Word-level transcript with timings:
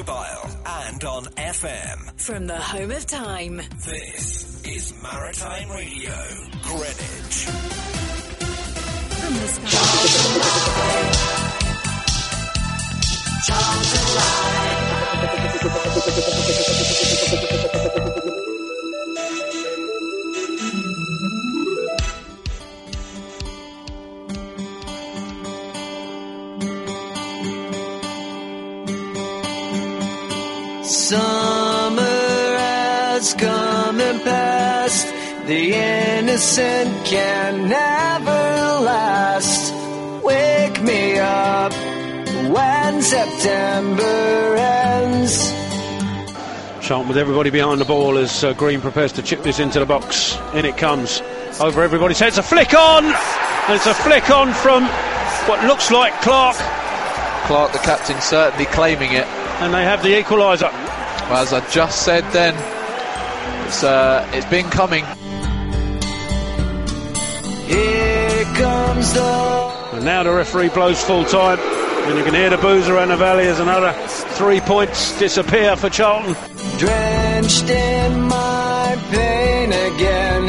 mobile, 0.00 0.50
and 0.66 1.04
on 1.04 1.24
FM. 1.24 2.20
From 2.20 2.46
the 2.46 2.56
home 2.56 2.90
of 2.90 3.06
time. 3.06 3.56
This 3.84 4.62
is 4.64 4.94
Maritime 5.02 5.70
Radio, 5.70 6.14
Greenwich. 6.62 7.44
From 9.20 9.34
the 9.34 9.48
sky. 9.48 11.20
Summer 18.00 18.19
The 35.50 35.74
innocent 35.74 37.04
can 37.04 37.68
never 37.68 38.84
last. 38.84 39.74
Wake 40.22 40.80
me 40.80 41.18
up 41.18 41.72
when 41.72 43.02
September 43.02 44.54
ends. 44.56 45.50
Charlton 46.80 47.08
with 47.08 47.16
everybody 47.16 47.50
behind 47.50 47.80
the 47.80 47.84
ball 47.84 48.16
as 48.16 48.44
uh, 48.44 48.52
Green 48.52 48.80
prepares 48.80 49.10
to 49.14 49.22
chip 49.22 49.42
this 49.42 49.58
into 49.58 49.80
the 49.80 49.86
box. 49.86 50.38
In 50.54 50.64
it 50.64 50.76
comes. 50.76 51.20
Over 51.60 51.82
everybody's 51.82 52.20
heads. 52.20 52.38
A 52.38 52.44
flick 52.44 52.72
on! 52.72 53.06
And 53.06 53.74
it's 53.74 53.86
a 53.86 53.94
flick 53.94 54.30
on 54.30 54.52
from 54.52 54.84
what 55.48 55.64
looks 55.64 55.90
like 55.90 56.12
Clark. 56.22 56.54
Clark, 57.48 57.72
the 57.72 57.78
captain, 57.78 58.20
certainly 58.20 58.66
claiming 58.66 59.14
it. 59.14 59.26
And 59.58 59.74
they 59.74 59.82
have 59.82 60.04
the 60.04 60.12
equaliser. 60.12 60.70
Well, 61.28 61.42
as 61.42 61.52
I 61.52 61.68
just 61.70 62.04
said 62.04 62.22
then, 62.30 62.54
it's, 63.66 63.82
uh, 63.82 64.30
it's 64.32 64.46
been 64.46 64.70
coming. 64.70 65.04
Here 68.40 68.54
comes 68.54 69.12
the 69.12 69.20
And 69.92 70.02
now 70.02 70.22
the 70.22 70.32
referee 70.32 70.70
blows 70.70 71.04
full 71.04 71.26
time. 71.26 71.58
And 71.58 72.16
you 72.16 72.24
can 72.24 72.32
hear 72.32 72.48
the 72.48 72.56
boozer 72.56 72.94
around 72.94 73.08
the 73.08 73.18
valley 73.18 73.46
as 73.46 73.60
another 73.60 73.92
three 74.38 74.60
points 74.60 75.18
disappear 75.18 75.76
for 75.76 75.90
Charlton. 75.90 76.32
drenched 76.78 77.68
in 77.68 78.22
my 78.22 78.96
pain 79.10 79.68
again, 79.68 80.44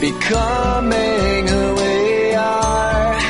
becoming 0.00 1.46
who 1.46 1.74
we 1.76 2.34
are. 2.34 3.20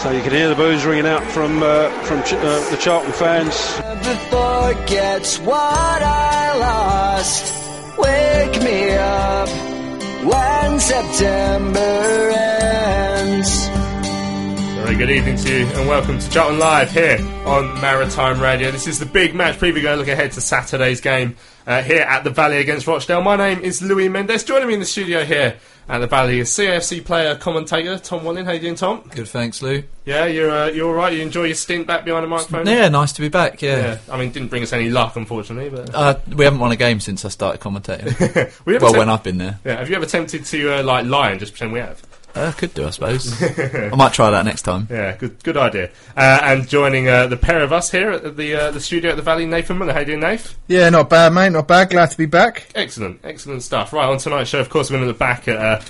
So 0.00 0.10
you 0.10 0.22
can 0.22 0.30
hear 0.30 0.48
the 0.48 0.54
booze 0.56 0.86
ringing 0.86 1.04
out 1.04 1.24
from 1.24 1.62
uh, 1.62 1.90
from 2.04 2.22
Ch- 2.22 2.32
uh, 2.32 2.70
the 2.70 2.78
Charlton 2.78 3.12
fans. 3.12 3.78
Never 3.80 4.14
forgets 4.32 5.38
what 5.40 5.58
I 6.02 6.56
lost. 6.58 7.54
Wake 7.98 8.62
me 8.62 8.92
up 8.92 9.67
when 10.28 10.80
September 10.80 12.30
ends. 12.30 13.68
Very 14.76 14.96
good 14.96 15.10
evening 15.10 15.36
to 15.36 15.58
you, 15.58 15.66
and 15.66 15.88
welcome 15.88 16.18
to 16.18 16.30
Charlton 16.30 16.58
Live 16.58 16.90
here 16.90 17.18
on 17.46 17.80
Maritime 17.80 18.40
Radio. 18.40 18.70
This 18.70 18.86
is 18.86 18.98
the 18.98 19.06
big 19.06 19.34
match 19.34 19.58
preview. 19.58 19.82
Going 19.82 19.94
to 19.94 19.96
look 19.96 20.08
ahead 20.08 20.32
to 20.32 20.40
Saturday's 20.40 21.00
game 21.00 21.36
uh, 21.66 21.82
here 21.82 22.02
at 22.02 22.24
the 22.24 22.30
Valley 22.30 22.58
against 22.58 22.86
Rochdale. 22.86 23.22
My 23.22 23.36
name 23.36 23.60
is 23.60 23.80
Louis 23.82 24.08
Mendes. 24.08 24.44
Joining 24.44 24.68
me 24.68 24.74
in 24.74 24.80
the 24.80 24.86
studio 24.86 25.24
here 25.24 25.56
at 25.88 25.98
the 25.98 26.06
Valley 26.06 26.40
is 26.40 26.50
CAFC 26.50 27.04
player 27.04 27.34
commentator 27.34 27.98
Tom 27.98 28.24
Walling. 28.24 28.44
How 28.44 28.52
you 28.52 28.60
doing, 28.60 28.74
Tom? 28.74 29.02
Good, 29.14 29.28
thanks, 29.28 29.62
Lou. 29.62 29.82
Yeah, 30.04 30.26
you're 30.26 30.50
uh, 30.50 30.66
you're 30.68 30.88
all 30.88 30.94
right. 30.94 31.12
You 31.12 31.22
enjoy 31.22 31.44
your 31.44 31.54
stint 31.54 31.86
back 31.86 32.04
behind 32.04 32.24
the 32.24 32.28
microphone. 32.28 32.66
Yeah, 32.66 32.88
nice 32.88 33.12
to 33.12 33.20
be 33.20 33.28
back. 33.28 33.60
Yeah. 33.62 33.76
Yeah, 33.78 33.98
I 34.10 34.18
mean, 34.18 34.30
didn't 34.32 34.48
bring 34.48 34.62
us 34.62 34.72
any 34.72 34.88
luck, 34.90 35.16
unfortunately. 35.16 35.70
But 35.70 35.94
Uh, 35.94 36.14
we 36.34 36.44
haven't 36.44 36.60
won 36.60 36.72
a 36.72 36.76
game 36.76 37.00
since 37.00 37.24
I 37.24 37.28
started 37.28 37.60
commentating. 37.60 38.18
well, 38.66 38.76
attempt- 38.76 38.98
when 38.98 39.08
I've 39.08 39.22
been 39.22 39.38
there. 39.38 39.58
yeah, 39.64 39.76
have 39.78 39.88
you 39.90 39.96
ever 39.96 40.04
attempted 40.04 40.44
to 40.46 40.78
uh, 40.78 40.82
like 40.82 41.06
lie 41.06 41.30
and 41.30 41.40
just 41.40 41.52
pretend 41.52 41.72
we 41.72 41.80
have? 41.80 42.02
Uh, 42.38 42.52
could 42.52 42.72
do, 42.72 42.86
I 42.86 42.90
suppose. 42.90 43.42
I 43.58 43.94
might 43.96 44.12
try 44.12 44.30
that 44.30 44.44
next 44.44 44.62
time. 44.62 44.86
Yeah, 44.88 45.16
good 45.16 45.42
good 45.42 45.56
idea. 45.56 45.90
Uh, 46.16 46.38
and 46.42 46.68
joining 46.68 47.08
uh, 47.08 47.26
the 47.26 47.36
pair 47.36 47.62
of 47.62 47.72
us 47.72 47.90
here 47.90 48.10
at 48.10 48.36
the 48.36 48.54
uh, 48.54 48.70
the 48.70 48.80
studio 48.80 49.10
at 49.10 49.16
the 49.16 49.22
Valley, 49.22 49.44
Nathan 49.44 49.76
Miller. 49.76 49.92
How 49.92 50.00
you 50.00 50.06
doing, 50.06 50.20
Nath? 50.20 50.56
Yeah, 50.68 50.88
not 50.90 51.10
bad, 51.10 51.32
mate. 51.32 51.50
Not 51.50 51.66
bad. 51.66 51.90
Glad 51.90 52.10
to 52.10 52.16
be 52.16 52.26
back. 52.26 52.70
Excellent, 52.74 53.20
excellent 53.24 53.62
stuff. 53.62 53.92
Right, 53.92 54.08
on 54.08 54.18
tonight's 54.18 54.50
show, 54.50 54.60
of 54.60 54.70
course, 54.70 54.88
we're 54.88 54.98
going 54.98 55.06
to 55.06 55.08
look 55.08 55.18
back 55.18 55.48
at 55.48 55.56
uh, 55.56 55.80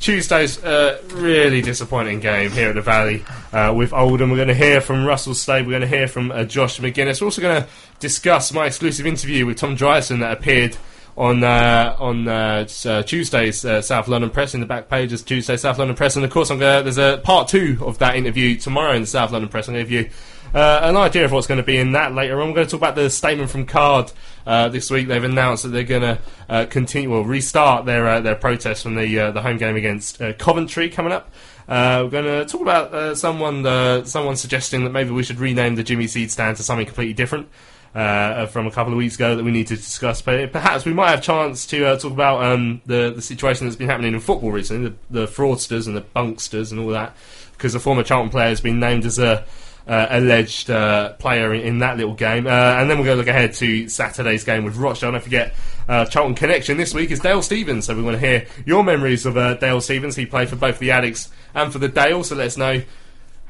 Tuesday's 0.00 0.64
uh, 0.64 1.02
really 1.12 1.60
disappointing 1.60 2.20
game 2.20 2.50
here 2.50 2.70
at 2.70 2.74
the 2.74 2.80
Valley 2.80 3.22
uh, 3.52 3.74
with 3.76 3.92
Oldham. 3.92 4.30
We're 4.30 4.36
going 4.36 4.48
to 4.48 4.54
hear 4.54 4.80
from 4.80 5.04
Russell 5.04 5.34
Slade. 5.34 5.66
We're 5.66 5.72
going 5.72 5.82
to 5.82 5.96
hear 5.96 6.08
from 6.08 6.32
uh, 6.32 6.44
Josh 6.44 6.80
Magennis. 6.80 7.20
We're 7.20 7.26
also 7.26 7.42
going 7.42 7.62
to 7.62 7.68
discuss 7.98 8.54
my 8.54 8.66
exclusive 8.66 9.06
interview 9.06 9.44
with 9.44 9.58
Tom 9.58 9.74
Dryson 9.74 10.20
that 10.20 10.32
appeared 10.32 10.78
on 11.16 11.42
uh, 11.44 11.96
on 11.98 12.28
uh, 12.28 12.66
uh, 12.84 13.02
Tuesday's 13.02 13.64
uh, 13.64 13.82
South 13.82 14.08
London 14.08 14.30
Press 14.30 14.54
in 14.54 14.60
the 14.60 14.66
back 14.66 14.88
pages. 14.88 15.22
Tuesday 15.22 15.56
South 15.56 15.78
London 15.78 15.96
Press, 15.96 16.16
and 16.16 16.24
of 16.24 16.30
course, 16.30 16.50
I'm 16.50 16.58
gonna, 16.58 16.82
there's 16.82 16.98
a 16.98 17.20
part 17.22 17.48
two 17.48 17.78
of 17.82 17.98
that 17.98 18.16
interview 18.16 18.56
tomorrow 18.56 18.94
in 18.94 19.02
the 19.02 19.06
South 19.06 19.32
London 19.32 19.48
Press. 19.48 19.68
I'm 19.68 19.74
going 19.74 19.86
to 19.86 19.90
give 19.90 20.06
you 20.06 20.10
uh, 20.54 20.80
an 20.82 20.96
idea 20.96 21.24
of 21.24 21.32
what's 21.32 21.46
going 21.46 21.58
to 21.60 21.64
be 21.64 21.76
in 21.76 21.92
that 21.92 22.14
later 22.14 22.40
on. 22.40 22.48
We're 22.48 22.54
going 22.54 22.66
to 22.66 22.70
talk 22.70 22.80
about 22.80 22.94
the 22.94 23.10
statement 23.10 23.50
from 23.50 23.66
Card 23.66 24.12
uh, 24.46 24.68
this 24.68 24.90
week. 24.90 25.08
They've 25.08 25.22
announced 25.22 25.62
that 25.64 25.70
they're 25.70 25.84
going 25.84 26.18
to 26.48 26.66
continue, 26.66 27.10
well, 27.10 27.24
restart 27.24 27.86
their 27.86 28.20
their 28.20 28.34
protest 28.36 28.82
from 28.82 28.94
the 28.94 29.30
the 29.32 29.42
home 29.42 29.58
game 29.58 29.76
against 29.76 30.20
Coventry 30.38 30.88
coming 30.88 31.12
up. 31.12 31.30
Uh, 31.70 32.00
we're 32.02 32.10
going 32.10 32.24
to 32.24 32.44
talk 32.46 32.60
about 32.60 32.92
uh, 32.92 33.14
someone 33.14 33.64
uh, 33.64 34.04
someone 34.04 34.34
suggesting 34.34 34.82
that 34.82 34.90
maybe 34.90 35.10
we 35.10 35.22
should 35.22 35.38
rename 35.38 35.76
the 35.76 35.84
Jimmy 35.84 36.08
Seed 36.08 36.28
stand 36.32 36.56
to 36.56 36.64
something 36.64 36.84
completely 36.84 37.14
different. 37.14 37.48
Uh, 37.92 38.46
from 38.46 38.68
a 38.68 38.70
couple 38.70 38.92
of 38.92 38.96
weeks 38.96 39.16
ago 39.16 39.34
that 39.34 39.42
we 39.42 39.50
need 39.50 39.66
to 39.66 39.74
discuss, 39.74 40.22
but 40.22 40.52
perhaps 40.52 40.84
we 40.84 40.92
might 40.92 41.10
have 41.10 41.20
chance 41.20 41.66
to 41.66 41.84
uh, 41.84 41.98
talk 41.98 42.12
about 42.12 42.40
um, 42.40 42.80
the 42.86 43.12
the 43.12 43.20
situation 43.20 43.66
that's 43.66 43.74
been 43.74 43.88
happening 43.88 44.14
in 44.14 44.20
football 44.20 44.52
recently, 44.52 44.90
the, 45.10 45.22
the 45.22 45.26
fraudsters 45.26 45.88
and 45.88 45.96
the 45.96 46.00
bunksters 46.00 46.70
and 46.70 46.78
all 46.78 46.90
that, 46.90 47.16
because 47.50 47.74
a 47.74 47.80
former 47.80 48.04
Charlton 48.04 48.30
player 48.30 48.48
has 48.48 48.60
been 48.60 48.78
named 48.78 49.04
as 49.04 49.18
a 49.18 49.44
uh, 49.88 50.06
alleged 50.08 50.70
uh, 50.70 51.14
player 51.14 51.52
in, 51.52 51.62
in 51.62 51.78
that 51.80 51.96
little 51.96 52.14
game. 52.14 52.46
Uh, 52.46 52.50
and 52.50 52.88
then 52.88 52.96
going 52.98 53.08
to 53.08 53.14
look 53.16 53.26
ahead 53.26 53.54
to 53.54 53.88
Saturday's 53.88 54.44
game 54.44 54.64
with 54.64 54.76
Rochdale. 54.76 55.10
Don't 55.10 55.20
forget, 55.20 55.52
uh, 55.88 56.04
Charlton 56.04 56.36
Connection 56.36 56.76
this 56.76 56.94
week 56.94 57.10
is 57.10 57.18
Dale 57.18 57.42
Stephens. 57.42 57.86
So 57.86 57.96
we 57.96 58.02
want 58.02 58.20
to 58.20 58.24
hear 58.24 58.46
your 58.64 58.84
memories 58.84 59.26
of 59.26 59.34
Dale 59.34 59.80
Stephens. 59.80 60.14
He 60.14 60.26
played 60.26 60.48
for 60.48 60.54
both 60.54 60.78
the 60.78 60.92
Addicts 60.92 61.28
and 61.54 61.72
for 61.72 61.80
the 61.80 61.88
Dale. 61.88 62.22
So 62.22 62.36
let 62.36 62.46
us 62.46 62.56
know. 62.56 62.82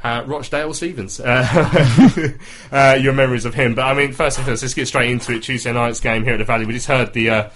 Uh, 0.03 0.25
Rochdale 0.27 0.73
Stephens, 0.73 1.21
uh, 1.21 2.35
uh, 2.73 2.99
your 2.99 3.13
memories 3.13 3.45
of 3.45 3.53
him. 3.53 3.75
But 3.75 3.83
I 3.83 3.95
mean, 3.95 4.13
first 4.13 4.39
and 4.39 4.47
first, 4.47 4.63
let's 4.63 4.73
get 4.73 4.89
straight 4.89 5.11
into 5.11 5.33
it. 5.33 5.43
Tuesday 5.43 5.73
night's 5.73 6.01
game 6.01 6.25
here 6.25 6.35
at 6.35 6.39
the 6.39 6.45
Valley. 6.45 6.65
We 6.65 6.73
just 6.73 6.87
heard 6.87 7.13
the 7.13 7.31
uh, 7.31 7.51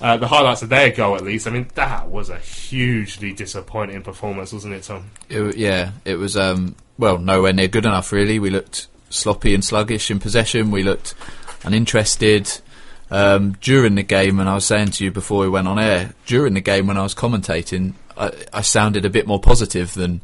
uh, 0.00 0.16
the 0.16 0.26
highlights 0.26 0.62
of 0.62 0.68
their 0.70 0.90
goal, 0.90 1.16
at 1.16 1.22
least. 1.22 1.46
I 1.46 1.50
mean, 1.50 1.68
that 1.74 2.08
was 2.08 2.30
a 2.30 2.38
hugely 2.38 3.32
disappointing 3.32 4.02
performance, 4.02 4.52
wasn't 4.52 4.74
it, 4.74 4.82
Tom? 4.82 5.10
It, 5.28 5.56
yeah, 5.56 5.92
it 6.04 6.16
was, 6.16 6.36
um, 6.36 6.74
well, 6.96 7.18
nowhere 7.18 7.52
near 7.52 7.68
good 7.68 7.84
enough, 7.84 8.10
really. 8.10 8.38
We 8.38 8.50
looked 8.50 8.88
sloppy 9.10 9.54
and 9.54 9.64
sluggish 9.64 10.10
in 10.10 10.18
possession. 10.18 10.70
We 10.70 10.82
looked 10.82 11.14
uninterested. 11.64 12.50
Um, 13.12 13.56
during 13.60 13.96
the 13.96 14.04
game, 14.04 14.38
and 14.38 14.48
I 14.48 14.54
was 14.54 14.64
saying 14.64 14.92
to 14.92 15.04
you 15.04 15.10
before 15.10 15.40
we 15.40 15.48
went 15.48 15.66
on 15.66 15.80
air, 15.80 16.14
during 16.26 16.54
the 16.54 16.60
game 16.60 16.86
when 16.86 16.96
I 16.96 17.02
was 17.02 17.12
commentating, 17.12 17.94
I, 18.16 18.30
I 18.52 18.60
sounded 18.60 19.04
a 19.04 19.10
bit 19.10 19.26
more 19.26 19.40
positive 19.40 19.94
than 19.94 20.20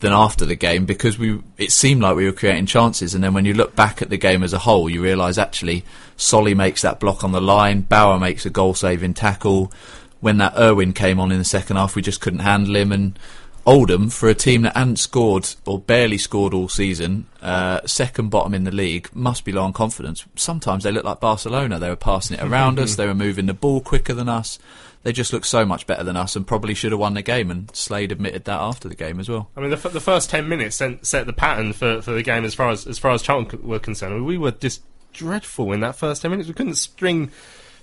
than 0.00 0.12
after 0.12 0.44
the 0.44 0.54
game 0.54 0.84
because 0.84 1.18
we 1.18 1.40
it 1.56 1.72
seemed 1.72 2.02
like 2.02 2.16
we 2.16 2.24
were 2.24 2.32
creating 2.32 2.66
chances. 2.66 3.14
And 3.14 3.24
then 3.24 3.34
when 3.34 3.44
you 3.44 3.54
look 3.54 3.74
back 3.74 4.00
at 4.00 4.10
the 4.10 4.16
game 4.16 4.42
as 4.42 4.52
a 4.52 4.58
whole 4.58 4.88
you 4.88 5.02
realise 5.02 5.38
actually 5.38 5.84
Solly 6.16 6.54
makes 6.54 6.82
that 6.82 7.00
block 7.00 7.24
on 7.24 7.32
the 7.32 7.40
line. 7.40 7.82
Bauer 7.82 8.18
makes 8.18 8.46
a 8.46 8.50
goal 8.50 8.74
saving 8.74 9.14
tackle. 9.14 9.72
When 10.20 10.38
that 10.38 10.54
Erwin 10.56 10.92
came 10.92 11.20
on 11.20 11.30
in 11.32 11.38
the 11.38 11.44
second 11.44 11.76
half 11.76 11.96
we 11.96 12.02
just 12.02 12.20
couldn't 12.20 12.40
handle 12.40 12.76
him. 12.76 12.92
And 12.92 13.18
Oldham 13.66 14.08
for 14.08 14.28
a 14.28 14.34
team 14.34 14.62
that 14.62 14.76
hadn't 14.76 14.98
scored 14.98 15.48
or 15.66 15.78
barely 15.78 16.16
scored 16.16 16.54
all 16.54 16.68
season 16.68 17.26
uh, 17.42 17.80
second 17.86 18.30
bottom 18.30 18.54
in 18.54 18.64
the 18.64 18.70
league 18.70 19.10
must 19.12 19.44
be 19.44 19.52
low 19.52 19.64
on 19.64 19.72
confidence. 19.72 20.24
Sometimes 20.36 20.84
they 20.84 20.92
look 20.92 21.04
like 21.04 21.20
Barcelona. 21.20 21.78
They 21.78 21.88
were 21.88 21.96
passing 21.96 22.38
it 22.38 22.42
around 22.42 22.78
us. 22.78 22.94
They 22.94 23.06
were 23.06 23.14
moving 23.14 23.46
the 23.46 23.54
ball 23.54 23.80
quicker 23.80 24.14
than 24.14 24.28
us 24.28 24.58
they 25.04 25.12
just 25.12 25.32
looked 25.32 25.46
so 25.46 25.64
much 25.64 25.86
better 25.86 26.02
than 26.04 26.16
us 26.16 26.34
and 26.36 26.46
probably 26.46 26.74
should 26.74 26.92
have 26.92 26.98
won 27.00 27.14
the 27.14 27.22
game. 27.22 27.50
And 27.50 27.74
Slade 27.74 28.12
admitted 28.12 28.44
that 28.44 28.60
after 28.60 28.88
the 28.88 28.94
game 28.96 29.20
as 29.20 29.28
well. 29.28 29.48
I 29.56 29.60
mean, 29.60 29.70
the, 29.70 29.76
f- 29.76 29.92
the 29.92 30.00
first 30.00 30.28
ten 30.30 30.48
minutes 30.48 30.76
set, 30.76 31.04
set 31.06 31.26
the 31.26 31.32
pattern 31.32 31.72
for, 31.72 32.02
for 32.02 32.12
the 32.12 32.22
game 32.22 32.44
as 32.44 32.54
far 32.54 32.70
as 32.70 32.86
as 32.86 32.98
far 32.98 33.12
as 33.12 33.22
Charlton 33.22 33.50
c- 33.60 33.66
were 33.66 33.78
concerned. 33.78 34.24
We 34.26 34.38
were 34.38 34.50
just 34.52 34.82
dreadful 35.12 35.72
in 35.72 35.80
that 35.80 35.96
first 35.96 36.22
ten 36.22 36.30
minutes. 36.30 36.48
We 36.48 36.54
couldn't 36.54 36.74
string 36.74 37.30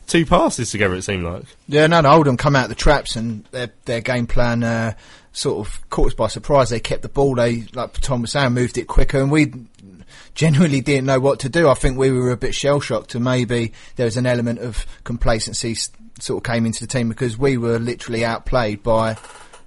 two 0.08 0.26
passes 0.26 0.70
together. 0.72 0.96
It 0.96 1.02
seemed 1.04 1.24
like. 1.24 1.44
Yeah, 1.68 1.88
no, 1.88 2.02
no, 2.02 2.12
Oldham 2.12 2.38
come 2.38 2.56
out 2.56 2.70
the 2.70 2.76
traps 2.76 3.16
and 3.16 3.44
their 3.46 3.72
their 3.86 4.02
game 4.02 4.28
plan 4.28 4.64
uh, 4.64 4.94
sort 5.34 5.66
of 5.68 5.90
caught 5.90 6.08
us 6.08 6.14
by 6.14 6.28
surprise. 6.28 6.70
They 6.70 6.80
kept 6.80 7.02
the 7.02 7.10
ball. 7.10 7.36
They, 7.36 7.64
like 7.74 7.94
Tom 8.02 8.22
was 8.22 8.32
saying, 8.32 8.54
moved 8.54 8.78
it 8.78 8.86
quicker, 8.88 9.20
and 9.20 9.32
we 9.32 9.52
genuinely 10.34 10.82
didn't 10.82 11.06
know 11.06 11.20
what 11.20 11.40
to 11.40 11.50
do. 11.50 11.70
I 11.70 11.74
think 11.74 11.98
we 11.98 12.12
were 12.12 12.32
a 12.32 12.38
bit 12.38 12.54
shell 12.54 12.80
shocked, 12.80 13.16
and 13.16 13.24
maybe 13.24 13.74
there 13.96 14.06
was 14.06 14.18
an 14.18 14.26
element 14.26 14.60
of 14.60 14.86
complacency 15.04 15.72
s- 15.72 15.90
sort 16.20 16.38
of 16.38 16.52
came 16.52 16.66
into 16.66 16.82
the 16.82 16.88
team 16.88 17.10
because 17.10 17.38
we 17.38 17.58
were 17.58 17.80
literally 17.80 18.24
outplayed 18.24 18.84
by 18.84 19.18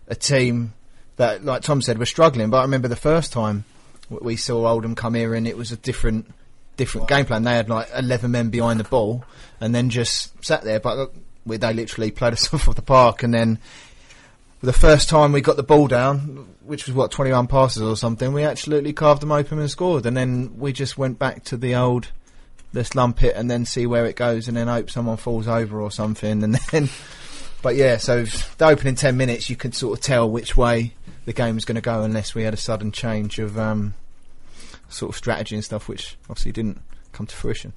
a 0.07 0.15
team 0.15 0.73
that, 1.17 1.45
like 1.45 1.63
Tom 1.63 1.83
said, 1.83 1.99
were 1.99 2.07
struggling. 2.07 2.51
But 2.51 2.59
I 2.59 2.63
remember 2.63 2.89
the 2.89 2.97
first 2.97 3.33
time 3.33 3.65
we 4.09 4.37
saw 4.37 4.67
Oldham 4.67 4.95
come 4.95 5.15
here, 5.15 5.35
and 5.35 5.47
it 5.47 5.57
was 5.57 5.73
a 5.73 5.77
different 5.77 6.33
different 6.77 7.09
game 7.09 7.27
plan. 7.27 7.43
They 7.43 7.55
had 7.55 7.69
like 7.69 7.89
eleven 7.95 8.31
men 8.31 8.51
behind 8.51 8.81
the 8.81 8.85
ball, 8.85 9.25
and 9.61 9.75
then 9.75 9.91
just 9.91 10.45
sat 10.45 10.63
there. 10.63 10.81
But 10.81 10.99
uh, 10.99 11.07
we, 11.45 11.59
they 11.59 11.73
literally 11.73 12.11
played 12.11 12.33
us 12.33 12.53
off 12.55 12.69
of 12.69 12.77
the 12.77 12.83
park, 12.83 13.23
and 13.23 13.35
then 13.35 13.59
the 14.63 14.73
first 14.73 15.09
time 15.09 15.33
we 15.33 15.41
got 15.41 15.57
the 15.57 15.63
ball 15.63 15.87
down, 15.87 16.49
which 16.65 16.87
was 16.87 16.95
what 16.95 17.11
twenty 17.11 17.33
one 17.33 17.47
passes 17.47 17.83
or 17.83 17.97
something, 17.97 18.33
we 18.33 18.45
absolutely 18.45 18.93
carved 18.93 19.23
them 19.23 19.33
open 19.33 19.59
and 19.59 19.71
scored. 19.71 20.07
And 20.07 20.17
then 20.17 20.59
we 20.59 20.73
just 20.73 20.97
went 20.97 21.19
back 21.19 21.45
to 21.45 21.57
the 21.57 21.75
old. 21.75 22.09
Let's 22.73 22.95
lump 22.95 23.23
it 23.25 23.35
and 23.35 23.51
then 23.51 23.65
see 23.65 23.87
where 23.87 24.07
it 24.07 24.17
goes, 24.17 24.49
and 24.49 24.57
then 24.57 24.67
hope 24.67 24.91
someone 24.91 25.17
falls 25.17 25.49
over 25.49 25.81
or 25.81 25.91
something, 25.91 26.43
and 26.43 26.55
then. 26.73 26.89
But 27.61 27.75
yeah, 27.75 27.97
so 27.97 28.25
the 28.25 28.67
opening 28.67 28.95
ten 28.95 29.17
minutes, 29.17 29.51
you 29.51 29.57
could 29.57 29.75
sort 29.75 29.99
of 29.99 30.05
tell 30.05 30.31
which 30.31 30.57
way 30.57 30.95
the 31.25 31.33
game 31.33 31.57
was 31.57 31.65
going 31.65 31.77
to 31.77 31.81
go, 31.81 32.03
unless 32.03 32.35
we 32.35 32.45
had 32.45 32.55
a 32.55 32.59
sudden 32.59 32.93
change 32.93 33.39
of 33.39 33.59
um, 33.59 33.95
sort 34.89 35.11
of 35.11 35.17
strategy 35.17 35.55
and 35.55 35.65
stuff, 35.65 35.89
which 35.89 36.17
obviously 36.31 36.53
didn't 36.53 36.81
come 37.13 37.27
to 37.27 37.35
fruition. 37.35 37.73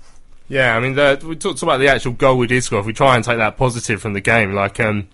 Yeah, 0.47 0.75
I 0.75 0.81
mean, 0.81 0.95
the, 0.95 1.23
we 1.25 1.35
talked 1.37 1.63
about 1.63 1.79
the 1.79 1.87
actual 1.87 2.11
goal 2.11 2.37
we 2.37 2.47
did 2.47 2.63
score. 2.63 2.79
If 2.81 2.85
we 2.85 2.93
try 2.93 3.15
and 3.15 3.23
take 3.23 3.37
that 3.37 3.55
positive 3.57 4.01
from 4.01 4.13
the 4.13 4.21
game, 4.21 4.53
like, 4.53 4.79
um, 4.81 5.07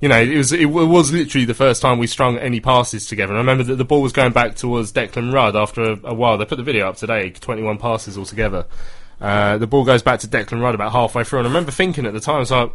you 0.00 0.08
know, 0.08 0.20
it 0.20 0.36
was 0.36 0.52
it, 0.52 0.66
was 0.66 1.12
literally 1.12 1.44
the 1.44 1.54
first 1.54 1.80
time 1.80 1.98
we 1.98 2.06
strung 2.06 2.36
any 2.38 2.60
passes 2.60 3.06
together. 3.06 3.32
And 3.32 3.38
I 3.38 3.40
remember 3.40 3.64
that 3.64 3.76
the 3.76 3.84
ball 3.84 4.02
was 4.02 4.12
going 4.12 4.32
back 4.32 4.54
towards 4.54 4.92
Declan 4.92 5.32
Rudd 5.32 5.56
after 5.56 5.82
a, 5.82 5.98
a 6.04 6.14
while. 6.14 6.36
They 6.36 6.44
put 6.44 6.56
the 6.56 6.62
video 6.62 6.88
up 6.88 6.96
today, 6.96 7.30
21 7.30 7.78
passes 7.78 8.18
altogether. 8.18 8.66
Uh, 9.20 9.56
the 9.56 9.66
ball 9.66 9.84
goes 9.84 10.02
back 10.02 10.20
to 10.20 10.28
Declan 10.28 10.60
Rudd 10.60 10.74
about 10.74 10.92
halfway 10.92 11.24
through, 11.24 11.38
and 11.38 11.48
I 11.48 11.50
remember 11.50 11.70
thinking 11.70 12.04
at 12.04 12.12
the 12.12 12.20
time, 12.20 12.44
so 12.44 12.72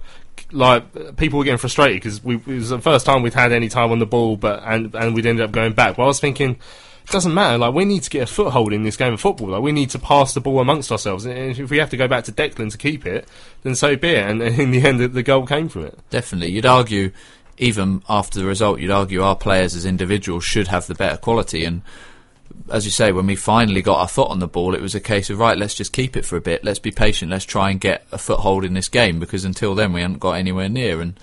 like 0.52 1.16
people 1.18 1.38
were 1.38 1.46
getting 1.46 1.60
frustrated 1.60 2.02
because 2.02 2.20
it 2.26 2.48
was 2.48 2.70
the 2.70 2.80
first 2.80 3.06
time 3.06 3.22
we'd 3.22 3.34
had 3.34 3.52
any 3.52 3.70
time 3.70 3.92
on 3.92 4.00
the 4.00 4.06
ball, 4.08 4.38
but 4.38 4.64
and 4.66 4.94
and 4.96 5.14
we'd 5.14 5.28
ended 5.28 5.46
up 5.46 5.52
going 5.52 5.74
back. 5.74 5.98
But 5.98 6.04
I 6.04 6.08
was 6.08 6.20
thinking, 6.20 6.58
it 7.04 7.10
doesn't 7.10 7.34
matter. 7.34 7.58
Like 7.58 7.74
we 7.74 7.86
need 7.86 8.04
to 8.04 8.10
get 8.10 8.24
a 8.24 8.28
foothold 8.28 8.74
in 8.74 8.84
this 8.84 8.98
game 8.98 9.14
of 9.14 9.22
football. 9.22 9.50
Like 9.50 9.62
we 9.62 9.72
need 9.72 9.90
to 9.92 10.00
pass 10.00 10.34
the 10.34 10.42
ball 10.42 10.60
amongst 10.60 10.92
ourselves. 10.92 11.26
And 11.26 11.58
if 11.58 11.70
we 11.70 11.78
have 11.78 11.90
to 11.92 11.98
go 11.98 12.08
back 12.08 12.26
to 12.26 12.32
Declan 12.32 12.72
to 12.72 12.78
keep 12.78 13.06
it, 13.06 13.28
then 13.64 13.76
so 13.76 13.96
be 13.96 14.10
it. 14.10 14.30
And 14.30 14.42
in 14.60 14.72
the 14.72 14.82
end, 14.82 15.00
the, 15.00 15.24
goal 15.24 15.46
came 15.46 15.70
from 15.70 15.86
it. 15.86 16.00
Definitely. 16.10 16.52
You'd 16.52 16.66
argue, 16.66 17.12
even 17.58 18.04
after 18.08 18.40
the 18.40 18.46
result, 18.46 18.80
you'd 18.80 18.92
argue 18.92 19.22
our 19.22 19.36
players 19.36 19.76
as 19.76 19.86
individuals 19.86 20.44
should 20.44 20.68
have 20.68 20.88
the 20.88 20.96
better 20.96 21.18
quality. 21.18 21.66
And 21.66 21.82
as 22.70 22.86
you 22.86 22.92
say, 22.92 23.12
when 23.12 23.28
we 23.28 23.36
finally 23.36 23.82
got 23.82 24.00
our 24.00 24.08
foot 24.08 24.30
on 24.30 24.40
the 24.40 24.48
ball, 24.48 24.76
it 24.76 24.82
was 24.82 24.96
a 24.96 25.00
case 25.00 25.30
of, 25.30 25.40
right, 25.40 25.58
let's 25.58 25.76
just 25.76 25.94
keep 25.94 26.16
it 26.16 26.26
for 26.26 26.38
a 26.38 26.42
bit. 26.42 26.64
Let's 26.64 26.80
be 26.80 26.92
patient. 26.92 27.32
Let's 27.32 27.46
try 27.46 27.70
and 27.70 27.80
get 27.80 28.06
a 28.12 28.18
foothold 28.18 28.64
in 28.64 28.74
this 28.74 28.90
game 28.90 29.20
because 29.20 29.46
until 29.46 29.76
then 29.76 29.94
we 29.94 30.02
hadn't 30.02 30.20
got 30.20 30.34
anywhere 30.34 30.70
near. 30.70 31.02
And 31.02 31.20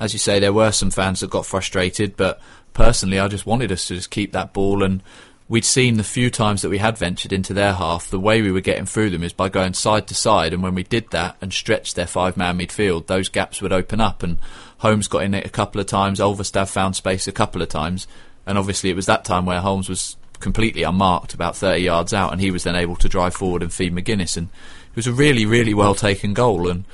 as 0.00 0.12
you 0.12 0.18
say, 0.18 0.40
there 0.40 0.52
were 0.52 0.72
some 0.72 0.90
fans 0.90 1.20
that 1.20 1.30
got 1.30 1.46
frustrated, 1.46 2.16
but 2.16 2.40
personally, 2.74 3.18
I 3.18 3.28
just 3.28 3.46
wanted 3.46 3.72
us 3.72 3.86
to 3.86 3.94
just 3.94 4.10
keep 4.10 4.32
that 4.32 4.52
ball. 4.52 4.82
And 4.82 5.02
we'd 5.48 5.64
seen 5.64 5.96
the 5.96 6.04
few 6.04 6.30
times 6.30 6.62
that 6.62 6.70
we 6.70 6.78
had 6.78 6.96
ventured 6.96 7.32
into 7.32 7.52
their 7.52 7.74
half, 7.74 8.08
the 8.08 8.20
way 8.20 8.42
we 8.42 8.52
were 8.52 8.60
getting 8.60 8.86
through 8.86 9.10
them 9.10 9.22
is 9.22 9.32
by 9.32 9.48
going 9.48 9.74
side 9.74 10.06
to 10.08 10.14
side. 10.14 10.52
And 10.52 10.62
when 10.62 10.74
we 10.74 10.82
did 10.82 11.10
that 11.10 11.36
and 11.40 11.52
stretched 11.52 11.96
their 11.96 12.06
five 12.06 12.36
man 12.36 12.58
midfield, 12.58 13.06
those 13.06 13.28
gaps 13.28 13.60
would 13.60 13.72
open 13.72 14.00
up. 14.00 14.22
And 14.22 14.38
Holmes 14.78 15.08
got 15.08 15.24
in 15.24 15.34
it 15.34 15.46
a 15.46 15.50
couple 15.50 15.80
of 15.80 15.86
times, 15.86 16.20
Ulvestad 16.20 16.68
found 16.68 16.96
space 16.96 17.28
a 17.28 17.32
couple 17.32 17.62
of 17.62 17.68
times. 17.68 18.06
And 18.46 18.58
obviously, 18.58 18.90
it 18.90 18.96
was 18.96 19.06
that 19.06 19.24
time 19.24 19.46
where 19.46 19.60
Holmes 19.60 19.88
was 19.88 20.16
completely 20.40 20.82
unmarked, 20.82 21.34
about 21.34 21.56
30 21.56 21.82
yards 21.82 22.12
out, 22.12 22.32
and 22.32 22.40
he 22.40 22.50
was 22.50 22.64
then 22.64 22.74
able 22.74 22.96
to 22.96 23.08
drive 23.08 23.34
forward 23.34 23.62
and 23.62 23.72
feed 23.72 23.94
Magennis. 23.94 24.36
And 24.36 24.48
it 24.90 24.96
was 24.96 25.06
a 25.06 25.12
really, 25.12 25.46
really 25.46 25.72
well 25.72 25.94
taken 25.94 26.34
goal. 26.34 26.68
And 26.68 26.84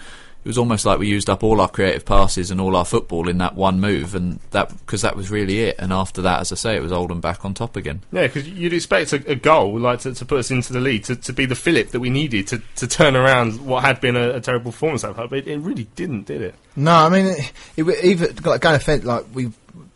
it 0.45 0.49
was 0.49 0.57
almost 0.59 0.87
like 0.87 0.99
we 0.99 1.09
used 1.09 1.29
up 1.29 1.43
all 1.43 1.61
our 1.61 1.69
creative 1.69 2.05
passes 2.07 2.51
and 2.51 2.61
all 2.61 2.77
our 2.77 2.85
football 2.85 3.29
in 3.29 3.39
that 3.39 3.55
one 3.55 3.81
move, 3.81 4.15
and 4.15 4.39
that 4.53 4.71
because 4.79 5.03
that 5.03 5.17
was 5.17 5.31
really 5.31 5.61
it. 5.61 5.77
And 5.79 5.93
after 5.93 6.23
that, 6.23 6.41
as 6.41 6.53
I 6.53 6.55
say, 6.55 6.77
it 6.77 6.81
was 6.83 6.93
Oldham 6.93 7.21
back 7.21 7.45
on 7.45 7.55
top 7.55 7.77
again. 7.77 8.03
Yeah, 8.13 8.29
because 8.29 8.49
you'd 8.49 8.73
expect 8.73 9.13
a, 9.13 9.33
a 9.33 9.35
goal 9.35 9.79
like 9.79 10.01
to, 10.01 10.15
to 10.15 10.25
put 10.25 10.39
us 10.39 10.51
into 10.51 10.73
the 10.73 10.81
lead 10.81 11.05
to, 11.05 11.17
to 11.17 11.33
be 11.33 11.45
the 11.45 11.55
fillip 11.55 11.91
that 11.91 12.01
we 12.01 12.09
needed 12.09 12.47
to, 12.49 12.63
to 12.77 12.87
turn 12.87 13.17
around 13.17 13.65
what 13.67 13.85
had 13.85 14.01
been 14.01 14.17
a, 14.17 14.31
a 14.37 14.41
terrible 14.41 14.71
performance 14.71 15.03
that 15.03 15.15
part, 15.17 15.29
but 15.31 15.41
it, 15.41 15.49
it 15.49 15.59
really 15.59 15.85
didn't, 15.97 16.27
did 16.27 16.41
it? 16.41 16.55
No, 16.77 16.93
I 16.95 17.09
mean, 17.09 17.27
it, 17.27 17.53
it, 17.77 18.05
even 18.05 18.37
like 18.45 18.61
going 18.61 18.77
offend 18.77 19.05
like 19.05 19.25
we 19.35 19.51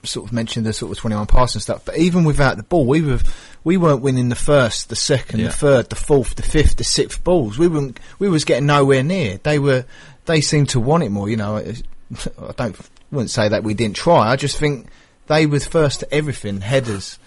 sort 0.05 0.27
of 0.27 0.33
mentioned 0.33 0.67
the 0.67 0.73
sort 0.73 0.91
of 0.91 0.99
twenty 0.99 1.15
one 1.17 1.27
pass 1.27 1.55
and 1.55 1.63
stuff, 1.63 1.85
but 1.85 1.97
even 1.97 2.25
without 2.25 2.57
the 2.57 2.63
ball, 2.65 2.85
we 2.85 3.01
were 3.01 3.21
we 3.65 3.77
weren't 3.77 4.03
winning 4.03 4.29
the 4.29 4.35
first, 4.35 4.89
the 4.89 4.97
second, 4.97 5.39
Yeah. 5.39 5.47
the 5.47 5.53
third, 5.53 5.89
the 5.91 5.95
fourth, 5.97 6.35
the 6.35 6.43
fifth, 6.43 6.77
the 6.77 6.83
sixth 6.85 7.23
balls. 7.23 7.59
We 7.59 7.69
weren't 7.69 8.01
we 8.19 8.29
was 8.29 8.45
getting 8.45 8.67
nowhere 8.67 9.05
near. 9.05 9.39
They 9.39 9.61
were 9.61 9.85
they 10.27 10.41
seem 10.41 10.67
to 10.67 10.81
want 10.81 11.03
it 11.03 11.11
more. 11.11 11.29
You 11.29 11.37
know, 11.37 11.57
I 12.39 12.53
don't 12.57 12.77
wouldn't 13.11 13.31
say 13.31 13.49
that 13.49 13.65
we 13.65 13.75
didn't 13.75 13.97
try. 13.97 14.31
I 14.31 14.37
just 14.37 14.57
think 14.57 14.89
they 15.27 15.47
were 15.47 15.61
first 15.61 16.01
to 16.01 16.15
everything, 16.15 16.61
headers, 16.61 17.19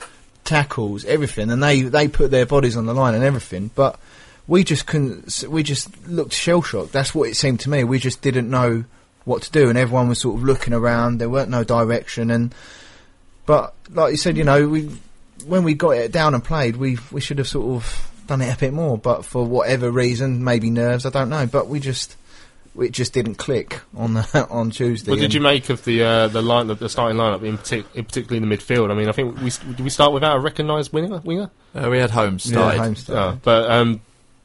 tackles, 0.43 1.05
everything, 1.05 1.49
and 1.49 1.61
they 1.61 1.81
they 1.81 2.07
put 2.07 2.31
their 2.31 2.45
bodies 2.45 2.77
on 2.77 2.85
the 2.85 2.93
line 2.93 3.15
and 3.15 3.23
everything, 3.23 3.71
but. 3.75 3.99
We 4.47 4.63
just 4.63 4.85
couldn't. 4.85 5.43
We 5.49 5.63
just 5.63 6.07
looked 6.07 6.31
shell 6.31 6.61
shocked. 6.61 6.91
That's 6.91 7.15
what 7.15 7.27
it 7.27 7.35
seemed 7.35 7.61
to 7.61 7.69
me. 7.71 7.83
We 7.83 7.97
just 7.97 8.21
didn't 8.21 8.47
know 8.47 8.83
what 9.23 9.41
to 9.41 9.51
do, 9.51 9.69
and 9.69 9.77
everyone 9.77 10.07
was 10.07 10.19
sort 10.19 10.37
of 10.37 10.43
looking 10.43 10.71
around. 10.71 11.17
There 11.17 11.29
weren't 11.29 11.49
no 11.49 11.63
direction, 11.63 12.29
and 12.29 12.53
but 13.45 13.73
like 13.89 14.11
you 14.11 14.17
said, 14.17 14.37
you 14.37 14.43
know, 14.43 14.67
we 14.67 14.89
when 15.45 15.63
we 15.63 15.73
got 15.73 15.91
it 15.91 16.11
down 16.11 16.33
and 16.33 16.43
played, 16.43 16.77
we 16.77 16.97
we 17.11 17.21
should 17.21 17.37
have 17.37 17.47
sort 17.47 17.75
of 17.75 18.11
done 18.27 18.41
it 18.41 18.53
a 18.53 18.57
bit 18.57 18.73
more. 18.73 18.97
But 18.97 19.25
for 19.25 19.45
whatever 19.45 19.91
reason, 19.91 20.43
maybe 20.43 20.69
nerves, 20.69 21.05
I 21.05 21.09
don't 21.09 21.29
know. 21.29 21.45
But 21.45 21.67
we 21.67 21.79
just 21.79 22.15
it 22.79 22.91
just 22.91 23.13
didn't 23.13 23.35
click 23.35 23.81
on 23.95 24.13
the, 24.15 24.47
on 24.51 24.69
Tuesday. 24.69 25.11
What 25.11 25.19
did 25.19 25.33
you 25.33 25.41
make 25.41 25.69
of 25.69 25.83
the 25.85 26.03
uh, 26.03 26.27
the 26.27 26.41
line, 26.41 26.67
the, 26.67 26.75
the 26.75 26.89
starting 26.89 27.17
lineup, 27.17 27.43
in, 27.43 27.57
partic- 27.57 27.85
in 27.95 28.05
particularly 28.05 28.43
in 28.43 28.49
the 28.49 28.55
midfield? 28.57 28.91
I 28.91 28.93
mean, 28.95 29.09
I 29.09 29.11
think 29.11 29.39
we 29.41 29.49
did 29.49 29.79
we 29.81 29.89
start 29.89 30.13
without 30.13 30.37
a 30.37 30.39
recognised 30.39 30.91
winger. 30.93 31.19
Winger, 31.23 31.49
Uh, 31.73 31.89
we 31.89 31.97
had 31.99 32.11
Holmes 32.11 32.45
Yeah, 32.51 32.73
started. 32.93 33.09
oh, 33.09 33.39
but 33.43 33.69
um, 33.71 34.01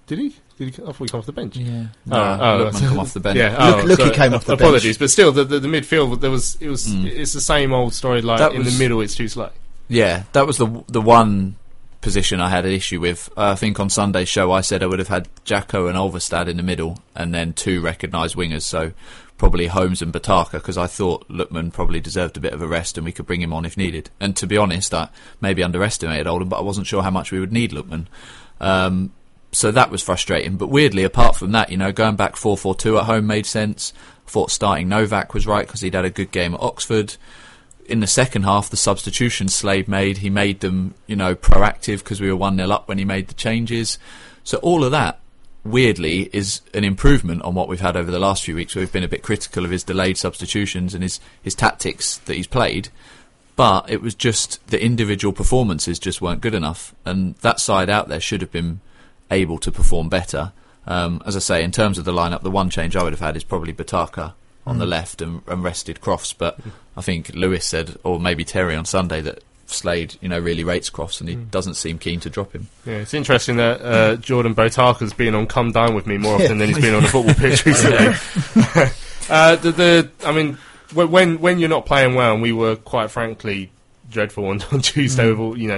did 0.06 0.18
he? 0.18 0.34
Did 0.58 0.74
he? 0.74 0.82
I 0.82 0.86
thought 0.92 0.98
he 0.98 1.06
come 1.08 1.20
off 1.20 1.26
the 1.26 1.32
bench. 1.32 1.56
Yeah. 1.56 1.86
Oh, 1.86 2.10
No, 2.10 2.16
oh, 2.16 2.70
Lookman 2.70 2.88
come 2.88 2.98
off 2.98 3.12
the 3.14 3.20
bench. 3.20 3.38
Yeah, 3.38 3.50
Look- 3.66 3.84
oh, 3.84 3.86
Looky 3.86 4.04
so- 4.04 4.10
came 4.12 4.34
off 4.34 4.44
the 4.44 4.52
bench. 4.56 4.60
Apologies, 4.60 4.96
bench. 4.96 4.98
but 4.98 5.10
still, 5.10 5.32
the, 5.32 5.44
the, 5.44 5.58
the 5.60 5.68
midfield 5.68 6.20
there 6.20 6.30
was 6.30 6.56
it 6.60 6.68
was 6.68 6.86
it's 6.92 7.32
the 7.32 7.40
same 7.40 7.72
old 7.72 7.94
story. 7.94 8.20
Like 8.22 8.38
That 8.38 8.52
in 8.52 8.62
the 8.64 8.76
middle, 8.78 9.00
it's 9.00 9.14
too 9.14 9.28
slow. 9.28 9.50
Yeah, 9.88 10.24
that 10.34 10.46
was 10.46 10.58
the 10.58 10.84
the 10.88 11.00
one 11.00 11.56
position 12.00 12.40
I 12.40 12.48
had 12.48 12.64
an 12.64 12.72
issue 12.72 13.00
with. 13.00 13.28
Uh, 13.36 13.52
I 13.52 13.54
think 13.54 13.78
on 13.78 13.90
Sunday's 13.90 14.28
show 14.28 14.52
I 14.52 14.60
said 14.60 14.82
I 14.82 14.86
would 14.86 14.98
have 14.98 15.08
had 15.08 15.28
Jacko 15.44 15.86
and 15.86 15.96
Ulvestad 15.96 16.48
in 16.48 16.56
the 16.56 16.62
middle, 16.62 16.98
and 17.14 17.34
then 17.34 17.52
two 17.52 17.80
recognised 17.80 18.36
wingers. 18.36 18.62
So 18.62 18.92
probably 19.36 19.68
Holmes 19.68 20.02
and 20.02 20.12
Botaka, 20.12 20.52
because 20.52 20.76
I 20.76 20.86
thought 20.86 21.28
Lookman 21.28 21.72
probably 21.72 22.00
deserved 22.00 22.36
a 22.36 22.40
bit 22.40 22.52
of 22.52 22.62
a 22.62 22.66
rest, 22.66 22.98
and 22.98 23.04
we 23.04 23.12
could 23.12 23.26
bring 23.26 23.42
him 23.42 23.52
on 23.52 23.64
if 23.64 23.76
needed. 23.76 24.10
And 24.20 24.36
to 24.36 24.46
be 24.46 24.56
honest, 24.56 24.92
I 24.92 25.08
maybe 25.40 25.62
underestimated 25.62 26.26
Oldham, 26.26 26.48
but 26.48 26.58
I 26.58 26.62
wasn't 26.62 26.86
sure 26.86 27.02
how 27.02 27.10
much 27.10 27.32
we 27.32 27.40
would 27.40 27.52
need 27.52 27.72
Lookman. 27.72 28.06
Um, 28.60 29.12
so 29.52 29.70
that 29.70 29.90
was 29.90 30.02
frustrating. 30.02 30.56
But 30.56 30.68
weirdly, 30.68 31.04
apart 31.04 31.36
from 31.36 31.52
that, 31.52 31.70
you 31.70 31.76
know, 31.76 31.92
going 31.92 32.16
back 32.16 32.36
4 32.36 32.56
4 32.56 32.74
2 32.74 32.98
at 32.98 33.04
home 33.04 33.26
made 33.26 33.46
sense. 33.46 33.92
Thought 34.26 34.52
starting 34.52 34.88
Novak 34.88 35.34
was 35.34 35.46
right 35.46 35.66
because 35.66 35.80
he'd 35.80 35.94
had 35.94 36.04
a 36.04 36.10
good 36.10 36.30
game 36.30 36.54
at 36.54 36.60
Oxford. 36.60 37.16
In 37.90 38.00
the 38.00 38.06
second 38.06 38.44
half, 38.44 38.70
the 38.70 38.76
substitutions 38.76 39.54
Slade 39.54 39.88
made, 39.88 40.18
he 40.18 40.30
made 40.30 40.60
them, 40.60 40.94
you 41.06 41.16
know, 41.16 41.34
proactive 41.34 41.98
because 41.98 42.20
we 42.20 42.28
were 42.28 42.36
1 42.36 42.56
0 42.56 42.70
up 42.70 42.88
when 42.88 42.98
he 42.98 43.04
made 43.04 43.28
the 43.28 43.34
changes. 43.34 43.98
So 44.44 44.58
all 44.58 44.84
of 44.84 44.92
that, 44.92 45.20
weirdly, 45.64 46.30
is 46.32 46.60
an 46.72 46.84
improvement 46.84 47.42
on 47.42 47.54
what 47.54 47.68
we've 47.68 47.80
had 47.80 47.96
over 47.96 48.10
the 48.10 48.18
last 48.18 48.44
few 48.44 48.54
weeks 48.54 48.74
we've 48.74 48.92
been 48.92 49.04
a 49.04 49.08
bit 49.08 49.22
critical 49.22 49.64
of 49.64 49.70
his 49.70 49.84
delayed 49.84 50.16
substitutions 50.16 50.94
and 50.94 51.02
his, 51.02 51.20
his 51.42 51.54
tactics 51.54 52.18
that 52.18 52.34
he's 52.34 52.46
played 52.46 52.88
but 53.60 53.90
it 53.90 54.00
was 54.00 54.14
just 54.14 54.66
the 54.68 54.82
individual 54.82 55.34
performances 55.34 55.98
just 55.98 56.22
weren't 56.22 56.40
good 56.40 56.54
enough, 56.54 56.94
and 57.04 57.34
that 57.42 57.60
side 57.60 57.90
out 57.90 58.08
there 58.08 58.18
should 58.18 58.40
have 58.40 58.50
been 58.50 58.80
able 59.30 59.58
to 59.58 59.70
perform 59.70 60.08
better. 60.08 60.52
Um, 60.86 61.22
as 61.26 61.36
I 61.36 61.40
say, 61.40 61.62
in 61.62 61.70
terms 61.70 61.98
of 61.98 62.06
the 62.06 62.12
lineup, 62.12 62.40
the 62.40 62.50
one 62.50 62.70
change 62.70 62.96
I 62.96 63.02
would 63.02 63.12
have 63.12 63.20
had 63.20 63.36
is 63.36 63.44
probably 63.44 63.74
Botaka 63.74 64.32
on 64.66 64.78
the 64.78 64.86
left 64.86 65.20
and, 65.20 65.42
and 65.46 65.62
rested 65.62 66.00
Crofts. 66.00 66.32
But 66.32 66.58
I 66.96 67.02
think 67.02 67.34
Lewis 67.34 67.64
said, 67.64 67.96
or 68.04 68.18
maybe 68.20 68.44
Terry 68.44 68.74
on 68.74 68.84
Sunday, 68.84 69.20
that 69.22 69.42
Slade, 69.66 70.16
you 70.20 70.28
know, 70.28 70.38
really 70.38 70.64
rates 70.64 70.90
Crofts 70.90 71.20
and 71.20 71.28
he 71.28 71.36
doesn't 71.36 71.74
seem 71.74 71.98
keen 71.98 72.20
to 72.20 72.30
drop 72.30 72.52
him. 72.52 72.68
Yeah, 72.84 72.96
it's 72.96 73.14
interesting 73.14 73.56
that 73.56 73.80
uh, 73.80 74.16
Jordan 74.16 74.54
Botaka's 74.54 75.12
been 75.12 75.34
on 75.34 75.46
Come 75.46 75.72
Dine 75.72 75.94
with 75.94 76.06
Me 76.06 76.18
more 76.18 76.34
often 76.34 76.58
than 76.58 76.68
he's 76.68 76.80
been 76.80 76.94
on 76.94 77.04
a 77.04 77.08
football 77.08 77.34
pitch 77.34 77.64
recently. 77.66 78.14
Uh, 79.28 79.54
the, 79.54 79.70
the, 79.70 80.10
I 80.26 80.32
mean, 80.32 80.58
when 80.92 81.40
when 81.40 81.60
you're 81.60 81.68
not 81.68 81.86
playing 81.86 82.16
well, 82.16 82.32
and 82.32 82.42
we 82.42 82.50
were 82.52 82.74
quite 82.74 83.12
frankly 83.12 83.70
dreadful 84.10 84.46
on, 84.46 84.60
on 84.72 84.80
Tuesday. 84.80 85.24
Mm. 85.24 85.30
With 85.30 85.38
all, 85.38 85.58
you 85.58 85.68
know, 85.68 85.76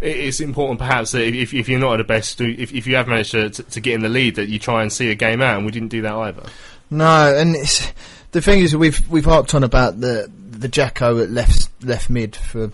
it, 0.00 0.16
it's 0.16 0.40
important 0.40 0.80
perhaps 0.80 1.12
that 1.12 1.22
if, 1.22 1.54
if 1.54 1.68
you're 1.68 1.78
not 1.78 1.94
at 1.94 1.96
the 1.98 2.04
best, 2.04 2.40
if, 2.40 2.74
if 2.74 2.88
you 2.88 2.96
have 2.96 3.06
managed 3.06 3.30
to, 3.32 3.50
to, 3.50 3.62
to 3.62 3.80
get 3.80 3.94
in 3.94 4.02
the 4.02 4.08
lead, 4.08 4.34
that 4.34 4.48
you 4.48 4.58
try 4.58 4.82
and 4.82 4.92
see 4.92 5.10
a 5.10 5.14
game 5.14 5.40
out, 5.40 5.56
and 5.56 5.64
we 5.64 5.70
didn't 5.70 5.88
do 5.88 6.02
that 6.02 6.14
either. 6.14 6.42
No, 6.90 7.36
and 7.36 7.54
it's, 7.54 7.92
the 8.32 8.42
thing 8.42 8.60
is, 8.60 8.76
we've 8.76 9.08
we've 9.08 9.24
harped 9.24 9.54
on 9.54 9.62
about 9.62 10.00
the 10.00 10.30
the 10.58 10.68
Jacko 10.68 11.22
at 11.22 11.30
left 11.30 11.70
left 11.82 12.10
mid 12.10 12.34
for 12.34 12.70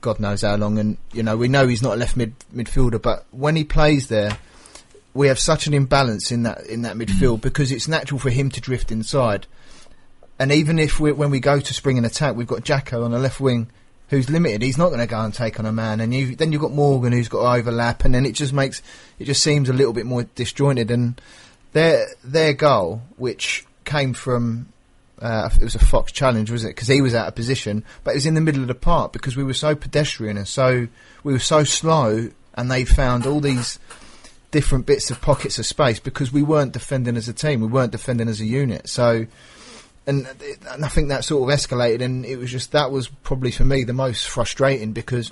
God 0.00 0.20
knows 0.20 0.42
how 0.42 0.56
long, 0.56 0.78
and 0.78 0.96
you 1.12 1.22
know 1.22 1.36
we 1.36 1.48
know 1.48 1.66
he's 1.66 1.82
not 1.82 1.94
a 1.94 1.96
left 1.96 2.16
mid 2.16 2.34
midfielder, 2.54 3.00
but 3.00 3.24
when 3.30 3.56
he 3.56 3.64
plays 3.64 4.08
there, 4.08 4.38
we 5.14 5.28
have 5.28 5.38
such 5.38 5.66
an 5.66 5.74
imbalance 5.74 6.30
in 6.30 6.42
that 6.42 6.66
in 6.66 6.82
that 6.82 6.96
midfield 6.96 7.40
because 7.40 7.72
it's 7.72 7.88
natural 7.88 8.18
for 8.18 8.30
him 8.30 8.50
to 8.50 8.60
drift 8.60 8.90
inside, 8.90 9.46
and 10.38 10.52
even 10.52 10.78
if 10.78 10.98
we 11.00 11.12
when 11.12 11.30
we 11.30 11.40
go 11.40 11.60
to 11.60 11.74
spring 11.74 11.98
an 11.98 12.04
attack, 12.04 12.34
we've 12.34 12.46
got 12.46 12.64
Jacko 12.64 13.04
on 13.04 13.12
the 13.12 13.18
left 13.18 13.40
wing. 13.40 13.68
Who's 14.10 14.30
limited? 14.30 14.62
He's 14.62 14.78
not 14.78 14.88
going 14.88 15.00
to 15.00 15.06
go 15.06 15.20
and 15.20 15.34
take 15.34 15.60
on 15.60 15.66
a 15.66 15.72
man, 15.72 16.00
and 16.00 16.14
you 16.14 16.34
then 16.34 16.50
you've 16.50 16.62
got 16.62 16.72
Morgan 16.72 17.12
who's 17.12 17.28
got 17.28 17.56
overlap, 17.56 18.04
and 18.04 18.14
then 18.14 18.24
it 18.24 18.32
just 18.32 18.52
makes 18.52 18.82
it 19.18 19.24
just 19.26 19.42
seems 19.42 19.68
a 19.68 19.74
little 19.74 19.92
bit 19.92 20.06
more 20.06 20.22
disjointed. 20.22 20.90
And 20.90 21.20
their 21.72 22.06
their 22.24 22.54
goal, 22.54 23.02
which 23.16 23.66
came 23.84 24.14
from 24.14 24.72
uh, 25.20 25.50
it 25.60 25.64
was 25.64 25.74
a 25.74 25.78
Fox 25.84 26.12
challenge, 26.12 26.50
was 26.50 26.64
it? 26.64 26.68
Because 26.68 26.88
he 26.88 27.00
was 27.02 27.14
out 27.14 27.28
of 27.28 27.34
position, 27.34 27.84
but 28.04 28.12
it 28.12 28.14
was 28.14 28.26
in 28.26 28.34
the 28.34 28.40
middle 28.40 28.62
of 28.62 28.68
the 28.68 28.74
park 28.74 29.12
because 29.12 29.36
we 29.36 29.44
were 29.44 29.54
so 29.54 29.74
pedestrian 29.74 30.36
and 30.36 30.46
so 30.48 30.88
we 31.24 31.32
were 31.32 31.38
so 31.38 31.64
slow, 31.64 32.28
and 32.54 32.70
they 32.70 32.84
found 32.84 33.26
all 33.26 33.40
these 33.40 33.78
different 34.50 34.86
bits 34.86 35.10
of 35.10 35.20
pockets 35.20 35.58
of 35.58 35.66
space 35.66 36.00
because 36.00 36.32
we 36.32 36.42
weren't 36.42 36.72
defending 36.72 37.16
as 37.16 37.28
a 37.28 37.32
team, 37.34 37.60
we 37.60 37.66
weren't 37.66 37.92
defending 37.92 38.28
as 38.28 38.40
a 38.40 38.46
unit. 38.46 38.88
So, 38.88 39.26
and, 40.06 40.26
it- 40.40 40.58
and 40.70 40.84
I 40.84 40.88
think 40.88 41.08
that 41.08 41.24
sort 41.24 41.50
of 41.50 41.58
escalated, 41.58 42.00
and 42.02 42.24
it 42.24 42.36
was 42.36 42.50
just 42.50 42.72
that 42.72 42.90
was 42.90 43.08
probably 43.08 43.50
for 43.50 43.64
me 43.64 43.84
the 43.84 43.92
most 43.92 44.26
frustrating 44.26 44.92
because 44.92 45.30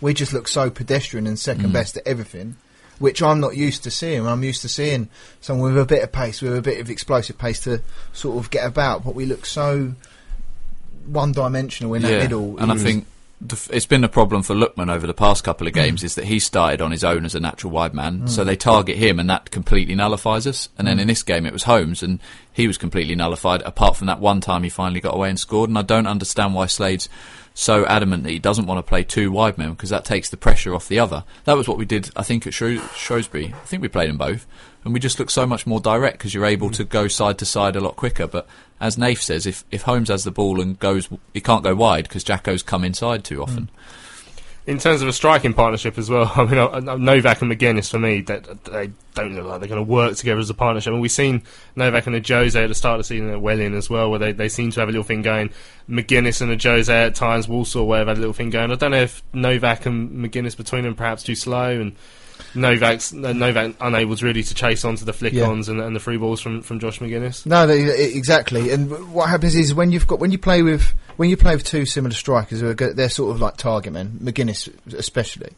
we 0.00 0.12
just 0.12 0.32
looked 0.32 0.50
so 0.50 0.70
pedestrian 0.70 1.26
and 1.26 1.38
second 1.38 1.70
Mm. 1.70 1.72
best 1.72 1.96
at 1.96 2.06
everything. 2.06 2.56
Which 2.98 3.22
I'm 3.22 3.40
not 3.40 3.56
used 3.56 3.84
to 3.84 3.90
seeing. 3.90 4.26
I'm 4.26 4.42
used 4.42 4.62
to 4.62 4.68
seeing 4.68 5.08
someone 5.40 5.74
with 5.74 5.82
a 5.82 5.86
bit 5.86 6.02
of 6.02 6.12
pace, 6.12 6.40
with 6.40 6.56
a 6.56 6.62
bit 6.62 6.80
of 6.80 6.88
explosive 6.88 7.36
pace 7.36 7.60
to 7.64 7.82
sort 8.12 8.38
of 8.38 8.50
get 8.50 8.64
about. 8.66 9.04
But 9.04 9.14
we 9.14 9.26
look 9.26 9.44
so 9.44 9.92
one-dimensional 11.06 11.94
in 11.94 12.02
that 12.02 12.22
middle. 12.22 12.58
And 12.58 12.72
I 12.72 12.76
think 12.76 13.06
it's 13.70 13.86
been 13.86 14.02
a 14.02 14.08
problem 14.08 14.42
for 14.42 14.54
Lookman 14.54 14.90
over 14.90 15.06
the 15.06 15.14
past 15.14 15.44
couple 15.44 15.66
of 15.66 15.74
Mm. 15.74 15.76
games 15.76 16.02
is 16.04 16.14
that 16.14 16.24
he 16.24 16.38
started 16.38 16.80
on 16.80 16.90
his 16.90 17.04
own 17.04 17.26
as 17.26 17.34
a 17.34 17.40
natural 17.40 17.70
wide 17.70 17.92
man, 17.92 18.26
so 18.28 18.44
they 18.44 18.56
target 18.56 18.96
him 18.96 19.20
and 19.20 19.28
that 19.28 19.50
completely 19.50 19.94
nullifies 19.94 20.46
us. 20.46 20.70
And 20.78 20.88
then 20.88 20.96
Mm. 20.96 21.02
in 21.02 21.08
this 21.08 21.22
game 21.22 21.44
it 21.44 21.52
was 21.52 21.64
Holmes 21.64 22.02
and 22.02 22.18
he 22.52 22.66
was 22.66 22.78
completely 22.78 23.14
nullified 23.14 23.60
apart 23.62 23.96
from 23.96 24.06
that 24.06 24.20
one 24.20 24.40
time 24.40 24.62
he 24.62 24.70
finally 24.70 25.00
got 25.00 25.14
away 25.14 25.28
and 25.28 25.38
scored. 25.38 25.68
And 25.68 25.78
I 25.78 25.82
don't 25.82 26.06
understand 26.06 26.54
why 26.54 26.64
Slade's 26.66 27.10
so 27.58 27.86
adamantly 27.86 28.32
he 28.32 28.38
doesn't 28.38 28.66
want 28.66 28.76
to 28.76 28.82
play 28.82 29.02
two 29.02 29.32
wide 29.32 29.56
men 29.56 29.70
because 29.70 29.88
that 29.88 30.04
takes 30.04 30.28
the 30.28 30.36
pressure 30.36 30.74
off 30.74 30.88
the 30.88 30.98
other. 30.98 31.24
That 31.44 31.56
was 31.56 31.66
what 31.66 31.78
we 31.78 31.86
did, 31.86 32.10
I 32.14 32.22
think, 32.22 32.46
at 32.46 32.52
Shrew- 32.52 32.82
Shrewsbury. 32.94 33.54
I 33.54 33.64
think 33.66 33.80
we 33.80 33.88
played 33.88 34.10
them 34.10 34.18
both, 34.18 34.46
and 34.84 34.92
we 34.92 35.00
just 35.00 35.18
look 35.18 35.30
so 35.30 35.46
much 35.46 35.66
more 35.66 35.80
direct 35.80 36.18
because 36.18 36.34
you're 36.34 36.44
able 36.44 36.68
to 36.72 36.84
go 36.84 37.08
side 37.08 37.38
to 37.38 37.46
side 37.46 37.74
a 37.74 37.80
lot 37.80 37.96
quicker. 37.96 38.26
But 38.26 38.46
as 38.78 38.98
Nath 38.98 39.22
says, 39.22 39.46
if 39.46 39.64
if 39.70 39.82
Holmes 39.82 40.10
has 40.10 40.24
the 40.24 40.30
ball 40.30 40.60
and 40.60 40.78
goes, 40.78 41.08
he 41.32 41.40
can't 41.40 41.64
go 41.64 41.74
wide 41.74 42.04
because 42.04 42.24
Jacko's 42.24 42.62
come 42.62 42.84
inside 42.84 43.24
too 43.24 43.42
often. 43.42 43.70
Mm. 43.72 44.15
In 44.66 44.78
terms 44.78 45.00
of 45.00 45.06
a 45.06 45.12
striking 45.12 45.54
partnership 45.54 45.96
as 45.96 46.10
well, 46.10 46.30
I 46.34 46.44
mean, 46.44 46.58
uh, 46.58 46.66
uh, 46.66 46.96
Novak 46.96 47.40
and 47.40 47.52
Magennis 47.52 47.88
for 47.88 48.00
me, 48.00 48.20
that 48.22 48.64
they 48.64 48.90
don't 49.14 49.34
look 49.34 49.46
like 49.46 49.60
they're 49.60 49.68
going 49.68 49.84
to 49.84 49.90
work 49.90 50.16
together 50.16 50.40
as 50.40 50.50
a 50.50 50.54
partnership. 50.54 50.90
I 50.90 50.92
mean, 50.92 51.00
we've 51.00 51.10
seen 51.10 51.44
Novak 51.76 52.08
and 52.08 52.16
Ajose 52.16 52.60
at 52.60 52.66
the 52.66 52.74
start 52.74 52.94
of 52.94 53.00
the 53.00 53.04
season 53.04 53.30
at 53.30 53.40
Welling 53.40 53.74
as 53.74 53.88
well, 53.88 54.10
where 54.10 54.18
they, 54.18 54.32
they 54.32 54.48
seem 54.48 54.72
to 54.72 54.80
have 54.80 54.88
a 54.88 54.92
little 54.92 55.04
thing 55.04 55.22
going. 55.22 55.50
Magennis 55.88 56.42
and 56.42 56.50
Ajose 56.50 56.88
at 56.88 57.14
times, 57.14 57.48
Walsall, 57.48 57.86
where 57.86 58.00
they've 58.00 58.08
had 58.08 58.16
a 58.16 58.20
little 58.20 58.34
thing 58.34 58.50
going. 58.50 58.72
I 58.72 58.74
don't 58.74 58.90
know 58.90 59.02
if 59.02 59.22
Novak 59.32 59.86
and 59.86 60.10
Magennis 60.10 60.56
between 60.56 60.82
them 60.82 60.96
perhaps 60.96 61.22
too 61.22 61.36
slow, 61.36 61.80
and 61.80 61.94
Novak's 62.56 63.12
uh, 63.12 63.32
Novak 63.32 63.74
unable 63.80 64.16
to 64.16 64.24
really 64.24 64.42
to 64.42 64.54
chase 64.54 64.84
onto 64.84 65.04
the 65.04 65.12
flick-ons 65.12 65.68
and, 65.68 65.80
and 65.80 65.94
the 65.94 66.00
free 66.00 66.16
balls 66.16 66.40
from, 66.40 66.62
from 66.62 66.80
Josh 66.80 66.98
Magennis. 67.00 67.44
No, 67.46 67.66
they, 67.66 68.12
exactly. 68.14 68.70
And 68.70 69.12
what 69.12 69.28
happens 69.28 69.54
is 69.54 69.74
when 69.74 69.92
you've 69.92 70.06
got 70.06 70.18
when 70.18 70.32
you 70.32 70.38
play 70.38 70.62
with 70.62 70.94
when 71.16 71.30
you 71.30 71.36
play 71.36 71.54
with 71.54 71.64
two 71.64 71.86
similar 71.86 72.14
strikers 72.14 72.60
who 72.60 72.68
are 72.68 72.74
go- 72.74 72.92
they're 72.92 73.08
sort 73.10 73.34
of 73.34 73.40
like 73.40 73.56
target 73.56 73.92
men, 73.92 74.18
Magennis 74.22 74.68
especially. 74.94 75.50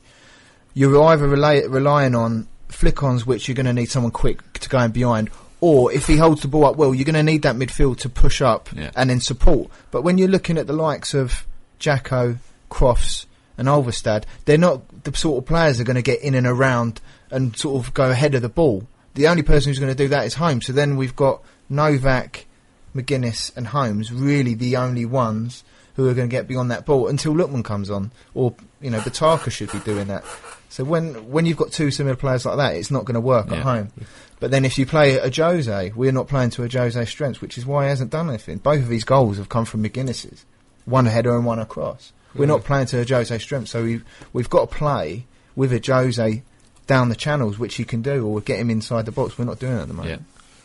You're 0.74 1.02
either 1.04 1.26
relay, 1.26 1.66
relying 1.66 2.14
on 2.14 2.46
flick-ons, 2.68 3.26
which 3.26 3.48
you're 3.48 3.54
going 3.56 3.66
to 3.66 3.72
need 3.72 3.86
someone 3.90 4.12
quick 4.12 4.52
to 4.60 4.68
go 4.68 4.78
in 4.80 4.92
behind, 4.92 5.30
or 5.60 5.90
if 5.92 6.06
he 6.06 6.16
holds 6.16 6.42
the 6.42 6.48
ball 6.48 6.66
up 6.66 6.76
well, 6.76 6.94
you're 6.94 7.04
going 7.06 7.14
to 7.14 7.22
need 7.22 7.42
that 7.42 7.56
midfield 7.56 7.96
to 8.00 8.08
push 8.08 8.40
up 8.40 8.68
Yeah. 8.76 8.90
and 8.94 9.10
then 9.10 9.20
support. 9.20 9.70
But 9.90 10.02
when 10.02 10.18
you're 10.18 10.28
looking 10.28 10.56
at 10.58 10.66
the 10.68 10.72
likes 10.74 11.14
of 11.14 11.46
Jacko, 11.80 12.38
Crofts, 12.70 13.26
and 13.56 13.66
Ulvestad, 13.66 14.22
they're 14.44 14.56
not 14.58 14.97
the 15.10 15.16
sort 15.18 15.42
of 15.42 15.46
players 15.46 15.78
that 15.78 15.82
are 15.82 15.86
going 15.86 15.96
to 15.96 16.02
get 16.02 16.22
in 16.22 16.34
and 16.34 16.46
around 16.46 17.00
and 17.30 17.56
sort 17.56 17.84
of 17.84 17.94
go 17.94 18.10
ahead 18.10 18.34
of 18.34 18.42
the 18.42 18.48
ball. 18.48 18.86
The 19.14 19.28
only 19.28 19.42
person 19.42 19.70
who's 19.70 19.78
going 19.78 19.94
to 19.94 20.02
do 20.02 20.08
that 20.08 20.26
is 20.26 20.34
Holmes. 20.34 20.66
So 20.66 20.72
then 20.72 20.96
we've 20.96 21.16
got 21.16 21.42
Novak, 21.68 22.46
Magennis, 22.94 23.56
and 23.56 23.66
Holmes 23.66 24.12
really 24.12 24.54
the 24.54 24.76
only 24.76 25.04
ones 25.04 25.64
who 25.96 26.08
are 26.08 26.14
going 26.14 26.28
to 26.28 26.32
get 26.32 26.46
beyond 26.46 26.70
that 26.70 26.86
ball 26.86 27.08
until 27.08 27.34
Lookman 27.34 27.64
comes 27.64 27.90
on, 27.90 28.12
or 28.32 28.54
you 28.80 28.88
know, 28.88 29.00
Botaka 29.00 29.50
should 29.50 29.72
be 29.72 29.80
doing 29.80 30.06
that. 30.06 30.24
So 30.68 30.84
when 30.84 31.30
when 31.30 31.44
you've 31.44 31.56
got 31.56 31.72
two 31.72 31.90
similar 31.90 32.14
players 32.14 32.46
like 32.46 32.56
that, 32.58 32.76
it's 32.76 32.92
not 32.92 33.04
going 33.04 33.14
to 33.14 33.20
work 33.20 33.50
at 33.50 33.58
home. 33.58 33.90
But 34.38 34.52
then 34.52 34.64
if 34.64 34.78
you 34.78 34.86
play 34.86 35.18
Ajose, 35.18 35.94
we're 35.96 36.12
not 36.12 36.28
playing 36.28 36.50
to 36.50 36.62
Ajose's 36.62 37.08
strengths, 37.08 37.40
which 37.40 37.58
is 37.58 37.66
why 37.66 37.84
he 37.84 37.88
hasn't 37.88 38.12
done 38.12 38.28
anything. 38.28 38.58
Both 38.58 38.82
of 38.82 38.88
his 38.88 39.02
goals 39.02 39.38
have 39.38 39.48
come 39.48 39.64
from 39.64 39.82
Magennis's, 39.82 40.44
one 40.84 41.06
header 41.06 41.34
and 41.34 41.44
one 41.44 41.58
across. 41.58 42.12
We're 42.35 42.47
not 42.47 42.64
playing 42.64 42.87
to 42.87 43.04
Ajose 43.04 43.40
strength, 43.40 43.68
so 43.68 43.82
we've 43.82 44.04
we've 44.32 44.50
got 44.50 44.70
to 44.70 44.76
play 44.76 45.26
with 45.56 45.73
Ajose 45.73 46.42
down 46.87 47.08
the 47.08 47.16
channels, 47.16 47.58
which 47.58 47.76
he 47.76 47.85
can 47.85 48.02
do, 48.02 48.26
or 48.26 48.40
get 48.40 48.58
him 48.58 48.70
inside 48.70 49.06
the 49.06 49.12
box. 49.12 49.38
We're 49.38 49.44
not 49.44 49.58
doing 49.58 49.76
it 49.76 49.82
at 49.82 49.88
the 49.88 49.94
moment. 49.94 50.23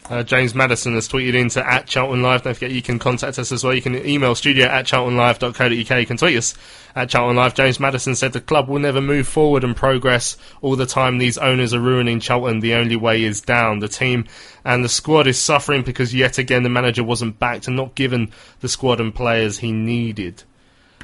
Uh, 0.10 0.22
James 0.22 0.53
Madison 0.53 0.96
has 0.96 1.08
tweeted 1.08 1.34
into 1.34 1.65
at 1.65 1.88
Charlton 1.88 2.22
Live. 2.22 2.43
Don't 2.43 2.53
forget 2.53 2.72
you 2.72 2.82
can 2.82 3.00
contact 3.00 3.39
us 3.39 3.53
as 3.53 3.63
well. 3.63 3.74
You 3.74 3.82
can 3.82 4.05
email 4.05 4.36
studio 4.36 4.65
at 4.65 4.86
charltonlive.co.uk. 4.86 6.00
You 6.00 6.05
can 6.05 6.17
tweet 6.17 6.38
us 6.38 6.55
at 6.93 7.10
Charlton 7.10 7.38
Live. 7.38 7.55
James 7.55 7.79
Madison 7.79 8.13
said 8.13 8.34
the 8.34 8.41
club 8.41 8.67
will 8.67 8.79
never 8.79 9.00
move 9.00 9.27
forward 9.27 9.63
and 9.63 9.75
progress 9.75 10.36
all 10.62 10.75
the 10.75 10.86
time. 10.86 11.20
These 11.20 11.38
owners 11.38 11.74
are 11.74 11.79
ruining 11.79 12.20
Charlton. 12.20 12.60
The 12.60 12.74
only 12.74 12.98
way 12.98 13.24
is 13.24 13.39
down. 13.39 13.79
The 13.79 13.88
team 13.88 14.25
and 14.65 14.84
the 14.84 14.89
squad 14.89 15.25
is 15.25 15.39
suffering 15.39 15.84
because 15.84 16.13
yet 16.13 16.38
again 16.38 16.63
the 16.63 16.70
manager 16.70 17.03
wasn't 17.03 17.39
backed 17.39 17.67
and 17.67 17.77
not 17.77 17.96
given 17.96 18.32
the 18.60 18.67
squad 18.67 19.00
and 19.00 19.15
players 19.15 19.60
he 19.60 19.72
needed. 19.72 20.43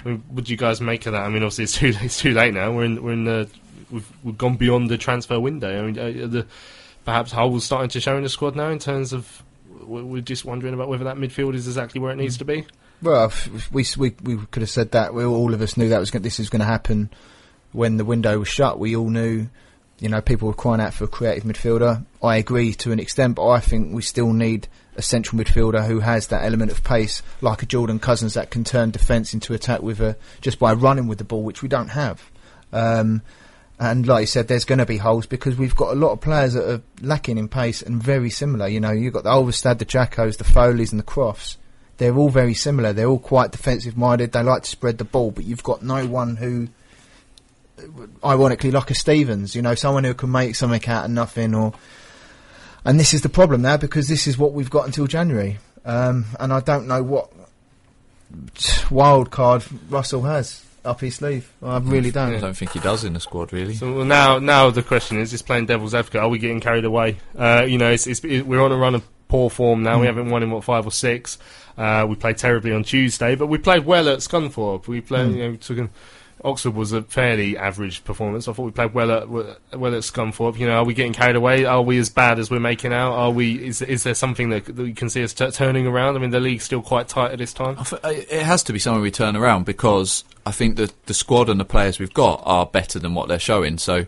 What 0.04 0.46
do 0.46 0.52
you 0.52 0.58
guys 0.58 0.82
make 0.82 1.06
of 1.06 1.14
that? 1.14 1.24
I 1.24 1.30
mean, 1.30 1.44
obviously 1.44 1.66
it's 1.66 1.74
too 1.78 1.94
it's 2.02 2.20
too 2.20 2.34
late 2.34 2.54
now. 2.54 2.72
We're 2.72 2.86
in 2.86 3.04
we're 3.04 3.14
in 3.14 3.26
the 3.26 3.50
we've 3.92 4.12
we've 4.24 4.38
gone 4.38 4.56
beyond 4.56 4.90
the 4.90 4.98
transfer 4.98 5.40
window. 5.40 5.84
I 5.84 5.92
mean, 5.92 6.00
uh, 6.00 6.28
the 6.28 6.46
perhaps 7.06 7.32
holes 7.32 7.66
starting 7.66 7.90
to 7.90 8.00
show 8.00 8.18
in 8.18 8.24
the 8.24 8.30
squad 8.30 8.56
now 8.56 8.70
in 8.70 8.80
terms 8.80 9.14
of 9.14 9.44
we're 9.82 10.22
just 10.22 10.46
wondering 10.46 10.74
about 10.74 10.90
whether 10.90 11.06
that 11.06 11.18
midfield 11.18 11.56
is 11.56 11.68
exactly 11.68 12.00
where 12.00 12.12
it 12.12 12.18
needs 12.18 12.38
to 12.38 12.46
be. 12.46 12.66
Well, 13.02 13.32
we 13.72 13.86
we 13.98 14.16
we 14.24 14.38
could 14.52 14.62
have 14.62 14.70
said 14.70 14.92
that. 14.92 15.14
We 15.14 15.24
all 15.24 15.54
of 15.54 15.62
us 15.62 15.78
knew 15.78 15.90
that 15.90 16.00
was 16.00 16.12
this 16.12 16.40
was 16.40 16.50
going 16.50 16.60
to 16.60 16.66
happen 16.66 17.10
when 17.72 17.98
the 17.98 18.06
window 18.06 18.40
was 18.40 18.48
shut. 18.48 18.80
We 18.80 18.96
all 18.96 19.10
knew, 19.10 19.48
you 20.00 20.10
know, 20.10 20.22
people 20.22 20.48
were 20.48 20.54
crying 20.54 20.82
out 20.82 20.94
for 20.94 21.04
a 21.04 21.08
creative 21.08 21.44
midfielder. 21.44 22.06
I 22.24 22.38
agree 22.38 22.74
to 22.76 22.92
an 22.92 23.00
extent, 23.00 23.36
but 23.36 23.48
I 23.48 23.60
think 23.60 23.94
we 23.94 24.02
still 24.02 24.34
need 24.34 24.68
a 24.96 25.02
central 25.02 25.42
midfielder 25.42 25.86
who 25.86 26.00
has 26.00 26.28
that 26.28 26.44
element 26.44 26.72
of 26.72 26.84
pace, 26.84 27.22
like 27.42 27.64
a 27.64 27.66
Jordan 27.66 28.00
Cousins 28.00 28.34
that 28.34 28.52
can 28.52 28.64
turn 28.64 28.92
defence 28.92 29.34
into 29.34 29.54
attack 29.54 29.82
with 29.82 30.00
a 30.02 30.18
just 30.42 30.60
by 30.60 30.74
running 30.74 31.08
with 31.08 31.18
the 31.18 31.24
ball, 31.24 31.44
which 31.44 31.62
we 31.62 31.70
don't 31.70 31.90
have. 31.90 32.30
Um, 32.72 33.22
and 33.80 34.06
like 34.06 34.22
you 34.22 34.28
said, 34.28 34.50
there's 34.50 34.66
going 34.66 34.80
to 34.80 34.86
be 34.86 34.98
holes 34.98 35.26
because 35.26 35.58
we've 35.58 35.76
got 35.76 35.94
a 35.94 36.00
lot 36.00 36.12
of 36.12 36.20
players 36.20 36.54
that 36.54 36.70
are 36.70 36.82
lacking 37.02 37.38
in 37.38 37.48
pace 37.48 37.82
and 37.82 38.04
very 38.04 38.30
similar. 38.30 38.68
You 38.68 38.82
know, 38.82 38.92
you've 38.92 39.14
got 39.14 39.24
the 39.24 39.30
Ulvestad, 39.30 39.80
the 39.80 39.86
Jackos, 39.86 40.36
the 40.36 40.44
Foleys, 40.44 40.92
and 40.92 41.00
the 41.00 41.06
Crofts. 41.06 41.56
They're 41.96 42.16
all 42.16 42.30
very 42.30 42.54
similar. 42.54 42.92
They're 42.92 43.08
all 43.08 43.20
quite 43.20 43.52
defensive 43.52 43.98
minded. 43.98 44.34
They 44.34 44.44
like 44.44 44.64
to 44.64 44.70
spread 44.70 44.98
the 44.98 45.06
ball, 45.06 45.32
but 45.32 45.46
you've 45.46 45.64
got 45.64 45.82
no 45.82 46.06
one 46.08 46.36
who, 46.36 46.68
ironically, 48.24 48.72
like 48.72 48.92
a 48.92 48.96
Stephens, 48.96 49.56
you 49.56 49.62
know, 49.62 49.76
someone 49.76 50.04
who 50.04 50.14
can 50.14 50.32
make 50.32 50.56
something 50.56 50.88
out 50.88 51.06
of 51.06 51.12
nothing. 51.12 51.54
Or, 51.56 51.74
and 52.86 53.00
this 53.00 53.14
is 53.14 53.22
the 53.22 53.30
problem 53.30 53.62
now 53.62 53.78
because 53.78 54.08
this 54.08 54.28
is 54.28 54.38
what 54.38 54.54
we've 54.54 54.70
got 54.70 54.86
until 54.86 55.08
January, 55.08 55.60
um, 55.86 56.26
and 56.40 56.54
I 56.54 56.60
don't 56.60 56.88
know 56.88 57.04
what 57.04 57.32
wild 58.90 59.32
card 59.32 59.64
Russell 59.90 60.24
has 60.24 60.66
up 60.86 61.02
his 61.02 61.16
sleeve. 61.16 61.52
I 61.62 61.78
really 61.80 62.12
don't. 62.12 62.36
I 62.36 62.40
don't 62.40 62.58
think 62.58 62.72
he 62.72 62.80
does 62.80 63.04
in 63.04 63.14
the 63.14 63.20
squad 63.20 63.54
really. 63.54 63.76
So 63.76 63.94
well, 63.94 64.06
now, 64.06 64.40
now 64.40 64.70
the 64.70 64.84
question 64.84 65.20
is: 65.20 65.34
Is 65.34 65.42
playing 65.42 65.66
devil's 65.66 65.94
advocate? 65.94 66.22
Are 66.22 66.30
we 66.30 66.40
getting 66.40 66.60
carried 66.60 66.86
away? 66.86 67.18
Uh, 67.38 67.66
you 67.68 67.78
know, 67.78 67.92
it's, 67.92 68.08
it's, 68.08 68.24
it, 68.24 68.46
we're 68.46 68.62
on 68.62 68.72
a 68.72 68.78
run 68.78 68.96
of 68.96 69.04
poor 69.28 69.50
form 69.50 69.84
now. 69.84 70.00
We 70.00 70.08
haven't 70.08 70.30
won 70.30 70.44
in 70.44 70.52
what 70.52 70.64
five 70.64 70.86
or 70.86 70.92
six. 70.92 71.38
Uh, 71.78 72.06
we 72.10 72.16
played 72.16 72.38
terribly 72.38 72.74
on 72.74 72.84
Tuesday, 72.84 73.36
but 73.36 73.48
we 73.48 73.58
played 73.58 73.86
well 73.86 74.10
at 74.10 74.20
Scunthorpe. 74.20 74.88
We 74.88 75.00
played, 75.00 75.32
you 75.32 75.44
know, 75.44 75.52
we 75.52 75.58
took 75.58 75.78
an, 75.78 75.90
Oxford 76.44 76.74
was 76.74 76.94
a 76.94 77.02
fairly 77.02 77.58
average 77.58 78.04
performance. 78.04 78.48
I 78.48 78.54
thought 78.54 78.64
we 78.64 78.72
played 78.72 78.94
well 78.94 79.12
at 79.12 79.30
well 79.30 79.56
at 79.94 80.04
Scunthorpe. 80.04 80.58
You 80.58 80.68
know, 80.68 80.78
are 80.78 80.86
we 80.86 80.94
getting 80.94 81.14
carried 81.14 81.36
away? 81.36 81.66
Are 81.66 81.82
we 81.82 81.98
as 81.98 82.10
bad 82.10 82.40
as 82.40 82.50
we're 82.50 82.60
making 82.60 82.94
out? 82.94 83.12
Are 83.12 83.32
we? 83.32 83.66
Is 83.68 83.82
is 83.82 84.04
there 84.04 84.14
something 84.14 84.50
that, 84.50 84.66
that 84.66 84.78
we 84.78 84.94
can 84.94 85.10
see 85.10 85.24
us 85.24 85.34
t- 85.34 85.52
turning 85.52 85.86
around? 85.86 86.16
I 86.16 86.20
mean, 86.20 86.30
the 86.30 86.40
league's 86.40 86.64
still 86.64 86.82
quite 86.82 87.10
tight 87.10 87.32
at 87.32 87.40
this 87.40 87.54
time. 87.54 87.78
Uh, 87.80 87.98
it 88.04 88.44
has 88.44 88.64
to 88.64 88.74
be 88.74 88.80
something 88.80 89.02
we 89.02 89.12
turn 89.12 89.36
around 89.36 89.66
because 89.66 90.24
I 90.46 90.52
think 90.52 90.78
that 90.78 91.06
the 91.08 91.14
squad 91.14 91.50
and 91.50 91.60
the 91.60 91.66
players 91.66 92.00
we've 92.00 92.14
got 92.14 92.42
are 92.46 92.66
better 92.66 93.00
than 93.00 93.14
what 93.14 93.28
they're 93.28 93.38
showing. 93.40 93.78
So 93.78 94.06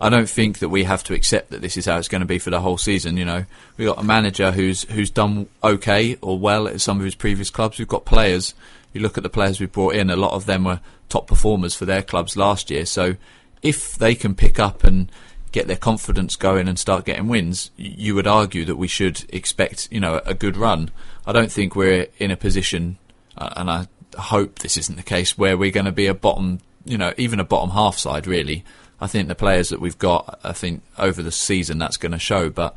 I 0.00 0.08
don't 0.08 0.28
think 0.28 0.58
that 0.58 0.68
we 0.68 0.84
have 0.84 1.04
to 1.04 1.14
accept 1.14 1.50
that 1.50 1.62
this 1.62 1.76
is 1.76 1.86
how 1.86 1.96
it's 1.96 2.08
going 2.08 2.22
to 2.22 2.26
be 2.26 2.38
for 2.38 2.50
the 2.50 2.60
whole 2.60 2.78
season. 2.78 3.16
You 3.16 3.24
know, 3.24 3.44
we've 3.76 3.88
got 3.88 4.00
a 4.00 4.04
manager 4.04 4.50
who's 4.50 4.82
who's 4.84 5.10
done 5.10 5.48
okay 5.62 6.16
or 6.20 6.38
well 6.38 6.66
at 6.66 6.80
some 6.80 6.98
of 6.98 7.04
his 7.04 7.14
previous 7.14 7.50
clubs. 7.50 7.78
We've 7.78 7.88
got 7.88 8.04
players. 8.04 8.54
You 8.92 9.00
look 9.00 9.16
at 9.16 9.22
the 9.22 9.30
players 9.30 9.60
we 9.60 9.66
brought 9.66 9.94
in; 9.94 10.10
a 10.10 10.16
lot 10.16 10.32
of 10.32 10.46
them 10.46 10.64
were 10.64 10.80
top 11.08 11.26
performers 11.26 11.74
for 11.74 11.84
their 11.84 12.02
clubs 12.02 12.36
last 12.36 12.70
year. 12.70 12.86
So 12.86 13.16
if 13.62 13.96
they 13.96 14.14
can 14.14 14.34
pick 14.34 14.58
up 14.58 14.84
and 14.84 15.10
get 15.52 15.66
their 15.66 15.76
confidence 15.76 16.34
going 16.34 16.66
and 16.66 16.78
start 16.78 17.04
getting 17.04 17.28
wins, 17.28 17.70
you 17.76 18.14
would 18.14 18.26
argue 18.26 18.64
that 18.64 18.76
we 18.76 18.88
should 18.88 19.24
expect, 19.28 19.88
you 19.90 20.00
know, 20.00 20.20
a 20.24 20.34
good 20.34 20.56
run. 20.56 20.90
I 21.26 21.32
don't 21.32 21.52
think 21.52 21.76
we're 21.76 22.06
in 22.18 22.30
a 22.30 22.36
position, 22.36 22.98
uh, 23.36 23.50
and 23.56 23.70
I 23.70 23.86
hope 24.18 24.58
this 24.58 24.76
isn't 24.76 24.96
the 24.96 25.02
case, 25.02 25.36
where 25.36 25.56
we're 25.56 25.70
going 25.70 25.86
to 25.86 25.92
be 25.92 26.06
a 26.06 26.14
bottom, 26.14 26.60
you 26.84 26.98
know, 26.98 27.12
even 27.16 27.38
a 27.38 27.44
bottom 27.44 27.70
half 27.70 27.98
side. 27.98 28.26
Really, 28.26 28.64
I 29.00 29.06
think 29.06 29.28
the 29.28 29.34
players 29.34 29.68
that 29.68 29.80
we've 29.80 29.98
got, 29.98 30.40
I 30.42 30.52
think 30.52 30.82
over 30.98 31.22
the 31.22 31.32
season 31.32 31.78
that's 31.78 31.98
going 31.98 32.12
to 32.12 32.18
show. 32.18 32.50
But 32.50 32.74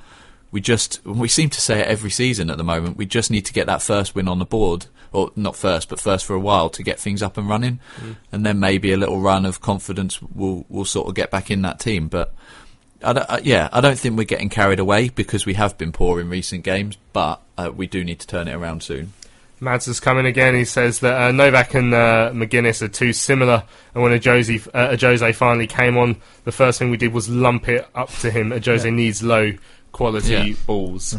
we 0.55 0.61
just 0.61 1.05
we 1.05 1.27
seem 1.27 1.49
to 1.49 1.59
say 1.59 1.81
it 1.81 1.87
every 1.87 2.09
season 2.09 2.49
at 2.49 2.57
the 2.57 2.63
moment. 2.63 2.95
We 2.95 3.05
just 3.05 3.29
need 3.29 3.45
to 3.47 3.51
get 3.51 3.67
that 3.67 3.81
first 3.81 4.15
win 4.15 4.29
on 4.29 4.39
the 4.39 4.45
board, 4.45 4.85
or 5.11 5.29
not 5.35 5.57
first, 5.57 5.89
but 5.89 5.99
first 5.99 6.23
for 6.23 6.33
a 6.33 6.39
while 6.39 6.69
to 6.69 6.81
get 6.81 6.97
things 6.97 7.21
up 7.21 7.35
and 7.35 7.49
running, 7.49 7.81
and 8.31 8.45
then 8.45 8.57
maybe 8.57 8.93
a 8.93 8.97
little 8.97 9.19
run 9.19 9.45
of 9.45 9.59
confidence 9.59 10.21
will 10.21 10.65
will 10.69 10.85
sort 10.85 11.09
of 11.09 11.13
get 11.13 11.29
back 11.29 11.51
in 11.51 11.61
that 11.63 11.81
team. 11.81 12.07
But 12.07 12.33
I 13.03 13.11
don't, 13.11 13.29
uh, 13.29 13.41
yeah, 13.43 13.67
I 13.73 13.81
don't 13.81 13.99
think 13.99 14.17
we're 14.17 14.23
getting 14.23 14.47
carried 14.47 14.79
away 14.79 15.09
because 15.09 15.45
we 15.45 15.55
have 15.55 15.77
been 15.77 15.91
poor 15.91 16.21
in 16.21 16.29
recent 16.29 16.63
games, 16.63 16.97
but 17.11 17.41
uh, 17.57 17.73
we 17.75 17.85
do 17.85 18.05
need 18.05 18.21
to 18.21 18.27
turn 18.27 18.47
it 18.47 18.53
around 18.53 18.81
soon. 18.81 19.11
Mads 19.59 19.87
has 19.87 19.99
come 19.99 20.17
in 20.19 20.25
again. 20.25 20.55
He 20.55 20.63
says 20.63 20.99
that 20.99 21.21
uh, 21.21 21.31
Novak 21.33 21.73
and 21.73 21.93
uh, 21.93 22.31
Magennis 22.33 22.81
are 22.81 22.87
too 22.87 23.11
similar, 23.11 23.63
and 23.93 24.01
when 24.01 24.17
Ajose, 24.17 24.69
uh, 24.73 24.95
Ajose 24.95 25.35
finally 25.35 25.67
came 25.67 25.97
on, 25.97 26.15
the 26.45 26.53
first 26.53 26.79
thing 26.79 26.91
we 26.91 26.97
did 26.97 27.11
was 27.11 27.27
lump 27.27 27.67
it 27.67 27.85
up 27.93 28.09
to 28.19 28.31
him. 28.31 28.51
Ajose 28.51 28.93
needs 28.93 29.21
low 29.21 29.51
quality 29.95 30.33
Yeah. 30.33 30.53
balls. 30.67 31.17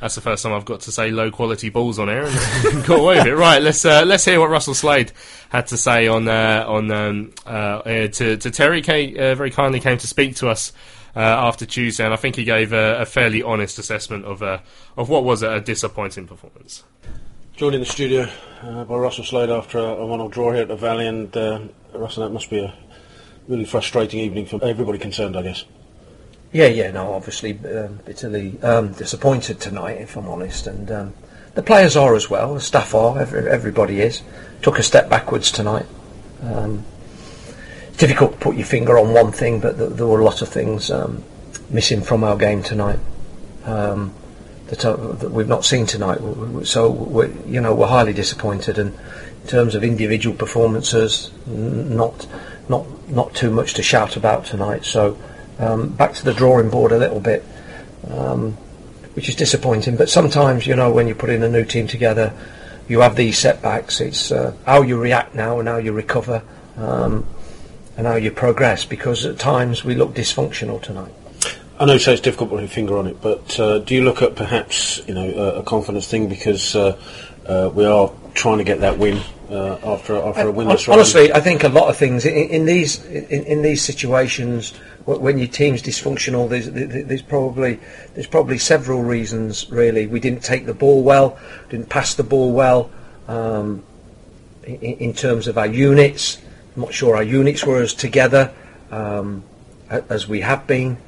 That's 0.00 0.14
the 0.14 0.20
first 0.20 0.44
time 0.44 0.52
I've 0.52 0.64
got 0.64 0.80
to 0.82 0.92
say 0.92 1.10
low 1.10 1.30
quality 1.32 1.70
balls 1.70 1.98
on 1.98 2.08
air 2.08 2.24
and 2.26 2.84
got 2.86 3.00
away 3.00 3.16
with 3.18 3.26
it. 3.26 3.34
Right, 3.34 3.60
let's 3.60 3.84
uh, 3.84 4.04
let's 4.06 4.24
hear 4.24 4.38
what 4.38 4.48
Russell 4.48 4.74
Slade 4.74 5.10
had 5.48 5.66
to 5.68 5.76
say 5.76 6.06
on 6.06 6.28
uh, 6.28 6.64
on 6.68 6.90
um, 6.92 7.32
uh, 7.44 7.48
uh, 7.48 8.06
to 8.08 8.36
to 8.36 8.50
Terry. 8.50 8.80
Came, 8.82 9.16
uh, 9.16 9.34
very 9.34 9.50
kindly 9.50 9.80
came 9.80 9.98
to 9.98 10.06
speak 10.06 10.36
to 10.36 10.48
us 10.48 10.72
uh, 11.16 11.18
after 11.48 11.66
Tuesday, 11.66 12.04
and 12.04 12.14
I 12.14 12.16
think 12.16 12.36
he 12.36 12.44
gave 12.44 12.72
a, 12.72 13.00
a 13.00 13.06
fairly 13.06 13.42
honest 13.42 13.76
assessment 13.80 14.24
of 14.24 14.40
uh, 14.40 14.58
of 14.96 15.08
what 15.08 15.24
was 15.24 15.42
a 15.42 15.60
disappointing 15.60 16.28
performance. 16.28 16.84
Joined 17.56 17.74
in 17.74 17.80
the 17.80 17.86
studio 17.86 18.28
uh, 18.62 18.84
by 18.84 18.94
Russell 18.94 19.24
Slade 19.24 19.50
after 19.50 19.78
a, 19.78 19.82
a 19.82 20.06
one-all 20.06 20.28
draw 20.28 20.52
here 20.52 20.62
at 20.62 20.68
the 20.68 20.76
Valley, 20.76 21.08
and 21.08 21.36
uh, 21.36 21.58
Russell, 21.92 22.22
that 22.22 22.30
must 22.32 22.50
be 22.50 22.60
a 22.60 22.72
really 23.48 23.64
frustrating 23.64 24.20
evening 24.20 24.46
for 24.46 24.62
everybody 24.62 24.96
concerned, 24.98 25.36
I 25.36 25.42
guess. 25.42 25.64
Yeah, 26.52 26.66
yeah, 26.68 26.90
no, 26.90 27.12
obviously 27.12 27.58
um, 27.68 28.00
bitterly 28.06 28.60
um, 28.62 28.92
disappointed 28.92 29.60
tonight, 29.60 30.00
if 30.00 30.16
I'm 30.16 30.28
honest, 30.28 30.66
and 30.66 30.90
um, 30.90 31.14
the 31.54 31.62
players 31.62 31.94
are 31.96 32.14
as 32.14 32.30
well. 32.30 32.54
The 32.54 32.60
staff 32.60 32.94
are. 32.94 33.18
Every, 33.18 33.48
everybody 33.48 34.00
is. 34.00 34.22
Took 34.62 34.78
a 34.78 34.82
step 34.82 35.10
backwards 35.10 35.50
tonight. 35.52 35.84
Um, 36.42 36.84
difficult 37.98 38.32
to 38.32 38.38
put 38.38 38.56
your 38.56 38.64
finger 38.64 38.98
on 38.98 39.12
one 39.12 39.30
thing, 39.30 39.60
but 39.60 39.76
th- 39.76 39.92
there 39.92 40.06
were 40.06 40.20
a 40.20 40.24
lot 40.24 40.40
of 40.40 40.48
things 40.48 40.90
um, 40.90 41.22
missing 41.68 42.00
from 42.00 42.24
our 42.24 42.36
game 42.36 42.62
tonight 42.62 42.98
um, 43.64 44.14
that, 44.68 44.84
uh, 44.84 44.96
that 44.96 45.30
we've 45.30 45.48
not 45.48 45.66
seen 45.66 45.84
tonight. 45.84 46.18
So 46.64 46.90
we're, 46.90 47.30
you 47.46 47.60
know 47.60 47.74
we're 47.74 47.88
highly 47.88 48.14
disappointed, 48.14 48.78
and 48.78 48.94
in 49.42 49.48
terms 49.48 49.74
of 49.74 49.84
individual 49.84 50.34
performances, 50.34 51.30
n- 51.46 51.94
not 51.94 52.26
not 52.70 52.86
not 53.10 53.34
too 53.34 53.50
much 53.50 53.74
to 53.74 53.82
shout 53.82 54.16
about 54.16 54.46
tonight. 54.46 54.84
So 54.86 55.18
um, 55.58 55.88
back 55.90 56.14
to 56.14 56.24
the 56.24 56.34
drawing 56.34 56.70
board 56.70 56.92
a 56.92 56.98
little 56.98 57.20
bit, 57.20 57.44
um, 58.10 58.52
which 59.14 59.28
is 59.28 59.34
disappointing. 59.34 59.96
But 59.96 60.08
sometimes 60.08 60.66
you 60.66 60.76
know 60.76 60.92
when 60.92 61.08
you 61.08 61.14
put 61.14 61.30
in 61.30 61.42
a 61.42 61.48
new 61.48 61.64
team 61.64 61.86
together, 61.86 62.32
you 62.88 63.00
have 63.00 63.16
these 63.16 63.38
setbacks. 63.38 64.00
It's 64.00 64.32
uh, 64.32 64.54
how 64.66 64.82
you 64.82 65.00
react 65.00 65.34
now 65.34 65.58
and 65.58 65.68
how 65.68 65.78
you 65.78 65.92
recover. 65.92 66.42
Um, 66.76 67.26
and 67.98 68.06
how 68.06 68.14
you 68.14 68.30
progress 68.30 68.84
because 68.84 69.26
at 69.26 69.38
times 69.38 69.84
we 69.84 69.94
look 69.94 70.14
dysfunctional 70.14 70.80
tonight. 70.80 71.12
I 71.78 71.84
know 71.84 71.94
you 71.94 71.98
say 71.98 72.12
it's 72.12 72.22
difficult 72.22 72.50
to 72.50 72.56
put 72.56 72.60
your 72.60 72.68
finger 72.68 72.96
on 72.96 73.08
it, 73.08 73.20
but 73.20 73.58
uh, 73.60 73.80
do 73.80 73.94
you 73.94 74.04
look 74.04 74.22
at 74.22 74.36
perhaps 74.36 75.02
you 75.06 75.14
know 75.14 75.28
a, 75.28 75.60
a 75.60 75.62
confidence 75.64 76.08
thing 76.08 76.28
because 76.28 76.74
uh, 76.74 76.96
uh, 77.46 77.70
we 77.74 77.84
are 77.84 78.10
trying 78.34 78.58
to 78.58 78.64
get 78.64 78.80
that 78.80 78.98
win 78.98 79.20
uh, 79.50 79.78
after 79.84 80.16
after 80.16 80.48
a 80.48 80.50
win? 80.50 80.68
Honestly, 80.68 81.32
I 81.32 81.40
think 81.40 81.64
a 81.64 81.68
lot 81.68 81.88
of 81.88 81.96
things 81.96 82.24
in, 82.24 82.34
in 82.34 82.66
these 82.66 83.04
in, 83.04 83.44
in 83.44 83.62
these 83.62 83.82
situations 83.82 84.74
when 85.16 85.38
your 85.38 85.48
team's 85.48 85.82
dysfunctional, 85.82 86.50
there's, 86.50 86.70
there's 86.70 87.22
probably 87.22 87.80
there's 88.12 88.26
probably 88.26 88.58
several 88.58 89.02
reasons. 89.02 89.70
Really, 89.70 90.06
we 90.06 90.20
didn't 90.20 90.42
take 90.42 90.66
the 90.66 90.74
ball 90.74 91.02
well, 91.02 91.38
didn't 91.70 91.88
pass 91.88 92.14
the 92.14 92.22
ball 92.22 92.52
well. 92.52 92.90
Um, 93.26 93.84
in, 94.64 94.76
in 94.76 95.14
terms 95.14 95.48
of 95.48 95.56
our 95.56 95.66
units, 95.66 96.38
I'm 96.76 96.82
not 96.82 96.92
sure 96.92 97.16
our 97.16 97.22
units 97.22 97.64
were 97.64 97.80
as 97.80 97.94
together 97.94 98.52
um, 98.90 99.44
as 99.88 100.28
we 100.28 100.40
have 100.42 100.66
been. 100.66 100.98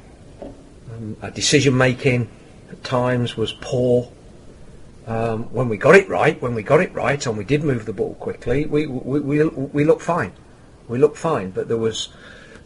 Um, 0.41 1.17
our 1.21 1.29
decision 1.29 1.77
making 1.77 2.27
at 2.71 2.83
times 2.83 3.37
was 3.37 3.53
poor. 3.53 4.11
Um, 5.05 5.43
when 5.53 5.69
we 5.69 5.77
got 5.77 5.95
it 5.95 6.09
right, 6.09 6.41
when 6.41 6.55
we 6.55 6.63
got 6.63 6.81
it 6.81 6.91
right, 6.93 7.23
and 7.25 7.37
we 7.37 7.43
did 7.43 7.63
move 7.63 7.85
the 7.85 7.93
ball 7.93 8.15
quickly, 8.15 8.65
we 8.65 8.87
we 8.87 9.19
we, 9.19 9.43
we 9.45 9.83
looked 9.83 10.01
fine. 10.01 10.33
We 10.87 10.97
looked 10.97 11.17
fine, 11.17 11.51
but 11.51 11.67
there 11.67 11.77
was 11.77 12.09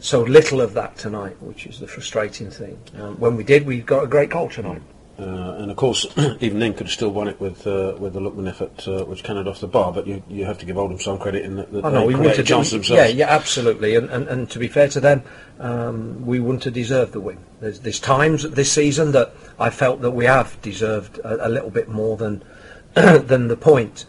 so 0.00 0.22
little 0.22 0.60
of 0.60 0.74
that 0.74 0.96
tonight, 0.96 1.36
which 1.40 1.66
is 1.66 1.80
the 1.80 1.86
frustrating 1.86 2.50
thing. 2.50 2.78
Um, 2.98 3.18
when 3.18 3.36
we 3.36 3.44
did, 3.44 3.66
we 3.66 3.80
got 3.80 4.04
a 4.04 4.06
great 4.06 4.30
goal 4.30 4.48
tonight. 4.48 4.82
Uh, 5.18 5.56
and 5.58 5.70
of 5.70 5.78
course, 5.78 6.06
even 6.40 6.58
then, 6.58 6.74
could 6.74 6.86
have 6.86 6.92
still 6.92 7.08
won 7.08 7.26
it 7.26 7.40
with 7.40 7.66
uh, 7.66 7.94
with 7.98 8.12
the 8.12 8.20
Lookman 8.20 8.46
effort, 8.46 8.86
uh, 8.86 9.02
which 9.06 9.24
Canada 9.24 9.48
off 9.48 9.60
the 9.60 9.66
bar. 9.66 9.90
But 9.90 10.06
you 10.06 10.22
you 10.28 10.44
have 10.44 10.58
to 10.58 10.66
give 10.66 10.76
Oldham 10.76 11.00
some 11.00 11.18
credit 11.18 11.42
in 11.46 11.56
that, 11.56 11.72
that 11.72 11.84
Oh, 11.86 11.88
no, 11.88 12.04
we 12.04 12.14
wouldn't 12.14 12.36
have 12.36 12.46
chances 12.46 12.72
yeah, 12.72 12.76
themselves. 12.78 13.14
yeah, 13.14 13.26
absolutely. 13.30 13.96
And, 13.96 14.10
and, 14.10 14.28
and 14.28 14.50
to 14.50 14.58
be 14.58 14.68
fair 14.68 14.88
to 14.88 15.00
them, 15.00 15.22
um, 15.58 16.26
we 16.26 16.38
wouldn't 16.38 16.64
have 16.64 16.74
deserved 16.74 17.12
the 17.14 17.20
win. 17.20 17.38
There's, 17.60 17.80
there's 17.80 17.98
times 17.98 18.42
this 18.50 18.70
season 18.70 19.12
that 19.12 19.32
I 19.58 19.70
felt 19.70 20.02
that 20.02 20.10
we 20.10 20.26
have 20.26 20.60
deserved 20.60 21.18
a, 21.20 21.46
a 21.46 21.48
little 21.48 21.70
bit 21.70 21.88
more 21.88 22.18
than 22.18 22.44
than 22.94 23.48
the 23.48 23.56
point. 23.56 24.04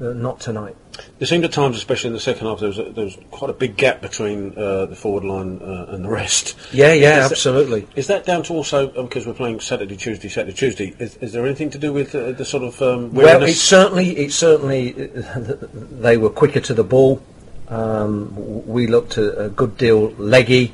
Uh, 0.00 0.12
not 0.12 0.40
tonight. 0.40 0.76
There 1.18 1.26
seemed 1.26 1.44
at 1.44 1.52
times, 1.52 1.76
especially 1.76 2.08
in 2.08 2.14
the 2.14 2.20
second 2.20 2.46
half, 2.46 2.60
there 2.60 2.68
was 2.68 2.78
a, 2.78 2.84
there 2.84 3.04
was 3.04 3.16
quite 3.30 3.50
a 3.50 3.54
big 3.54 3.76
gap 3.76 4.00
between 4.00 4.56
uh, 4.56 4.86
the 4.86 4.96
forward 4.96 5.24
line 5.24 5.60
uh, 5.62 5.86
and 5.90 6.04
the 6.04 6.08
rest. 6.08 6.56
Yeah, 6.72 6.92
yeah, 6.92 7.24
Is 7.24 7.32
absolutely. 7.32 7.86
Is 7.96 8.06
that 8.08 8.24
down 8.26 8.42
to 8.44 8.54
also 8.54 8.90
uh, 8.90 9.02
because 9.02 9.26
we're 9.26 9.34
playing 9.34 9.60
Saturday, 9.60 9.96
Tuesday, 9.96 10.28
Saturday, 10.28 10.56
Tuesday? 10.56 10.94
Is, 10.98 11.16
is 11.16 11.32
there 11.32 11.44
anything 11.44 11.70
to 11.70 11.78
do 11.78 11.92
with 11.92 12.14
uh, 12.14 12.32
the 12.32 12.44
sort 12.44 12.64
of 12.64 12.80
um, 12.82 13.12
Well, 13.14 13.42
It 13.42 13.54
certainly, 13.54 14.16
it's 14.16 14.34
certainly, 14.34 14.92
they 14.92 16.16
were 16.16 16.30
quicker 16.30 16.60
to 16.60 16.74
the 16.74 16.84
ball. 16.84 17.22
Um, 17.68 18.66
we 18.66 18.86
looked 18.86 19.16
a, 19.16 19.46
a 19.46 19.48
good 19.48 19.76
deal 19.76 20.10
leggy 20.12 20.72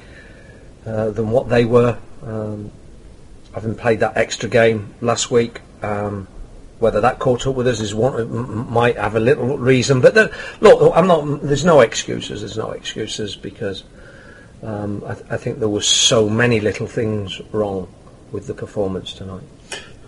uh, 0.86 1.10
than 1.10 1.30
what 1.30 1.48
they 1.48 1.64
were. 1.64 1.98
Um, 2.22 2.70
having 3.54 3.74
played 3.74 4.00
that 4.00 4.16
extra 4.16 4.48
game 4.48 4.94
last 5.00 5.30
week, 5.30 5.60
um, 5.82 6.26
whether 6.82 7.00
that 7.00 7.20
caught 7.20 7.46
up 7.46 7.54
with 7.54 7.68
us 7.68 7.80
is 7.80 7.94
one 7.94 8.70
might 8.70 8.96
have 8.98 9.14
a 9.14 9.20
little 9.20 9.56
reason. 9.56 10.00
But 10.00 10.14
the, 10.14 10.34
look, 10.60 10.92
I'm 10.94 11.06
not. 11.06 11.40
There's 11.40 11.64
no 11.64 11.80
excuses. 11.80 12.40
There's 12.40 12.58
no 12.58 12.72
excuses 12.72 13.36
because 13.36 13.84
um, 14.62 15.02
I, 15.06 15.14
th- 15.14 15.26
I 15.30 15.36
think 15.36 15.60
there 15.60 15.68
were 15.68 15.80
so 15.80 16.28
many 16.28 16.60
little 16.60 16.88
things 16.88 17.40
wrong 17.52 17.88
with 18.32 18.48
the 18.48 18.54
performance 18.54 19.12
tonight. 19.14 19.44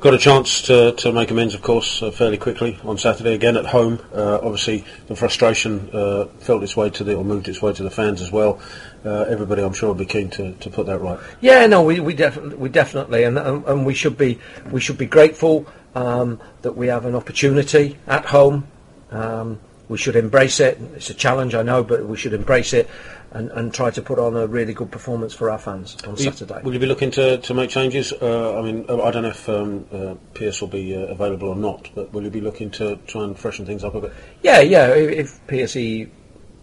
Got 0.01 0.13
a 0.13 0.19
chance 0.19 0.61
to, 0.63 0.93
to 0.93 1.13
make 1.13 1.31
amends, 1.31 1.55
of 1.55 1.63
course, 1.63 2.03
uh, 2.03 2.11
fairly 2.11 2.37
quickly 2.37 2.79
on 2.85 2.99
Saturday 2.99 3.33
again 3.33 3.57
at 3.57 3.65
home. 3.65 3.99
Uh, 4.13 4.39
obviously, 4.43 4.85
the 5.07 5.17
frustration 5.17 5.89
uh, 5.95 6.27
felt 6.41 6.63
its 6.63 6.77
way 6.77 6.91
to 6.91 7.05
the 7.05 7.15
or 7.15 7.25
moved 7.25 7.49
its 7.49 7.63
way 7.63 7.73
to 7.73 7.83
the 7.83 7.91
fans 7.91 8.21
as 8.21 8.31
well. 8.31 8.61
Uh, 9.03 9.23
everybody, 9.23 9.63
I'm 9.63 9.73
sure, 9.73 9.89
will 9.89 9.95
be 9.95 10.05
keen 10.05 10.29
to, 10.31 10.53
to 10.53 10.69
put 10.69 10.87
that 10.87 10.99
right. 10.99 11.19
Yeah, 11.41 11.67
no, 11.67 11.83
we, 11.83 12.01
we 12.01 12.13
definitely, 12.13 12.57
we 12.57 12.69
definitely, 12.69 13.25
and, 13.25 13.39
and 13.39 13.65
and 13.65 13.87
we 13.87 13.95
should 13.95 14.19
be, 14.19 14.39
we 14.71 14.81
should 14.81 14.99
be 14.99 15.07
grateful 15.07 15.67
um, 15.95 16.41
that 16.63 16.77
we 16.77 16.89
have 16.89 17.05
an 17.05 17.15
opportunity 17.15 17.99
at 18.07 18.27
home. 18.27 18.67
Um, 19.11 19.61
we 19.89 19.99
should 19.99 20.17
embrace 20.17 20.61
it. 20.61 20.79
It's 20.95 21.11
a 21.11 21.15
challenge, 21.15 21.55
I 21.55 21.63
know, 21.63 21.85
but 21.85 22.07
we 22.07 22.17
should 22.17 22.33
embrace 22.33 22.73
it 22.73 22.89
and, 23.33 23.51
and 23.51 23.75
try 23.75 23.91
to 23.91 24.01
put 24.01 24.19
on 24.19 24.37
a 24.37 24.47
really 24.47 24.73
good 24.73 24.91
performance 24.91 25.35
for 25.35 25.51
our 25.51 25.59
fans 25.59 25.97
on 26.05 26.13
Will 26.13 26.19
you- 26.21 26.31
Saturday. 26.31 26.63
Will 26.63 26.73
you 26.73 26.79
be 26.79 26.87
looking 26.87 27.11
to, 27.13 27.39
to 27.39 27.53
make 27.55 27.69
changes? 27.69 28.13
Uh, 28.13 28.59
I 28.59 28.63
mean, 28.63 28.87
uh, 28.89 29.03
I 29.03 29.11
don't 29.11 29.25
know 29.25 29.29
if 29.29 29.49
um, 29.49 29.87
uh, 29.93 30.15
Pearce 30.33 30.61
will 30.61 30.69
be 30.69 30.97
uh, 30.97 31.01
available 31.01 31.49
or 31.49 31.57
not, 31.57 31.91
but 31.95 32.13
will 32.13 32.23
you 32.23 32.31
be 32.31 32.41
looking 32.41 32.71
to 32.73 32.97
try 33.07 33.25
and 33.25 33.39
freshen 33.39 33.67
things 33.67 33.85
up 33.85 33.95
a 33.95 34.01
bit? 34.01 34.13
Yeah, 34.43 34.61
yeah. 34.61 34.89
If, 34.89 35.11
if 35.11 35.47
PSE 35.49 36.09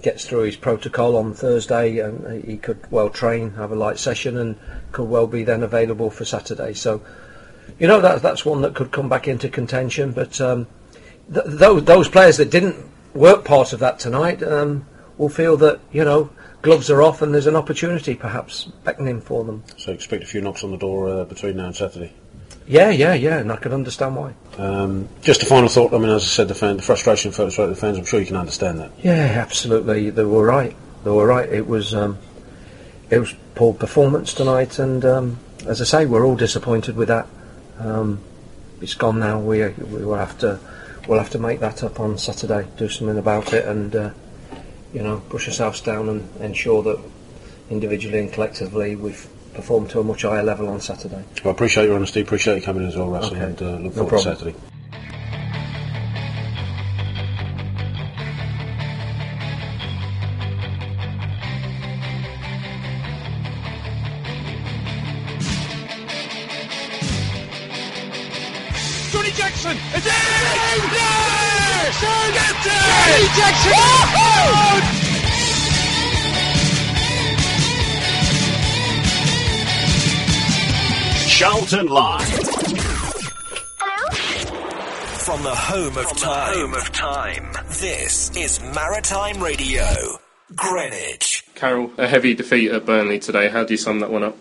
gets 0.01 0.25
through 0.25 0.43
his 0.43 0.55
protocol 0.55 1.15
on 1.15 1.33
Thursday, 1.33 1.99
and 1.99 2.43
he 2.43 2.57
could 2.57 2.79
well 2.89 3.09
train, 3.09 3.51
have 3.51 3.71
a 3.71 3.75
light 3.75 3.99
session, 3.99 4.37
and 4.37 4.57
could 4.91 5.07
well 5.07 5.27
be 5.27 5.43
then 5.43 5.61
available 5.61 6.09
for 6.09 6.25
Saturday. 6.25 6.73
So, 6.73 7.01
you 7.79 7.87
know, 7.87 8.01
that, 8.01 8.21
that's 8.21 8.45
one 8.45 8.61
that 8.61 8.75
could 8.75 8.91
come 8.91 9.09
back 9.09 9.27
into 9.27 9.49
contention. 9.49 10.11
But 10.11 10.39
um, 10.41 10.67
th- 11.33 11.45
those, 11.47 11.83
those 11.85 12.07
players 12.07 12.37
that 12.37 12.51
didn't 12.51 12.77
work 13.13 13.45
part 13.45 13.73
of 13.73 13.79
that 13.79 13.99
tonight 13.99 14.41
um, 14.43 14.85
will 15.17 15.29
feel 15.29 15.57
that, 15.57 15.79
you 15.91 16.03
know, 16.03 16.29
gloves 16.61 16.89
are 16.89 17.01
off 17.01 17.21
and 17.21 17.33
there's 17.33 17.47
an 17.47 17.55
opportunity 17.55 18.15
perhaps 18.15 18.65
beckoning 18.83 19.21
for 19.21 19.43
them. 19.43 19.63
So 19.77 19.91
expect 19.91 20.23
a 20.23 20.27
few 20.27 20.41
knocks 20.41 20.63
on 20.63 20.71
the 20.71 20.77
door 20.77 21.09
uh, 21.09 21.23
between 21.25 21.57
now 21.57 21.67
and 21.67 21.75
Saturday. 21.75 22.13
Yeah, 22.67 22.89
yeah, 22.89 23.13
yeah, 23.13 23.39
and 23.39 23.51
I 23.51 23.57
can 23.57 23.73
understand 23.73 24.15
why. 24.15 24.33
Um, 24.57 25.09
just 25.21 25.43
a 25.43 25.45
final 25.45 25.67
thought. 25.67 25.93
I 25.93 25.97
mean, 25.97 26.09
as 26.09 26.23
I 26.23 26.27
said, 26.27 26.47
the, 26.47 26.55
fan, 26.55 26.77
the 26.77 26.83
frustration 26.83 27.31
felt 27.31 27.57
right 27.57 27.65
the 27.65 27.75
fans. 27.75 27.97
I'm 27.97 28.05
sure 28.05 28.19
you 28.19 28.25
can 28.25 28.37
understand 28.37 28.79
that. 28.79 28.91
Yeah, 29.03 29.11
absolutely. 29.13 30.09
They 30.09 30.23
were 30.23 30.45
right. 30.45 30.75
They 31.03 31.09
were 31.09 31.25
right. 31.25 31.49
It 31.49 31.67
was 31.67 31.93
um, 31.93 32.19
it 33.09 33.19
was 33.19 33.35
poor 33.55 33.73
performance 33.73 34.33
tonight, 34.33 34.79
and 34.79 35.03
um, 35.03 35.39
as 35.65 35.81
I 35.81 35.85
say, 35.85 36.05
we're 36.05 36.25
all 36.25 36.35
disappointed 36.35 36.95
with 36.95 37.07
that. 37.07 37.27
Um, 37.81 38.19
it's 38.81 38.95
gone 38.95 39.19
now. 39.19 39.39
We 39.39 39.67
we 39.67 40.05
will 40.05 40.15
have 40.15 40.37
to 40.39 40.59
we'll 41.07 41.19
have 41.19 41.29
to 41.31 41.39
make 41.39 41.59
that 41.59 41.83
up 41.83 41.99
on 41.99 42.17
Saturday. 42.17 42.67
Do 42.77 42.89
something 42.89 43.17
about 43.17 43.53
it, 43.53 43.65
and 43.65 43.95
uh, 43.95 44.09
you 44.93 45.01
know, 45.03 45.21
push 45.29 45.47
ourselves 45.47 45.81
down 45.81 46.09
and 46.09 46.41
ensure 46.41 46.83
that 46.83 46.99
individually 47.69 48.19
and 48.19 48.33
collectively 48.33 48.95
we've 48.95 49.27
performed 49.53 49.89
to 49.89 49.99
a 49.99 50.03
much 50.03 50.21
higher 50.23 50.43
level 50.43 50.67
on 50.67 50.79
Saturday. 50.81 51.23
Well, 51.43 51.51
I 51.53 51.55
appreciate 51.55 51.85
your 51.85 51.95
honesty. 51.95 52.21
Appreciate 52.21 52.55
you 52.55 52.61
coming 52.61 52.83
in 52.83 52.89
as 52.89 52.95
well, 52.97 53.09
Russell, 53.09 53.35
Okay. 53.35 53.45
and 53.45 53.61
uh, 53.61 53.65
look 53.77 53.95
No 53.95 54.07
forward 54.07 54.17
to. 54.17 54.23
Saturday. 54.23 54.55
Charlton 81.71 81.93
Live. 81.93 82.27
From 85.19 85.41
the 85.41 85.55
home 85.55 85.97
of 85.97 86.17
time. 86.17 86.53
home 86.53 86.73
of 86.73 86.91
time. 86.91 87.53
This 87.79 88.29
is 88.35 88.59
Maritime 88.59 89.41
Radio, 89.41 89.85
Greenwich. 90.53 91.45
Carol, 91.55 91.89
a 91.97 92.09
heavy 92.09 92.33
defeat 92.33 92.71
at 92.71 92.85
Burnley 92.85 93.19
today. 93.19 93.47
How 93.47 93.63
do 93.63 93.73
you 93.73 93.77
sum 93.77 94.01
that 94.01 94.11
one 94.11 94.21
up? 94.21 94.37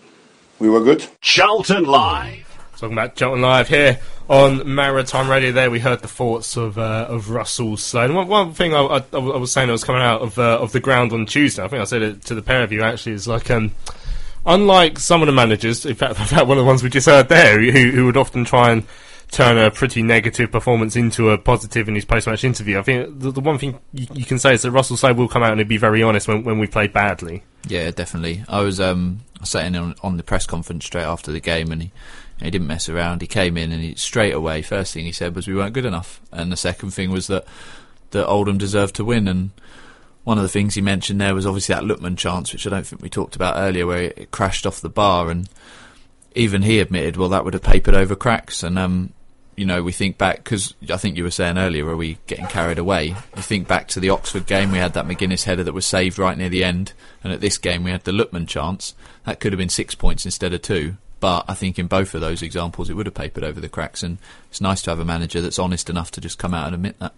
We 0.59 0.69
were 0.69 0.83
good. 0.83 1.07
Charlton 1.21 1.85
Live. 1.85 2.45
Talking 2.75 2.97
about 2.97 3.15
Charlton 3.15 3.41
Live 3.41 3.69
here 3.69 4.01
on 4.29 4.75
Maritime 4.75 5.29
Radio. 5.29 5.53
There 5.53 5.71
we 5.71 5.79
heard 5.79 6.01
the 6.01 6.09
thoughts 6.09 6.57
of 6.57 6.77
uh, 6.77 7.05
of 7.07 7.29
Russell 7.29 7.77
Slade. 7.77 8.11
One, 8.11 8.27
one 8.27 8.53
thing 8.53 8.73
I, 8.73 8.81
I, 8.81 9.03
I 9.13 9.17
was 9.37 9.53
saying 9.53 9.69
I 9.69 9.71
was 9.71 9.85
coming 9.85 10.01
out 10.01 10.19
of 10.19 10.37
uh, 10.37 10.59
of 10.59 10.73
the 10.73 10.81
ground 10.81 11.13
on 11.13 11.25
Tuesday. 11.25 11.63
I 11.63 11.69
think 11.69 11.81
I 11.81 11.85
said 11.85 12.01
it 12.01 12.23
to 12.23 12.35
the 12.35 12.41
pair 12.41 12.61
of 12.61 12.73
you 12.73 12.83
actually. 12.83 13.13
Is 13.13 13.25
like 13.25 13.49
um, 13.49 13.71
unlike 14.45 14.99
some 14.99 15.21
of 15.21 15.27
the 15.27 15.33
managers, 15.33 15.85
in 15.85 15.95
fact, 15.95 16.11
in 16.19 16.25
fact, 16.25 16.47
one 16.47 16.57
of 16.57 16.63
the 16.63 16.67
ones 16.67 16.83
we 16.83 16.89
just 16.89 17.07
heard 17.07 17.29
there, 17.29 17.59
who, 17.59 17.91
who 17.91 18.05
would 18.05 18.17
often 18.17 18.45
try 18.45 18.71
and 18.71 18.83
turn 19.31 19.57
a 19.57 19.71
pretty 19.71 20.03
negative 20.03 20.51
performance 20.51 20.95
into 20.97 21.29
a 21.29 21.37
positive 21.37 21.87
in 21.87 21.95
his 21.95 22.03
post-match 22.03 22.43
interview. 22.43 22.77
I 22.77 22.81
think 22.81 23.19
the, 23.19 23.31
the 23.31 23.39
one 23.39 23.57
thing 23.57 23.79
you, 23.93 24.05
you 24.13 24.25
can 24.25 24.39
say 24.39 24.53
is 24.53 24.63
that 24.63 24.71
Russell 24.71 24.97
Slade 24.97 25.15
will 25.15 25.29
come 25.29 25.41
out 25.41 25.57
and 25.57 25.67
be 25.69 25.77
very 25.77 26.03
honest 26.03 26.27
when, 26.27 26.43
when 26.43 26.59
we 26.59 26.67
play 26.67 26.87
badly. 26.87 27.43
Yeah, 27.65 27.91
definitely. 27.91 28.43
I 28.49 28.61
was 28.61 28.81
um, 28.81 29.21
sitting 29.43 29.75
on, 29.75 29.95
on 30.03 30.17
the 30.17 30.23
press 30.23 30.45
conference 30.45 30.85
straight 30.85 31.03
after 31.03 31.31
the 31.31 31.39
game, 31.39 31.71
and 31.71 31.83
he, 31.83 31.91
he 32.41 32.51
didn't 32.51 32.67
mess 32.67 32.89
around. 32.89 33.21
He 33.21 33.27
came 33.27 33.55
in 33.55 33.71
and 33.71 33.81
he 33.81 33.95
straight 33.95 34.33
away, 34.33 34.61
first 34.61 34.93
thing 34.93 35.05
he 35.05 35.13
said 35.13 35.33
was 35.33 35.47
we 35.47 35.55
weren't 35.55 35.73
good 35.73 35.85
enough, 35.85 36.19
and 36.31 36.51
the 36.51 36.57
second 36.57 36.91
thing 36.91 37.09
was 37.09 37.27
that 37.27 37.45
that 38.11 38.27
Oldham 38.27 38.57
deserved 38.57 38.95
to 38.95 39.05
win. 39.05 39.27
And 39.27 39.51
one 40.23 40.37
of 40.37 40.43
the 40.43 40.49
things 40.49 40.75
he 40.75 40.81
mentioned 40.81 41.19
there 41.19 41.33
was 41.33 41.45
obviously 41.45 41.73
that 41.73 41.83
Lookman 41.83 42.17
chance, 42.17 42.53
which 42.53 42.67
I 42.67 42.69
don't 42.69 42.85
think 42.85 43.01
we 43.01 43.09
talked 43.09 43.35
about 43.35 43.57
earlier, 43.57 43.87
where 43.87 44.03
it, 44.03 44.31
crashed 44.31 44.65
off 44.65 44.81
the 44.81 44.89
bar, 44.89 45.29
and 45.29 45.49
even 46.35 46.61
he 46.61 46.79
admitted, 46.79 47.17
well, 47.17 47.29
that 47.29 47.43
would 47.43 47.53
have 47.53 47.63
papered 47.63 47.95
over 47.95 48.15
cracks. 48.15 48.63
And 48.63 48.77
um, 48.77 49.13
you 49.55 49.65
know, 49.65 49.83
we 49.83 49.91
think 49.91 50.17
back 50.17 50.43
because 50.43 50.73
I 50.89 50.97
think 50.97 51.17
you 51.17 51.23
were 51.23 51.31
saying 51.31 51.57
earlier, 51.57 51.87
are 51.87 51.97
we 51.97 52.17
getting 52.27 52.47
carried 52.47 52.79
away? 52.79 53.07
You 53.35 53.41
think 53.41 53.67
back 53.67 53.87
to 53.89 53.99
the 53.99 54.09
Oxford 54.09 54.45
game, 54.45 54.71
we 54.71 54.77
had 54.77 54.93
that 54.93 55.05
Magennis 55.05 55.43
header 55.43 55.63
that 55.63 55.73
was 55.73 55.85
saved 55.85 56.19
right 56.19 56.37
near 56.37 56.49
the 56.49 56.63
end, 56.63 56.93
and 57.23 57.33
at 57.33 57.41
this 57.41 57.57
game 57.57 57.83
we 57.83 57.91
had 57.91 58.03
the 58.03 58.11
Lookman 58.11 58.47
chance. 58.47 58.93
That 59.25 59.39
could 59.39 59.53
have 59.53 59.59
been 59.59 59.69
six 59.69 59.95
points 59.95 60.25
instead 60.25 60.53
of 60.53 60.61
two. 60.61 60.97
But 61.19 61.45
I 61.47 61.53
think 61.53 61.77
in 61.77 61.85
both 61.85 62.15
of 62.15 62.21
those 62.21 62.41
examples, 62.41 62.89
it 62.89 62.95
would 62.95 63.05
have 63.05 63.13
papered 63.13 63.43
over 63.43 63.59
the 63.59 63.69
cracks, 63.69 64.01
and 64.01 64.17
it's 64.49 64.61
nice 64.61 64.81
to 64.83 64.89
have 64.89 64.99
a 64.99 65.05
manager 65.05 65.41
that's 65.41 65.59
honest 65.59 65.89
enough 65.89 66.09
to 66.11 66.21
just 66.21 66.39
come 66.39 66.55
out 66.55 66.65
and 66.65 66.75
admit 66.75 66.97
that. 66.97 67.13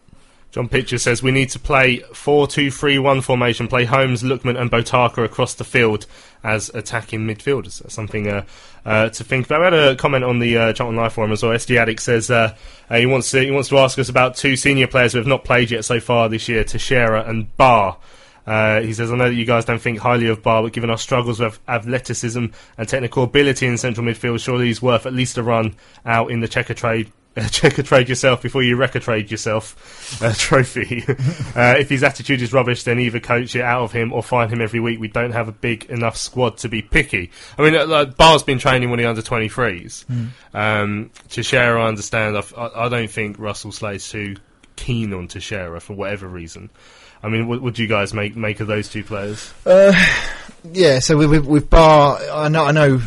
John 0.53 0.69
Pitcher 0.69 0.99
says 0.99 1.23
we 1.23 1.31
need 1.31 1.49
to 1.49 1.59
play 1.59 2.03
4 2.13 2.45
2 2.45 2.69
3 2.69 2.99
1 2.99 3.21
formation, 3.21 3.67
play 3.67 3.85
Holmes, 3.85 4.21
Lookman, 4.21 4.55
and 4.55 4.69
Botaka 4.69 5.25
across 5.25 5.55
the 5.55 5.63
field 5.63 6.05
as 6.43 6.69
attacking 6.75 7.21
midfielders. 7.21 7.79
That's 7.79 7.95
something 7.95 8.27
uh, 8.27 8.45
uh, 8.85 9.09
to 9.09 9.23
think 9.23 9.47
about. 9.47 9.61
We 9.61 9.65
had 9.65 9.73
a 9.73 9.95
comment 9.95 10.23
on 10.23 10.37
the 10.37 10.55
uh, 10.55 10.73
Charlton 10.73 10.95
Live 10.95 11.13
forum 11.13 11.31
as 11.31 11.41
well. 11.41 11.53
SD 11.53 11.77
Addict 11.77 11.99
says 11.99 12.29
uh, 12.29 12.55
uh, 12.87 12.97
he, 12.97 13.07
wants 13.07 13.31
to, 13.31 13.43
he 13.43 13.49
wants 13.49 13.69
to 13.69 13.79
ask 13.79 13.97
us 13.97 14.09
about 14.09 14.35
two 14.35 14.55
senior 14.55 14.85
players 14.85 15.13
who 15.13 15.17
have 15.17 15.25
not 15.25 15.43
played 15.43 15.71
yet 15.71 15.85
so 15.85 15.99
far 15.99 16.29
this 16.29 16.47
year 16.47 16.63
Teixeira 16.63 17.27
and 17.27 17.55
Barr. 17.57 17.97
Uh, 18.45 18.81
he 18.81 18.93
says, 18.93 19.11
I 19.11 19.15
know 19.15 19.29
that 19.29 19.35
you 19.35 19.45
guys 19.45 19.65
don't 19.65 19.81
think 19.81 19.97
highly 19.99 20.27
of 20.27 20.43
Bar, 20.43 20.61
but 20.61 20.73
given 20.73 20.91
our 20.91 20.97
struggles 20.99 21.39
with 21.39 21.59
athleticism 21.67 22.45
and 22.77 22.89
technical 22.89 23.23
ability 23.23 23.65
in 23.65 23.77
central 23.79 24.05
midfield, 24.05 24.39
surely 24.39 24.67
he's 24.67 24.83
worth 24.83 25.07
at 25.07 25.13
least 25.13 25.39
a 25.39 25.43
run 25.43 25.75
out 26.05 26.29
in 26.29 26.41
the 26.41 26.47
Checkatrade. 26.47 27.09
Uh, 27.35 27.41
a 27.63 27.83
trade 27.83 28.09
yourself 28.09 28.41
before 28.41 28.61
you 28.61 28.75
wreck 28.75 28.93
a 28.95 28.99
trade 28.99 29.31
yourself 29.31 30.21
uh, 30.21 30.33
trophy. 30.37 31.03
uh, 31.55 31.75
if 31.79 31.89
his 31.89 32.03
attitude 32.03 32.41
is 32.41 32.53
rubbish, 32.53 32.83
then 32.83 32.99
either 32.99 33.19
coach 33.19 33.55
it 33.55 33.61
out 33.61 33.83
of 33.83 33.91
him 33.91 34.13
or 34.13 34.21
find 34.21 34.51
him 34.51 34.61
every 34.61 34.79
week. 34.79 34.99
We 34.99 35.07
don't 35.07 35.31
have 35.31 35.47
a 35.47 35.51
big 35.51 35.85
enough 35.85 36.15
squad 36.15 36.57
to 36.57 36.69
be 36.69 36.81
picky. 36.81 37.31
I 37.57 37.63
mean, 37.63 37.75
uh, 37.75 37.87
like, 37.87 38.17
Barr's 38.17 38.43
been 38.43 38.59
training 38.59 38.89
when 38.89 38.99
he 38.99 39.05
under 39.05 39.21
23s. 39.21 40.05
Mm. 40.05 40.29
Um, 40.53 41.11
Teixeira, 41.29 41.83
I 41.83 41.87
understand. 41.87 42.37
I, 42.37 42.43
I 42.55 42.85
I 42.85 42.89
don't 42.89 43.09
think 43.09 43.39
Russell 43.39 43.71
Slade's 43.71 44.07
too 44.09 44.35
keen 44.75 45.13
on 45.13 45.27
Teixeira 45.27 45.79
for 45.79 45.93
whatever 45.93 46.27
reason. 46.27 46.69
I 47.23 47.29
mean, 47.29 47.47
what 47.47 47.61
would 47.61 47.79
you 47.79 47.87
guys 47.87 48.13
make 48.13 48.35
make 48.35 48.59
of 48.59 48.67
those 48.67 48.89
two 48.89 49.03
players? 49.03 49.53
Uh, 49.65 49.93
yeah, 50.71 50.99
so 50.99 51.17
with, 51.17 51.29
with, 51.29 51.45
with 51.45 51.69
Bar, 51.69 52.19
I 52.31 52.49
know, 52.49 52.65
I 52.65 52.71
know 52.71 53.01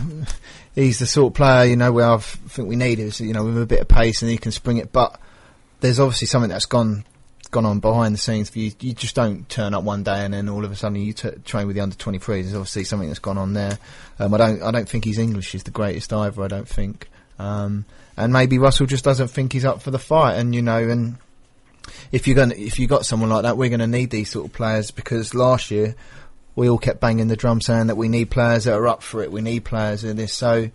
he's 0.77 1.01
the 1.01 1.07
sort 1.07 1.33
of 1.33 1.37
player, 1.37 1.65
you 1.65 1.75
know, 1.75 1.91
where 1.91 2.09
I 2.09 2.19
think 2.19 2.69
we 2.69 2.77
need 2.77 3.01
is, 3.01 3.21
you 3.21 3.33
know, 3.33 3.45
with 3.45 3.61
a 3.61 3.67
bit 3.67 3.81
of 3.81 3.89
pace 3.89 4.23
and 4.23 4.31
he 4.31 4.39
can 4.39 4.53
spring 4.53 4.77
it, 4.77 4.93
but 4.93 5.19
there's 5.81 5.99
obviously 5.99 6.29
something 6.29 6.51
that's 6.51 6.67
gone 6.67 7.05
gone 7.51 7.65
on 7.65 7.79
behind 7.81 8.13
the 8.13 8.19
scenes 8.19 8.55
you. 8.55 8.73
You 8.81 8.93
just 8.93 9.15
don't 9.15 9.49
turn 9.49 9.73
up 9.73 9.83
one 9.83 10.03
day 10.03 10.25
and 10.25 10.35
then 10.35 10.49
all 10.49 10.65
of 10.65 10.71
a 10.71 10.77
sudden 10.77 11.01
you 11.01 11.13
t- 11.13 11.31
train 11.45 11.67
with 11.67 11.75
the 11.75 11.83
under 11.83 11.97
23s. 11.97 12.27
There's 12.27 12.55
obviously 12.55 12.85
something 12.85 13.09
that's 13.09 13.19
gone 13.19 13.39
on 13.39 13.55
there. 13.55 13.79
Um, 14.19 14.35
I 14.35 14.39
don't, 14.39 14.63
I 14.63 14.71
don't 14.71 14.89
think 14.89 15.05
his 15.05 15.19
English 15.19 15.55
is 15.55 15.63
the 15.63 15.71
greatest 15.71 16.13
either. 16.13 16.43
I 16.43 16.49
don't 16.49 16.69
think. 16.69 17.09
Um, 17.39 17.85
and 18.17 18.33
maybe 18.33 18.59
Russell 18.59 18.87
just 18.87 19.05
doesn't 19.05 19.29
think 19.29 19.53
he's 19.53 19.65
up 19.65 19.83
for 19.83 19.91
the 19.91 19.99
fight. 19.99 20.35
And 20.35 20.55
you 20.55 20.63
know, 20.63 20.89
and 20.89 21.17
if 22.13 22.27
you're 22.27 22.37
going, 22.37 22.53
if 22.53 22.79
you 22.79 22.87
got 22.87 23.07
someone 23.07 23.31
like 23.31 23.43
that, 23.43 23.57
we're 23.57 23.71
going 23.71 23.81
to 23.81 23.87
need 23.87 24.11
these 24.11 24.31
sort 24.31 24.47
of 24.47 24.53
players 24.53 24.91
because 24.91 25.35
last 25.35 25.71
year 25.71 25.95
we 26.57 26.69
all 26.71 26.79
kept 26.79 27.01
banging 27.01 27.29
the 27.29 27.37
drum 27.37 27.61
saying 27.61 27.87
that 27.87 27.97
we 27.97 28.09
need 28.09 28.31
players 28.31 28.65
that 28.65 28.75
are 28.75 28.89
up 28.89 29.03
for 29.03 29.23
it. 29.23 29.31
We 29.31 29.43
need 29.43 29.65
players 29.65 30.03
in 30.03 30.17
this. 30.17 30.33
So 30.33 30.71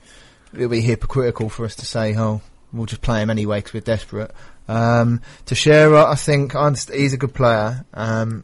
it'll 0.54 0.70
be 0.70 0.82
hypocritical 0.82 1.50
for 1.50 1.65
us 1.65 1.76
to 1.78 1.86
say, 1.86 2.15
"Oh, 2.15 2.41
we'll 2.72 2.86
just 2.86 3.02
play 3.02 3.22
him 3.22 3.30
anyway 3.30 3.58
because 3.58 3.74
we're 3.74 3.82
desperate." 3.82 4.32
Um, 4.67 5.22
Teixeira, 5.46 6.06
I 6.06 6.15
think 6.15 6.56
I 6.56 6.70
he's 6.70 7.13
a 7.13 7.17
good 7.17 7.34
player, 7.34 7.84
um, 7.94 8.44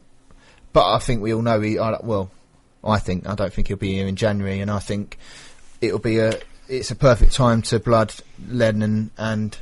but 0.72 0.92
I 0.92 0.98
think 0.98 1.22
we 1.22 1.32
all 1.32 1.42
know 1.42 1.60
he. 1.60 1.78
I, 1.78 1.96
well, 2.02 2.30
I 2.84 2.98
think 2.98 3.26
I 3.26 3.34
don't 3.34 3.52
think 3.52 3.68
he'll 3.68 3.76
be 3.76 3.94
here 3.94 4.08
in 4.08 4.16
January, 4.16 4.60
and 4.60 4.70
I 4.70 4.80
think 4.80 5.16
it'll 5.80 6.00
be 6.00 6.18
a. 6.18 6.38
It's 6.68 6.90
a 6.90 6.96
perfect 6.96 7.32
time 7.32 7.62
to 7.62 7.80
blood 7.80 8.14
Lennon 8.46 9.10
and 9.16 9.56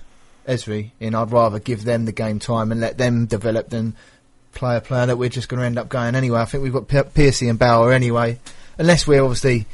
Ezri, 0.49 0.91
and 1.01 1.15
I'd 1.15 1.31
rather 1.31 1.61
give 1.61 1.85
them 1.85 2.05
the 2.05 2.13
game 2.13 2.41
time 2.41 2.73
and 2.73 2.81
let 2.81 2.99
them 2.99 3.27
develop 3.27 3.69
than 3.69 3.95
play 4.57 4.77
a 4.77 4.81
player 4.81 5.07
that 5.07 5.17
we're 5.17 5.29
just 5.29 5.49
going 5.49 5.61
to 5.61 5.67
end 5.67 5.79
up 5.79 5.89
going 5.89 6.15
anyway. 6.15 6.41
I 6.41 6.45
think 6.47 6.65
we've 6.65 6.73
got 6.73 6.89
P- 6.89 7.11
Piercy 7.15 7.49
and 7.49 7.59
Bauer 7.59 7.93
anyway, 7.93 8.41
unless 8.79 9.07
we're 9.07 9.23
obviously 9.23 9.67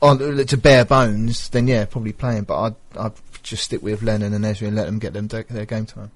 on 0.00 0.18
to 0.18 0.56
bare 0.56 0.84
bones. 0.84 1.48
Then 1.50 1.66
yeah, 1.66 1.84
probably 1.84 2.12
playing, 2.12 2.44
but 2.44 2.60
I'd 2.60 2.74
I'd 2.98 3.12
just 3.42 3.64
stick 3.64 3.82
with 3.82 4.02
Lennon 4.02 4.32
and 4.32 4.44
Ezri 4.44 4.68
and 4.68 4.76
let 4.76 4.86
them 4.86 4.98
get 4.98 5.12
them 5.12 5.26
de- 5.26 5.44
their 5.44 5.66
game 5.66 5.86
time. 5.86 6.10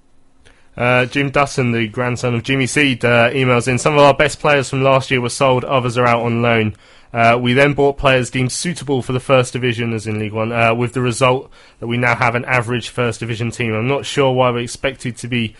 Uh, 0.76 1.06
Jim 1.06 1.30
Dutton, 1.30 1.72
the 1.72 1.86
grandson 1.86 2.34
of 2.34 2.42
Jimmy 2.42 2.66
Seed, 2.66 3.04
uh, 3.04 3.30
emails 3.30 3.68
in. 3.68 3.78
Some 3.78 3.94
of 3.94 4.00
our 4.00 4.14
best 4.14 4.40
players 4.40 4.68
from 4.68 4.82
last 4.82 5.10
year 5.10 5.20
were 5.20 5.28
sold, 5.28 5.64
others 5.64 5.96
are 5.96 6.06
out 6.06 6.22
on 6.22 6.42
loan. 6.42 6.74
Uh, 7.12 7.38
we 7.40 7.52
then 7.52 7.74
bought 7.74 7.96
players 7.96 8.28
deemed 8.28 8.50
suitable 8.50 9.00
for 9.00 9.12
the 9.12 9.20
first 9.20 9.52
division, 9.52 9.92
as 9.92 10.08
in 10.08 10.18
League 10.18 10.32
One, 10.32 10.50
uh, 10.50 10.74
with 10.74 10.94
the 10.94 11.00
result 11.00 11.48
that 11.78 11.86
we 11.86 11.96
now 11.96 12.16
have 12.16 12.34
an 12.34 12.44
average 12.44 12.88
first 12.88 13.20
division 13.20 13.52
team. 13.52 13.72
I'm 13.72 13.86
not 13.86 14.04
sure 14.04 14.32
why 14.32 14.50
we're 14.50 14.58
expected 14.58 15.16
to 15.18 15.28
be 15.28 15.54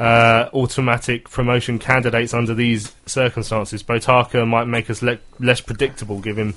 uh, 0.00 0.48
automatic 0.54 1.28
promotion 1.28 1.78
candidates 1.78 2.32
under 2.32 2.54
these 2.54 2.92
circumstances. 3.04 3.82
Botaka 3.82 4.48
might 4.48 4.64
make 4.64 4.88
us 4.88 5.02
le- 5.02 5.18
less 5.38 5.60
predictable, 5.60 6.20
give 6.20 6.38
him 6.38 6.54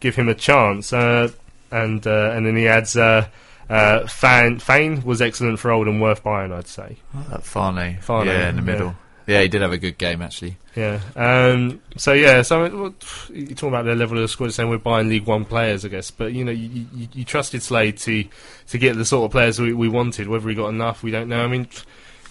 give 0.00 0.16
him 0.16 0.28
a 0.28 0.34
chance. 0.34 0.92
Uh, 0.92 1.30
and 1.70 2.06
uh, 2.06 2.32
and 2.32 2.46
then 2.46 2.56
he 2.56 2.66
adds. 2.66 2.96
Uh, 2.96 3.28
uh, 3.70 4.06
Fan, 4.06 4.58
Fane 4.58 5.02
was 5.02 5.22
excellent 5.22 5.58
for 5.58 5.70
Oldham, 5.70 5.98
worth 5.98 6.22
buying, 6.22 6.52
I'd 6.52 6.66
say. 6.66 6.96
Uh, 7.16 7.38
Farney. 7.38 7.96
Farney, 8.02 8.30
yeah, 8.30 8.50
in 8.50 8.56
the 8.56 8.62
middle. 8.62 8.94
Yeah. 9.26 9.40
he 9.40 9.48
did 9.48 9.62
have 9.62 9.72
a 9.72 9.78
good 9.78 9.96
game 9.96 10.20
actually. 10.20 10.58
Yeah. 10.74 11.00
Um, 11.16 11.80
so 11.96 12.12
yeah. 12.12 12.42
So 12.42 12.62
well, 12.62 12.94
you 13.32 13.54
talk 13.54 13.68
about 13.68 13.84
the 13.84 13.94
level 13.94 14.18
of 14.18 14.22
the 14.22 14.28
squad, 14.28 14.52
saying 14.52 14.68
we're 14.68 14.78
buying 14.78 15.08
League 15.08 15.26
One 15.26 15.44
players, 15.46 15.84
I 15.86 15.88
guess. 15.88 16.10
But 16.10 16.32
you 16.32 16.44
know, 16.44 16.52
you, 16.52 16.86
you, 16.94 17.08
you 17.12 17.24
trusted 17.24 17.62
Slade 17.62 17.96
to 17.98 18.24
to 18.68 18.78
get 18.78 18.96
the 18.96 19.04
sort 19.04 19.26
of 19.26 19.30
players 19.30 19.58
we, 19.58 19.72
we 19.72 19.88
wanted. 19.88 20.28
Whether 20.28 20.48
he 20.50 20.54
got 20.54 20.68
enough, 20.68 21.02
we 21.02 21.10
don't 21.10 21.28
know. 21.28 21.42
I 21.42 21.46
mean, 21.46 21.68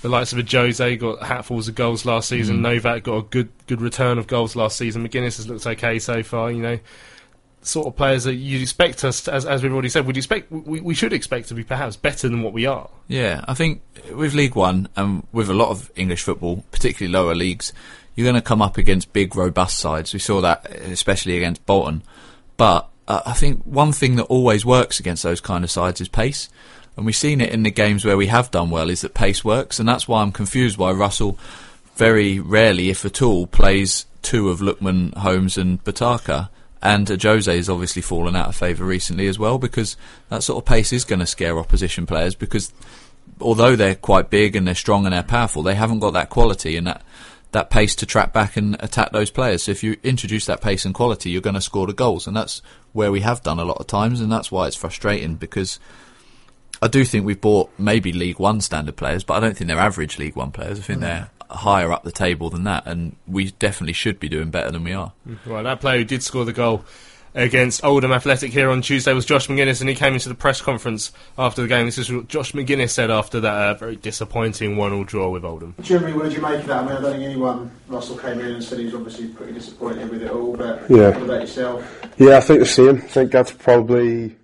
the 0.01 0.09
likes 0.09 0.33
of 0.33 0.39
Ajose 0.39 0.99
got 0.99 1.19
hatfuls 1.19 1.67
of 1.67 1.75
goals 1.75 2.05
last 2.05 2.29
season. 2.29 2.57
Mm. 2.57 2.61
Novak 2.61 3.03
got 3.03 3.17
a 3.17 3.21
good 3.23 3.49
good 3.67 3.81
return 3.81 4.17
of 4.17 4.27
goals 4.27 4.55
last 4.55 4.77
season. 4.77 5.07
Magennis 5.07 5.37
has 5.37 5.47
looked 5.47 5.65
okay 5.65 5.99
so 5.99 6.23
far. 6.23 6.51
You 6.51 6.61
know. 6.61 6.79
Sort 7.63 7.85
of 7.85 7.95
players 7.95 8.23
that 8.23 8.33
you'd 8.33 8.63
expect 8.63 9.03
us, 9.03 9.27
as, 9.27 9.45
as 9.45 9.61
we've 9.61 9.71
already 9.71 9.89
said, 9.89 10.07
we'd 10.07 10.17
expect 10.17 10.51
we, 10.51 10.81
we 10.81 10.95
should 10.95 11.13
expect 11.13 11.47
to 11.49 11.53
be 11.53 11.63
perhaps 11.63 11.95
better 11.95 12.27
than 12.27 12.41
what 12.41 12.53
we 12.53 12.65
are. 12.65 12.89
Yeah, 13.07 13.45
I 13.47 13.53
think 13.53 13.83
with 14.15 14.33
League 14.33 14.55
One 14.55 14.89
and 14.95 15.27
with 15.31 15.47
a 15.47 15.53
lot 15.53 15.69
of 15.69 15.91
English 15.95 16.23
football, 16.23 16.63
particularly 16.71 17.13
lower 17.13 17.35
leagues, 17.35 17.71
you're 18.15 18.25
going 18.25 18.33
to 18.33 18.41
come 18.41 18.63
up 18.63 18.77
against 18.77 19.13
big, 19.13 19.35
robust 19.35 19.77
sides. 19.77 20.11
We 20.11 20.17
saw 20.19 20.41
that 20.41 20.71
especially 20.71 21.37
against 21.37 21.63
Bolton. 21.67 22.01
But 22.57 22.89
uh, 23.07 23.21
I 23.27 23.33
think 23.33 23.61
one 23.63 23.91
thing 23.91 24.15
that 24.15 24.23
always 24.23 24.65
works 24.65 24.99
against 24.99 25.21
those 25.21 25.39
kind 25.39 25.63
of 25.63 25.69
sides 25.69 26.01
is 26.01 26.07
pace. 26.07 26.49
And 27.01 27.07
we've 27.07 27.15
seen 27.15 27.41
it 27.41 27.49
in 27.49 27.63
the 27.63 27.71
games 27.71 28.05
where 28.05 28.15
we 28.15 28.27
have 28.27 28.51
done 28.51 28.69
well, 28.69 28.87
is 28.87 29.01
that 29.01 29.15
pace 29.15 29.43
works. 29.43 29.79
And 29.79 29.89
that's 29.89 30.07
why 30.07 30.21
I'm 30.21 30.31
confused 30.31 30.77
why 30.77 30.91
Russell 30.91 31.35
very 31.95 32.39
rarely, 32.39 32.91
if 32.91 33.03
at 33.05 33.23
all, 33.23 33.47
plays 33.47 34.05
two 34.21 34.49
of 34.49 34.59
Lookman, 34.59 35.15
Holmes 35.15 35.57
and 35.57 35.83
Botaka. 35.83 36.49
And 36.79 37.09
Jose 37.09 37.55
has 37.55 37.69
obviously 37.69 38.03
fallen 38.03 38.35
out 38.35 38.49
of 38.49 38.55
favour 38.55 38.85
recently 38.85 39.25
as 39.25 39.39
well 39.39 39.57
because 39.57 39.97
that 40.29 40.43
sort 40.43 40.61
of 40.61 40.65
pace 40.67 40.93
is 40.93 41.03
going 41.03 41.21
to 41.21 41.25
scare 41.25 41.57
opposition 41.57 42.05
players 42.05 42.35
because 42.35 42.71
although 43.39 43.75
they're 43.75 43.95
quite 43.95 44.29
big 44.29 44.55
and 44.55 44.67
they're 44.67 44.75
strong 44.75 45.07
and 45.07 45.13
they're 45.13 45.23
powerful, 45.23 45.63
they 45.63 45.73
haven't 45.73 46.01
got 46.01 46.13
that 46.13 46.29
quality 46.29 46.77
and 46.77 46.85
that 46.85 47.01
that 47.51 47.71
pace 47.71 47.95
to 47.95 48.05
track 48.05 48.31
back 48.31 48.57
and 48.57 48.77
attack 48.79 49.11
those 49.11 49.31
players. 49.31 49.63
So 49.63 49.71
if 49.71 49.83
you 49.83 49.97
introduce 50.03 50.45
that 50.45 50.61
pace 50.61 50.85
and 50.85 50.93
quality, 50.93 51.31
you're 51.31 51.41
going 51.41 51.55
to 51.55 51.61
score 51.61 51.87
the 51.87 51.93
goals, 51.93 52.27
and 52.27 52.37
that's 52.37 52.61
where 52.93 53.11
we 53.11 53.21
have 53.21 53.41
done 53.41 53.59
a 53.59 53.65
lot 53.65 53.79
of 53.79 53.87
times, 53.87 54.21
and 54.21 54.31
that's 54.31 54.51
why 54.51 54.67
it's 54.67 54.75
frustrating 54.75 55.35
because 55.35 55.79
I 56.81 56.87
do 56.87 57.05
think 57.05 57.25
we've 57.25 57.39
bought 57.39 57.69
maybe 57.77 58.11
League 58.11 58.39
One 58.39 58.59
standard 58.61 58.95
players, 58.97 59.23
but 59.23 59.35
I 59.35 59.39
don't 59.39 59.55
think 59.55 59.67
they're 59.67 59.77
average 59.79 60.17
League 60.17 60.35
One 60.35 60.51
players. 60.51 60.79
I 60.79 60.81
think 60.81 60.99
Mm. 60.99 61.01
they're 61.03 61.29
higher 61.49 61.91
up 61.91 62.03
the 62.03 62.11
table 62.11 62.49
than 62.49 62.63
that, 62.63 62.83
and 62.87 63.15
we 63.27 63.51
definitely 63.59 63.93
should 63.93 64.19
be 64.19 64.29
doing 64.29 64.49
better 64.49 64.71
than 64.71 64.83
we 64.83 64.93
are. 64.93 65.11
Right, 65.45 65.63
that 65.63 65.81
player 65.81 65.99
who 65.99 66.05
did 66.05 66.23
score 66.23 66.45
the 66.45 66.53
goal 66.53 66.83
against 67.35 67.83
Oldham 67.85 68.11
Athletic 68.11 68.51
here 68.51 68.69
on 68.69 68.81
Tuesday 68.81 69.13
was 69.13 69.25
Josh 69.25 69.47
Magennis, 69.47 69.79
and 69.79 69.89
he 69.89 69.95
came 69.95 70.13
into 70.13 70.27
the 70.27 70.35
press 70.35 70.61
conference 70.61 71.11
after 71.37 71.61
the 71.61 71.67
game. 71.67 71.85
This 71.85 71.97
is 71.97 72.11
what 72.11 72.27
Josh 72.27 72.51
Magennis 72.53 72.89
said 72.89 73.09
after 73.11 73.39
that 73.41 73.53
uh, 73.53 73.73
very 73.75 73.95
disappointing 73.95 74.75
one-all 74.75 75.03
draw 75.03 75.29
with 75.29 75.45
Oldham. 75.45 75.75
Jimmy, 75.81 76.11
what 76.13 76.23
did 76.23 76.33
you 76.33 76.41
make 76.41 76.59
of 76.61 76.67
that? 76.67 76.83
I 76.83 76.85
mean, 76.87 76.91
I 76.97 77.01
don't 77.01 77.11
think 77.13 77.23
anyone. 77.23 77.71
Russell 77.87 78.17
came 78.17 78.39
in 78.39 78.47
and 78.47 78.63
said 78.63 78.79
he 78.79 78.85
was 78.85 78.95
obviously 78.95 79.27
pretty 79.27 79.53
disappointed 79.53 80.09
with 80.09 80.23
it 80.23 80.31
all, 80.31 80.55
but 80.57 80.83
Yeah. 80.89 81.09
what 81.09 81.21
about 81.23 81.41
yourself? 81.41 82.01
Yeah, 82.17 82.37
I 82.37 82.41
think 82.41 82.59
the 82.59 82.65
same. 82.65 82.95
I 82.97 82.99
think 82.99 83.31
that's 83.31 83.51
probably 83.51 84.35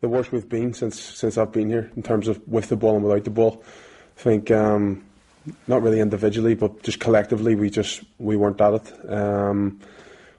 the 0.00 0.08
worst 0.08 0.32
we've 0.32 0.48
been 0.48 0.72
since 0.72 0.98
since 1.00 1.36
I've 1.36 1.52
been 1.52 1.68
here 1.68 1.90
in 1.96 2.02
terms 2.02 2.28
of 2.28 2.46
with 2.48 2.68
the 2.68 2.76
ball 2.76 2.96
and 2.96 3.04
without 3.04 3.24
the 3.24 3.30
ball. 3.30 3.62
I 4.16 4.20
think 4.20 4.50
um, 4.50 5.04
not 5.66 5.82
really 5.82 6.00
individually, 6.00 6.54
but 6.54 6.82
just 6.82 7.00
collectively, 7.00 7.54
we 7.54 7.70
just 7.70 8.02
we 8.18 8.36
weren't 8.36 8.60
at 8.60 8.74
it, 8.74 9.10
um, 9.10 9.80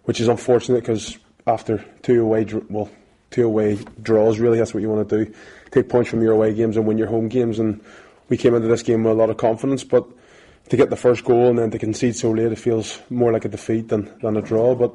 which 0.04 0.20
is 0.20 0.28
unfortunate 0.28 0.82
because 0.82 1.18
after 1.48 1.84
two 2.02 2.22
away, 2.22 2.46
well, 2.70 2.90
two 3.30 3.46
away 3.46 3.80
draws, 4.02 4.40
really, 4.40 4.58
that's 4.58 4.74
what 4.74 4.82
you 4.82 4.90
want 4.90 5.08
to 5.08 5.26
do: 5.26 5.34
take 5.72 5.90
points 5.90 6.10
from 6.10 6.22
your 6.22 6.34
away 6.34 6.54
games 6.54 6.78
and 6.78 6.86
win 6.86 6.98
your 6.98 7.08
home 7.08 7.28
games. 7.28 7.60
And 7.60 7.82
we 8.30 8.38
came 8.38 8.56
into 8.56 8.68
this 8.68 8.84
game 8.84 9.04
with 9.04 9.14
a 9.14 9.16
lot 9.16 9.30
of 9.30 9.38
confidence, 9.38 9.84
but 9.84 10.08
to 10.70 10.78
get 10.78 10.90
the 10.90 10.96
first 10.96 11.24
goal 11.24 11.50
and 11.50 11.60
then 11.60 11.72
to 11.72 11.80
concede 11.80 12.16
so 12.16 12.32
late, 12.32 12.52
it 12.52 12.58
feels 12.58 13.00
more 13.10 13.32
like 13.32 13.46
a 13.46 13.50
defeat 13.50 13.90
than, 13.90 14.12
than 14.22 14.38
a 14.38 14.42
draw. 14.42 14.74
But 14.74 14.94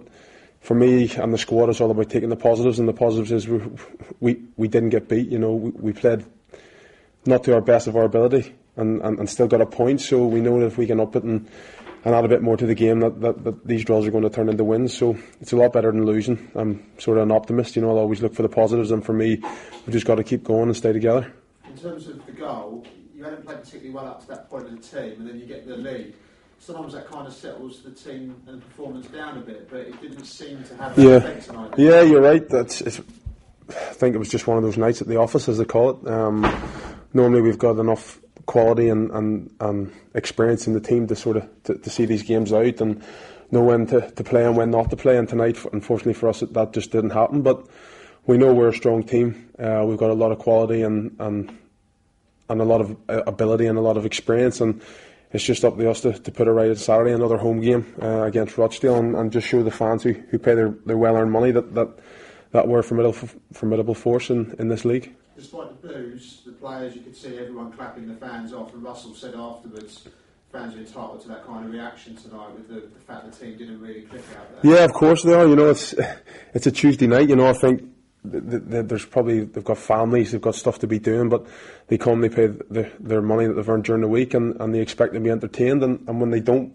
for 0.66 0.74
me 0.74 1.08
and 1.16 1.32
the 1.32 1.38
squad, 1.38 1.68
it's 1.68 1.80
all 1.80 1.92
about 1.92 2.10
taking 2.10 2.28
the 2.28 2.34
positives, 2.34 2.80
and 2.80 2.88
the 2.88 2.92
positives 2.92 3.30
is 3.30 3.46
we 3.46 3.60
we, 4.18 4.42
we 4.56 4.66
didn't 4.66 4.88
get 4.88 5.08
beat. 5.08 5.28
You 5.28 5.38
know, 5.38 5.54
we, 5.54 5.70
we 5.70 5.92
played 5.92 6.26
not 7.24 7.44
to 7.44 7.54
our 7.54 7.60
best 7.60 7.86
of 7.86 7.94
our 7.94 8.02
ability 8.02 8.52
and, 8.74 9.00
and, 9.02 9.20
and 9.20 9.30
still 9.30 9.46
got 9.46 9.60
a 9.60 9.66
point. 9.66 10.00
So 10.00 10.26
we 10.26 10.40
know 10.40 10.58
that 10.58 10.66
if 10.66 10.76
we 10.76 10.88
can 10.88 10.98
up 10.98 11.14
it 11.14 11.22
and, 11.22 11.48
and 12.04 12.14
add 12.16 12.24
a 12.24 12.28
bit 12.28 12.42
more 12.42 12.56
to 12.56 12.66
the 12.66 12.74
game, 12.74 12.98
that, 12.98 13.20
that, 13.20 13.44
that 13.44 13.64
these 13.64 13.84
draws 13.84 14.08
are 14.08 14.10
going 14.10 14.24
to 14.24 14.30
turn 14.30 14.48
into 14.48 14.64
wins. 14.64 14.92
So 14.92 15.16
it's 15.40 15.52
a 15.52 15.56
lot 15.56 15.72
better 15.72 15.92
than 15.92 16.04
losing. 16.04 16.50
I'm 16.56 16.84
sort 16.98 17.18
of 17.18 17.22
an 17.22 17.30
optimist. 17.30 17.76
You 17.76 17.82
know, 17.82 17.90
I'll 17.90 17.98
always 17.98 18.20
look 18.20 18.34
for 18.34 18.42
the 18.42 18.48
positives, 18.48 18.90
and 18.90 19.06
for 19.06 19.12
me, 19.12 19.36
we've 19.86 19.92
just 19.92 20.06
got 20.06 20.16
to 20.16 20.24
keep 20.24 20.42
going 20.42 20.64
and 20.64 20.76
stay 20.76 20.92
together. 20.92 21.32
In 21.68 21.78
terms 21.78 22.08
of 22.08 22.26
the 22.26 22.32
goal, 22.32 22.84
you 23.14 23.22
hadn't 23.22 23.44
played 23.46 23.58
particularly 23.58 23.90
well 23.90 24.08
up 24.08 24.20
to 24.22 24.26
that 24.28 24.50
point 24.50 24.66
in 24.66 24.74
the 24.74 24.82
team, 24.82 25.20
and 25.20 25.28
then 25.28 25.38
you 25.38 25.46
get 25.46 25.64
the 25.64 25.76
lead. 25.76 26.12
Sometimes 26.58 26.94
that 26.94 27.06
kind 27.08 27.26
of 27.26 27.32
settles 27.32 27.82
the 27.82 27.90
team 27.92 28.34
and 28.48 28.60
the 28.60 28.64
performance 28.66 29.06
down 29.08 29.38
a 29.38 29.40
bit, 29.40 29.70
but 29.70 29.80
it 29.80 30.00
didn't 30.00 30.24
seem 30.24 30.64
to 30.64 30.76
have 30.76 30.96
that 30.96 31.02
Yeah, 31.02 31.16
effect 31.16 31.46
tonight. 31.46 31.74
yeah, 31.76 32.02
you're 32.02 32.20
right. 32.22 32.48
That's. 32.48 32.80
It's, 32.80 33.00
I 33.68 33.72
think 33.94 34.14
it 34.14 34.18
was 34.18 34.28
just 34.28 34.46
one 34.46 34.56
of 34.56 34.62
those 34.64 34.76
nights 34.76 35.00
at 35.00 35.06
the 35.08 35.16
office, 35.16 35.48
as 35.48 35.58
they 35.58 35.64
call 35.64 35.90
it. 35.90 36.08
Um, 36.08 36.42
normally, 37.14 37.40
we've 37.40 37.58
got 37.58 37.78
enough 37.78 38.20
quality 38.46 38.88
and, 38.88 39.10
and, 39.10 39.50
and 39.60 39.92
experience 40.14 40.66
in 40.66 40.72
the 40.72 40.80
team 40.80 41.06
to 41.08 41.16
sort 41.16 41.36
of 41.36 41.48
to, 41.64 41.76
to 41.76 41.90
see 41.90 42.04
these 42.04 42.22
games 42.22 42.52
out 42.52 42.80
and 42.80 43.02
know 43.50 43.62
when 43.62 43.86
to, 43.88 44.08
to 44.12 44.24
play 44.24 44.44
and 44.44 44.56
when 44.56 44.70
not 44.70 44.90
to 44.90 44.96
play. 44.96 45.16
And 45.18 45.28
tonight, 45.28 45.56
unfortunately 45.72 46.14
for 46.14 46.28
us, 46.28 46.40
that 46.40 46.72
just 46.72 46.90
didn't 46.90 47.10
happen. 47.10 47.42
But 47.42 47.64
we 48.26 48.38
know 48.38 48.52
we're 48.52 48.68
a 48.68 48.74
strong 48.74 49.02
team. 49.04 49.50
Uh, 49.58 49.84
we've 49.86 49.98
got 49.98 50.10
a 50.10 50.14
lot 50.14 50.32
of 50.32 50.38
quality 50.38 50.82
and 50.82 51.14
and 51.20 51.56
and 52.48 52.60
a 52.60 52.64
lot 52.64 52.80
of 52.80 52.96
uh, 53.08 53.22
ability 53.26 53.66
and 53.66 53.78
a 53.78 53.82
lot 53.82 53.96
of 53.96 54.04
experience 54.04 54.60
and. 54.60 54.80
It's 55.32 55.44
just 55.44 55.64
up 55.64 55.76
to 55.76 55.90
us 55.90 56.00
to, 56.02 56.12
to 56.12 56.30
put 56.30 56.46
it 56.46 56.52
right 56.52 56.70
on 56.70 56.76
Saturday, 56.76 57.12
another 57.12 57.36
home 57.36 57.60
game 57.60 57.94
uh, 58.00 58.22
against 58.22 58.56
Rochdale, 58.56 58.96
and, 58.96 59.16
and 59.16 59.32
just 59.32 59.46
show 59.46 59.62
the 59.62 59.70
fans 59.70 60.02
who, 60.02 60.12
who 60.12 60.38
pay 60.38 60.54
their, 60.54 60.70
their 60.86 60.96
well 60.96 61.16
earned 61.16 61.32
money 61.32 61.50
that, 61.50 61.74
that, 61.74 61.98
that 62.52 62.68
we're 62.68 62.78
a 62.78 62.84
formidable, 62.84 63.28
formidable 63.52 63.94
force 63.94 64.30
in, 64.30 64.54
in 64.58 64.68
this 64.68 64.84
league. 64.84 65.14
Despite 65.36 65.82
the 65.82 65.88
boos, 65.88 66.42
the 66.46 66.52
players, 66.52 66.94
you 66.94 67.02
could 67.02 67.16
see 67.16 67.38
everyone 67.38 67.72
clapping 67.72 68.06
the 68.06 68.14
fans 68.14 68.52
off, 68.52 68.72
and 68.72 68.82
Russell 68.82 69.14
said 69.14 69.34
afterwards, 69.34 70.08
fans 70.52 70.74
are 70.74 70.78
entitled 70.78 71.20
to 71.22 71.28
that 71.28 71.44
kind 71.44 71.66
of 71.66 71.72
reaction 71.72 72.16
tonight 72.16 72.52
with 72.54 72.68
the, 72.68 72.74
the 72.80 73.00
fact 73.06 73.30
the 73.30 73.44
team 73.44 73.58
didn't 73.58 73.80
really 73.80 74.02
click 74.02 74.22
out 74.38 74.62
there. 74.62 74.72
Yeah, 74.72 74.84
of 74.84 74.92
course 74.92 75.22
they 75.22 75.34
are. 75.34 75.46
You 75.46 75.56
know, 75.56 75.70
it's 75.70 75.94
it's 76.54 76.66
a 76.66 76.72
Tuesday 76.72 77.06
night. 77.06 77.28
You 77.28 77.36
know, 77.36 77.46
I 77.46 77.52
think 77.52 77.80
th- 77.80 77.82
th- 77.82 77.84
th- 77.84 77.95
there's 78.30 79.04
probably 79.04 79.44
they've 79.44 79.64
got 79.64 79.78
families, 79.78 80.32
they've 80.32 80.40
got 80.40 80.54
stuff 80.54 80.78
to 80.80 80.86
be 80.86 80.98
doing, 80.98 81.28
but 81.28 81.46
they 81.88 81.98
come, 81.98 82.20
they 82.20 82.28
pay 82.28 82.46
the, 82.46 82.90
their 83.00 83.22
money 83.22 83.46
that 83.46 83.54
they've 83.54 83.68
earned 83.68 83.84
during 83.84 84.02
the 84.02 84.08
week, 84.08 84.34
and, 84.34 84.60
and 84.60 84.74
they 84.74 84.80
expect 84.80 85.14
to 85.14 85.20
be 85.20 85.30
entertained. 85.30 85.82
And, 85.82 86.06
and 86.08 86.20
when 86.20 86.30
they 86.30 86.40
don't, 86.40 86.72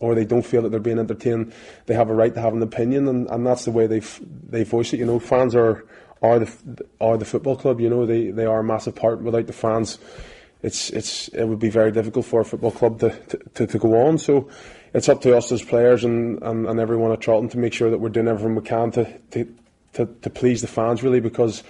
or 0.00 0.14
they 0.14 0.24
don't 0.24 0.44
feel 0.44 0.62
that 0.62 0.70
they're 0.70 0.80
being 0.80 0.98
entertained, 0.98 1.52
they 1.86 1.94
have 1.94 2.10
a 2.10 2.14
right 2.14 2.34
to 2.34 2.40
have 2.40 2.52
an 2.52 2.62
opinion, 2.62 3.08
and, 3.08 3.28
and 3.28 3.46
that's 3.46 3.64
the 3.64 3.70
way 3.70 3.86
they 3.86 4.00
they 4.48 4.64
voice 4.64 4.92
it. 4.92 4.98
You 4.98 5.06
know, 5.06 5.18
fans 5.18 5.54
are 5.54 5.84
are 6.22 6.38
the 6.38 6.86
are 7.00 7.16
the 7.16 7.24
football 7.24 7.56
club. 7.56 7.80
You 7.80 7.90
know, 7.90 8.06
they, 8.06 8.30
they 8.30 8.46
are 8.46 8.60
a 8.60 8.64
massive 8.64 8.94
part. 8.94 9.22
Without 9.22 9.46
the 9.46 9.52
fans, 9.52 9.98
it's 10.62 10.90
it's 10.90 11.28
it 11.28 11.44
would 11.44 11.58
be 11.58 11.70
very 11.70 11.92
difficult 11.92 12.26
for 12.26 12.40
a 12.40 12.44
football 12.44 12.70
club 12.70 13.00
to, 13.00 13.10
to, 13.10 13.38
to, 13.54 13.66
to 13.66 13.78
go 13.78 14.06
on. 14.06 14.18
So 14.18 14.48
it's 14.94 15.08
up 15.08 15.20
to 15.22 15.36
us 15.36 15.50
as 15.50 15.62
players 15.62 16.04
and, 16.04 16.40
and, 16.42 16.66
and 16.66 16.78
everyone 16.78 17.12
at 17.12 17.20
Charlton 17.20 17.48
to 17.50 17.58
make 17.58 17.72
sure 17.72 17.90
that 17.90 17.98
we're 17.98 18.08
doing 18.08 18.28
everything 18.28 18.54
we 18.54 18.62
can 18.62 18.92
to, 18.92 19.18
to, 19.32 19.54
to, 19.94 20.06
to 20.22 20.30
please 20.30 20.60
the 20.60 20.66
fans 20.68 21.02
really 21.02 21.20
because 21.20 21.62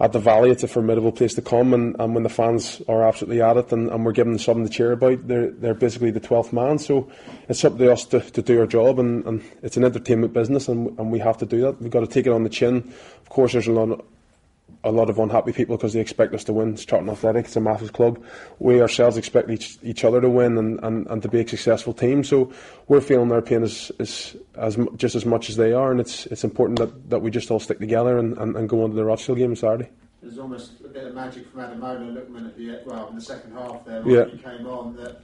at 0.00 0.12
the 0.12 0.18
Valley 0.18 0.50
it's 0.50 0.62
a 0.62 0.68
formidable 0.68 1.12
place 1.12 1.34
to 1.34 1.42
come 1.42 1.72
and, 1.72 1.94
and 2.00 2.14
when 2.14 2.24
the 2.24 2.28
fans 2.28 2.82
are 2.88 3.06
absolutely 3.06 3.40
at 3.40 3.56
it 3.56 3.72
and, 3.72 3.90
and 3.90 4.04
we're 4.04 4.12
giving 4.12 4.32
them 4.32 4.40
something 4.40 4.66
to 4.66 4.72
cheer 4.72 4.92
about 4.92 5.26
they're 5.28 5.50
they're 5.50 5.74
basically 5.74 6.10
the 6.10 6.20
12th 6.20 6.52
man. 6.52 6.78
So 6.78 7.10
it's 7.48 7.64
up 7.64 7.78
to 7.78 7.92
us 7.92 8.04
to, 8.06 8.20
to 8.20 8.42
do 8.42 8.60
our 8.60 8.66
job 8.66 8.98
and, 8.98 9.24
and 9.24 9.44
it's 9.62 9.76
an 9.76 9.84
entertainment 9.84 10.32
business 10.32 10.68
and, 10.68 10.98
and 10.98 11.12
we 11.12 11.20
have 11.20 11.38
to 11.38 11.46
do 11.46 11.60
that. 11.62 11.80
We've 11.80 11.90
got 11.90 12.00
to 12.00 12.06
take 12.06 12.26
it 12.26 12.32
on 12.32 12.42
the 12.42 12.50
chin. 12.50 12.92
Of 13.22 13.28
course 13.28 13.52
there's 13.52 13.68
a 13.68 13.72
lot 13.72 14.04
a 14.84 14.92
lot 14.92 15.10
of 15.10 15.18
unhappy 15.18 15.52
people 15.52 15.76
because 15.76 15.94
they 15.94 16.00
expect 16.00 16.34
us 16.34 16.44
to 16.44 16.52
win. 16.52 16.74
It's 16.74 16.84
Charlton 16.84 17.10
Athletic, 17.10 17.46
it's 17.46 17.56
a 17.56 17.60
massive 17.60 17.92
club. 17.92 18.22
We 18.58 18.80
ourselves 18.80 19.16
expect 19.16 19.50
each, 19.50 19.78
each 19.82 20.04
other 20.04 20.20
to 20.20 20.28
win 20.28 20.58
and, 20.58 20.78
and, 20.84 21.06
and 21.06 21.22
to 21.22 21.28
be 21.28 21.40
a 21.40 21.48
successful 21.48 21.92
team. 21.92 22.22
So 22.22 22.52
we're 22.86 23.00
feeling 23.00 23.30
their 23.30 23.42
pain 23.42 23.62
as, 23.62 23.90
as, 23.98 24.36
as 24.56 24.78
just 24.96 25.14
as 25.14 25.24
much 25.24 25.48
as 25.48 25.56
they 25.56 25.72
are, 25.72 25.90
and 25.90 26.00
it's 26.00 26.26
it's 26.26 26.44
important 26.44 26.78
that, 26.78 27.10
that 27.10 27.20
we 27.20 27.30
just 27.30 27.50
all 27.50 27.60
stick 27.60 27.78
together 27.80 28.18
and, 28.18 28.36
and, 28.38 28.56
and 28.56 28.68
go 28.68 28.84
on 28.84 28.90
to 28.90 28.96
the 28.96 29.04
Rochdale 29.04 29.36
game 29.36 29.50
on 29.50 29.56
Saturday. 29.56 29.90
There's 30.22 30.38
almost 30.38 30.80
a 30.84 30.88
bit 30.88 31.04
of 31.04 31.14
magic 31.14 31.50
from 31.50 31.60
Adam 31.60 31.80
Ademola 31.80 32.16
Lookman 32.16 32.48
at 32.48 32.56
the 32.56 32.80
well 32.86 33.08
in 33.08 33.16
the 33.16 33.20
second 33.20 33.52
half 33.52 33.84
there. 33.84 34.02
Yeah. 34.06 34.20
When 34.20 34.30
he 34.30 34.38
came 34.38 34.66
on, 34.66 34.96
that 34.96 35.20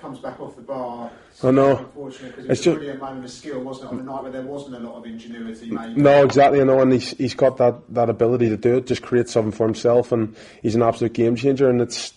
comes 0.00 0.18
back 0.18 0.38
off 0.40 0.54
the 0.56 0.62
bar. 0.62 1.10
I 1.42 1.50
know. 1.50 1.78
Unfortunate 1.78 2.36
because 2.36 2.58
It's 2.58 2.66
was 2.66 2.78
ju- 2.84 2.90
a 2.90 2.96
moment 2.98 3.24
of 3.24 3.30
skill, 3.30 3.60
wasn't 3.60 3.90
it? 3.90 3.94
On 3.94 4.00
a 4.00 4.02
night 4.04 4.22
where 4.22 4.32
there 4.32 4.42
wasn't 4.42 4.76
a 4.76 4.78
lot 4.80 4.96
of 4.96 5.04
ingenuity. 5.06 5.70
Maybe. 5.70 6.00
No, 6.00 6.24
exactly. 6.24 6.60
I 6.60 6.64
know, 6.64 6.80
and 6.80 6.92
he's 6.92 7.10
he's 7.10 7.34
got 7.34 7.56
that, 7.58 7.76
that 7.90 8.08
ability 8.10 8.48
to 8.50 8.56
do 8.56 8.76
it. 8.78 8.86
Just 8.86 9.02
create 9.02 9.28
something 9.28 9.52
for 9.52 9.66
himself, 9.66 10.12
and 10.12 10.34
he's 10.62 10.74
an 10.74 10.82
absolute 10.82 11.12
game 11.12 11.36
changer. 11.36 11.68
And 11.70 11.80
it's 11.80 12.12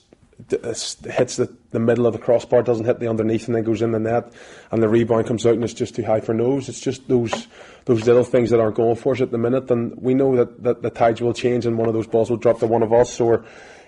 it's- 0.52 0.96
hits 1.04 1.36
the, 1.36 1.54
the 1.72 1.80
middle 1.80 2.08
of 2.08 2.14
the 2.14 2.20
crossbar, 2.20 2.64
doesn't 2.64 2.86
hit 2.86 3.00
the 3.00 3.10
underneath, 3.10 3.48
and 3.48 3.56
then 3.56 3.64
goes 3.64 3.82
in 3.82 3.92
the 3.92 4.00
net, 4.00 4.32
and 4.72 4.82
the 4.82 4.88
rebound 4.88 5.28
comes 5.28 5.46
out 5.46 5.54
and 5.56 5.64
it's 5.66 5.74
just 5.74 5.96
too 5.96 6.04
high 6.04 6.22
for 6.22 6.34
nose. 6.34 6.70
It's 6.70 6.80
just 6.80 7.08
those 7.10 7.48
those 7.86 8.06
little 8.08 8.24
things 8.24 8.50
that 8.52 8.60
aren't 8.60 8.76
going 8.76 8.96
for 8.96 9.14
us 9.14 9.22
at 9.22 9.32
the 9.32 9.38
minute, 9.38 9.70
and 9.72 9.96
we 10.02 10.14
know 10.14 10.36
that, 10.38 10.64
that 10.64 10.82
the 10.82 10.90
tides 10.92 11.22
will 11.22 11.34
change, 11.34 11.66
and 11.66 11.78
one 11.78 11.88
of 11.90 11.94
those 11.94 12.08
balls 12.08 12.30
will 12.30 12.38
drop 12.38 12.60
to 12.60 12.68
one 12.68 12.84
of 12.84 12.94
us, 12.94 13.20
or 13.20 13.44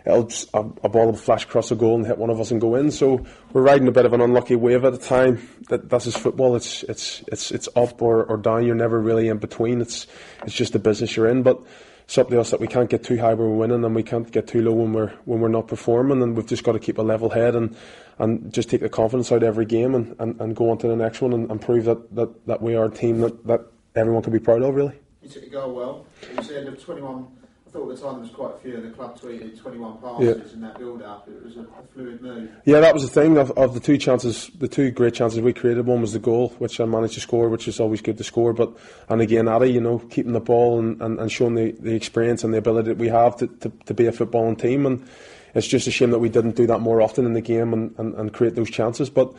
it'll 0.06 0.24
just, 0.24 0.50
a, 0.54 0.60
a 0.60 0.90
ball 0.90 1.08
will 1.08 1.14
flash 1.14 1.46
across 1.46 1.70
the 1.70 1.76
goal 1.76 1.96
and 1.96 2.06
hit 2.06 2.18
one 2.18 2.30
of 2.30 2.40
us 2.40 2.52
and 2.52 2.60
go 2.60 2.76
in. 2.76 2.92
So 2.92 3.26
we're 3.54 3.62
riding 3.62 3.88
a 3.88 3.92
bit 3.92 4.06
of 4.06 4.14
an 4.14 4.22
unlucky 4.22 4.56
wave 4.56 4.86
at 4.86 4.92
the 4.92 5.00
time. 5.00 5.48
That 5.70 5.90
that's 5.90 6.06
just 6.06 6.20
football. 6.20 6.56
It's 6.56 6.84
it's 6.84 7.24
it's 7.28 7.52
it's 7.52 7.70
up 7.76 8.02
or, 8.02 8.24
or 8.24 8.38
down. 8.38 8.66
You're 8.66 8.76
never 8.76 9.00
really 9.00 9.28
in 9.28 9.38
between. 9.38 9.82
It's 9.82 10.08
it's 10.44 10.56
just 10.56 10.74
the 10.74 10.80
business 10.80 11.16
you're 11.16 11.28
in, 11.28 11.44
but 11.44 11.62
it's 12.04 12.18
up 12.18 12.30
to 12.30 12.40
us 12.40 12.52
that 12.52 12.60
we 12.60 12.68
can't 12.68 12.90
get 12.90 13.04
too 13.04 13.18
high 13.18 13.34
when 13.34 13.50
we're 13.50 13.56
winning 13.56 13.86
and 13.86 13.96
we 13.96 14.04
can't 14.04 14.30
get 14.32 14.48
too 14.48 14.62
low 14.62 14.74
when 14.74 14.92
we're 14.92 15.14
when 15.26 15.40
we're 15.40 15.48
not 15.48 15.68
performing 15.68 16.22
and 16.22 16.36
we've 16.36 16.48
just 16.48 16.64
got 16.64 16.74
to 16.74 16.80
keep 16.80 16.98
a 16.98 17.02
level 17.02 17.30
head 17.30 17.56
and 17.56 17.76
and 18.20 18.54
just 18.54 18.70
take 18.70 18.82
the 18.82 18.90
confidence 18.90 19.32
out 19.32 19.38
of 19.38 19.44
every 19.44 19.66
game 19.66 19.96
and, 19.96 20.16
and, 20.20 20.40
and 20.42 20.56
go 20.56 20.70
on 20.70 20.78
to 20.78 20.88
the 20.88 20.96
next 20.96 21.22
one 21.22 21.34
and, 21.34 21.50
and 21.50 21.62
prove 21.62 21.86
that, 21.86 22.14
that, 22.16 22.46
that 22.48 22.62
we 22.62 22.76
are 22.76 22.86
a 22.86 22.92
team 22.92 23.20
that, 23.22 23.48
that 23.48 23.62
everyone 23.96 24.22
can 24.22 24.32
be 24.32 24.40
proud 24.40 24.62
of 24.62 24.76
really. 24.76 24.94
You 25.24 25.30
took 25.30 25.44
the 25.44 25.50
goal 25.50 25.74
well. 25.74 26.06
End 26.38 26.68
of 26.68 26.84
21. 26.84 27.28
I 27.72 27.74
thought 27.74 27.90
at 27.90 27.96
the 27.96 28.02
time 28.04 28.14
there 28.16 28.22
was 28.24 28.32
quite 28.32 28.54
a 28.54 28.58
few. 28.58 28.82
The 28.82 28.90
club 28.90 29.18
tweeted 29.18 29.58
21 29.58 29.98
passes 30.00 30.28
Yeah. 30.28 30.54
in 30.54 30.62
that 30.62 30.78
build-up. 30.78 31.26
It 31.30 31.42
was 31.42 31.56
a, 31.56 31.62
a 31.62 31.84
fluid 31.94 32.22
move. 32.22 32.52
Yeah, 32.66 32.82
that 32.82 32.94
was 32.94 33.04
the 33.04 33.22
thing 33.22 33.38
of, 33.38 33.52
of 33.52 33.74
the 33.74 33.80
two 33.80 33.98
chances, 33.98 34.52
the 34.60 34.68
two 34.68 34.92
great 34.92 35.14
chances 35.14 35.40
we 35.40 35.54
created. 35.54 35.86
One 35.86 36.02
was 36.02 36.12
the 36.12 36.20
goal, 36.20 36.50
which 36.60 36.82
I 36.82 36.86
managed 36.86 37.14
to 37.14 37.22
score, 37.22 37.48
which 37.48 37.70
is 37.70 37.80
always 37.80 38.02
good 38.02 38.18
to 38.18 38.26
score. 38.26 38.52
But 38.52 38.74
and 39.08 39.22
again, 39.22 39.48
Addy, 39.48 39.72
you 39.72 39.80
know, 39.80 40.00
keeping 40.00 40.34
the 40.34 40.42
ball 40.42 40.80
and, 40.80 41.02
and, 41.02 41.18
and 41.18 41.32
showing 41.32 41.56
the, 41.56 41.72
the 41.80 41.96
experience 41.96 42.44
and 42.44 42.54
the 42.54 42.58
ability 42.58 42.90
that 42.90 42.98
we 42.98 43.08
have 43.08 43.38
to, 43.38 43.48
to, 43.48 43.72
to 43.86 43.94
be 43.94 44.06
a 44.06 44.12
footballing 44.12 44.60
team. 44.60 44.86
And 44.86 45.08
it's 45.56 45.68
just 45.68 45.88
a 45.88 45.92
shame 45.92 46.12
that 46.12 46.20
we 46.20 46.28
didn't 46.28 46.58
do 46.58 46.68
that 46.68 46.80
more 46.80 47.02
often 47.02 47.26
in 47.26 47.32
the 47.32 47.42
game 47.42 47.72
and, 47.72 47.96
and, 47.98 48.14
and 48.16 48.34
create 48.34 48.56
those 48.56 48.70
chances. 48.70 49.10
But 49.10 49.34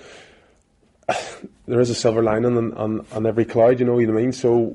there 1.66 1.80
is 1.80 1.90
a 1.90 1.94
silver 1.94 2.22
lining 2.22 2.56
on, 2.56 2.72
on, 2.78 3.06
on 3.12 3.26
every 3.26 3.44
cloud, 3.44 3.78
you 3.78 3.84
know 3.84 3.96
what 3.96 4.08
I 4.08 4.12
mean? 4.12 4.32
So 4.32 4.74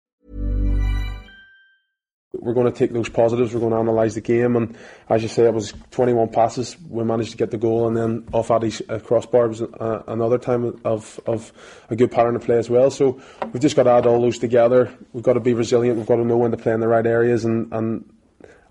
We're 2.33 2.53
going 2.53 2.71
to 2.71 2.77
take 2.77 2.93
those 2.93 3.09
positives. 3.09 3.53
We're 3.53 3.59
going 3.59 3.73
to 3.73 3.79
analyse 3.79 4.15
the 4.15 4.21
game, 4.21 4.55
and 4.55 4.75
as 5.09 5.21
you 5.21 5.27
say, 5.27 5.45
it 5.45 5.53
was 5.53 5.73
21 5.91 6.29
passes. 6.29 6.77
We 6.89 7.03
managed 7.03 7.31
to 7.31 7.37
get 7.37 7.51
the 7.51 7.57
goal, 7.57 7.87
and 7.87 7.97
then 7.97 8.27
off 8.31 8.51
Addy's 8.51 8.81
uh, 8.87 8.99
crossbar 8.99 9.49
was 9.49 9.61
uh, 9.61 10.03
another 10.07 10.37
time 10.37 10.79
of, 10.85 11.19
of 11.25 11.51
a 11.89 11.95
good 11.95 12.11
pattern 12.11 12.35
of 12.35 12.43
play 12.43 12.57
as 12.57 12.69
well. 12.69 12.89
So 12.89 13.21
we've 13.51 13.61
just 13.61 13.75
got 13.75 13.83
to 13.83 13.91
add 13.91 14.05
all 14.05 14.21
those 14.21 14.39
together. 14.39 14.93
We've 15.11 15.23
got 15.23 15.33
to 15.33 15.39
be 15.39 15.53
resilient. 15.53 15.97
We've 15.97 16.07
got 16.07 16.17
to 16.17 16.25
know 16.25 16.37
when 16.37 16.51
to 16.51 16.57
play 16.57 16.73
in 16.73 16.79
the 16.79 16.87
right 16.87 17.05
areas 17.05 17.43
and 17.45 17.71
and 17.73 18.09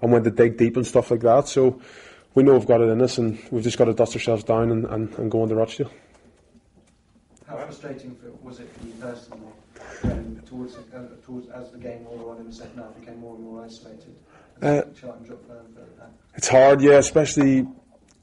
and 0.02 0.12
when 0.12 0.24
to 0.24 0.30
dig 0.30 0.56
deep 0.56 0.76
and 0.76 0.86
stuff 0.86 1.10
like 1.10 1.20
that. 1.20 1.46
So 1.46 1.80
we 2.34 2.42
know 2.42 2.54
we've 2.54 2.66
got 2.66 2.80
it 2.80 2.88
in 2.88 3.02
us, 3.02 3.18
and 3.18 3.38
we've 3.50 3.62
just 3.62 3.76
got 3.76 3.84
to 3.84 3.92
dust 3.92 4.14
ourselves 4.14 4.44
down 4.44 4.70
and, 4.70 4.86
and, 4.86 5.12
and 5.18 5.30
go 5.30 5.42
on 5.42 5.48
to 5.50 5.54
Rochdale. 5.54 5.90
How 7.46 7.58
frustrating 7.58 8.16
was 8.42 8.60
it 8.60 8.70
for 8.72 8.86
you 8.86 8.94
personally 8.94 9.52
when 10.02 10.42
towards, 10.46 10.76
uh, 10.76 11.06
towards 11.24 11.48
as 11.50 11.70
the 11.70 11.78
game 11.78 12.04
wore 12.04 12.32
on 12.32 12.40
in 12.40 12.46
the 12.46 12.52
second 12.52 12.78
half 12.78 12.98
became 12.98 13.20
more 13.20 13.34
and 13.36 13.44
more 13.44 13.64
isolated? 13.64 14.14
Uh, 14.62 14.82
Charlton 15.00 15.24
dropped 15.26 15.46
further 15.46 15.60
and 15.60 15.74
further 15.74 15.86
back. 15.98 16.08
It's 16.34 16.48
hard, 16.48 16.80
yeah, 16.80 16.98
especially 16.98 17.66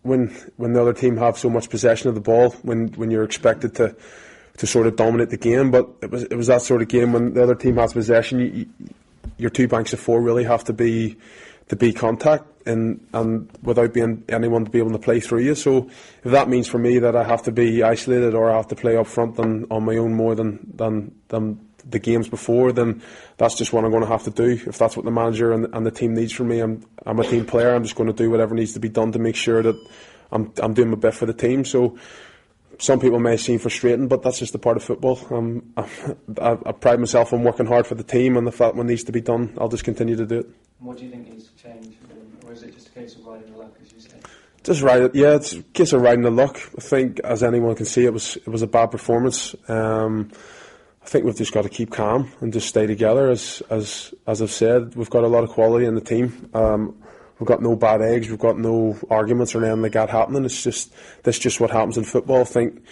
when 0.04 0.28
when 0.58 0.74
the 0.74 0.82
other 0.82 0.94
team 0.94 1.18
have 1.18 1.38
so 1.38 1.50
much 1.50 1.70
possession 1.70 2.10
of 2.10 2.16
the 2.16 2.22
ball. 2.22 2.52
When 2.62 2.90
when 2.90 3.12
you're 3.12 3.24
expected 3.24 3.76
to 3.76 3.96
to 4.58 4.68
sort 4.68 4.88
of 4.88 4.96
dominate 4.96 5.30
the 5.30 5.38
game, 5.38 5.72
but 5.72 5.90
it 6.02 6.12
was 6.12 6.24
it 6.24 6.36
was 6.36 6.48
that 6.48 6.62
sort 6.62 6.82
of 6.82 6.88
game 6.88 7.14
when 7.14 7.34
the 7.34 7.44
other 7.44 7.56
team 7.56 7.78
has 7.78 7.94
possession. 7.94 8.40
You, 8.40 8.46
you, 8.46 8.66
your 9.38 9.50
two 9.50 9.68
banks 9.68 9.94
of 9.94 10.00
four 10.00 10.20
really 10.22 10.44
have 10.44 10.64
to 10.64 10.74
be 10.74 11.16
to 11.70 11.76
be 11.76 11.94
contact 11.94 12.46
and 12.68 13.06
and 13.14 13.50
without 13.64 13.94
being 13.94 14.24
anyone 14.30 14.66
to 14.66 14.72
be 14.72 14.80
able 14.80 14.92
to 14.92 15.00
play 15.00 15.20
through 15.20 15.42
you. 15.42 15.56
So 15.56 15.90
if 16.24 16.32
that 16.32 16.50
means 16.50 16.68
for 16.68 16.78
me 16.78 17.00
that 17.00 17.16
I 17.16 17.24
have 17.24 17.44
to 17.44 17.52
be 17.52 17.84
isolated 17.84 18.36
or 18.36 18.52
I 18.52 18.58
have 18.58 18.68
to 18.68 18.76
play 18.76 18.98
up 18.98 19.08
front 19.08 19.40
and 19.40 19.66
on 19.72 19.86
my 19.86 19.98
own 19.98 20.14
more 20.14 20.36
than 20.36 20.60
than 20.76 21.16
than 21.30 21.60
the 21.90 22.00
games 22.00 22.28
before, 22.28 22.74
then 22.74 23.02
that's 23.38 23.56
just 23.56 23.72
what 23.72 23.86
I'm 23.86 23.92
going 23.92 24.04
to 24.04 24.10
have 24.10 24.24
to 24.24 24.32
do. 24.32 24.60
If 24.68 24.78
that's 24.78 24.98
what 24.98 25.06
the 25.06 25.12
manager 25.12 25.54
and, 25.54 25.74
and 25.74 25.86
the 25.86 25.92
team 25.92 26.14
needs 26.14 26.34
from 26.34 26.50
me, 26.50 26.60
I'm 26.60 26.86
I'm 27.06 27.20
a 27.20 27.24
team 27.24 27.46
player. 27.46 27.74
I'm 27.74 27.84
just 27.84 27.96
going 27.96 28.08
to 28.08 28.14
do 28.14 28.30
whatever 28.30 28.54
needs 28.54 28.74
to 28.74 28.80
be 28.80 28.90
done 28.90 29.14
to 29.14 29.20
make 29.20 29.36
sure 29.36 29.64
that 29.64 29.76
I'm 30.32 30.52
I'm 30.62 30.74
doing 30.74 30.90
my 30.90 30.98
best 30.98 31.18
for 31.18 31.26
the 31.26 31.34
team. 31.34 31.66
So 31.66 31.98
some 32.80 33.00
people 33.00 33.20
may 33.20 33.38
seem 33.38 33.60
frustrating, 33.60 34.08
but 34.08 34.22
that's 34.22 34.40
just 34.40 34.56
a 34.56 34.60
part 34.60 34.78
of 34.78 34.84
football. 34.84 35.20
Um, 35.32 35.74
I, 35.78 36.58
I 36.66 36.72
pride 36.72 37.00
myself 37.00 37.34
on 37.34 37.44
working 37.44 37.66
hard 37.66 37.88
for 37.88 37.96
the 37.96 38.04
team, 38.04 38.38
and 38.38 38.48
if 38.48 38.58
that 38.60 38.76
one 38.76 38.88
needs 38.88 39.04
to 39.06 39.12
be 39.12 39.22
done, 39.22 39.56
I'll 39.60 39.70
just 39.70 39.84
continue 39.84 40.16
to 40.16 40.26
do 40.26 40.40
it. 40.40 40.50
What 40.80 40.98
do 40.98 41.06
you 41.06 41.12
think 41.12 41.30
needs 41.30 41.48
to 41.50 41.56
change? 41.56 41.96
Or 42.46 42.54
is 42.54 42.64
it 42.64 42.74
just 42.74 42.88
a 42.88 42.92
case 42.92 43.16
of 43.16 43.26
riding 43.26 43.52
the 43.52 43.58
luck, 43.58 43.74
as 43.82 43.92
you 43.92 44.00
say? 44.00 44.18
Just 44.64 44.82
ride 44.82 45.02
it, 45.02 45.16
yeah. 45.16 45.36
It's 45.36 45.54
a 45.54 45.64
case 45.64 45.94
of 45.94 46.02
riding 46.02 46.24
the 46.24 46.32
luck. 46.32 46.60
I 46.78 46.82
think, 46.82 47.20
as 47.22 47.44
anyone 47.44 47.76
can 47.76 47.86
see, 47.86 48.06
it 48.06 48.14
was 48.14 48.36
it 48.38 48.48
was 48.48 48.62
a 48.62 48.68
bad 48.68 48.92
performance. 48.92 49.56
Um, 49.68 50.32
I 51.02 51.06
think 51.06 51.24
we've 51.24 51.38
just 51.38 51.54
got 51.54 51.62
to 51.62 51.70
keep 51.70 51.92
calm 51.92 52.32
and 52.42 52.52
just 52.52 52.68
stay 52.68 52.86
together. 52.86 53.30
As 53.30 53.64
as 53.70 54.14
as 54.28 54.42
I've 54.42 54.52
said, 54.52 54.96
we've 54.96 55.10
got 55.10 55.24
a 55.24 55.28
lot 55.28 55.44
of 55.44 55.50
quality 55.50 55.86
in 55.86 55.96
the 55.96 56.02
team. 56.02 56.50
Um, 56.54 57.02
we've 57.40 57.48
got 57.48 57.62
no 57.62 57.76
bad 57.76 58.02
eggs. 58.02 58.30
We've 58.30 58.40
got 58.40 58.58
no 58.58 58.98
arguments 59.10 59.56
or 59.56 59.64
anything 59.64 59.82
like 59.82 59.94
that 59.94 60.10
happening. 60.10 60.46
It's 60.46 60.64
just 60.64 60.94
that's 61.24 61.40
just 61.40 61.60
what 61.60 61.72
happens 61.72 61.98
in 61.98 62.04
football. 62.04 62.42
I 62.42 62.46
think 62.46 62.84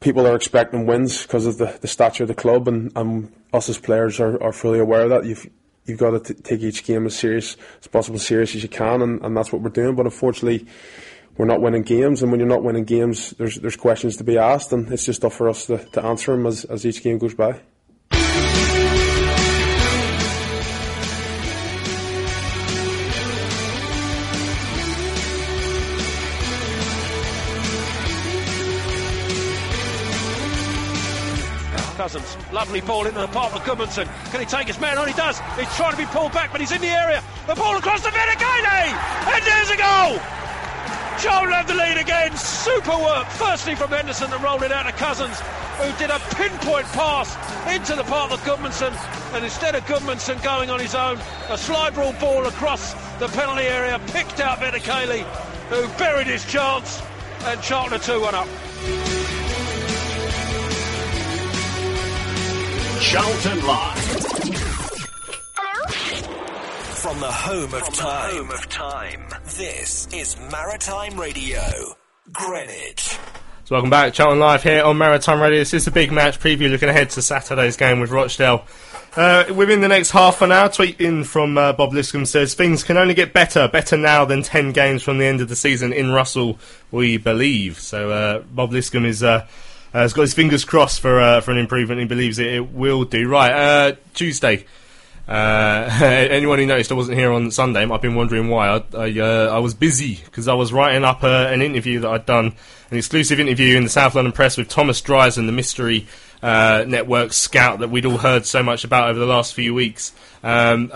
people 0.00 0.26
are 0.26 0.36
expecting 0.36 0.86
wins 0.86 1.22
because 1.22 1.46
of 1.46 1.58
the, 1.58 1.78
the 1.80 1.88
stature 1.88 2.24
of 2.24 2.28
the 2.28 2.34
club, 2.34 2.68
and, 2.68 2.92
and 2.96 3.32
us 3.52 3.68
as 3.68 3.78
players 3.78 4.20
are, 4.20 4.42
are 4.42 4.52
fully 4.52 4.78
aware 4.78 5.02
of 5.02 5.10
that. 5.10 5.24
You've 5.24 5.48
you've 5.84 5.98
got 5.98 6.10
to 6.10 6.34
t- 6.34 6.40
take 6.42 6.60
each 6.60 6.84
game 6.84 7.06
as 7.06 7.16
serious 7.16 7.56
as 7.80 7.86
possible, 7.86 8.18
serious 8.18 8.54
as 8.54 8.62
you 8.62 8.68
can, 8.68 9.02
and, 9.02 9.22
and 9.22 9.36
that's 9.36 9.52
what 9.52 9.62
we're 9.62 9.70
doing. 9.70 9.94
But 9.94 10.06
unfortunately, 10.06 10.66
we're 11.36 11.46
not 11.46 11.60
winning 11.60 11.82
games, 11.82 12.22
and 12.22 12.30
when 12.30 12.40
you're 12.40 12.48
not 12.48 12.62
winning 12.62 12.84
games, 12.84 13.30
there's 13.32 13.56
there's 13.56 13.76
questions 13.76 14.16
to 14.16 14.24
be 14.24 14.38
asked, 14.38 14.72
and 14.72 14.90
it's 14.92 15.06
just 15.06 15.24
up 15.24 15.32
for 15.32 15.48
us 15.48 15.66
to, 15.66 15.78
to 15.78 16.04
answer 16.04 16.32
them 16.32 16.46
as, 16.46 16.64
as 16.64 16.84
each 16.86 17.02
game 17.02 17.18
goes 17.18 17.34
by. 17.34 17.60
Lovely 32.52 32.80
ball 32.80 33.06
into 33.06 33.18
the 33.18 33.26
path 33.28 33.54
of 33.54 33.62
Gudmundsson. 33.62 34.06
Can 34.30 34.38
he 34.38 34.46
take 34.46 34.68
his 34.68 34.78
man 34.78 34.96
on? 34.96 35.08
He 35.08 35.14
does. 35.14 35.40
He's 35.58 35.74
trying 35.74 35.90
to 35.90 35.98
be 35.98 36.06
pulled 36.06 36.32
back, 36.32 36.52
but 36.52 36.60
he's 36.60 36.70
in 36.70 36.80
the 36.80 36.88
area. 36.88 37.22
The 37.48 37.56
ball 37.56 37.76
across 37.76 38.02
the 38.02 38.10
Venegade! 38.10 38.94
And 39.34 39.44
there's 39.44 39.70
a 39.70 39.76
goal! 39.76 40.20
Charlton 41.18 41.52
have 41.52 41.66
the 41.66 41.74
lead 41.74 41.96
again. 41.96 42.36
Super 42.36 42.96
work. 42.96 43.26
Firstly 43.30 43.74
from 43.74 43.90
Henderson 43.90 44.30
that 44.30 44.40
rolled 44.40 44.62
it 44.62 44.70
out 44.70 44.84
to 44.84 44.92
Cousins, 44.92 45.40
who 45.80 45.90
did 45.98 46.10
a 46.10 46.20
pinpoint 46.36 46.86
pass 46.92 47.34
into 47.74 47.96
the 47.96 48.04
path 48.04 48.30
of 48.30 48.40
Gudmundsson. 48.40 48.94
And 49.34 49.44
instead 49.44 49.74
of 49.74 49.84
Gudmundsson 49.86 50.42
going 50.44 50.70
on 50.70 50.78
his 50.78 50.94
own, 50.94 51.18
a 51.48 51.58
slide 51.58 51.96
rule 51.96 52.14
ball 52.20 52.46
across 52.46 52.92
the 53.18 53.28
penalty 53.28 53.64
area, 53.64 53.98
picked 54.08 54.38
out 54.38 54.58
Vetokele, 54.58 55.22
who 55.70 55.88
buried 55.98 56.28
his 56.28 56.44
chance. 56.44 57.02
And 57.46 57.60
Charlton 57.62 57.98
are 57.98 58.02
2 58.02 58.20
1 58.20 58.34
up. 58.34 59.25
Charlton 63.00 63.66
Live. 63.66 63.98
From 66.94 67.20
the 67.20 67.30
home 67.30 67.74
of 67.74 67.94
time. 67.94 68.36
home 68.36 68.50
of 68.50 68.68
time. 68.68 69.28
This 69.56 70.08
is 70.14 70.36
Maritime 70.50 71.20
Radio, 71.20 71.60
Greenwich. 72.32 73.18
So 73.64 73.74
welcome 73.74 73.90
back, 73.90 74.14
Charlton 74.14 74.38
Live 74.38 74.62
here 74.62 74.82
on 74.82 74.96
Maritime 74.96 75.40
Radio. 75.40 75.58
This 75.58 75.74
is 75.74 75.86
a 75.86 75.90
big 75.90 76.10
match 76.10 76.40
preview 76.40 76.70
looking 76.70 76.88
ahead 76.88 77.10
to 77.10 77.22
Saturday's 77.22 77.76
game 77.76 78.00
with 78.00 78.10
Rochdale. 78.10 78.64
Uh, 79.14 79.44
within 79.54 79.80
the 79.80 79.88
next 79.88 80.10
half 80.10 80.40
an 80.40 80.50
hour, 80.50 80.68
tweet 80.68 81.00
in 81.00 81.24
from 81.24 81.58
uh, 81.58 81.72
Bob 81.74 81.92
Liscombe 81.92 82.26
says 82.26 82.54
things 82.54 82.82
can 82.82 82.96
only 82.96 83.14
get 83.14 83.32
better, 83.32 83.68
better 83.68 83.96
now 83.96 84.24
than 84.24 84.42
ten 84.42 84.72
games 84.72 85.02
from 85.02 85.18
the 85.18 85.24
end 85.26 85.40
of 85.40 85.48
the 85.48 85.56
season 85.56 85.92
in 85.92 86.12
Russell, 86.12 86.58
we 86.90 87.18
believe. 87.18 87.78
So 87.78 88.10
uh, 88.10 88.38
Bob 88.40 88.72
Liscombe 88.72 89.06
is 89.06 89.22
uh, 89.96 90.00
has 90.00 90.12
got 90.12 90.22
his 90.22 90.34
fingers 90.34 90.62
crossed 90.62 91.00
for 91.00 91.18
uh, 91.18 91.40
for 91.40 91.52
an 91.52 91.56
improvement. 91.56 91.98
He 91.98 92.06
believes 92.06 92.38
it, 92.38 92.48
it 92.48 92.72
will 92.72 93.04
do. 93.04 93.26
Right, 93.26 93.50
uh, 93.50 93.94
Tuesday. 94.12 94.66
Uh, 95.26 95.88
anyone 96.02 96.58
who 96.58 96.66
noticed 96.66 96.92
I 96.92 96.94
wasn't 96.94 97.16
here 97.16 97.32
on 97.32 97.50
Sunday 97.50 97.86
might 97.86 97.94
have 97.94 98.02
been 98.02 98.14
wondering 98.14 98.48
why. 98.48 98.68
I 98.68 98.84
I, 98.94 99.18
uh, 99.18 99.50
I 99.54 99.58
was 99.58 99.72
busy 99.72 100.20
because 100.26 100.48
I 100.48 100.54
was 100.54 100.70
writing 100.70 101.02
up 101.02 101.24
uh, 101.24 101.48
an 101.48 101.62
interview 101.62 102.00
that 102.00 102.10
I'd 102.10 102.26
done, 102.26 102.52
an 102.90 102.98
exclusive 102.98 103.40
interview 103.40 103.78
in 103.78 103.84
the 103.84 103.88
South 103.88 104.14
London 104.14 104.32
Press 104.32 104.58
with 104.58 104.68
Thomas 104.68 105.00
Driesen, 105.00 105.46
the 105.46 105.52
mystery 105.52 106.06
network 106.42 107.32
scout 107.32 107.78
that 107.78 107.88
we'd 107.88 108.04
all 108.04 108.18
heard 108.18 108.44
so 108.44 108.62
much 108.62 108.84
about 108.84 109.08
over 109.08 109.18
the 109.18 109.26
last 109.26 109.54
few 109.54 109.72
weeks. 109.72 110.12
Um, 110.42 110.90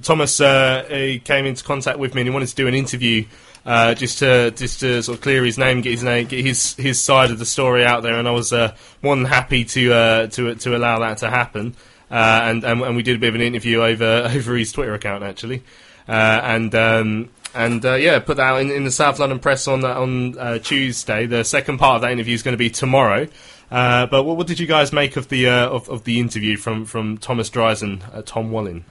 Thomas 0.00 0.38
came 0.38 1.44
into 1.44 1.64
contact 1.64 1.98
with 1.98 2.14
me 2.14 2.20
and 2.20 2.28
he 2.28 2.32
wanted 2.32 2.50
to 2.50 2.54
do 2.54 2.68
an 2.68 2.74
interview. 2.74 3.24
Uh, 3.66 3.94
just 3.94 4.18
to 4.18 4.50
just 4.50 4.80
to 4.80 5.02
sort 5.02 5.16
of 5.16 5.22
clear 5.22 5.42
his 5.42 5.56
name, 5.56 5.80
get 5.80 5.92
his 5.92 6.02
name, 6.02 6.26
get 6.26 6.44
his 6.44 6.74
his 6.74 7.00
side 7.00 7.30
of 7.30 7.38
the 7.38 7.46
story 7.46 7.84
out 7.84 8.02
there, 8.02 8.18
and 8.18 8.28
I 8.28 8.30
was 8.30 8.52
uh, 8.52 8.76
more 9.00 9.16
than 9.16 9.24
happy 9.24 9.64
to 9.64 9.92
uh, 9.92 10.26
to 10.28 10.54
to 10.54 10.76
allow 10.76 10.98
that 10.98 11.18
to 11.18 11.30
happen. 11.30 11.74
Uh, 12.10 12.40
and, 12.44 12.62
and 12.64 12.82
and 12.82 12.96
we 12.96 13.02
did 13.02 13.16
a 13.16 13.18
bit 13.18 13.30
of 13.30 13.34
an 13.34 13.40
interview 13.40 13.82
over 13.82 14.30
over 14.34 14.56
his 14.56 14.70
Twitter 14.70 14.92
account 14.92 15.24
actually, 15.24 15.62
uh, 16.06 16.40
and 16.44 16.74
um, 16.74 17.30
and 17.54 17.84
uh, 17.86 17.94
yeah, 17.94 18.18
put 18.18 18.36
that 18.36 18.42
out 18.42 18.60
in, 18.60 18.70
in 18.70 18.84
the 18.84 18.90
South 18.90 19.18
London 19.18 19.38
Press 19.38 19.66
on 19.66 19.82
on 19.82 20.38
uh, 20.38 20.58
Tuesday. 20.58 21.24
The 21.24 21.42
second 21.42 21.78
part 21.78 21.96
of 21.96 22.02
that 22.02 22.12
interview 22.12 22.34
is 22.34 22.42
going 22.42 22.52
to 22.52 22.58
be 22.58 22.70
tomorrow. 22.70 23.28
Uh, 23.70 24.06
but 24.06 24.24
what, 24.24 24.36
what 24.36 24.46
did 24.46 24.60
you 24.60 24.66
guys 24.66 24.92
make 24.92 25.16
of 25.16 25.28
the 25.28 25.48
of, 25.48 25.88
of 25.88 26.04
the 26.04 26.20
interview 26.20 26.58
from 26.58 26.84
from 26.84 27.16
Thomas 27.16 27.48
Driesen, 27.48 28.02
uh, 28.14 28.20
Tom 28.22 28.50
Wallin? 28.50 28.84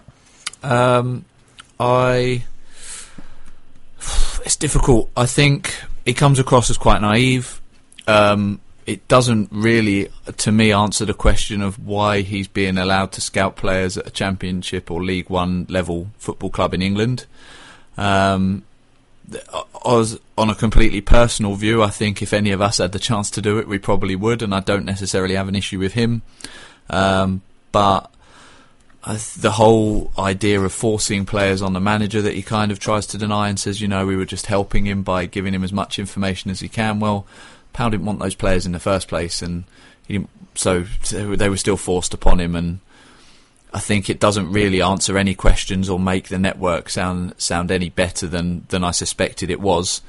Um, 0.64 1.26
I. 1.80 2.46
It's 4.44 4.56
difficult. 4.56 5.10
I 5.16 5.26
think 5.26 5.74
he 6.06 6.14
comes 6.14 6.39
across 6.39 6.70
as 6.70 6.78
quite 6.78 7.02
naive. 7.02 7.62
Um, 8.08 8.60
it 8.86 9.08
doesn't 9.08 9.50
really, 9.52 10.10
to 10.38 10.52
me, 10.52 10.74
answer 10.74 11.06
the 11.06 11.14
question 11.14 11.62
of 11.62 11.86
why 11.86 12.22
he's 12.22 12.50
being 12.50 12.78
allowed 12.78 13.14
to 13.14 13.22
scout 13.22 13.56
players 13.56 13.98
at 13.98 14.08
a 14.08 14.12
Championship 14.12 14.91
or 14.91 15.02
League 15.02 15.30
One 15.30 15.66
level 15.70 16.10
football 16.18 16.50
club 16.50 16.74
in 16.74 16.82
England. 16.82 17.26
Um, 17.98 18.64
as 19.86 20.20
on 20.38 20.50
a 20.50 20.56
completely 20.56 21.00
personal 21.00 21.56
view, 21.56 21.82
I 21.82 21.89
think 21.89 22.22
if 22.22 22.34
any 22.34 22.52
of 22.52 22.62
us 22.62 22.80
had 22.80 22.91
the 22.91 23.00
chance 23.00 23.32
to 23.32 23.41
do 23.41 23.58
it, 23.58 23.68
we 23.68 23.80
probably 23.80 24.16
would, 24.16 24.41
and 24.41 24.54
I 24.54 24.60
don't 24.60 24.86
necessarily 24.86 25.36
have 25.36 25.48
an 25.48 25.56
issue 25.56 25.80
with 25.80 25.94
him. 25.94 26.22
Um, 26.89 27.41
but 27.72 28.12
The 29.06 29.51
whole 29.51 30.14
idea 30.18 30.62
of 30.62 30.72
forcing 30.72 31.26
players 31.26 31.62
on 31.62 31.74
the 31.74 31.82
manager 31.82 32.22
that 32.22 32.36
he 32.36 32.41
kind 32.41 32.72
of 32.72 32.80
tries 32.80 33.06
to 33.08 33.18
deny 33.18 33.49
and 33.49 33.60
says, 33.60 33.82
you 33.82 33.88
know, 33.88 34.06
we 34.06 34.16
were 34.16 34.26
just 34.26 34.45
helping 34.45 34.86
him 34.86 35.04
by 35.04 35.26
giving 35.26 35.54
him 35.54 35.64
as 35.64 35.74
much 35.74 35.99
information 35.99 36.49
as 36.49 36.62
he 36.62 36.70
can. 36.70 37.01
Well, 37.01 37.26
Powell 37.74 37.89
didn't 37.89 38.06
want 38.06 38.20
those 38.20 38.36
players 38.36 38.66
in 38.66 38.72
the 38.72 38.80
first 38.80 39.10
place, 39.10 39.41
and 39.41 39.66
so 40.56 40.84
they 41.10 41.49
were 41.49 41.58
still 41.58 41.76
forced 41.76 42.14
upon 42.14 42.39
him. 42.39 42.56
And 42.56 42.80
I 43.74 43.80
think 43.80 44.10
it 44.10 44.22
doesn't 44.22 44.51
really 44.51 44.82
answer 44.82 45.18
any 45.18 45.36
questions 45.36 45.89
or 45.89 45.99
make 45.99 46.30
the 46.30 46.39
network 46.39 46.89
sound 46.89 47.34
sound 47.38 47.72
any 47.72 47.89
better 47.89 48.26
than 48.26 48.66
than 48.70 48.86
I 48.86 48.91
suspected 48.91 49.49
it 49.49 49.60
was. 49.60 50.01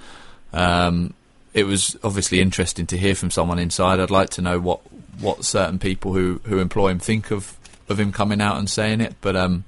Um, 0.52 1.14
it 1.52 1.64
was 1.64 1.96
obviously 2.04 2.40
interesting 2.40 2.86
to 2.86 2.96
hear 2.96 3.16
from 3.16 3.32
someone 3.32 3.58
inside. 3.58 3.98
I'd 3.98 4.10
like 4.10 4.30
to 4.30 4.42
know 4.42 4.60
what 4.60 4.80
what 5.18 5.44
certain 5.44 5.80
people 5.80 6.12
who 6.12 6.40
who 6.44 6.58
employ 6.58 6.90
him 6.90 7.00
think 7.00 7.32
of 7.32 7.56
of 7.88 8.00
him 8.00 8.12
coming 8.12 8.40
out 8.40 8.58
and 8.58 8.68
saying 8.68 9.00
it, 9.00 9.14
but 9.20 9.36
um, 9.36 9.64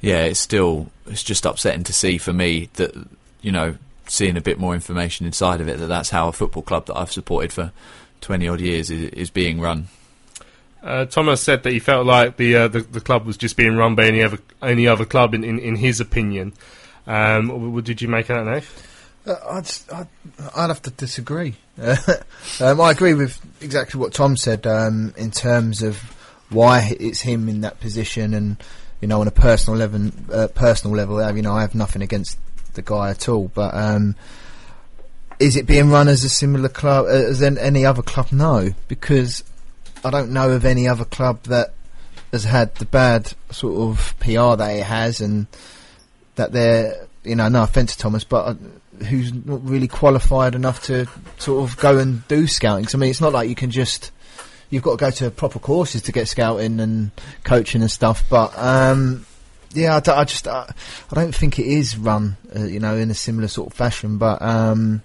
yeah, 0.00 0.24
it's 0.24 0.40
still 0.40 0.90
it's 1.06 1.22
just 1.22 1.46
upsetting 1.46 1.84
to 1.84 1.92
see 1.92 2.18
for 2.18 2.32
me 2.32 2.68
that 2.74 2.94
you 3.40 3.52
know 3.52 3.76
seeing 4.06 4.36
a 4.36 4.40
bit 4.40 4.58
more 4.58 4.74
information 4.74 5.26
inside 5.26 5.60
of 5.60 5.68
it 5.68 5.78
that 5.78 5.86
that's 5.86 6.10
how 6.10 6.28
a 6.28 6.32
football 6.32 6.62
club 6.62 6.86
that 6.86 6.96
I've 6.96 7.12
supported 7.12 7.52
for 7.52 7.72
twenty 8.20 8.48
odd 8.48 8.60
years 8.60 8.90
is, 8.90 9.10
is 9.10 9.30
being 9.30 9.60
run. 9.60 9.88
Uh, 10.82 11.06
Thomas 11.06 11.40
said 11.40 11.62
that 11.62 11.72
he 11.72 11.78
felt 11.78 12.04
like 12.04 12.36
the, 12.36 12.56
uh, 12.56 12.68
the 12.68 12.80
the 12.80 13.00
club 13.00 13.24
was 13.24 13.38
just 13.38 13.56
being 13.56 13.76
run 13.76 13.94
by 13.94 14.04
any 14.04 14.22
other 14.22 14.38
any 14.62 14.86
other 14.86 15.06
club 15.06 15.32
in, 15.32 15.42
in, 15.42 15.58
in 15.58 15.76
his 15.76 16.00
opinion. 16.00 16.52
Um, 17.06 17.72
what 17.72 17.84
did 17.84 18.02
you 18.02 18.08
make 18.08 18.28
of 18.28 18.44
that, 18.44 18.50
Nath? 18.50 18.90
Uh, 19.26 19.36
I'd, 19.50 19.70
I'd, 19.92 20.08
I'd 20.54 20.68
have 20.68 20.82
to 20.82 20.90
disagree. 20.90 21.56
um, 22.60 22.80
I 22.80 22.90
agree 22.90 23.14
with 23.14 23.40
exactly 23.62 23.98
what 23.98 24.12
Tom 24.12 24.36
said 24.36 24.66
um, 24.66 25.14
in 25.16 25.30
terms 25.30 25.82
of 25.82 26.13
why 26.54 26.96
it's 26.98 27.20
him 27.20 27.48
in 27.48 27.60
that 27.62 27.80
position, 27.80 28.32
and 28.34 28.56
you 29.00 29.08
know, 29.08 29.20
on 29.20 29.28
a 29.28 29.32
personal 29.32 29.78
level, 29.78 30.10
uh, 30.32 30.48
personal 30.48 30.96
level, 30.96 31.20
you 31.36 31.42
know, 31.42 31.52
I 31.52 31.60
have 31.60 31.74
nothing 31.74 32.00
against 32.00 32.38
the 32.74 32.82
guy 32.82 33.10
at 33.10 33.28
all. 33.28 33.48
But 33.48 33.74
um, 33.74 34.14
is 35.38 35.56
it 35.56 35.66
being 35.66 35.90
run 35.90 36.08
as 36.08 36.24
a 36.24 36.28
similar 36.28 36.68
club 36.68 37.06
uh, 37.06 37.08
as 37.08 37.42
any 37.42 37.84
other 37.84 38.02
club? 38.02 38.32
No, 38.32 38.70
because 38.88 39.44
I 40.04 40.10
don't 40.10 40.30
know 40.30 40.50
of 40.52 40.64
any 40.64 40.88
other 40.88 41.04
club 41.04 41.42
that 41.44 41.74
has 42.32 42.44
had 42.44 42.74
the 42.76 42.86
bad 42.86 43.32
sort 43.50 43.76
of 43.90 44.14
PR 44.20 44.56
that 44.56 44.70
it 44.70 44.84
has, 44.84 45.20
and 45.20 45.46
that 46.36 46.52
they're, 46.52 47.06
you 47.24 47.36
know, 47.36 47.48
no 47.48 47.62
offence 47.62 47.94
to 47.94 47.98
Thomas, 48.02 48.24
but 48.24 48.46
uh, 48.46 48.54
who's 49.04 49.32
not 49.32 49.64
really 49.68 49.88
qualified 49.88 50.54
enough 50.54 50.84
to 50.84 51.06
sort 51.38 51.68
of 51.68 51.76
go 51.76 51.98
and 51.98 52.26
do 52.28 52.46
scouting. 52.46 52.84
'Cause, 52.84 52.94
I 52.94 52.98
mean, 52.98 53.10
it's 53.10 53.20
not 53.20 53.32
like 53.32 53.48
you 53.48 53.54
can 53.54 53.70
just. 53.70 54.10
You've 54.74 54.82
got 54.82 54.98
to 54.98 55.04
go 55.04 55.10
to 55.10 55.30
proper 55.30 55.60
courses 55.60 56.02
to 56.02 56.12
get 56.12 56.26
scouting 56.26 56.80
and 56.80 57.12
coaching 57.44 57.80
and 57.80 57.88
stuff, 57.88 58.24
but 58.28 58.58
um, 58.58 59.24
yeah, 59.72 60.00
I 60.04 60.24
just 60.24 60.48
uh, 60.48 60.66
I 61.12 61.14
don't 61.14 61.32
think 61.32 61.60
it 61.60 61.66
is 61.66 61.96
run, 61.96 62.36
uh, 62.54 62.64
you 62.64 62.80
know, 62.80 62.96
in 62.96 63.08
a 63.08 63.14
similar 63.14 63.46
sort 63.46 63.68
of 63.68 63.74
fashion. 63.74 64.18
But 64.18 64.42
um, 64.42 65.02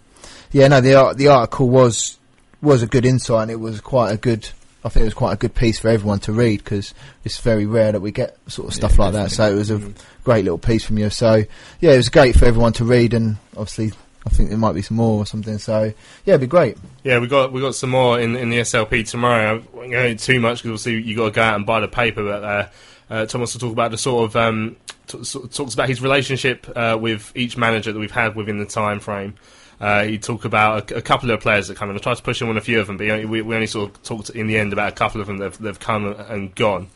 yeah, 0.51 0.67
no, 0.70 0.82
the 0.82 1.13
the 1.15 1.28
article 1.28 1.70
was 1.70 2.17
was 2.63 2.82
a 2.82 2.88
good 2.88 3.05
insight, 3.05 3.43
and 3.43 3.51
it 3.51 3.59
was 3.59 3.80
quite 3.80 4.11
a 4.11 4.17
good. 4.17 4.49
I 4.84 4.89
think 4.89 5.01
it 5.01 5.05
was 5.05 5.13
quite 5.13 5.34
a 5.34 5.38
good 5.38 5.53
piece 5.53 5.78
for 5.78 5.89
everyone 5.89 6.20
to 6.22 6.32
read 6.32 6.63
because 6.63 6.95
it's 7.24 7.38
very 7.39 7.67
rare 7.67 7.91
that 7.91 8.01
we 8.01 8.11
get 8.11 8.38
sort 8.47 8.70
of 8.70 8.74
stuff 8.74 8.97
like 8.97 9.13
that. 9.13 9.30
So 9.30 9.51
it 9.51 9.55
was 9.55 9.70
a 9.70 9.93
great 10.24 10.45
little 10.45 10.57
piece 10.57 10.84
from 10.84 10.97
you. 10.97 11.11
So 11.11 11.43
yeah, 11.80 11.91
it 11.91 11.97
was 11.97 12.09
great 12.09 12.36
for 12.36 12.45
everyone 12.45 12.74
to 12.74 12.86
read, 12.86 13.13
and 13.13 13.38
obviously 13.55 13.91
I 14.26 14.30
think 14.30 14.49
there 14.49 14.57
might 14.57 14.74
be 14.74 14.82
some 14.82 14.97
more 14.97 15.17
or 15.17 15.26
something. 15.26 15.57
So 15.57 15.93
yeah, 16.26 16.34
it'd 16.34 16.41
be 16.41 16.47
great. 16.47 16.78
Yeah, 17.03 17.20
we 17.20 17.28
got 17.28 17.51
we 17.51 17.61
got 17.61 17.76
some 17.76 17.89
more 17.91 18.20
in 18.20 18.36
in 18.36 18.49
the 18.49 18.59
SLP 18.59 19.09
tomorrow. 19.09 19.57
I 19.57 19.76
won't 19.76 19.91
go 19.91 20.03
into 20.03 20.24
too 20.24 20.39
much 20.39 20.59
because 20.63 20.82
obviously 20.82 21.01
you 21.01 21.15
got 21.15 21.26
to 21.26 21.32
go 21.32 21.41
out 21.41 21.55
and 21.55 21.65
buy 21.65 21.80
the 21.80 21.88
paper. 21.88 22.24
But 22.24 22.43
uh, 22.43 22.67
uh, 23.09 23.26
Thomas 23.26 23.53
will 23.53 23.61
talk 23.61 23.72
about 23.72 23.91
the 23.91 23.97
sort 23.97 24.30
of 24.30 24.36
um, 24.36 24.76
t- 25.07 25.17
of 25.17 25.53
talks 25.53 25.74
about 25.74 25.88
his 25.88 26.01
relationship 26.01 26.67
uh, 26.76 26.97
with 26.99 27.32
each 27.36 27.57
manager 27.57 27.91
that 27.93 27.99
we've 27.99 28.11
had 28.11 28.36
within 28.36 28.59
the 28.59 28.65
time 28.65 28.99
frame. 28.99 29.36
Uh, 29.80 30.03
he 30.03 30.17
talk 30.17 30.43
about 30.43 30.91
a, 30.91 30.97
a 30.97 31.01
couple 31.01 31.32
of 31.32 31.39
players 31.39 31.70
that 31.70 31.78
come 31.78 31.89
in. 31.89 31.95
I 31.95 31.99
tried 31.99 32.17
to 32.17 32.24
push 32.24 32.41
him 32.41 32.49
on 32.49 32.57
a 32.57 32.61
few 32.61 32.82
of 32.82 32.88
them, 32.88 32.97
but 32.97 33.07
we, 33.30 33.41
we 33.41 33.55
only 33.55 33.67
sort 33.67 33.89
of 33.89 34.03
talked 34.03 34.30
in 34.32 34.47
the 34.47 34.57
end 34.57 34.74
about 34.74 34.91
a 34.91 34.95
couple 34.95 35.22
of 35.22 35.28
them 35.28 35.38
that 35.38 35.45
have, 35.45 35.57
that 35.59 35.67
have 35.67 35.80
come 35.80 36.05
and 36.05 36.53
gone. 36.53 36.89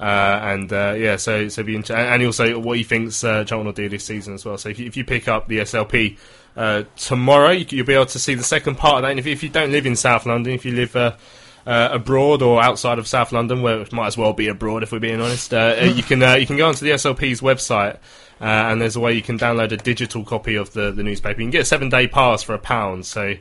Uh, 0.00 0.40
and 0.42 0.72
uh, 0.72 0.94
yeah, 0.96 1.16
so 1.16 1.48
so 1.48 1.62
be 1.62 1.76
inter- 1.76 1.94
and 1.94 2.24
also 2.24 2.58
what 2.58 2.78
he 2.78 2.82
thinks 2.82 3.22
uh, 3.22 3.44
Charlton 3.44 3.66
will 3.66 3.72
do 3.74 3.86
this 3.90 4.02
season 4.02 4.32
as 4.32 4.46
well. 4.46 4.56
So 4.56 4.70
if 4.70 4.78
you, 4.78 4.86
if 4.86 4.96
you 4.96 5.04
pick 5.04 5.28
up 5.28 5.46
the 5.46 5.58
SLP 5.58 6.16
tomorrow, 6.96 7.50
you, 7.50 7.66
you'll 7.68 7.86
be 7.86 7.92
able 7.92 8.06
to 8.06 8.18
see 8.18 8.34
the 8.34 8.42
second 8.42 8.76
part 8.76 8.96
of 8.96 9.02
that. 9.02 9.10
And 9.10 9.20
if, 9.20 9.26
if 9.26 9.42
you 9.42 9.50
don't 9.50 9.70
live 9.70 9.84
in 9.84 9.96
South 9.96 10.24
London, 10.24 10.54
if 10.54 10.64
you 10.64 10.72
live 10.72 10.96
uh, 10.96 11.12
abroad 11.66 12.40
or 12.40 12.62
outside 12.62 12.98
of 12.98 13.06
South 13.06 13.30
London, 13.30 13.60
where 13.60 13.82
it 13.82 13.92
might 13.92 14.06
as 14.06 14.16
well 14.16 14.32
be 14.32 14.48
abroad 14.48 14.82
if 14.82 14.90
we're 14.90 15.00
being 15.00 15.20
honest, 15.20 15.52
uh, 15.52 15.76
you 15.82 16.02
can 16.02 16.22
uh, 16.22 16.34
you 16.34 16.46
can 16.46 16.56
go 16.56 16.66
onto 16.66 16.86
the 16.86 16.92
SLP's 16.92 17.42
website. 17.42 17.98
And 18.42 18.80
there's 18.80 18.96
a 18.96 19.00
way 19.00 19.12
you 19.12 19.20
can 19.20 19.38
download 19.38 19.70
a 19.70 19.76
digital 19.76 20.24
copy 20.24 20.54
of 20.54 20.72
the, 20.72 20.92
the 20.92 21.02
newspaper. 21.02 21.42
You 21.42 21.44
can 21.44 21.50
get 21.50 21.60
a 21.60 21.66
seven 21.66 21.90
day 21.90 22.06
pass 22.06 22.42
for 22.42 22.54
a 22.54 22.58
pound. 22.58 23.04
So 23.04 23.34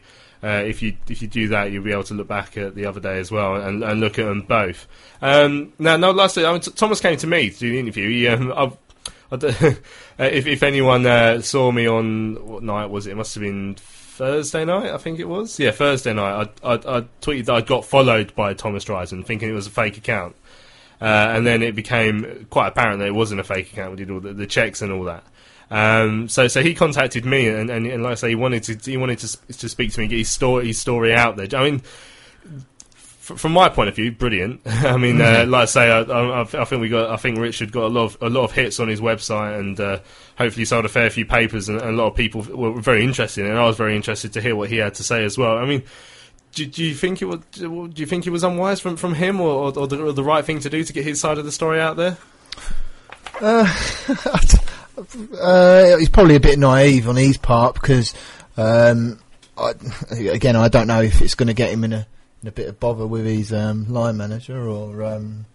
uh, 0.44 0.64
if 0.66 0.82
you 0.82 0.96
if 1.10 1.22
you 1.22 1.28
do 1.28 1.50
that, 1.50 1.72
you'll 1.72 1.84
be 1.84 1.92
able 1.92 2.04
to 2.04 2.14
look 2.14 2.28
back 2.28 2.56
at 2.58 2.76
the 2.76 2.86
other 2.86 3.00
day 3.00 3.20
as 3.20 3.32
well 3.32 3.56
and, 3.56 3.84
and 3.84 4.00
look 4.00 4.18
at 4.18 4.26
them 4.26 4.42
both. 4.42 4.88
Um, 5.22 5.74
now, 5.80 5.98
no, 5.98 6.12
lastly, 6.12 6.46
I 6.46 6.52
mean, 6.54 6.62
t- 6.62 6.72
Thomas 6.72 7.02
came 7.02 7.18
to 7.18 7.28
me 7.28 7.50
to 7.50 7.60
do 7.60 7.72
the 7.72 7.80
interview. 7.80 8.10
He, 8.10 8.28
um, 8.28 8.54
I've, 8.56 8.78
I 9.32 9.36
d- 9.36 9.48
if 10.20 10.48
if 10.48 10.64
anyone 10.64 11.06
uh, 11.06 11.42
saw 11.42 11.72
me 11.72 11.88
on 11.88 12.36
what 12.46 12.64
night 12.64 12.86
was 12.86 13.06
it? 13.06 13.12
It 13.12 13.16
must 13.16 13.36
have 13.36 13.44
been 13.44 13.76
Thursday 13.76 14.64
night, 14.64 14.92
I 14.92 14.98
think 14.98 15.20
it 15.20 15.28
was. 15.28 15.60
Yeah, 15.60 15.72
Thursday 15.72 16.14
night. 16.14 16.50
I 16.64 16.68
I, 16.68 16.74
I 16.76 17.02
tweeted 17.22 17.46
that 17.46 17.56
I 17.56 17.62
got 17.62 17.84
followed 17.84 18.34
by 18.36 18.54
Thomas 18.54 18.86
Driesen, 18.86 19.26
thinking 19.26 19.50
it 19.50 19.54
was 19.54 19.68
a 19.68 19.72
fake 19.72 19.98
account. 19.98 20.36
Uh, 21.02 21.32
and 21.34 21.46
then 21.48 21.64
it 21.64 21.76
became 21.76 22.46
quite 22.50 22.68
apparent 22.68 23.00
that 23.00 23.08
it 23.08 23.16
wasn't 23.16 23.40
a 23.40 23.44
fake 23.44 23.72
account. 23.72 23.92
We 23.92 23.98
did 23.98 24.12
all 24.12 24.20
the, 24.20 24.34
the 24.34 24.48
checks 24.48 24.82
and 24.82 24.92
all 24.92 25.06
that. 25.06 25.24
Um, 25.72 26.28
so, 26.28 26.48
so 26.48 26.64
he 26.64 26.74
contacted 26.74 27.26
me, 27.26 27.48
and, 27.48 27.70
and, 27.70 27.86
and 27.86 28.04
like 28.04 28.14
I 28.14 28.16
say, 28.16 28.30
he 28.30 28.36
wanted 28.36 28.64
to 28.64 28.92
he 28.92 28.98
wanted 28.98 29.20
to, 29.20 29.38
to 29.54 29.70
speak 29.70 29.94
to 29.94 30.00
me, 30.00 30.08
get 30.08 30.18
his 30.18 30.30
story 30.30 30.68
his 30.68 30.80
story 30.80 31.14
out 31.14 31.38
there. 31.38 31.48
I 31.54 31.64
mean, 31.64 31.82
f- 32.96 33.38
from 33.38 33.52
my 33.52 33.70
point 33.70 33.88
of 33.90 33.96
view, 33.96 34.12
brilliant. 34.12 34.62
I 34.66 34.98
mean, 34.98 35.22
uh, 35.22 35.46
like 35.48 35.64
I 35.64 35.66
say, 35.66 35.92
I, 35.92 36.02
I, 36.02 36.42
I 36.42 36.66
think 36.66 36.82
we 36.82 36.90
got. 36.90 37.12
I 37.12 37.18
think 37.18 37.38
Richard 37.38 37.72
got 37.72 37.84
a 37.84 37.88
lot 37.88 38.06
of 38.06 38.18
a 38.22 38.30
lot 38.30 38.46
of 38.46 38.52
hits 38.52 38.80
on 38.80 38.88
his 38.88 39.00
website, 39.00 39.60
and 39.60 39.80
uh, 39.80 40.00
hopefully 40.38 40.66
sold 40.66 40.86
a 40.86 40.90
fair 40.90 41.10
few 41.12 41.26
papers, 41.26 41.70
and, 41.70 41.80
and 41.80 41.90
a 41.90 41.94
lot 41.94 42.08
of 42.08 42.16
people 42.16 42.42
were 42.42 42.82
very 42.82 43.04
interested. 43.04 43.46
And 43.46 43.58
I 43.58 43.66
was 43.66 43.78
very 43.78 43.96
interested 43.96 44.34
to 44.34 44.42
hear 44.42 44.56
what 44.56 44.70
he 44.70 44.78
had 44.78 44.96
to 44.96 45.04
say 45.04 45.24
as 45.24 45.38
well. 45.38 45.58
I 45.58 45.66
mean. 45.66 45.84
Do, 46.52 46.66
do 46.66 46.84
you 46.84 46.96
think 46.96 47.22
it 47.22 47.26
was? 47.26 47.42
Do 47.52 47.92
you 47.94 48.08
think 48.08 48.26
it 48.26 48.32
was 48.32 48.44
unwise 48.44 48.80
from, 48.80 48.98
from 48.98 49.14
him, 49.14 49.40
or, 49.40 49.72
or, 49.78 49.88
the, 49.88 50.04
or 50.04 50.12
the 50.14 50.24
right 50.24 50.44
thing 50.44 50.60
to 50.62 50.70
do 50.70 50.84
to 50.84 50.92
get 50.92 51.04
his 51.04 51.22
side 51.22 51.38
of 51.38 51.46
the 51.46 51.52
story 51.52 51.80
out 51.80 51.96
there? 51.96 52.18
Uh, 53.40 53.72
uh, 55.42 55.98
he's 55.98 56.10
probably 56.10 56.36
a 56.36 56.40
bit 56.40 56.60
naive 56.60 57.08
on 57.08 57.16
his 57.16 57.38
part 57.38 57.76
because, 57.76 58.14
um, 58.58 59.20
I, 59.58 59.74
again, 60.12 60.56
I 60.56 60.68
don't 60.68 60.88
know 60.88 61.02
if 61.02 61.22
it's 61.22 61.36
going 61.36 61.48
to 61.48 61.54
get 61.54 61.72
him 61.72 61.84
in 61.84 61.94
a 61.94 62.08
in 62.42 62.48
a 62.48 62.52
bit 62.52 62.70
of 62.70 62.80
bother 62.80 63.06
with 63.06 63.26
his 63.26 63.52
um, 63.52 63.92
line 63.92 64.16
manager 64.16 64.68
or, 64.68 65.04
um, 65.04 65.46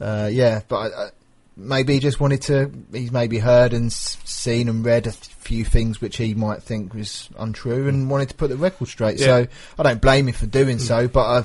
uh, 0.00 0.28
yeah. 0.32 0.62
But 0.66 0.76
I, 0.76 0.86
I, 0.86 1.10
maybe 1.56 1.94
he 1.94 2.00
just 2.00 2.18
wanted 2.18 2.42
to. 2.42 2.72
He's 2.92 3.12
maybe 3.12 3.38
heard 3.38 3.72
and 3.72 3.92
seen 3.92 4.68
and 4.68 4.84
read 4.84 5.06
a 5.06 5.12
few 5.12 5.64
things 5.64 6.00
which 6.00 6.16
he 6.16 6.34
might 6.34 6.62
think 6.62 6.92
was 6.92 7.28
untrue 7.38 7.88
and 7.88 8.10
wanted 8.10 8.30
to 8.30 8.34
put 8.34 8.50
the 8.50 8.56
record 8.56 8.88
straight. 8.88 9.20
Yeah. 9.20 9.26
So 9.26 9.46
I 9.78 9.82
don't 9.84 10.00
blame 10.00 10.28
him 10.28 10.34
for 10.34 10.46
doing 10.46 10.78
so, 10.78 11.08
but. 11.08 11.24
I, 11.24 11.44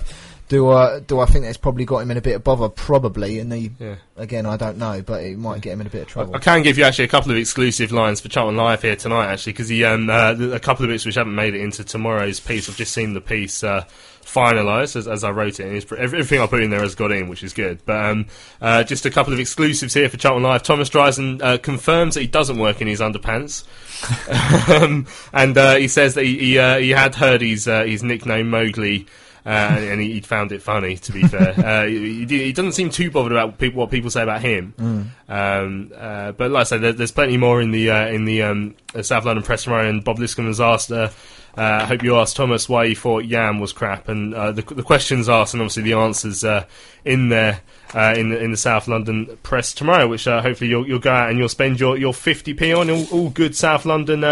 do 0.52 0.70
I 0.70 1.00
do 1.00 1.22
I 1.22 1.26
think 1.28 1.46
that's 1.46 1.58
probably 1.58 1.86
got 1.86 2.00
him 2.00 2.12
in 2.12 2.18
a 2.18 2.22
bit 2.22 2.36
of 2.36 2.44
bother? 2.44 2.68
Probably, 2.68 3.40
and 3.40 3.54
he 3.54 3.72
Yeah. 3.80 3.96
again 4.18 4.46
I 4.46 4.58
don't 4.58 4.78
know, 4.78 5.02
but 5.02 5.24
it 5.24 5.38
might 5.38 5.62
get 5.62 5.72
him 5.72 5.80
in 5.80 5.88
a 5.88 5.90
bit 5.90 6.02
of 6.02 6.08
trouble. 6.10 6.36
I 6.36 6.40
can 6.40 6.62
give 6.62 6.78
you 6.78 6.84
actually 6.84 7.06
a 7.06 7.08
couple 7.08 7.32
of 7.32 7.38
exclusive 7.38 7.94
lines 7.94 8.20
for 8.20 8.28
Charlton 8.28 8.58
Live 8.58 8.82
here 8.82 8.98
tonight, 8.98 9.28
actually, 9.28 9.54
because 9.54 9.70
he 9.70 9.86
um, 9.86 10.10
uh, 10.10 10.36
a 10.52 10.60
couple 10.60 10.84
of 10.84 10.92
bits 10.92 11.06
which 11.06 11.16
haven't 11.16 11.36
made 11.36 11.56
it 11.56 11.62
into 11.62 11.86
tomorrow's 11.86 12.42
piece. 12.42 12.68
I've 12.68 12.76
just 12.76 12.92
seen 12.92 13.14
the 13.14 13.22
piece 13.22 13.64
uh, 13.64 13.86
finalised 14.26 14.98
as, 14.98 15.08
as 15.08 15.24
I 15.24 15.32
wrote 15.32 15.62
it. 15.62 15.68
And 15.68 15.78
it's, 15.78 15.90
everything 15.90 16.42
I 16.42 16.48
put 16.48 16.62
in 16.62 16.70
there 16.70 16.82
has 16.82 16.96
got 16.96 17.14
in, 17.14 17.30
which 17.30 17.44
is 17.44 17.54
good. 17.54 17.80
But 17.86 18.06
um, 18.06 18.26
uh, 18.60 18.84
just 18.84 19.06
a 19.06 19.10
couple 19.10 19.32
of 19.32 19.40
exclusives 19.40 19.94
here 19.94 20.10
for 20.10 20.18
Charlton 20.18 20.44
Live. 20.44 20.64
Thomas 20.64 20.90
Driesen 20.90 21.42
uh, 21.42 21.60
confirms 21.60 22.16
that 22.16 22.22
he 22.22 22.28
doesn't 22.28 22.60
work 22.60 22.82
in 22.82 22.88
his 22.88 23.00
underpants. 23.00 23.64
um, 24.84 25.08
and 25.32 25.58
uh, 25.58 25.76
he 25.76 25.88
says 25.88 26.16
that 26.16 26.26
he 26.26 26.38
he, 26.38 26.60
uh, 26.60 26.78
he 26.78 26.90
had 26.90 27.16
heard 27.16 27.40
his 27.40 27.70
uh, 27.70 27.84
his 27.86 28.04
nickname 28.04 28.50
Mowgli. 28.50 29.08
Uh, 29.46 29.50
and, 29.50 29.84
and 29.86 30.02
he, 30.02 30.14
he 30.14 30.22
found 30.22 30.52
it 30.52 30.62
funny. 30.62 30.98
To 30.98 31.12
be 31.12 31.24
fair, 31.24 31.54
uh, 31.66 31.88
he, 31.88 32.26
he, 32.26 32.54
doesn't 32.54 32.74
seem 32.74 32.90
too 32.90 33.10
bothered 33.10 33.32
about 33.32 33.58
people, 33.58 33.80
what 33.80 33.90
people 33.90 34.12
say 34.12 34.22
about 34.22 34.42
him. 34.42 34.74
Mm. 34.78 35.08
Um, 35.30 35.92
uh, 35.96 36.32
but 36.34 36.52
like 36.52 36.62
I 36.62 36.64
said, 36.64 36.82
there, 36.82 36.94
there's 36.94 37.12
plenty 37.12 37.38
more 37.38 37.62
in 37.62 37.72
the 37.72 37.90
uh, 37.90 38.08
in 38.08 38.26
the 38.26 38.44
um, 38.44 38.76
uh, 38.94 39.02
South 39.02 39.26
London 39.26 39.44
press 39.44 39.64
tomorrow. 39.64 39.90
And 39.90 40.04
Bob 40.04 40.20
Liscombe 40.20 40.48
has 40.48 40.62
asked. 40.62 40.92
Uh, 40.92 41.10
I 41.58 41.84
hope 41.84 42.02
you 42.02 42.16
asked 42.16 42.38
Thomas 42.38 42.70
why 42.70 42.88
he 42.88 42.96
thought 42.96 43.26
Yann 43.26 43.60
was 43.60 43.74
crap, 43.74 44.08
and 44.08 44.34
uh, 44.34 44.54
the, 44.54 44.62
the 44.62 44.84
questions 44.84 45.28
asked, 45.28 45.54
and 45.54 45.62
obviously 45.62 45.84
the 45.84 45.94
answers 45.94 46.46
uh, 46.46 46.66
in 47.04 47.28
there 47.28 47.60
uh, 47.94 48.14
in 48.16 48.30
the, 48.30 48.42
in 48.42 48.52
the 48.52 48.58
South 48.58 48.88
London 48.88 49.38
press 49.44 49.74
tomorrow, 49.74 50.08
which 50.08 50.28
uh, 50.28 50.42
hopefully 50.42 50.70
you'll, 50.70 50.88
you'll 50.88 51.00
go 51.00 51.12
out 51.12 51.30
and 51.30 51.38
you'll 51.38 51.50
spend 51.50 51.80
your, 51.80 51.98
your 51.98 52.14
50p 52.14 52.78
on 52.78 52.90
all, 52.90 53.06
all 53.12 53.30
good 53.30 53.56
South 53.56 53.86
London. 53.86 54.24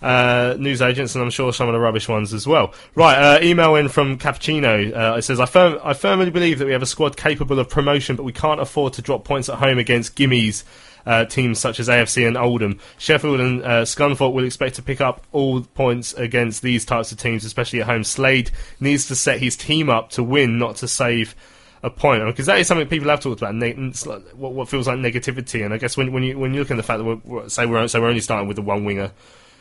Uh, 0.00 0.54
news 0.58 0.80
agents, 0.80 1.14
and 1.14 1.24
I'm 1.24 1.30
sure 1.30 1.52
some 1.52 1.68
of 1.68 1.72
the 1.72 1.80
rubbish 1.80 2.08
ones 2.08 2.32
as 2.32 2.46
well. 2.46 2.72
Right, 2.94 3.16
uh, 3.16 3.40
email 3.42 3.74
in 3.74 3.88
from 3.88 4.16
Cappuccino. 4.16 4.96
Uh, 4.96 5.16
it 5.16 5.22
says, 5.22 5.40
I, 5.40 5.46
firm- 5.46 5.80
I 5.82 5.92
firmly 5.92 6.30
believe 6.30 6.60
that 6.60 6.66
we 6.66 6.72
have 6.72 6.82
a 6.82 6.86
squad 6.86 7.16
capable 7.16 7.58
of 7.58 7.68
promotion, 7.68 8.14
but 8.14 8.22
we 8.22 8.32
can't 8.32 8.60
afford 8.60 8.92
to 8.94 9.02
drop 9.02 9.24
points 9.24 9.48
at 9.48 9.56
home 9.58 9.78
against 9.78 10.16
gimmies. 10.16 10.64
Uh, 11.06 11.24
teams 11.24 11.58
such 11.58 11.80
as 11.80 11.88
AFC 11.88 12.26
and 12.26 12.36
Oldham, 12.36 12.78
Sheffield 12.98 13.40
and 13.40 13.62
uh, 13.62 13.82
Scunthorpe 13.84 14.34
will 14.34 14.44
expect 14.44 14.74
to 14.74 14.82
pick 14.82 15.00
up 15.00 15.24
all 15.32 15.62
points 15.62 16.12
against 16.12 16.60
these 16.60 16.84
types 16.84 17.12
of 17.12 17.18
teams, 17.18 17.46
especially 17.46 17.80
at 17.80 17.86
home. 17.86 18.04
Slade 18.04 18.50
needs 18.78 19.08
to 19.08 19.14
set 19.14 19.40
his 19.40 19.56
team 19.56 19.88
up 19.88 20.10
to 20.10 20.22
win, 20.22 20.58
not 20.58 20.76
to 20.76 20.88
save 20.88 21.34
a 21.82 21.88
point, 21.88 22.26
because 22.26 22.44
that 22.44 22.58
is 22.58 22.66
something 22.66 22.86
people 22.88 23.08
have 23.08 23.20
talked 23.20 23.40
about. 23.40 23.54
Ne- 23.54 23.72
like 24.04 24.22
what, 24.32 24.52
what 24.52 24.68
feels 24.68 24.86
like 24.86 24.98
negativity, 24.98 25.64
and 25.64 25.72
I 25.72 25.78
guess 25.78 25.96
when, 25.96 26.12
when 26.12 26.24
you 26.24 26.38
when 26.38 26.52
you 26.52 26.60
look 26.60 26.70
at 26.70 26.76
the 26.76 26.82
fact 26.82 26.98
that 26.98 27.04
we're, 27.24 27.48
say 27.48 27.64
we're 27.64 27.88
so 27.88 28.02
we're 28.02 28.08
only 28.08 28.20
starting 28.20 28.46
with 28.46 28.56
the 28.56 28.62
one 28.62 28.84
winger 28.84 29.12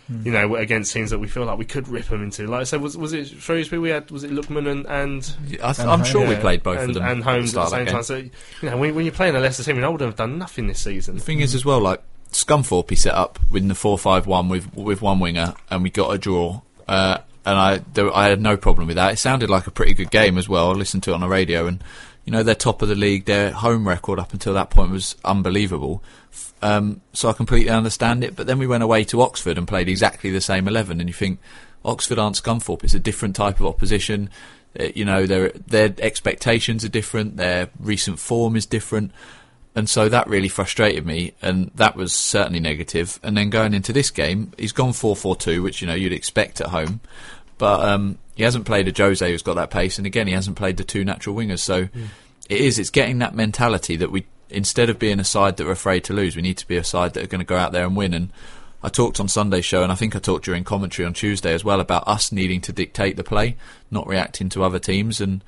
you 0.10 0.32
know, 0.32 0.55
against 0.55 0.93
teams 0.93 1.10
that 1.10 1.20
we 1.20 1.28
feel 1.28 1.43
like 1.43 1.58
we 1.58 1.66
could 1.66 1.88
rip 1.88 2.05
them 2.05 2.24
into. 2.24 2.47
Like 2.47 2.62
I 2.62 2.64
said, 2.64 2.82
was 2.82 2.95
was 2.97 3.14
it 3.14 3.28
Shrewsbury? 3.28 3.80
We 3.80 3.89
had 3.89 4.10
was 4.10 4.24
it 4.24 4.32
Lookman 4.32 4.70
and 4.70 4.86
and 4.86 5.36
I 5.62 5.74
th- 5.74 5.88
I'm 5.88 6.03
sure 6.03 6.28
we 6.28 6.36
played 6.36 6.64
both 6.64 6.78
of 6.78 6.84
and, 6.86 6.95
them 6.95 7.03
and 7.03 7.24
Holmes 7.24 7.53
the 7.53 7.62
at 7.62 7.64
the 7.66 7.70
same 7.70 7.86
time. 7.88 8.03
So 8.03 8.16
you 8.18 8.32
know, 8.64 8.78
when, 8.78 8.95
when 8.95 9.05
you're 9.05 9.14
playing 9.14 9.36
a 9.36 9.39
Leicester 9.39 9.64
team, 9.64 9.76
and 9.76 9.86
Oldham 9.86 10.08
have 10.08 10.16
done 10.16 10.38
nothing 10.38 10.68
this 10.68 10.80
season. 10.80 11.16
The 11.16 11.22
thing 11.22 11.41
is, 11.41 11.53
as 11.53 11.66
well, 11.66 11.82
like 11.82 12.01
Scunthorpe, 12.32 12.89
he 12.89 12.95
set 12.95 13.16
up 13.16 13.39
with 13.51 13.68
the 13.68 13.76
four-five-one 13.76 14.47
with 14.47 14.74
with 14.76 15.01
one 15.01 15.20
winger, 15.20 15.53
and 15.70 15.84
we 15.84 15.89
got 15.89 16.14
a 16.14 16.18
draw. 16.18 16.62
Uh, 16.88 17.18
and 17.45 17.58
I 17.58 17.78
there, 17.93 18.16
I 18.16 18.28
had 18.28 18.41
no 18.41 18.55
problem 18.55 18.88
with 18.88 18.95
that. 18.95 19.14
It 19.14 19.18
sounded 19.18 19.49
like 19.49 19.68
a 19.68 19.72
pretty 19.72 19.93
good 19.93 20.12
game 20.12 20.38
as 20.38 20.47
well. 20.47 20.70
I 20.70 20.74
listened 20.74 21.03
to 21.03 21.12
it 21.12 21.16
on 21.16 21.22
the 21.22 21.28
radio, 21.28 21.68
and 21.68 21.84
you 22.24 22.32
know 22.32 22.43
they're 22.43 22.55
top 22.55 22.82
of 22.82 22.88
the 22.88 22.95
league. 22.95 23.26
Their 23.26 23.51
home 23.51 23.88
record 23.88 24.20
up 24.20 24.32
until 24.32 24.53
that 24.53 24.70
point 24.70 24.91
was 24.91 25.16
unbelievable. 25.26 26.01
Um, 26.62 27.01
so 27.14 27.30
I 27.30 27.34
completely 27.34 27.70
understand 27.70 28.24
it. 28.24 28.36
But 28.36 28.47
then 28.47 28.58
we 28.58 28.68
went 28.68 28.84
away 28.84 29.03
to 29.05 29.22
Oxford 29.22 29.58
and 29.58 29.68
played 29.68 29.89
exactly 29.89 30.32
the 30.32 30.41
same 30.41 30.68
eleven, 30.68 30.99
and 30.99 31.10
you 31.10 31.14
think 31.14 31.39
Oxford 31.86 32.20
aren't 32.20 32.41
Scunthorpe. 32.41 32.84
It's 32.84 32.93
a 32.93 32.99
different 32.99 33.36
type 33.36 33.60
of 33.60 33.66
opposition. 33.66 34.30
Uh, 34.80 34.88
you 34.95 35.05
know 35.05 35.26
their 35.26 35.49
their 35.49 35.93
expectations 35.99 36.84
are 36.84 36.89
different. 36.89 37.38
Their 37.38 37.70
recent 37.80 38.20
form 38.20 38.55
is 38.55 38.66
different. 38.66 39.12
And 39.76 39.88
so 39.88 40.10
that 40.10 40.28
really 40.28 40.47
frustrated 40.47 41.05
me, 41.05 41.34
and 41.39 41.70
that 41.76 41.95
was 41.95 42.12
certainly 42.12 42.60
negative. 42.60 43.20
And 43.22 43.38
then 43.38 43.51
going 43.51 43.76
into 43.76 43.93
this 43.93 44.10
game, 44.10 44.51
he's 44.58 44.72
gone 44.72 44.91
4 44.91 45.16
4 45.16 45.36
2, 45.36 45.62
which 45.62 45.82
you 45.82 45.88
know 45.88 45.93
you'd 45.93 46.14
expect 46.14 46.60
at 46.62 46.70
home. 46.70 46.99
But 47.60 47.88
um, 47.88 48.18
he 48.36 48.41
hasn't 48.41 48.66
played 48.66 48.88
Ajose 48.88 49.28
who's 49.30 49.43
got 49.43 49.55
that 49.55 49.70
pace, 49.70 49.99
and 49.99 50.08
again, 50.08 50.26
he 50.26 50.34
hasn't 50.34 50.58
played 50.58 50.78
the 50.78 50.84
two 50.84 51.05
natural 51.05 51.36
wingers. 51.36 51.60
So 51.60 51.89
it 52.49 52.62
is, 52.62 52.80
it's 52.80 52.89
getting 52.89 53.20
that 53.20 53.36
mentality 53.36 53.97
that 53.97 54.12
we, 54.12 54.26
instead 54.49 54.89
of 54.89 54.99
being 54.99 55.19
a 55.19 55.23
side 55.23 55.57
that 55.57 55.67
are 55.67 55.71
afraid 55.71 56.03
to 56.05 56.13
lose, 56.13 56.35
we 56.35 56.41
need 56.41 56.57
to 56.57 56.67
be 56.67 56.77
a 56.77 56.83
side 56.83 57.13
that 57.13 57.23
are 57.23 57.27
going 57.27 57.39
to 57.39 57.45
go 57.45 57.57
out 57.57 57.71
there 57.71 57.85
and 57.85 57.95
win. 57.95 58.13
And 58.13 58.31
I 58.83 58.89
talked 58.89 59.19
on 59.19 59.27
Sunday's 59.27 59.65
show, 59.65 59.83
and 59.83 59.91
I 59.91 59.95
think 59.95 60.15
I 60.15 60.19
talked 60.19 60.45
during 60.45 60.63
commentary 60.63 61.05
on 61.05 61.13
Tuesday 61.13 61.53
as 61.53 61.63
well 61.63 61.79
about 61.79 62.07
us 62.07 62.31
needing 62.31 62.61
to 62.61 62.73
dictate 62.73 63.17
the 63.17 63.23
play, 63.23 63.57
not 63.91 64.07
reacting 64.07 64.49
to 64.49 64.63
other 64.63 64.79
teams. 64.79 65.19
And 65.19 65.43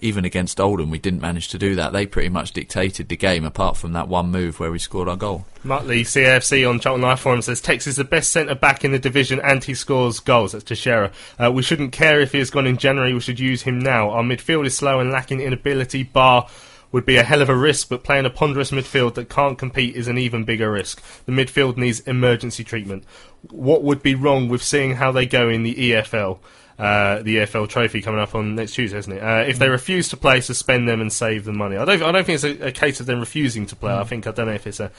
even 0.00 0.24
against 0.24 0.60
Oldham, 0.60 0.90
we 0.90 0.98
didn't 0.98 1.22
manage 1.22 1.48
to 1.48 1.58
do 1.58 1.74
that. 1.76 1.92
They 1.92 2.06
pretty 2.06 2.28
much 2.28 2.52
dictated 2.52 3.08
the 3.08 3.16
game, 3.16 3.44
apart 3.44 3.76
from 3.76 3.92
that 3.92 4.08
one 4.08 4.30
move 4.30 4.60
where 4.60 4.70
we 4.70 4.78
scored 4.78 5.08
our 5.08 5.16
goal. 5.16 5.46
Muttley, 5.64 6.02
CAFC 6.02 6.68
on 6.68 6.78
Charlton 6.78 7.02
Life 7.02 7.20
Forum 7.20 7.40
says 7.40 7.60
Tex 7.60 7.86
is 7.86 7.96
the 7.96 8.04
best 8.04 8.30
centre 8.30 8.54
back 8.54 8.84
in 8.84 8.92
the 8.92 8.98
division 8.98 9.40
and 9.42 9.64
he 9.64 9.74
scores 9.74 10.20
goals. 10.20 10.52
That's 10.52 10.64
Teixeira. 10.64 11.10
Uh, 11.42 11.50
we 11.50 11.62
shouldn't 11.62 11.92
care 11.92 12.20
if 12.20 12.32
he 12.32 12.38
has 12.38 12.50
gone 12.50 12.66
in 12.66 12.76
January, 12.76 13.14
we 13.14 13.20
should 13.20 13.40
use 13.40 13.62
him 13.62 13.78
now. 13.78 14.10
Our 14.10 14.22
midfield 14.22 14.66
is 14.66 14.76
slow 14.76 15.00
and 15.00 15.10
lacking 15.10 15.40
in 15.40 15.54
ability. 15.54 16.02
Bar 16.02 16.48
would 16.94 17.04
be 17.04 17.16
a 17.16 17.24
hell 17.24 17.42
of 17.42 17.48
a 17.48 17.56
risk, 17.56 17.88
but 17.88 18.04
playing 18.04 18.24
a 18.24 18.30
ponderous 18.30 18.70
midfield 18.70 19.14
that 19.14 19.28
can't 19.28 19.58
compete 19.58 19.96
is 19.96 20.06
an 20.06 20.16
even 20.16 20.44
bigger 20.44 20.70
risk. 20.70 21.02
The 21.26 21.32
midfield 21.32 21.76
needs 21.76 21.98
emergency 21.98 22.62
treatment. 22.62 23.02
What 23.50 23.82
would 23.82 24.00
be 24.00 24.14
wrong 24.14 24.48
with 24.48 24.62
seeing 24.62 24.94
how 24.94 25.10
they 25.10 25.26
go 25.26 25.48
in 25.48 25.64
the 25.64 25.74
EFL? 25.74 26.38
Uh, 26.78 27.20
the 27.22 27.38
EFL 27.38 27.68
trophy 27.68 28.00
coming 28.00 28.20
up 28.20 28.36
on 28.36 28.54
next 28.54 28.74
Tuesday, 28.74 28.98
isn't 28.98 29.12
it? 29.12 29.20
Uh, 29.20 29.42
if 29.44 29.58
they 29.58 29.68
refuse 29.68 30.08
to 30.10 30.16
play, 30.16 30.40
suspend 30.40 30.88
them 30.88 31.00
and 31.00 31.12
save 31.12 31.44
them 31.44 31.58
money. 31.58 31.76
I 31.76 31.84
don't. 31.84 32.00
I 32.00 32.12
don't 32.12 32.24
think 32.24 32.36
it's 32.36 32.62
a, 32.62 32.68
a 32.68 32.72
case 32.72 33.00
of 33.00 33.06
them 33.06 33.18
refusing 33.18 33.66
to 33.66 33.74
play. 33.74 33.92
I 33.92 34.04
think 34.04 34.28
I 34.28 34.30
don't 34.30 34.46
know 34.46 34.52
if 34.52 34.66
it's 34.68 34.78
a 34.78 34.92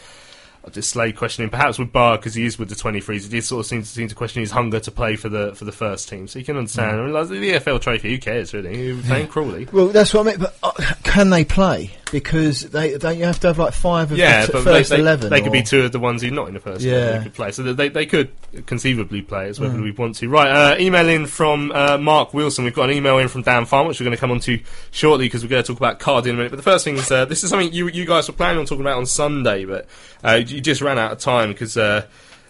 just 0.71 0.89
Slade 0.89 1.15
questioning, 1.15 1.49
perhaps 1.49 1.77
with 1.79 1.91
Bar 1.91 2.17
because 2.17 2.33
he 2.33 2.45
is 2.45 2.57
with 2.59 2.69
the 2.69 2.75
23s. 2.75 3.23
He 3.23 3.29
did 3.29 3.43
sort 3.43 3.59
of 3.61 3.65
seem 3.65 3.81
to, 3.81 3.87
seem 3.87 4.07
to 4.07 4.15
question 4.15 4.41
his 4.41 4.51
hunger 4.51 4.79
to 4.79 4.91
play 4.91 5.15
for 5.15 5.29
the 5.29 5.53
for 5.55 5.65
the 5.65 5.71
first 5.71 6.09
team. 6.09 6.27
So 6.27 6.39
you 6.39 6.45
can 6.45 6.57
understand. 6.57 6.99
I 6.99 7.03
mean, 7.03 7.13
like, 7.13 7.27
the 7.27 7.35
EFL 7.51 7.81
trophy, 7.81 8.11
who 8.11 8.17
cares 8.17 8.53
really? 8.53 8.87
You're 8.87 9.01
playing 9.03 9.27
Crawley. 9.27 9.67
Well, 9.71 9.87
that's 9.87 10.13
what 10.13 10.27
I 10.27 10.31
mean. 10.31 10.39
But 10.39 10.55
uh, 10.63 10.71
can 11.03 11.29
they 11.29 11.45
play? 11.45 11.91
Because 12.11 12.61
they 12.69 12.97
don't 12.97 13.17
you 13.17 13.25
have 13.25 13.39
to 13.41 13.47
have 13.47 13.57
like 13.57 13.73
five 13.73 14.11
of 14.11 14.17
Yeah, 14.17 14.45
the 14.45 14.51
but 14.53 14.63
they, 14.63 14.71
first 14.79 14.89
they, 14.91 14.99
eleven. 14.99 15.29
they 15.29 15.41
could 15.41 15.51
be 15.51 15.63
two 15.63 15.81
of 15.81 15.91
the 15.91 15.99
ones 15.99 16.21
who 16.21 16.29
are 16.29 16.31
not 16.31 16.47
in 16.47 16.53
the 16.53 16.59
first. 16.59 16.81
Yeah. 16.81 17.15
Yeah, 17.15 17.23
could 17.23 17.33
play. 17.33 17.51
So 17.51 17.73
they 17.73 17.89
they 17.89 18.05
could 18.05 18.29
conceivably 18.67 19.21
play. 19.21 19.49
as 19.49 19.59
whether 19.59 19.75
Mm. 19.77 19.83
we 19.83 19.91
want 19.91 20.15
to. 20.17 20.29
Right, 20.29 20.47
uh, 20.47 20.75
email 20.79 21.09
in 21.09 21.25
from 21.25 21.71
uh, 21.73 21.97
Mark 21.97 22.33
Wilson. 22.33 22.63
We've 22.63 22.73
got 22.75 22.89
an 22.89 22.95
email 22.95 23.17
in 23.17 23.27
from 23.27 23.41
Dan 23.41 23.65
Farm, 23.65 23.87
which 23.87 23.99
we're 23.99 24.05
going 24.05 24.15
to 24.15 24.19
come 24.21 24.31
on 24.31 24.39
to 24.41 24.59
shortly 24.91 25.25
because 25.25 25.43
we're 25.43 25.49
going 25.49 25.63
to 25.63 25.67
talk 25.67 25.77
about 25.77 25.99
CARD 25.99 26.27
in 26.27 26.35
a 26.35 26.37
minute. 26.37 26.51
But 26.51 26.57
the 26.57 26.63
first 26.63 26.85
thing 26.85 26.95
is 26.95 27.11
uh, 27.11 27.25
this 27.25 27.43
is 27.43 27.49
something 27.49 27.73
you 27.73 27.87
you 27.89 28.05
guys 28.05 28.27
were 28.27 28.33
planning 28.35 28.59
on 28.59 28.65
talking 28.65 28.81
about 28.81 28.97
on 28.97 29.05
Sunday, 29.07 29.65
but 29.65 29.87
uh, 30.23 30.35
you 30.55 30.61
just 30.61 30.81
ran 30.81 30.97
out 30.97 31.11
of 31.11 31.19
time 31.19 31.51
because. 31.51 31.77
Uh, 31.77 32.05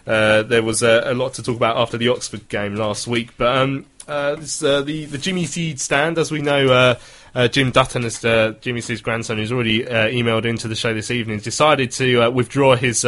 uh, 0.06 0.44
there 0.44 0.62
was 0.62 0.84
uh, 0.84 1.02
a 1.04 1.14
lot 1.14 1.34
to 1.34 1.42
talk 1.42 1.56
about 1.56 1.76
after 1.76 1.98
the 1.98 2.06
Oxford 2.08 2.48
game 2.48 2.76
last 2.76 3.08
week, 3.08 3.30
but 3.36 3.56
um, 3.56 3.84
uh, 4.06 4.36
this, 4.36 4.62
uh, 4.62 4.80
the 4.80 5.04
the 5.06 5.18
Jimmy 5.18 5.46
Seed 5.46 5.80
stand, 5.80 6.16
as 6.16 6.30
we 6.30 6.40
know, 6.40 6.96
Jim 7.50 7.72
Dutton, 7.72 8.04
is 8.04 8.20
Jimmy 8.60 8.82
Seed's 8.82 9.00
grandson, 9.00 9.38
who's 9.38 9.50
already 9.50 9.82
emailed 9.82 10.44
into 10.44 10.68
the 10.68 10.76
show 10.76 10.94
this 10.94 11.10
evening, 11.10 11.40
decided 11.40 11.90
to 11.90 12.30
withdraw 12.30 12.76
his. 12.76 13.04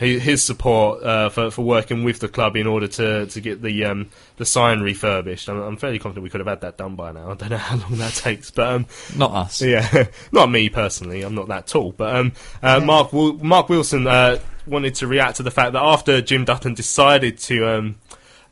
His 0.00 0.22
his 0.22 0.42
support 0.42 1.02
uh, 1.04 1.28
for 1.28 1.50
for 1.50 1.62
working 1.62 2.04
with 2.04 2.18
the 2.20 2.28
club 2.28 2.56
in 2.56 2.66
order 2.66 2.88
to, 2.88 3.26
to 3.26 3.40
get 3.40 3.60
the 3.62 3.84
um, 3.84 4.08
the 4.38 4.44
sign 4.46 4.80
refurbished. 4.80 5.48
I'm, 5.48 5.60
I'm 5.60 5.76
fairly 5.76 5.98
confident 5.98 6.24
we 6.24 6.30
could 6.30 6.40
have 6.40 6.48
had 6.48 6.62
that 6.62 6.76
done 6.78 6.96
by 6.96 7.12
now. 7.12 7.30
I 7.30 7.34
don't 7.34 7.50
know 7.50 7.56
how 7.70 7.76
long 7.76 7.96
that 7.98 8.14
takes, 8.14 8.50
but 8.50 8.66
um, 8.66 8.86
Not 9.14 9.30
us. 9.32 9.60
yeah, 9.62 10.06
not 10.32 10.50
me 10.50 10.70
personally. 10.70 11.22
I'm 11.22 11.34
not 11.34 11.48
that 11.48 11.66
tall, 11.66 11.92
but 11.92 12.16
um, 12.16 12.32
uh, 12.62 12.80
Mark 12.80 13.12
Mark 13.12 13.68
Wilson 13.68 14.06
uh, 14.06 14.38
wanted 14.66 14.94
to 14.96 15.06
react 15.06 15.36
to 15.36 15.42
the 15.42 15.50
fact 15.50 15.74
that 15.74 15.82
after 15.82 16.20
Jim 16.22 16.44
Dutton 16.46 16.72
decided 16.74 17.36
to 17.38 17.68
um, 17.68 17.96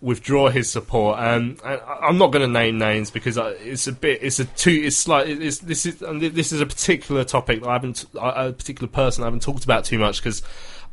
withdraw 0.01 0.49
his 0.51 0.71
support. 0.71 1.19
Um, 1.19 1.57
and 1.65 1.81
I- 1.81 1.99
I'm 2.09 2.19
not 2.19 2.31
going 2.31 2.47
to 2.47 2.53
name 2.53 2.79
names 2.79 3.11
because 3.11 3.37
I- 3.39 3.51
it's 3.53 3.87
a 3.89 3.93
bit, 3.93 4.21
it's 4.23 4.39
a 4.39 4.45
too, 4.45 4.71
it's 4.85 5.09
like 5.09 5.27
it's, 5.29 5.59
this 5.59 5.87
is 5.87 5.99
this 5.99 6.53
is 6.53 6.61
a 6.61 6.67
particular 6.67 7.25
topic 7.25 7.63
that 7.63 7.69
I 7.69 7.73
haven't, 7.73 8.05
a 8.21 8.53
particular 8.53 8.87
person 8.89 9.25
I 9.25 9.27
haven't 9.27 9.43
talked 9.43 9.65
about 9.65 9.85
too 9.85 9.99
much 9.99 10.19
because 10.23 10.43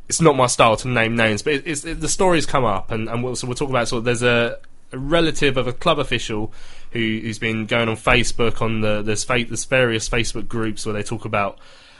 it's 0.08 0.20
not 0.20 0.36
my 0.36 0.46
style 0.46 0.76
to 0.76 0.88
name 0.88 1.16
names. 1.16 1.42
But 1.42 1.54
it, 1.54 1.84
it, 1.84 2.00
the 2.00 2.08
stories 2.08 2.46
come 2.46 2.64
up, 2.64 2.90
and, 2.90 3.08
and 3.08 3.22
we'll, 3.22 3.36
so 3.36 3.46
we'll 3.46 3.56
talk 3.56 3.70
about 3.70 3.88
sort 3.88 3.98
of 3.98 4.04
there's 4.04 4.22
a, 4.22 4.58
a 4.92 4.98
relative 4.98 5.56
of 5.56 5.66
a 5.66 5.72
club 5.72 5.98
official 5.98 6.52
who, 6.92 7.20
who's 7.22 7.38
been 7.38 7.66
going 7.66 7.88
on 7.88 7.96
Facebook 7.96 8.62
on 8.62 8.80
the 8.80 9.02
there's 9.02 9.24
fa- 9.24 9.44
there's 9.46 9.64
various 9.64 10.08
Facebook 10.08 10.48
groups 10.48 10.86
where 10.86 10.92
they 10.92 11.02
talk 11.02 11.24
about 11.24 11.58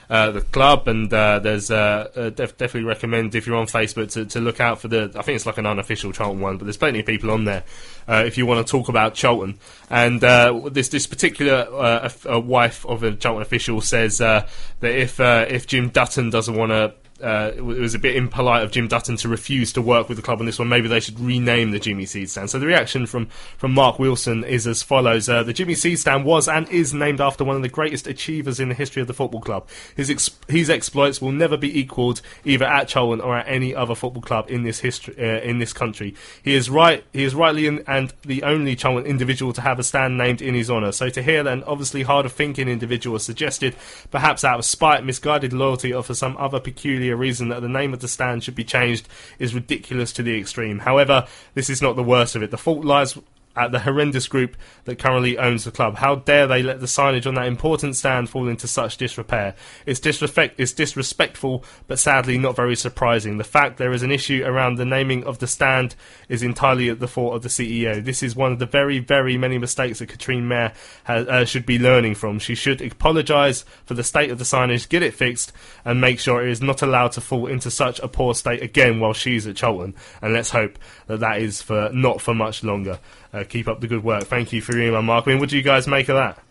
uh, 0.09 0.31
the 0.31 0.41
club, 0.41 0.87
and 0.87 1.13
uh, 1.13 1.39
there's 1.39 1.69
uh, 1.69 2.09
uh, 2.15 2.29
def- 2.29 2.57
definitely 2.57 2.87
recommend 2.87 3.35
if 3.35 3.45
you're 3.45 3.57
on 3.57 3.67
Facebook 3.67 4.09
to, 4.13 4.25
to 4.25 4.39
look 4.39 4.61
out 4.61 4.79
for 4.79 4.87
the. 4.87 5.11
I 5.15 5.21
think 5.21 5.35
it's 5.35 5.45
like 5.45 5.57
an 5.57 5.65
unofficial 5.65 6.13
Charlton 6.13 6.39
one, 6.39 6.57
but 6.57 6.63
there's 6.63 6.77
plenty 6.77 7.01
of 7.01 7.05
people 7.05 7.29
on 7.31 7.43
there 7.43 7.63
uh, 8.07 8.23
if 8.25 8.37
you 8.37 8.45
want 8.45 8.65
to 8.65 8.71
talk 8.71 8.87
about 8.87 9.15
Charlton. 9.15 9.59
And 9.89 10.23
uh, 10.23 10.69
this 10.71 10.89
this 10.89 11.07
particular 11.07 11.67
f- 12.05 12.25
uh, 12.25 12.39
wife 12.39 12.85
of 12.85 13.03
a 13.03 13.15
Charlton 13.15 13.41
official 13.41 13.81
says 13.81 14.19
that 14.19 14.47
if 14.81 15.19
if 15.19 15.67
Jim 15.67 15.89
Dutton 15.89 16.29
doesn't 16.29 16.55
want 16.55 16.71
to. 16.71 16.93
Uh, 17.21 17.51
it 17.55 17.63
was 17.63 17.95
a 17.95 17.99
bit 17.99 18.15
impolite 18.15 18.63
of 18.63 18.71
Jim 18.71 18.87
Dutton 18.87 19.17
to 19.17 19.27
refuse 19.27 19.73
to 19.73 19.81
work 19.81 20.07
with 20.07 20.17
the 20.17 20.21
club 20.21 20.39
on 20.39 20.45
this 20.45 20.59
one. 20.59 20.69
Maybe 20.69 20.87
they 20.87 20.99
should 20.99 21.19
rename 21.19 21.71
the 21.71 21.79
Jimmy 21.79 22.05
Seed 22.05 22.29
Stand. 22.29 22.49
So 22.49 22.59
the 22.59 22.65
reaction 22.65 23.05
from, 23.05 23.27
from 23.57 23.73
Mark 23.73 23.99
Wilson 23.99 24.43
is 24.43 24.67
as 24.67 24.83
follows: 24.83 25.27
uh, 25.27 25.43
The 25.43 25.53
Jimmy 25.53 25.75
Seed 25.75 25.99
Stand 25.99 26.25
was 26.25 26.47
and 26.47 26.69
is 26.69 26.93
named 26.93 27.21
after 27.21 27.43
one 27.43 27.55
of 27.55 27.61
the 27.61 27.69
greatest 27.69 28.07
achievers 28.07 28.59
in 28.59 28.69
the 28.69 28.75
history 28.75 29.01
of 29.01 29.07
the 29.07 29.13
football 29.13 29.41
club. 29.41 29.67
His 29.95 30.09
ex- 30.09 30.29
his 30.47 30.69
exploits 30.69 31.21
will 31.21 31.31
never 31.31 31.57
be 31.57 31.79
equalled 31.79 32.21
either 32.45 32.65
at 32.65 32.87
Charlton 32.87 33.21
or 33.21 33.37
at 33.37 33.47
any 33.47 33.73
other 33.73 33.95
football 33.95 34.21
club 34.21 34.49
in 34.49 34.63
this 34.63 34.79
history 34.79 35.15
uh, 35.17 35.41
in 35.41 35.59
this 35.59 35.73
country. 35.73 36.15
He 36.43 36.53
is 36.53 36.69
right. 36.69 37.03
He 37.13 37.23
is 37.23 37.33
rightly 37.33 37.67
in, 37.67 37.83
and 37.87 38.13
the 38.23 38.43
only 38.43 38.75
Charlton 38.75 39.05
individual 39.05 39.53
to 39.53 39.61
have 39.61 39.79
a 39.79 39.83
stand 39.83 40.17
named 40.17 40.41
in 40.41 40.53
his 40.53 40.69
honour. 40.69 40.91
So 40.91 41.09
to 41.09 41.21
hear 41.23 41.43
that 41.43 41.53
an 41.53 41.63
obviously 41.63 42.03
hard 42.03 42.25
of 42.25 42.33
thinking 42.33 42.67
individual 42.67 43.17
suggested, 43.19 43.75
perhaps 44.11 44.43
out 44.43 44.59
of 44.59 44.65
spite, 44.65 45.03
misguided 45.03 45.53
loyalty, 45.53 45.93
or 45.93 46.03
for 46.03 46.13
some 46.13 46.35
other 46.37 46.59
peculiar 46.59 47.06
reason 47.15 47.49
that 47.49 47.61
the 47.61 47.69
name 47.69 47.93
of 47.93 47.99
the 47.99 48.07
stand 48.07 48.43
should 48.43 48.55
be 48.55 48.63
changed 48.63 49.07
is 49.39 49.55
ridiculous 49.55 50.11
to 50.13 50.23
the 50.23 50.37
extreme. 50.37 50.79
However, 50.79 51.27
this 51.53 51.69
is 51.69 51.81
not 51.81 51.95
the 51.95 52.03
worst 52.03 52.35
of 52.35 52.43
it. 52.43 52.51
The 52.51 52.57
fault 52.57 52.83
lies 52.83 53.17
at 53.57 53.71
the 53.71 53.79
horrendous 53.79 54.27
group 54.27 54.55
that 54.85 54.99
currently 54.99 55.37
owns 55.37 55.63
the 55.63 55.71
club. 55.71 55.97
How 55.97 56.15
dare 56.15 56.47
they 56.47 56.61
let 56.61 56.79
the 56.79 56.85
signage 56.85 57.25
on 57.25 57.33
that 57.35 57.47
important 57.47 57.95
stand 57.95 58.29
fall 58.29 58.47
into 58.47 58.67
such 58.67 58.97
disrepair? 58.97 59.55
It's 59.85 59.99
disrespect 59.99 60.59
it's 60.59 60.73
disrespectful, 60.73 61.65
but 61.87 61.99
sadly 61.99 62.37
not 62.37 62.55
very 62.55 62.75
surprising. 62.75 63.37
The 63.37 63.43
fact 63.43 63.77
there 63.77 63.91
is 63.91 64.03
an 64.03 64.11
issue 64.11 64.43
around 64.45 64.75
the 64.75 64.85
naming 64.85 65.23
of 65.23 65.39
the 65.39 65.47
stand 65.47 65.95
is 66.29 66.43
entirely 66.43 66.89
at 66.89 66.99
the 66.99 67.07
fault 67.07 67.35
of 67.35 67.41
the 67.41 67.49
CEO. 67.49 68.03
This 68.03 68.21
is 68.21 68.35
one 68.35 68.51
of 68.51 68.59
the 68.59 68.65
very, 68.65 68.99
very 68.99 69.37
many 69.37 69.57
mistakes 69.57 69.99
that 69.99 70.09
Katrien 70.09 70.47
Meire 70.47 70.73
ha- 71.05 71.13
uh, 71.27 71.45
should 71.45 71.65
be 71.65 71.79
learning 71.79 72.15
from. 72.15 72.39
She 72.39 72.55
should 72.55 72.81
apologise 72.81 73.65
for 73.85 73.95
the 73.95 74.03
state 74.03 74.29
of 74.29 74.37
the 74.37 74.43
signage, 74.43 74.87
get 74.87 75.03
it 75.03 75.13
fixed, 75.13 75.51
and 75.83 75.99
make 75.99 76.19
sure 76.19 76.45
it 76.45 76.51
is 76.51 76.61
not 76.61 76.81
allowed 76.81 77.13
to 77.13 77.21
fall 77.21 77.47
into 77.47 77.71
such 77.71 77.99
a 77.99 78.07
poor 78.07 78.35
state 78.35 78.61
again 78.61 78.99
while 78.99 79.13
she's 79.13 79.47
at 79.47 79.55
Charlton. 79.55 79.95
And 80.21 80.33
let's 80.33 80.51
hope 80.51 80.77
that 81.07 81.19
that 81.21 81.41
is 81.41 81.61
for 81.61 81.89
not 81.93 82.21
for 82.21 82.33
much 82.33 82.63
longer. 82.63 82.99
Uh, 83.37 83.43
keep 83.43 83.67
up 83.67 83.79
the 83.81 83.87
good 83.87 84.03
work. 84.03 84.23
Thank 84.23 84.51
you 84.51 84.61
for 84.61 84.75
your 84.75 84.87
email, 84.87 85.03
Mark. 85.03 85.27
I 85.27 85.31
mean, 85.31 85.39
what 85.39 85.49
do 85.49 85.57
you 85.57 85.61
guys 85.61 85.87
make 85.87 86.09
of 86.09 86.15
that? 86.15 86.41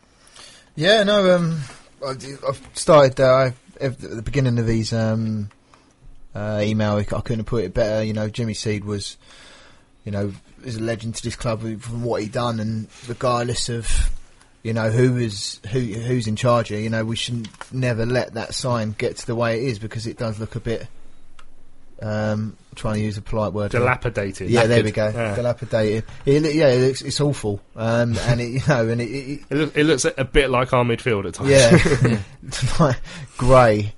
Yeah, 0.76 1.02
no. 1.02 1.34
Um, 1.34 1.60
I've 2.06 2.68
started 2.74 3.18
uh, 3.20 3.50
at 3.80 3.98
the 3.98 4.22
beginning 4.22 4.58
of 4.60 4.66
these 4.68 4.92
um, 4.92 5.50
uh, 6.32 6.60
email. 6.62 6.96
I 6.96 7.02
couldn't 7.02 7.40
have 7.40 7.46
put 7.46 7.64
it 7.64 7.74
better. 7.74 8.04
You 8.04 8.12
know, 8.12 8.28
Jimmy 8.28 8.54
Seed 8.54 8.84
was, 8.84 9.16
you 10.04 10.12
know, 10.12 10.32
is 10.64 10.76
a 10.76 10.80
legend 10.82 11.16
to 11.16 11.24
this 11.24 11.34
club 11.34 11.62
from 11.80 12.04
what 12.04 12.22
he 12.22 12.28
done, 12.28 12.60
and 12.60 12.86
regardless 13.08 13.68
of, 13.68 14.10
you 14.62 14.72
know, 14.72 14.90
who 14.90 15.16
is 15.16 15.60
who 15.72 15.80
who's 15.80 16.28
in 16.28 16.36
charge 16.36 16.68
here, 16.68 16.78
you 16.78 16.90
know, 16.90 17.04
we 17.04 17.16
shouldn't 17.16 17.48
never 17.72 18.06
let 18.06 18.34
that 18.34 18.54
sign 18.54 18.94
get 18.96 19.16
to 19.16 19.26
the 19.26 19.34
way 19.34 19.56
it 19.56 19.64
is 19.64 19.80
because 19.80 20.06
it 20.06 20.18
does 20.18 20.38
look 20.38 20.54
a 20.54 20.60
bit. 20.60 20.86
Um, 22.00 22.56
trying 22.74 22.94
to 22.96 23.00
use 23.00 23.16
a 23.16 23.22
polite 23.22 23.52
word. 23.52 23.70
Dilapidated. 23.70 24.50
Yeah, 24.50 24.66
there 24.66 24.84
we 24.84 24.90
go. 24.90 25.08
Yeah. 25.08 25.34
Dilapidated. 25.34 26.04
It, 26.26 26.54
yeah, 26.54 26.68
it 26.68 26.86
looks, 26.86 27.02
it's 27.02 27.20
awful. 27.20 27.60
Um, 27.74 28.16
and 28.22 28.40
it, 28.40 28.48
you 28.48 28.60
know, 28.68 28.88
and 28.88 29.00
it, 29.00 29.04
it, 29.10 29.40
It, 29.50 29.56
look, 29.56 29.76
it 29.76 29.84
looks 29.84 30.04
a 30.04 30.24
bit 30.24 30.50
like 30.50 30.72
our 30.72 30.84
midfield 30.84 31.26
at 31.26 31.34
times. 31.34 31.50
yeah, 31.50 32.18
like 32.84 32.98
grey. 33.36 33.94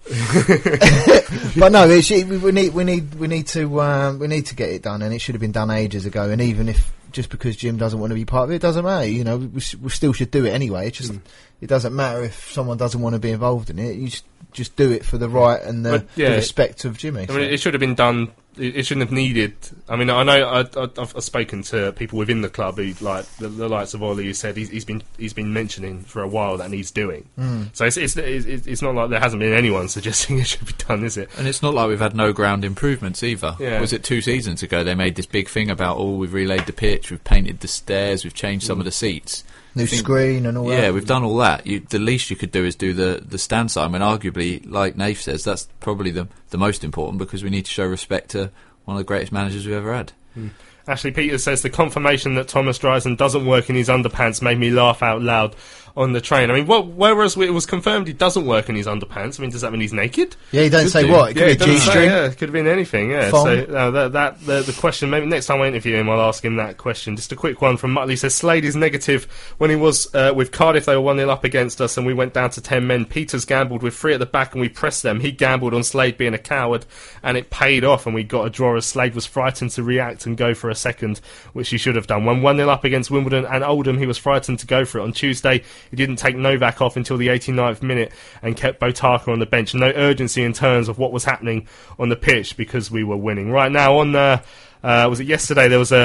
but 1.58 1.72
no, 1.72 1.88
it's, 1.88 2.10
we 2.10 2.52
need 2.52 2.72
we 2.72 2.84
need 2.84 3.14
we 3.16 3.26
need 3.26 3.46
to 3.48 3.80
um, 3.80 4.18
we 4.18 4.28
need 4.28 4.46
to 4.46 4.54
get 4.54 4.70
it 4.70 4.82
done, 4.82 5.02
and 5.02 5.12
it 5.12 5.20
should 5.20 5.34
have 5.34 5.40
been 5.40 5.52
done 5.52 5.70
ages 5.70 6.06
ago. 6.06 6.30
And 6.30 6.40
even 6.40 6.68
if 6.68 6.92
just 7.12 7.30
because 7.30 7.56
Jim 7.56 7.76
doesn't 7.76 7.98
want 7.98 8.10
to 8.10 8.14
be 8.14 8.24
part 8.24 8.44
of 8.44 8.50
it, 8.50 8.56
it 8.56 8.62
doesn't 8.62 8.84
matter. 8.84 9.08
You 9.08 9.24
know, 9.24 9.38
we, 9.38 9.62
we 9.80 9.90
still 9.90 10.12
should 10.12 10.30
do 10.30 10.44
it 10.44 10.50
anyway. 10.50 10.88
It 10.88 10.94
just 10.94 11.12
hmm. 11.12 11.18
it 11.60 11.66
doesn't 11.66 11.94
matter 11.94 12.22
if 12.24 12.52
someone 12.52 12.76
doesn't 12.76 13.00
want 13.00 13.14
to 13.14 13.20
be 13.20 13.30
involved 13.30 13.70
in 13.70 13.78
it. 13.78 13.96
You 13.96 14.08
just 14.08 14.24
just 14.52 14.76
do 14.76 14.90
it 14.92 15.04
for 15.04 15.18
the 15.18 15.28
right 15.28 15.62
and 15.62 15.84
the, 15.84 16.06
yeah. 16.16 16.30
the 16.30 16.36
respect 16.36 16.84
of 16.84 16.96
Jimmy. 16.96 17.26
I 17.28 17.32
mean, 17.32 17.40
it 17.42 17.60
should 17.60 17.74
have 17.74 17.80
been 17.80 17.94
done. 17.94 18.32
It, 18.58 18.76
it 18.76 18.86
shouldn't 18.86 19.08
have 19.08 19.12
needed. 19.12 19.54
I 19.88 19.96
mean, 19.96 20.10
I 20.10 20.22
know 20.22 20.32
I, 20.32 20.60
I, 20.60 20.88
I've, 20.98 21.16
I've 21.16 21.24
spoken 21.24 21.62
to 21.64 21.92
people 21.92 22.18
within 22.18 22.42
the 22.42 22.48
club 22.48 22.76
who, 22.76 22.92
like 23.04 23.24
the, 23.36 23.48
the 23.48 23.68
likes 23.68 23.94
of 23.94 24.02
Ollie, 24.02 24.24
who 24.24 24.34
said 24.34 24.56
he's, 24.56 24.70
he's 24.70 24.84
been 24.84 25.02
he's 25.16 25.32
been 25.32 25.52
mentioning 25.52 26.02
for 26.02 26.22
a 26.22 26.28
while 26.28 26.56
that 26.58 26.70
needs 26.70 26.90
doing. 26.90 27.28
Mm. 27.38 27.74
So 27.74 27.84
it's, 27.84 27.96
it's 27.96 28.16
it's 28.16 28.66
it's 28.66 28.82
not 28.82 28.94
like 28.94 29.10
there 29.10 29.20
hasn't 29.20 29.40
been 29.40 29.52
anyone 29.52 29.88
suggesting 29.88 30.38
it 30.38 30.46
should 30.46 30.66
be 30.66 30.74
done, 30.86 31.04
is 31.04 31.16
it? 31.16 31.30
And 31.38 31.46
it's 31.46 31.62
not 31.62 31.74
like 31.74 31.88
we've 31.88 31.98
had 31.98 32.14
no 32.14 32.32
ground 32.32 32.64
improvements 32.64 33.22
either. 33.22 33.56
Yeah. 33.58 33.80
Was 33.80 33.92
it 33.92 34.04
two 34.04 34.20
seasons 34.20 34.62
ago 34.62 34.84
they 34.84 34.94
made 34.94 35.16
this 35.16 35.26
big 35.26 35.48
thing 35.48 35.70
about, 35.70 35.96
oh, 35.98 36.16
we've 36.16 36.32
relayed 36.32 36.66
the 36.66 36.72
pitch, 36.72 37.10
we've 37.10 37.24
painted 37.24 37.60
the 37.60 37.68
stairs, 37.68 38.24
we've 38.24 38.34
changed 38.34 38.66
some 38.66 38.78
of 38.78 38.84
the 38.84 38.92
seats. 38.92 39.44
New 39.74 39.86
think- 39.86 40.00
screen 40.02 40.46
and 40.46 40.58
all 40.58 40.66
that. 40.66 40.82
Yeah, 40.82 40.90
we've 40.90 41.06
done 41.06 41.24
all 41.24 41.36
that. 41.38 41.66
You, 41.66 41.80
the 41.80 41.98
least 41.98 42.30
you 42.30 42.36
could 42.36 42.50
do 42.50 42.64
is 42.64 42.74
do 42.74 42.92
the, 42.92 43.22
the 43.24 43.38
stand 43.38 43.70
sign. 43.70 43.94
I 43.94 43.98
mean, 43.98 44.02
arguably, 44.02 44.68
like 44.68 44.96
Nath 44.96 45.20
says, 45.20 45.44
that's 45.44 45.68
probably 45.80 46.10
the, 46.10 46.28
the 46.50 46.58
most 46.58 46.84
important 46.84 47.18
because 47.18 47.44
we 47.44 47.50
need 47.50 47.64
to 47.66 47.70
show 47.70 47.86
respect 47.86 48.30
to 48.30 48.50
one 48.84 48.96
of 48.96 48.98
the 48.98 49.04
greatest 49.04 49.32
managers 49.32 49.66
we've 49.66 49.76
ever 49.76 49.94
had. 49.94 50.12
Hmm. 50.34 50.48
Ashley 50.86 51.10
Peters 51.10 51.44
says 51.44 51.60
the 51.60 51.68
confirmation 51.68 52.34
that 52.36 52.48
Thomas 52.48 52.78
Driesen 52.78 53.18
doesn't 53.18 53.44
work 53.44 53.68
in 53.68 53.76
his 53.76 53.88
underpants 53.88 54.40
made 54.40 54.58
me 54.58 54.70
laugh 54.70 55.02
out 55.02 55.20
loud 55.20 55.54
on 55.98 56.12
the 56.12 56.20
train. 56.20 56.48
I 56.48 56.54
mean, 56.54 56.66
well, 56.66 56.84
whereas 56.84 57.36
it 57.36 57.52
was 57.52 57.66
confirmed 57.66 58.06
he 58.06 58.12
doesn't 58.12 58.46
work 58.46 58.68
in 58.68 58.76
his 58.76 58.86
underpants, 58.86 59.38
I 59.38 59.42
mean, 59.42 59.50
does 59.50 59.62
that 59.62 59.72
mean 59.72 59.80
he's 59.80 59.92
naked? 59.92 60.36
Yeah, 60.52 60.62
he 60.62 60.68
don't 60.68 60.88
say 60.88 61.02
do. 61.02 61.12
what. 61.12 61.30
It 61.30 61.34
could 61.34 61.40
yeah, 61.40 61.48
be 61.48 61.56
doesn't 61.56 61.74
G-string. 61.74 61.94
say, 61.94 62.06
yeah, 62.06 62.26
it 62.26 62.38
could 62.38 62.48
have 62.48 62.52
been 62.52 62.68
anything. 62.68 63.10
Yeah. 63.10 63.30
Thong. 63.30 63.46
So 63.46 63.64
uh, 63.64 63.90
that 63.90 64.12
that 64.12 64.40
the, 64.46 64.62
the 64.62 64.72
question. 64.72 65.10
Maybe 65.10 65.26
next 65.26 65.46
time 65.46 65.60
I 65.60 65.66
interview 65.66 65.96
him, 65.96 66.08
I'll 66.08 66.20
ask 66.20 66.44
him 66.44 66.54
that 66.56 66.78
question. 66.78 67.16
Just 67.16 67.32
a 67.32 67.36
quick 67.36 67.60
one 67.60 67.76
from 67.76 67.94
Muttley 67.94 68.16
says 68.16 68.36
Slade 68.36 68.64
is 68.64 68.76
negative. 68.76 69.24
When 69.58 69.70
he 69.70 69.76
was 69.76 70.14
uh, 70.14 70.32
with 70.34 70.52
Cardiff, 70.52 70.86
they 70.86 70.94
were 70.94 71.02
one 71.02 71.16
0 71.16 71.28
up 71.30 71.42
against 71.42 71.80
us, 71.80 71.96
and 71.96 72.06
we 72.06 72.14
went 72.14 72.32
down 72.32 72.50
to 72.50 72.60
ten 72.60 72.86
men. 72.86 73.04
Peters 73.04 73.44
gambled 73.44 73.82
with 73.82 73.96
three 73.96 74.14
at 74.14 74.20
the 74.20 74.26
back, 74.26 74.52
and 74.52 74.60
we 74.60 74.68
pressed 74.68 75.02
them. 75.02 75.18
He 75.18 75.32
gambled 75.32 75.74
on 75.74 75.82
Slade 75.82 76.16
being 76.16 76.34
a 76.34 76.38
coward, 76.38 76.86
and 77.24 77.36
it 77.36 77.50
paid 77.50 77.82
off, 77.82 78.06
and 78.06 78.14
we 78.14 78.22
got 78.22 78.46
a 78.46 78.50
draw. 78.50 78.76
As 78.76 78.86
Slade 78.86 79.16
was 79.16 79.26
frightened 79.26 79.72
to 79.72 79.82
react 79.82 80.26
and 80.26 80.36
go 80.36 80.54
for 80.54 80.70
a 80.70 80.76
second, 80.76 81.20
which 81.54 81.70
he 81.70 81.78
should 81.78 81.96
have 81.96 82.06
done. 82.06 82.24
When 82.24 82.40
one 82.40 82.56
0 82.56 82.68
up 82.68 82.84
against 82.84 83.10
Wimbledon 83.10 83.46
and 83.46 83.64
Oldham, 83.64 83.98
he 83.98 84.06
was 84.06 84.18
frightened 84.18 84.60
to 84.60 84.66
go 84.66 84.84
for 84.84 85.00
it. 85.00 85.02
On 85.02 85.12
Tuesday, 85.12 85.64
he 85.90 85.96
didn't 85.96 86.16
take 86.16 86.36
Novak 86.36 86.80
off 86.80 86.96
until 86.96 87.16
the 87.16 87.28
89th 87.28 87.82
minute 87.82 88.12
and 88.42 88.56
kept 88.56 88.80
Botaka 88.80 89.28
on 89.28 89.38
the 89.38 89.46
bench. 89.46 89.74
No 89.74 89.92
urgency 89.94 90.42
in 90.42 90.52
terms 90.52 90.88
of 90.88 90.98
what 90.98 91.12
was 91.12 91.24
happening 91.24 91.66
on 91.98 92.08
the 92.08 92.16
pitch 92.16 92.56
because 92.56 92.90
we 92.90 93.04
were 93.04 93.16
winning. 93.16 93.50
Right 93.50 93.72
now, 93.72 93.98
on 93.98 94.14
uh, 94.14 94.42
uh, 94.82 95.06
was 95.08 95.20
it 95.20 95.26
yesterday? 95.26 95.68
There 95.68 95.78
was 95.78 95.92
a 95.92 95.98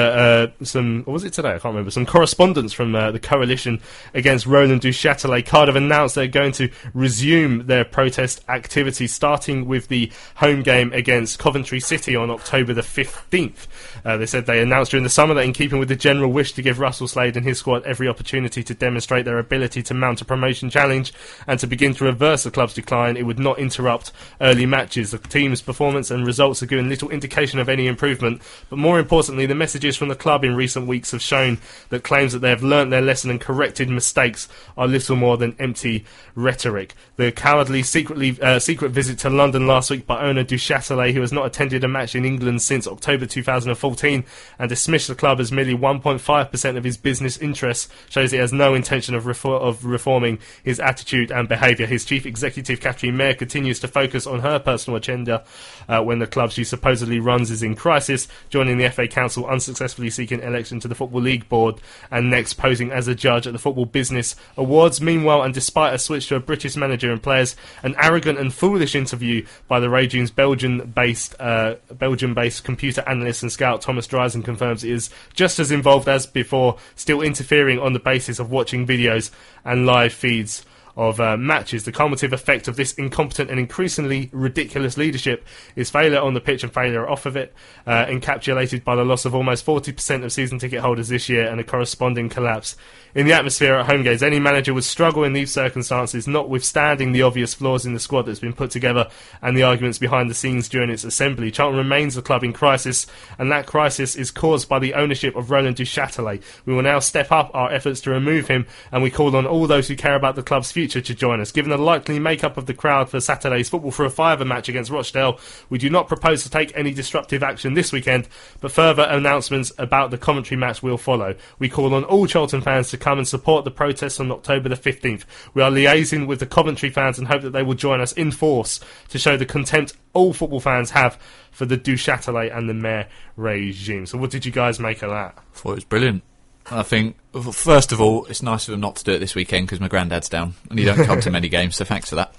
uh, 0.60 0.64
some, 0.64 1.04
or 1.06 1.12
was 1.12 1.24
it 1.24 1.32
today? 1.32 1.50
I 1.50 1.58
can't 1.58 1.64
remember. 1.74 1.90
Some 1.90 2.06
correspondence 2.06 2.72
from 2.72 2.94
uh, 2.94 3.10
the 3.10 3.18
coalition 3.18 3.80
against 4.14 4.46
Roland 4.46 4.80
Duchâtelet. 4.80 5.46
CARD 5.46 5.68
announced 5.76 6.14
they're 6.14 6.28
going 6.28 6.52
to 6.52 6.70
resume 6.92 7.66
their 7.66 7.84
protest 7.84 8.44
activity, 8.48 9.06
starting 9.06 9.66
with 9.66 9.88
the 9.88 10.10
home 10.36 10.62
game 10.62 10.92
against 10.92 11.38
Coventry 11.38 11.80
City 11.80 12.16
on 12.16 12.30
October 12.30 12.74
the 12.74 12.82
15th. 12.82 13.66
Uh, 14.04 14.16
they 14.16 14.26
said 14.26 14.46
they 14.46 14.60
announced 14.60 14.90
during 14.90 15.04
the 15.04 15.10
summer 15.10 15.34
that, 15.34 15.44
in 15.44 15.52
keeping 15.52 15.78
with 15.78 15.88
the 15.88 15.96
general 15.96 16.30
wish 16.30 16.52
to 16.52 16.62
give 16.62 16.78
Russell 16.78 17.08
Slade 17.08 17.36
and 17.36 17.46
his 17.46 17.58
squad 17.58 17.84
every 17.84 18.08
opportunity 18.08 18.62
to 18.62 18.74
demonstrate 18.74 19.24
their 19.24 19.38
ability 19.38 19.82
to 19.82 19.94
mount 19.94 20.20
a 20.20 20.24
promotion 20.24 20.70
challenge 20.70 21.12
and 21.46 21.58
to 21.60 21.66
begin 21.66 21.94
to 21.94 22.04
reverse 22.04 22.42
the 22.42 22.50
club's 22.50 22.74
decline, 22.74 23.16
it 23.16 23.26
would 23.26 23.38
not 23.38 23.58
interrupt 23.58 24.12
early 24.40 24.66
matches. 24.66 25.10
The 25.10 25.18
team's 25.18 25.62
performance 25.62 26.10
and 26.10 26.26
results 26.26 26.62
are 26.62 26.66
giving 26.66 26.88
little 26.88 27.10
indication 27.10 27.58
of 27.58 27.68
any 27.68 27.86
improvement, 27.86 28.42
but 28.70 28.78
more 28.78 28.98
importantly, 28.98 29.46
the 29.46 29.54
messages 29.54 29.96
from 29.96 30.08
the 30.08 30.14
club 30.14 30.44
in 30.44 30.54
recent 30.54 30.86
weeks 30.86 31.10
have 31.12 31.22
shown 31.22 31.58
that 31.90 32.04
claims 32.04 32.32
that 32.32 32.40
they 32.40 32.50
have 32.50 32.62
learnt 32.62 32.90
their 32.90 33.02
lesson 33.02 33.30
and 33.30 33.40
corrected 33.40 33.88
mistakes 33.88 34.48
are 34.76 34.86
little 34.86 35.16
more 35.16 35.36
than 35.36 35.56
empty 35.58 36.04
rhetoric. 36.34 36.94
The 37.16 37.30
cowardly 37.32 37.82
secretly, 37.82 38.36
uh, 38.40 38.58
secret 38.58 38.90
visit 38.90 39.18
to 39.20 39.30
London 39.30 39.66
last 39.66 39.90
week 39.90 40.06
by 40.06 40.22
owner 40.22 40.44
Duchâtelet, 40.44 41.12
who 41.12 41.20
has 41.20 41.32
not 41.32 41.46
attended 41.46 41.84
a 41.84 41.88
match 41.88 42.14
in 42.14 42.24
England 42.24 42.62
since 42.62 42.86
October 42.86 43.26
2014 43.26 44.24
and 44.58 44.68
dismissed 44.68 45.08
the 45.08 45.14
club 45.14 45.40
as 45.40 45.52
merely 45.52 45.74
1.5% 45.74 46.76
of 46.76 46.84
his 46.84 46.96
business 46.96 47.36
interests, 47.38 47.88
shows 48.08 48.32
he 48.32 48.38
has 48.38 48.52
no 48.52 48.74
intention 48.74 49.14
of, 49.14 49.24
refor- 49.24 49.60
of 49.60 49.84
reforming 49.84 50.38
his 50.62 50.80
attitude 50.80 51.30
and 51.30 51.48
behaviour. 51.48 51.86
His 51.86 52.04
chief 52.04 52.26
executive, 52.26 52.80
Katrien 52.80 53.16
Meire, 53.16 53.38
continues 53.38 53.80
to 53.80 53.88
focus 53.88 54.26
on 54.26 54.40
her 54.40 54.58
personal 54.58 54.96
agenda 54.96 55.44
uh, 55.88 56.02
when 56.02 56.18
the 56.18 56.26
club 56.26 56.50
she 56.50 56.64
supposedly 56.64 57.20
runs 57.20 57.50
is 57.50 57.62
in 57.62 57.74
crisis. 57.76 58.28
Joining 58.54 58.78
the 58.78 58.88
FA 58.88 59.08
Council, 59.08 59.48
unsuccessfully 59.48 60.10
seeking 60.10 60.40
election 60.40 60.78
to 60.78 60.86
the 60.86 60.94
Football 60.94 61.22
League 61.22 61.48
Board, 61.48 61.80
and 62.08 62.30
next 62.30 62.52
posing 62.52 62.92
as 62.92 63.08
a 63.08 63.14
judge 63.16 63.48
at 63.48 63.52
the 63.52 63.58
Football 63.58 63.86
Business 63.86 64.36
Awards. 64.56 65.00
Meanwhile, 65.00 65.42
and 65.42 65.52
despite 65.52 65.92
a 65.92 65.98
switch 65.98 66.28
to 66.28 66.36
a 66.36 66.40
British 66.40 66.76
manager 66.76 67.10
and 67.10 67.20
players, 67.20 67.56
an 67.82 67.96
arrogant 68.00 68.38
and 68.38 68.54
foolish 68.54 68.94
interview 68.94 69.44
by 69.66 69.80
the 69.80 69.90
Regime's 69.90 70.30
Belgian-based 70.30 71.34
uh, 71.40 71.74
Belgian-based 71.94 72.62
computer 72.62 73.02
analyst 73.08 73.42
and 73.42 73.50
scout 73.50 73.80
Thomas 73.80 74.06
Driesen 74.06 74.44
confirms 74.44 74.84
is 74.84 75.10
just 75.32 75.58
as 75.58 75.72
involved 75.72 76.08
as 76.08 76.24
before, 76.24 76.78
still 76.94 77.22
interfering 77.22 77.80
on 77.80 77.92
the 77.92 77.98
basis 77.98 78.38
of 78.38 78.52
watching 78.52 78.86
videos 78.86 79.32
and 79.64 79.84
live 79.84 80.12
feeds 80.12 80.64
of 80.96 81.20
uh, 81.20 81.36
matches. 81.36 81.84
The 81.84 81.92
cumulative 81.92 82.32
effect 82.32 82.68
of 82.68 82.76
this 82.76 82.92
incompetent 82.94 83.50
and 83.50 83.58
increasingly 83.58 84.30
ridiculous 84.32 84.96
leadership 84.96 85.44
is 85.76 85.90
failure 85.90 86.20
on 86.20 86.34
the 86.34 86.40
pitch 86.40 86.62
and 86.62 86.72
failure 86.72 87.08
off 87.08 87.26
of 87.26 87.36
it, 87.36 87.52
uh, 87.86 88.06
encapsulated 88.06 88.84
by 88.84 88.94
the 88.94 89.04
loss 89.04 89.24
of 89.24 89.34
almost 89.34 89.66
40% 89.66 90.24
of 90.24 90.32
season 90.32 90.58
ticket 90.58 90.80
holders 90.80 91.08
this 91.08 91.28
year 91.28 91.46
and 91.46 91.60
a 91.60 91.64
corresponding 91.64 92.28
collapse 92.28 92.76
in 93.14 93.26
the 93.26 93.32
atmosphere 93.32 93.74
at 93.74 93.86
home 93.86 94.02
games. 94.02 94.22
Any 94.22 94.40
manager 94.40 94.74
would 94.74 94.84
struggle 94.84 95.24
in 95.24 95.32
these 95.32 95.52
circumstances, 95.52 96.26
notwithstanding 96.26 97.12
the 97.12 97.22
obvious 97.22 97.54
flaws 97.54 97.86
in 97.86 97.94
the 97.94 98.00
squad 98.00 98.22
that's 98.22 98.40
been 98.40 98.52
put 98.52 98.70
together 98.70 99.08
and 99.40 99.56
the 99.56 99.62
arguments 99.62 99.98
behind 99.98 100.28
the 100.28 100.34
scenes 100.34 100.68
during 100.68 100.90
its 100.90 101.04
assembly. 101.04 101.50
Charlton 101.50 101.78
remains 101.78 102.16
a 102.16 102.22
club 102.22 102.42
in 102.42 102.52
crisis, 102.52 103.06
and 103.38 103.50
that 103.52 103.66
crisis 103.66 104.16
is 104.16 104.30
caused 104.30 104.68
by 104.68 104.78
the 104.78 104.94
ownership 104.94 105.36
of 105.36 105.50
Roland 105.50 105.76
Duchâtelet. 105.76 106.42
We 106.66 106.74
will 106.74 106.82
now 106.82 106.98
step 106.98 107.30
up 107.30 107.50
our 107.54 107.72
efforts 107.72 108.00
to 108.02 108.10
remove 108.10 108.48
him, 108.48 108.66
and 108.90 109.02
we 109.02 109.10
call 109.10 109.36
on 109.36 109.46
all 109.46 109.66
those 109.66 109.88
who 109.88 109.96
care 109.96 110.16
about 110.16 110.34
the 110.34 110.42
club's 110.42 110.72
future 110.72 110.83
to 110.88 111.00
join 111.00 111.40
us. 111.40 111.52
Given 111.52 111.70
the 111.70 111.78
likely 111.78 112.18
makeup 112.18 112.56
of 112.56 112.66
the 112.66 112.74
crowd 112.74 113.08
for 113.08 113.20
Saturday's 113.20 113.68
football 113.68 113.90
for 113.90 114.04
a 114.04 114.10
fiver 114.10 114.44
match 114.44 114.68
against 114.68 114.90
Rochdale, 114.90 115.38
we 115.70 115.78
do 115.78 115.90
not 115.90 116.08
propose 116.08 116.42
to 116.42 116.50
take 116.50 116.76
any 116.76 116.92
disruptive 116.92 117.42
action 117.42 117.74
this 117.74 117.92
weekend, 117.92 118.28
but 118.60 118.72
further 118.72 119.02
announcements 119.02 119.72
about 119.78 120.10
the 120.10 120.18
Coventry 120.18 120.56
match 120.56 120.82
will 120.82 120.98
follow. 120.98 121.34
We 121.58 121.68
call 121.68 121.94
on 121.94 122.04
all 122.04 122.26
Charlton 122.26 122.60
fans 122.60 122.90
to 122.90 122.98
come 122.98 123.18
and 123.18 123.28
support 123.28 123.64
the 123.64 123.70
protests 123.70 124.20
on 124.20 124.30
October 124.30 124.68
the 124.68 124.76
15th. 124.76 125.24
We 125.54 125.62
are 125.62 125.70
liaising 125.70 126.26
with 126.26 126.40
the 126.40 126.46
Coventry 126.46 126.90
fans 126.90 127.18
and 127.18 127.28
hope 127.28 127.42
that 127.42 127.50
they 127.50 127.62
will 127.62 127.74
join 127.74 128.00
us 128.00 128.12
in 128.12 128.30
force 128.30 128.80
to 129.08 129.18
show 129.18 129.36
the 129.36 129.46
contempt 129.46 129.94
all 130.12 130.32
football 130.32 130.60
fans 130.60 130.90
have 130.90 131.18
for 131.50 131.66
the 131.66 131.78
Duchâtelet 131.78 132.56
and 132.56 132.68
the 132.68 132.74
Meire 132.74 133.08
regime. 133.36 134.06
So, 134.06 134.18
what 134.18 134.30
did 134.30 134.46
you 134.46 134.52
guys 134.52 134.80
make 134.80 135.02
of 135.02 135.10
that? 135.10 135.38
thought 135.52 135.72
it 135.72 135.74
was 135.76 135.84
brilliant. 135.84 136.22
I 136.70 136.82
think, 136.82 137.16
first 137.52 137.92
of 137.92 138.00
all, 138.00 138.24
it's 138.26 138.42
nice 138.42 138.68
of 138.68 138.72
them 138.72 138.80
not 138.80 138.96
to 138.96 139.04
do 139.04 139.12
it 139.12 139.18
this 139.18 139.34
weekend 139.34 139.66
because 139.66 139.80
my 139.80 139.88
granddad's 139.88 140.30
down 140.30 140.54
and 140.70 140.78
he 140.78 140.84
don't 140.84 141.04
come 141.04 141.20
to 141.20 141.30
many 141.32 141.48
games, 141.48 141.76
so 141.76 141.84
thanks 141.84 142.08
for 142.08 142.16
that. 142.16 142.34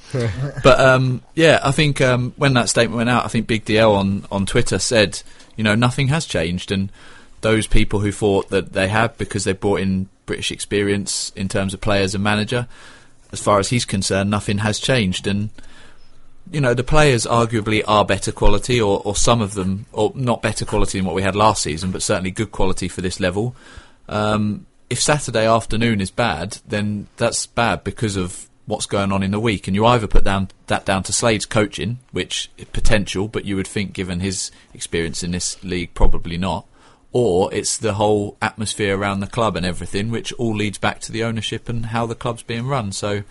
but 0.63 0.79
um, 0.79 1.21
yeah, 1.35 1.59
I 1.63 1.71
think 1.71 2.01
um, 2.01 2.33
when 2.35 2.53
that 2.53 2.69
statement 2.69 2.97
went 2.97 3.09
out, 3.09 3.25
I 3.25 3.27
think 3.27 3.45
Big 3.45 3.65
DL 3.65 3.95
on, 3.95 4.25
on 4.31 4.45
Twitter 4.45 4.79
said, 4.79 5.21
you 5.55 5.63
know, 5.63 5.75
nothing 5.75 6.07
has 6.07 6.25
changed, 6.25 6.71
and 6.71 6.91
those 7.41 7.67
people 7.67 7.99
who 7.99 8.11
thought 8.11 8.49
that 8.49 8.73
they 8.73 8.87
have 8.87 9.15
because 9.17 9.43
they 9.43 9.53
brought 9.53 9.81
in 9.81 10.09
British 10.25 10.51
experience 10.51 11.31
in 11.35 11.47
terms 11.47 11.75
of 11.75 11.81
players 11.81 12.15
and 12.15 12.23
manager, 12.23 12.67
as 13.31 13.39
far 13.39 13.59
as 13.59 13.69
he's 13.69 13.85
concerned, 13.85 14.31
nothing 14.31 14.59
has 14.59 14.79
changed, 14.79 15.27
and 15.27 15.49
you 16.51 16.61
know 16.61 16.73
the 16.73 16.83
players 16.83 17.25
arguably 17.25 17.83
are 17.87 18.03
better 18.03 18.31
quality, 18.31 18.81
or, 18.81 19.01
or 19.05 19.15
some 19.15 19.41
of 19.41 19.53
them, 19.53 19.85
or 19.93 20.11
not 20.15 20.41
better 20.41 20.65
quality 20.65 20.97
than 20.97 21.05
what 21.05 21.15
we 21.15 21.21
had 21.21 21.35
last 21.35 21.61
season, 21.61 21.91
but 21.91 22.01
certainly 22.01 22.31
good 22.31 22.51
quality 22.51 22.87
for 22.87 23.01
this 23.01 23.19
level. 23.19 23.55
Um, 24.07 24.65
if 24.89 25.01
Saturday 25.01 25.47
afternoon 25.47 26.01
is 26.01 26.11
bad, 26.11 26.59
then 26.67 27.07
that's 27.17 27.45
bad 27.47 27.83
because 27.83 28.15
of 28.15 28.49
what's 28.65 28.85
going 28.85 29.11
on 29.11 29.23
in 29.23 29.31
the 29.31 29.39
week, 29.39 29.67
and 29.67 29.75
you 29.75 29.85
either 29.85 30.07
put 30.07 30.23
down 30.23 30.49
that 30.67 30.85
down 30.85 31.03
to 31.03 31.13
Slade's 31.13 31.45
coaching, 31.45 31.99
which 32.11 32.49
potential, 32.73 33.27
but 33.27 33.45
you 33.45 33.55
would 33.55 33.67
think 33.67 33.93
given 33.93 34.19
his 34.19 34.51
experience 34.73 35.23
in 35.23 35.31
this 35.31 35.63
league, 35.63 35.93
probably 35.93 36.37
not, 36.37 36.65
or 37.11 37.53
it's 37.53 37.77
the 37.77 37.93
whole 37.93 38.37
atmosphere 38.41 38.97
around 38.97 39.19
the 39.19 39.27
club 39.27 39.55
and 39.55 39.65
everything, 39.65 40.09
which 40.09 40.33
all 40.33 40.55
leads 40.55 40.77
back 40.77 40.99
to 41.01 41.11
the 41.11 41.23
ownership 41.23 41.69
and 41.69 41.87
how 41.87 42.05
the 42.05 42.15
club's 42.15 42.43
being 42.43 42.67
run. 42.67 42.91
So. 42.91 43.23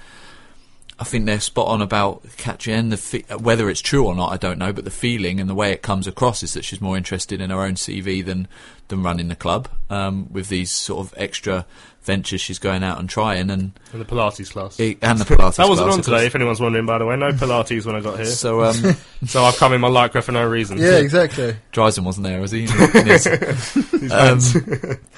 I 0.99 1.05
think 1.05 1.27
they're 1.27 1.41
spot 1.41 1.69
on 1.69 1.83
about 1.83 2.23
Katrien. 2.37 2.91
The 2.91 2.97
fe- 2.97 3.25
whether 3.39 3.69
it's 3.69 3.81
true 3.81 4.07
or 4.07 4.15
not, 4.15 4.33
I 4.33 4.37
don't 4.37 4.59
know. 4.59 4.73
But 4.73 4.85
the 4.85 4.91
feeling 4.91 5.41
and 5.41 5.51
the 5.51 5.55
way 5.55 5.73
it 5.73 5.83
comes 5.83 6.07
across 6.07 6.43
is 6.43 6.55
that 6.55 6.65
she's 6.65 6.81
more 6.81 6.97
interested 6.97 7.41
in 7.41 7.51
her 7.51 7.61
own 7.63 7.75
CV 7.75 8.25
than 8.25 8.47
than 8.89 9.03
running 9.03 9.29
the 9.29 9.35
club. 9.37 9.69
Um, 9.91 10.29
with 10.31 10.49
these 10.49 10.71
sort 10.71 11.07
of 11.07 11.15
extra 11.17 11.67
ventures 12.03 12.41
she's 12.41 12.59
going 12.59 12.85
out 12.85 12.99
and 13.01 13.09
trying, 13.09 13.51
and 13.51 13.73
And 13.93 14.01
the 14.01 14.05
Pilates 14.05 14.53
class. 14.53 14.79
E- 14.79 14.99
and 15.03 15.19
the 15.19 15.25
Pilates 15.25 15.57
that 15.57 15.69
wasn't 15.69 15.87
class, 15.89 15.97
on 15.99 16.03
today, 16.05 16.27
if 16.27 16.35
anyone's 16.35 16.61
wondering, 16.61 16.85
by 16.87 16.99
the 16.99 17.07
way. 17.07 17.17
No 17.17 17.33
Pilates 17.33 17.87
when 17.87 17.97
I 17.97 18.01
got 18.01 18.17
here. 18.17 18.27
So, 18.27 18.63
um, 18.63 18.75
so 19.27 19.43
I've 19.43 19.57
come 19.57 19.73
in 19.73 19.81
my 19.81 19.89
lycra 19.89 20.23
for 20.23 20.33
no 20.33 20.47
reason. 20.47 20.79
Yeah, 20.79 20.99
exactly. 20.99 21.57
Driesen 21.73 22.05
wasn't 22.05 22.25
there, 22.27 22.41
was 22.41 22.51
he? 22.53 22.63
His- 22.67 23.25
His 23.25 24.13
um, 24.13 24.39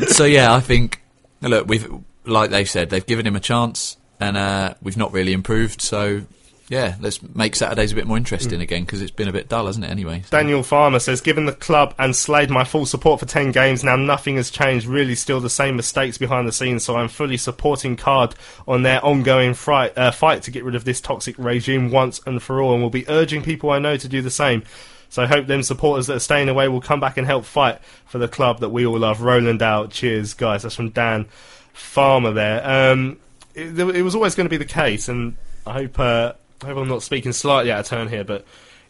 so 0.09 0.25
yeah, 0.25 0.55
I 0.55 0.61
think 0.61 1.03
look, 1.43 1.67
we've 1.67 1.87
like 2.25 2.51
they 2.51 2.65
said, 2.65 2.91
they've 2.91 3.05
given 3.07 3.27
him 3.27 3.37
a 3.37 3.41
chance, 3.41 3.97
and 4.21 4.37
uh, 4.37 4.75
we've 4.83 4.97
not 4.97 5.13
really 5.13 5.33
improved. 5.33 5.81
So 5.81 6.23
yeah, 6.69 6.97
let's 7.01 7.23
make 7.35 7.55
Saturdays 7.55 7.93
a 7.93 7.95
bit 7.95 8.09
more 8.09 8.17
interesting 8.17 8.59
Mm. 8.59 8.63
again 8.63 8.85
because 8.85 9.01
it's 9.01 9.13
been 9.13 9.29
a 9.29 9.33
bit 9.33 9.49
dull, 9.49 9.67
hasn't 9.67 9.85
it? 9.85 9.89
Anyway, 9.91 10.25
Daniel 10.31 10.65
Farmer 10.65 10.99
says, 10.99 11.21
given 11.21 11.47
the 11.47 11.53
club 11.53 11.95
and 11.97 12.17
Slade 12.17 12.51
my 12.51 12.65
full 12.65 12.87
support 12.87 13.21
for 13.21 13.27
10 13.27 13.53
games, 13.53 13.85
now 13.85 13.95
nothing 13.95 14.35
has 14.35 14.51
changed. 14.51 14.85
Really, 14.87 15.15
still 15.15 15.39
the 15.39 15.49
same 15.49 15.77
mistakes 15.77 16.19
behind 16.19 16.49
the 16.49 16.53
scenes, 16.53 16.83
so 16.83 16.97
I'm 16.97 17.07
fully 17.07 17.37
supporting 17.37 17.95
Card 17.95 18.35
on 18.67 18.83
their 18.83 19.05
ongoing 19.05 19.55
fright, 19.55 19.97
uh, 19.97 20.11
fight 20.11 20.43
to 20.43 20.51
get 20.51 20.65
rid 20.65 20.75
of 20.75 20.85
this 20.85 21.01
toxic 21.01 21.37
regime 21.39 21.93
once 21.93 22.21
and 22.27 22.43
for 22.43 22.61
all, 22.61 22.73
and 22.75 22.83
will 22.83 22.91
be 22.91 23.09
urging 23.09 23.43
people 23.43 23.71
I 23.71 23.79
know 23.79 23.97
to 23.97 24.09
do 24.09 24.21
the 24.21 24.29
same. 24.31 24.65
So 25.09 25.23
I 25.23 25.27
hope 25.27 25.47
them 25.47 25.63
supporters 25.63 26.09
that 26.09 26.17
are 26.17 26.19
staying 26.19 26.49
away 26.49 26.67
will 26.67 26.81
come 26.81 26.99
back 26.99 27.17
and 27.17 27.29
help 27.29 27.45
fight 27.45 27.79
for 28.07 28.19
the 28.19 28.27
club 28.27 28.59
that 28.59 28.71
we 28.71 28.85
all 28.85 28.99
love. 28.99 29.21
Roland 29.23 29.63
out. 29.63 29.91
Cheers, 29.93 30.35
guys. 30.35 30.65
That's 30.65 30.75
from 30.75 30.91
Dan 30.91 31.27
Farmer 31.73 32.33
there. 32.33 32.69
Um, 32.93 33.19
it, 33.57 33.79
it 33.79 34.03
was 34.03 34.15
always 34.15 34.35
going 34.35 34.45
to 34.45 34.51
be 34.51 34.57
the 34.57 34.65
case, 34.65 35.09
and 35.09 35.37
I 35.67 35.73
hope, 35.73 35.99
uh, 35.99 36.33
I 36.63 36.67
hope 36.67 36.79
I'm 36.79 36.89
not 36.89 37.03
speaking 37.03 37.33
slightly 37.33 37.73
out 37.73 37.81
of 37.81 37.87
turn 37.87 38.09
here, 38.09 38.25
but 38.25 38.45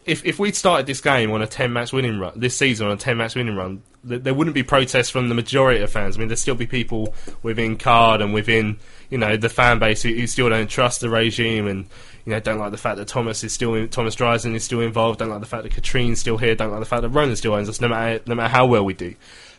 if 0.05 0.25
if 0.25 0.39
we'd 0.39 0.55
started 0.55 0.87
this 0.87 1.01
game 1.01 1.33
on 1.33 1.43
a 1.43 1.47
10 1.47 1.73
match 1.73 1.93
winning 1.93 2.19
run, 2.19 2.39
this 2.39 2.57
season 2.57 2.87
on 2.87 2.93
a 2.93 2.97
10 2.97 3.17
match 3.17 3.35
winning 3.35 3.57
run, 3.57 3.83
th- 4.09 4.23
there 4.23 4.35
wouldn't 4.35 4.55
be 4.55 4.63
protests 4.63 5.11
from 5.11 5.29
the 5.29 5.35
majority 5.35 5.83
of 5.83 5.91
fans. 5.91 6.17
I 6.17 6.21
mean, 6.21 6.29
there'd 6.29 6.39
still 6.39 6.55
be 6.55 6.67
people 6.67 7.15
within 7.43 7.77
Card 7.77 8.21
and 8.23 8.33
within, 8.33 8.79
you 9.11 9.19
know, 9.19 9.37
the 9.37 9.49
fan 9.49 9.79
base 9.79 10.03
who, 10.03 10.15
who 10.15 10.27
still 10.27 10.49
don't 10.49 10.69
trust 10.69 11.01
the 11.01 11.11
regime 11.11 11.67
and, 11.67 11.87
you 12.25 12.33
know, 12.33 12.41
don't 12.41 12.59
like 12.59 12.71
the 12.71 12.79
fact 12.79 12.99
that 12.99 13.09
Thomas 13.09 13.43
is 13.43 13.53
still 13.53 13.75
in, 13.75 13.89
Thomas 13.89 14.15
Driesen 14.15 14.55
is 14.55 14.63
still 14.63 14.81
involved, 14.81 15.19
don't 15.19 15.31
like 15.31 15.41
the 15.41 15.47
fact 15.47 15.65
that 15.65 15.73
Katrien's 15.73 16.21
still 16.21 16.39
here, 16.39 16.55
don't 16.55 16.71
like 16.71 16.81
the 16.81 16.87
fact 16.87 17.03
that 17.03 17.09
Roland 17.09 17.37
still 17.37 17.55
owns 17.55 17.69
us, 17.69 17.81
no 17.81 17.89
matter 17.89 18.23
no 18.27 18.37
matter 18.37 18.49
how 18.49 18.67
well 18.67 18.85
we 18.85 18.95
do. 18.95 19.15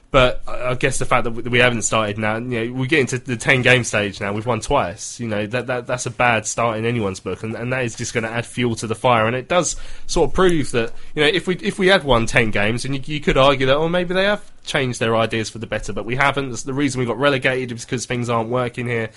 But 0.10 0.42
I 0.48 0.74
guess 0.76 1.00
the 1.00 1.06
fact 1.06 1.26
that 1.26 1.32
we- 1.32 1.60
haven't 1.60 1.82
started 1.82 2.18
now, 2.18 2.38
you 2.38 2.66
know, 2.66 2.74
we 2.74 2.88
get 2.88 3.02
into 3.02 3.18
the 3.18 3.36
ten 3.36 3.62
game 3.62 3.84
stage 3.84 4.22
now. 4.22 4.32
We've 4.32 4.46
won 4.46 4.62
twice. 4.62 5.20
You 5.20 5.28
know 5.28 5.46
that, 5.48 5.68
that 5.68 5.86
that's 5.86 6.06
a 6.06 6.10
bad 6.10 6.48
start 6.48 6.78
in 6.78 6.86
anyone's 6.86 7.20
book, 7.20 7.44
and, 7.44 7.56
and 7.56 7.74
that 7.74 7.84
is 7.84 7.96
just 7.96 8.14
going 8.14 8.24
to 8.24 8.30
add 8.30 8.46
fuel 8.46 8.76
to 8.76 8.88
the 8.88 8.96
fire. 8.96 9.28
And 9.28 9.36
it 9.36 9.50
does 9.50 9.76
sort 10.06 10.30
of 10.30 10.34
prove 10.34 10.72
that 10.72 10.94
you 11.14 11.24
know 11.24 11.28
if 11.28 11.46
we 11.46 11.56
if 11.58 11.78
we 11.78 11.88
had 11.88 12.06
won 12.06 12.26
ten 12.26 12.52
games, 12.52 12.86
and 12.86 12.96
you, 12.96 13.16
you 13.16 13.20
could 13.20 13.38
argue 13.38 13.66
that, 13.66 13.76
oh, 13.76 13.90
maybe 13.90 14.14
they 14.14 14.24
have 14.24 14.50
changed 14.64 15.00
their 15.00 15.16
ideas 15.16 15.50
for 15.50 15.60
the 15.60 15.68
better, 15.68 15.92
but 15.92 16.06
we 16.06 16.16
haven't. 16.16 16.56
The 16.64 16.74
reason 16.74 17.00
we 17.00 17.06
got 17.06 17.18
relegated 17.18 17.74
is 17.74 17.84
because 17.84 18.06
things 18.06 18.30
aren't 18.30 18.50
working 18.50 18.88
here. 18.88 19.10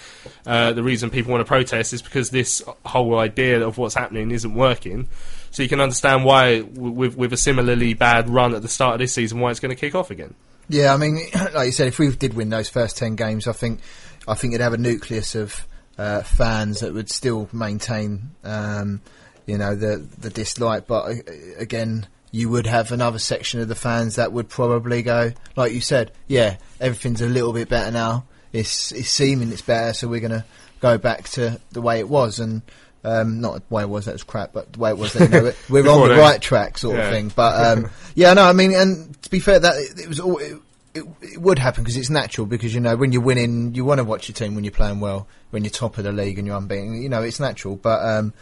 Uh, 0.44 0.72
the 0.72 0.82
reason 0.82 1.10
people 1.10 1.30
want 1.30 1.42
to 1.42 1.48
protest 1.48 1.92
is 1.92 2.02
because 2.02 2.30
this 2.30 2.62
whole 2.84 3.16
idea 3.18 3.64
of 3.64 3.78
what's 3.78 3.94
happening 3.94 4.32
isn't 4.32 4.54
working. 4.54 5.08
So 5.52 5.62
you 5.62 5.68
can 5.68 5.80
understand 5.80 6.24
why, 6.24 6.62
with 6.62 7.16
with 7.16 7.32
a 7.32 7.36
similarly 7.36 7.94
bad 7.94 8.28
run 8.28 8.54
at 8.54 8.62
the 8.62 8.68
start 8.68 8.94
of 8.94 8.98
this 8.98 9.12
season, 9.12 9.38
why 9.38 9.50
it's 9.52 9.60
going 9.60 9.74
to 9.74 9.80
kick 9.80 9.94
off 9.94 10.10
again. 10.10 10.34
Yeah, 10.70 10.94
I 10.94 10.98
mean, 10.98 11.18
like 11.52 11.66
you 11.66 11.72
said, 11.72 11.88
if 11.88 11.98
we 11.98 12.14
did 12.14 12.34
win 12.34 12.48
those 12.48 12.68
first 12.68 12.96
ten 12.96 13.16
games, 13.16 13.48
I 13.48 13.52
think, 13.52 13.80
I 14.28 14.34
think 14.34 14.54
it'd 14.54 14.62
have 14.62 14.72
a 14.72 14.78
nucleus 14.78 15.34
of 15.34 15.66
uh, 15.98 16.22
fans 16.22 16.80
that 16.80 16.94
would 16.94 17.10
still 17.10 17.48
maintain, 17.52 18.30
um, 18.44 19.02
you 19.46 19.58
know, 19.58 19.74
the 19.74 19.96
the 20.18 20.30
dislike. 20.30 20.86
But 20.86 21.10
uh, 21.10 21.14
again, 21.58 22.06
you 22.30 22.48
would 22.50 22.68
have 22.68 22.92
another 22.92 23.18
section 23.18 23.60
of 23.60 23.66
the 23.66 23.74
fans 23.74 24.14
that 24.14 24.32
would 24.32 24.48
probably 24.48 25.02
go, 25.02 25.32
like 25.56 25.72
you 25.72 25.80
said, 25.80 26.12
yeah, 26.28 26.56
everything's 26.80 27.20
a 27.20 27.28
little 27.28 27.52
bit 27.52 27.68
better 27.68 27.90
now. 27.90 28.26
It's 28.52 28.92
it's 28.92 29.10
seeming 29.10 29.50
it's 29.50 29.62
better, 29.62 29.92
so 29.92 30.06
we're 30.06 30.20
gonna 30.20 30.46
go 30.80 30.98
back 30.98 31.28
to 31.30 31.60
the 31.72 31.82
way 31.82 31.98
it 31.98 32.08
was 32.08 32.38
and. 32.38 32.62
Um, 33.02 33.40
not 33.40 33.66
the 33.68 33.74
way 33.74 33.82
it 33.82 33.88
was, 33.88 34.04
that 34.04 34.12
was 34.12 34.24
crap, 34.24 34.52
but 34.52 34.74
the 34.74 34.78
way 34.78 34.90
it 34.90 34.98
was, 34.98 35.14
then, 35.14 35.32
you 35.32 35.40
know, 35.40 35.52
we're 35.70 35.88
on 35.88 36.08
the 36.08 36.16
right 36.16 36.40
track, 36.40 36.76
sort 36.76 36.96
Yeah. 36.98 37.04
of 37.06 37.10
thing. 37.14 37.32
But 37.34 37.78
um, 37.78 37.90
yeah, 38.14 38.34
no, 38.34 38.42
I 38.42 38.52
mean, 38.52 38.74
and 38.74 39.20
to 39.22 39.30
be 39.30 39.40
fair, 39.40 39.58
that 39.58 39.76
it, 39.76 40.00
it 40.00 40.08
was 40.08 40.20
all. 40.20 40.38
It, 40.38 40.58
it, 40.92 41.04
it 41.22 41.40
would 41.40 41.58
happen 41.60 41.84
because 41.84 41.96
it's 41.96 42.10
natural. 42.10 42.46
Because 42.48 42.74
you 42.74 42.80
know, 42.80 42.96
when 42.96 43.12
you're 43.12 43.22
winning, 43.22 43.74
you 43.76 43.84
want 43.84 43.98
to 43.98 44.04
watch 44.04 44.28
your 44.28 44.34
team 44.34 44.54
when 44.56 44.64
you're 44.64 44.72
playing 44.72 44.98
well. 45.00 45.28
When 45.50 45.62
you're 45.62 45.70
top 45.70 45.98
of 45.98 46.04
the 46.04 46.10
league 46.12 46.36
and 46.36 46.46
you're 46.48 46.56
unbeaten, 46.56 47.00
you 47.00 47.08
know, 47.08 47.22
it's 47.22 47.38
natural. 47.40 47.76
But 47.76 48.04
um, 48.04 48.34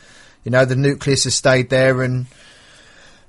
you 0.44 0.50
know, 0.50 0.64
the 0.64 0.74
nucleus 0.74 1.24
has 1.24 1.34
stayed 1.34 1.68
there, 1.68 2.02
and 2.02 2.24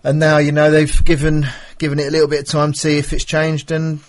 and 0.03 0.19
now 0.19 0.37
you 0.37 0.51
know 0.53 0.71
they've 0.71 1.03
given 1.03 1.45
given 1.77 1.99
it 1.99 2.07
a 2.07 2.11
little 2.11 2.27
bit 2.29 2.39
of 2.39 2.47
time 2.47 2.71
to 2.71 2.79
see 2.79 2.97
if 2.97 3.11
it's 3.13 3.25
changed, 3.25 3.71
and 3.71 3.99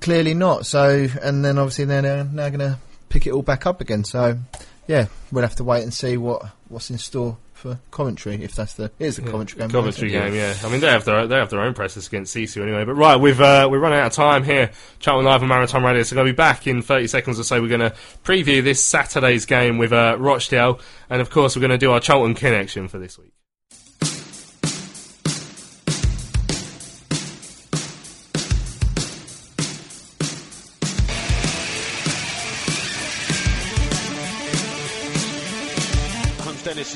clearly 0.00 0.34
not. 0.34 0.66
So, 0.66 1.06
and 1.22 1.44
then 1.44 1.58
obviously 1.58 1.84
they're 1.86 2.02
now, 2.02 2.24
now 2.24 2.48
going 2.48 2.58
to 2.58 2.78
pick 3.08 3.26
it 3.26 3.30
all 3.32 3.42
back 3.42 3.66
up 3.66 3.80
again. 3.80 4.02
So, 4.04 4.36
yeah, 4.86 5.06
we'll 5.32 5.42
have 5.42 5.56
to 5.56 5.64
wait 5.64 5.82
and 5.82 5.92
see 5.92 6.16
what 6.16 6.46
what's 6.68 6.90
in 6.90 6.98
store 6.98 7.38
for 7.52 7.78
Coventry. 7.90 8.42
If 8.42 8.54
that's 8.54 8.74
the 8.74 8.90
here's 8.98 9.16
the 9.16 9.22
commentary 9.22 9.60
game. 9.60 9.70
Coventry 9.70 10.10
game, 10.10 10.34
yeah. 10.34 10.54
I 10.62 10.68
mean, 10.68 10.80
they 10.80 10.88
have 10.88 11.04
their 11.04 11.26
they 11.26 11.36
have 11.36 11.50
their 11.50 11.60
own 11.60 11.74
presses 11.74 12.06
against 12.06 12.34
Sisu 12.34 12.62
anyway. 12.62 12.84
But 12.84 12.94
right, 12.94 13.16
we've 13.16 13.40
uh, 13.40 13.68
we're 13.70 13.78
running 13.78 13.98
out 13.98 14.06
of 14.06 14.12
time 14.12 14.44
here. 14.44 14.70
Charlton 14.98 15.24
Live 15.24 15.42
on 15.42 15.48
Maritime 15.48 15.84
Radio. 15.84 16.02
So 16.02 16.14
we're 16.14 16.22
going 16.22 16.28
to 16.28 16.32
be 16.32 16.36
back 16.36 16.66
in 16.66 16.82
30 16.82 17.06
seconds 17.08 17.40
or 17.40 17.44
so. 17.44 17.60
We're 17.60 17.68
going 17.68 17.80
to 17.80 17.96
preview 18.24 18.62
this 18.62 18.84
Saturday's 18.84 19.46
game 19.46 19.78
with 19.78 19.92
uh, 19.92 20.16
Rochdale, 20.18 20.80
and 21.10 21.20
of 21.20 21.30
course 21.30 21.56
we're 21.56 21.60
going 21.60 21.70
to 21.70 21.78
do 21.78 21.92
our 21.92 22.00
Charlton 22.00 22.34
connection 22.34 22.88
for 22.88 22.98
this 22.98 23.18
week. 23.18 23.32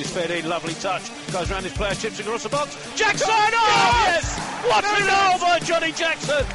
Holmes 0.01 0.15
Dennis 0.15 0.29
is 0.29 0.29
fed 0.29 0.45
in, 0.45 0.49
lovely 0.49 0.75
touch. 0.75 1.33
Goes 1.33 1.51
around 1.51 1.65
his 1.65 1.73
player, 1.73 1.95
chips 1.95 2.21
across 2.21 2.43
the 2.43 2.49
box. 2.49 2.77
Jackson! 2.97 3.29
Oh, 3.31 4.05
yes! 4.07 4.39
What 4.65 4.85
a 4.85 4.99
goal 5.01 5.49
by 5.49 5.59
Johnnie 5.61 5.93
Jackson! 5.93 6.47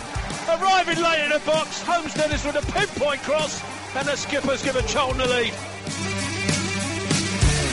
Arriving 0.49 1.03
late 1.03 1.25
in 1.25 1.29
the 1.31 1.41
box, 1.45 1.81
Holmes 1.81 2.13
Dennis 2.13 2.45
with 2.45 2.55
a 2.55 2.71
pinpoint 2.71 3.21
cross, 3.21 3.61
and 3.95 4.07
the 4.07 4.15
skipper's 4.15 4.63
given 4.63 4.85
Charlton 4.87 5.19
the 5.19 5.27
lead. 5.27 5.53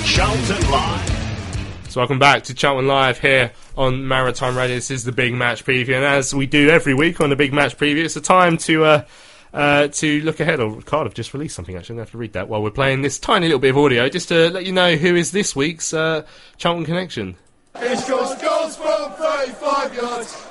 Charlton 0.05 0.71
Live. 0.71 1.89
So 1.89 2.01
welcome 2.01 2.19
back 2.19 2.45
to 2.45 2.55
Charlton 2.55 2.87
Live 2.87 3.19
here 3.19 3.53
on 3.77 4.07
Maritime 4.09 4.57
Radio. 4.57 4.77
This 4.77 4.91
is 4.91 5.05
the 5.05 5.13
big 5.13 5.35
match 5.35 5.65
preview, 5.65 5.95
and 5.95 6.05
as 6.05 6.35
we 6.35 6.47
do 6.47 6.69
every 6.69 6.95
week 6.95 7.21
on 7.21 7.31
the 7.31 7.37
big 7.37 7.53
match 7.53 7.77
preview, 7.77 8.05
it's 8.05 8.17
a 8.17 8.21
time 8.21 8.57
to 8.59 8.85
uh, 8.85 9.05
uh, 9.53 9.89
to 9.89 10.21
look 10.23 10.41
ahead. 10.41 10.61
Or 10.61 10.81
CARD 10.83 11.15
just 11.15 11.35
released 11.35 11.55
something. 11.55 11.77
Actually, 11.77 11.95
I'm 11.95 11.97
gonna 11.97 12.05
have 12.05 12.11
to 12.13 12.19
read 12.19 12.33
that 12.35 12.49
while 12.49 12.63
we're 12.63 12.71
playing 12.71 13.03
this 13.03 13.19
tiny 13.19 13.47
little 13.47 13.61
bit 13.61 13.71
of 13.71 13.79
audio, 13.79 14.09
just 14.09 14.29
to 14.29 14.51
let 14.51 14.65
you 14.65 14.73
know 14.73 14.97
who 14.97 15.15
is 15.15 15.33
this 15.33 15.55
week's 15.57 15.93
uh, 15.93 16.25
Charlton 16.57 16.85
connection. 16.85 17.37
Scores 17.75 18.35
goals 18.43 18.77
from 18.77 19.13
35 19.13 19.95
yards. 19.95 20.42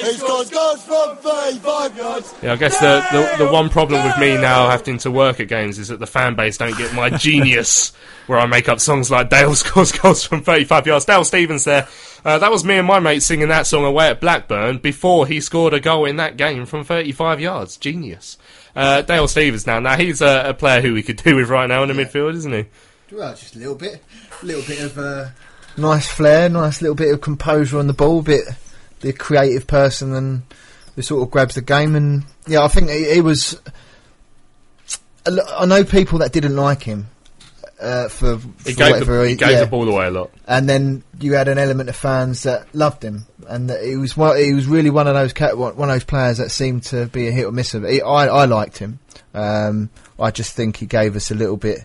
He 0.00 0.12
scores 0.14 0.50
goals 0.50 0.82
from 0.82 1.16
35 1.16 1.96
yards. 1.96 2.34
Yeah, 2.42 2.52
I 2.52 2.56
guess 2.56 2.78
the, 2.80 3.04
the 3.12 3.44
the 3.44 3.52
one 3.52 3.68
problem 3.68 4.04
with 4.04 4.18
me 4.18 4.34
now 4.34 4.68
having 4.68 4.98
to 4.98 5.10
work 5.10 5.40
at 5.40 5.48
games 5.48 5.78
is 5.78 5.88
that 5.88 5.98
the 5.98 6.06
fan 6.06 6.34
base 6.34 6.58
don't 6.58 6.76
get 6.76 6.94
my 6.94 7.10
genius 7.18 7.92
where 8.26 8.38
I 8.38 8.46
make 8.46 8.68
up 8.68 8.80
songs 8.80 9.10
like 9.10 9.28
Dale 9.28 9.54
scores 9.54 9.92
goals 9.98 10.24
from 10.24 10.42
35 10.42 10.86
yards. 10.86 11.04
Dale 11.04 11.24
Stephens 11.24 11.64
there. 11.64 11.88
Uh, 12.24 12.38
that 12.38 12.50
was 12.50 12.64
me 12.64 12.76
and 12.76 12.86
my 12.86 13.00
mate 13.00 13.22
singing 13.22 13.48
that 13.48 13.66
song 13.66 13.84
away 13.84 14.08
at 14.08 14.20
Blackburn 14.20 14.78
before 14.78 15.26
he 15.26 15.40
scored 15.40 15.74
a 15.74 15.80
goal 15.80 16.04
in 16.04 16.16
that 16.16 16.36
game 16.36 16.66
from 16.66 16.84
35 16.84 17.40
yards. 17.40 17.76
Genius. 17.76 18.38
Uh, 18.76 19.02
Dale 19.02 19.26
Stephens 19.26 19.66
now. 19.66 19.80
Now 19.80 19.96
he's 19.96 20.22
a, 20.22 20.50
a 20.50 20.54
player 20.54 20.80
who 20.80 20.94
we 20.94 21.02
could 21.02 21.16
do 21.16 21.36
with 21.36 21.48
right 21.48 21.68
now 21.68 21.82
in 21.82 21.88
the 21.88 22.04
midfield, 22.04 22.34
isn't 22.34 22.52
he? 22.52 22.66
Well, 23.12 23.34
just 23.34 23.56
a 23.56 23.58
little 23.58 23.74
bit, 23.74 24.02
a 24.42 24.46
little 24.46 24.62
bit 24.62 24.80
of 24.80 24.96
uh, 24.96 25.30
nice 25.76 26.06
flair, 26.06 26.48
nice 26.48 26.80
little 26.80 26.94
bit 26.94 27.12
of 27.12 27.20
composure 27.20 27.78
on 27.78 27.88
the 27.88 27.92
ball, 27.92 28.22
bit 28.22 28.44
the 29.00 29.12
creative 29.12 29.66
person 29.66 30.14
and 30.14 30.42
who 30.94 31.02
sort 31.02 31.22
of 31.22 31.30
grabs 31.30 31.54
the 31.54 31.62
game. 31.62 31.94
And 31.94 32.24
yeah, 32.46 32.62
I 32.62 32.68
think 32.68 32.90
he, 32.90 33.14
he 33.14 33.20
was. 33.20 33.60
I 35.26 35.66
know 35.66 35.84
people 35.84 36.18
that 36.20 36.32
didn't 36.32 36.56
like 36.56 36.82
him 36.82 37.08
uh, 37.80 38.08
for, 38.08 38.36
He 38.36 38.72
for 38.72 38.72
gave, 38.72 38.90
whatever 38.92 39.22
the, 39.22 39.28
he 39.28 39.36
gave 39.36 39.50
yeah. 39.50 39.60
the 39.60 39.66
ball 39.66 39.88
away 39.88 40.06
a 40.06 40.10
lot. 40.10 40.30
and 40.46 40.68
then 40.68 41.02
you 41.20 41.34
had 41.34 41.48
an 41.48 41.58
element 41.58 41.88
of 41.88 41.96
fans 41.96 42.42
that 42.44 42.74
loved 42.74 43.02
him, 43.02 43.26
and 43.48 43.70
that 43.70 43.82
he 43.84 43.96
was 43.96 44.16
one, 44.16 44.36
he 44.38 44.52
was 44.52 44.66
really 44.66 44.90
one 44.90 45.06
of 45.06 45.14
those 45.14 45.32
cat, 45.32 45.56
one 45.56 45.72
of 45.72 45.88
those 45.88 46.04
players 46.04 46.38
that 46.38 46.50
seemed 46.50 46.84
to 46.84 47.06
be 47.06 47.28
a 47.28 47.32
hit 47.32 47.46
or 47.46 47.52
miss 47.52 47.74
of 47.74 47.84
it. 47.84 48.02
I 48.02 48.26
I 48.26 48.44
liked 48.46 48.78
him. 48.78 48.98
Um, 49.34 49.90
I 50.18 50.30
just 50.30 50.54
think 50.54 50.76
he 50.76 50.86
gave 50.86 51.16
us 51.16 51.30
a 51.30 51.34
little 51.34 51.56
bit, 51.56 51.84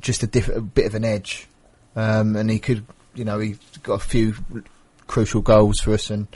just 0.00 0.22
a, 0.22 0.26
diff- 0.26 0.48
a 0.48 0.60
bit 0.60 0.86
of 0.86 0.94
an 0.94 1.04
edge, 1.04 1.46
um, 1.94 2.36
and 2.36 2.50
he 2.50 2.58
could, 2.58 2.84
you 3.14 3.24
know, 3.24 3.38
he 3.38 3.56
got 3.82 3.94
a 3.94 3.98
few 4.04 4.34
crucial 5.06 5.40
goals 5.40 5.80
for 5.80 5.94
us, 5.94 6.10
and 6.10 6.26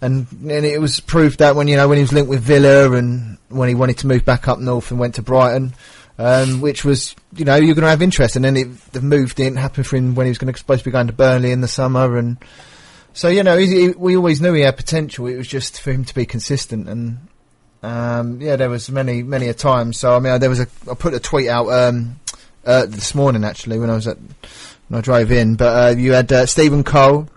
and 0.00 0.26
and 0.32 0.66
it 0.66 0.80
was 0.80 1.00
proved 1.00 1.38
that 1.38 1.56
when 1.56 1.68
you 1.68 1.76
know 1.76 1.88
when 1.88 1.96
he 1.96 2.02
was 2.02 2.12
linked 2.12 2.28
with 2.28 2.42
Villa 2.42 2.92
and 2.92 3.38
when 3.48 3.68
he 3.68 3.74
wanted 3.74 3.98
to 3.98 4.06
move 4.06 4.24
back 4.24 4.48
up 4.48 4.58
north 4.58 4.90
and 4.90 4.98
went 4.98 5.14
to 5.14 5.22
Brighton, 5.22 5.74
um, 6.18 6.60
which 6.60 6.84
was 6.84 7.14
you 7.36 7.44
know 7.44 7.56
you're 7.56 7.74
going 7.74 7.84
to 7.84 7.90
have 7.90 8.02
interest, 8.02 8.36
and 8.36 8.44
then 8.44 8.56
it, 8.56 8.92
the 8.92 9.00
move 9.00 9.34
didn't 9.34 9.58
happen 9.58 9.84
for 9.84 9.96
him 9.96 10.14
when 10.14 10.26
he 10.26 10.30
was 10.30 10.38
going 10.38 10.52
to 10.52 10.58
supposed 10.58 10.80
to 10.80 10.84
be 10.84 10.92
going 10.92 11.06
to 11.06 11.12
Burnley 11.12 11.52
in 11.52 11.60
the 11.60 11.68
summer, 11.68 12.16
and 12.16 12.36
so 13.12 13.28
you 13.28 13.42
know 13.42 13.56
he, 13.56 13.66
he, 13.66 13.88
we 13.90 14.16
always 14.16 14.40
knew 14.40 14.52
he 14.52 14.62
had 14.62 14.76
potential. 14.76 15.26
It 15.26 15.36
was 15.36 15.48
just 15.48 15.80
for 15.80 15.92
him 15.92 16.04
to 16.04 16.14
be 16.14 16.26
consistent, 16.26 16.88
and 16.88 17.18
um, 17.82 18.40
yeah, 18.40 18.56
there 18.56 18.70
was 18.70 18.90
many 18.90 19.22
many 19.22 19.48
a 19.48 19.54
time. 19.54 19.92
So 19.92 20.16
I 20.16 20.18
mean, 20.18 20.38
there 20.40 20.50
was 20.50 20.60
a 20.60 20.66
I 20.90 20.94
put 20.94 21.14
a 21.14 21.20
tweet 21.20 21.48
out 21.48 21.68
um, 21.68 22.20
uh, 22.64 22.86
this 22.86 23.14
morning 23.14 23.44
actually 23.44 23.78
when 23.78 23.90
I 23.90 23.94
was 23.94 24.06
at 24.06 24.18
when 24.88 24.98
I 24.98 25.00
drove 25.00 25.32
in, 25.32 25.56
but 25.56 25.76
uh, 25.76 25.96
you 25.96 26.12
had 26.12 26.32
uh, 26.32 26.46
Stephen 26.46 26.84
Cole 26.84 27.28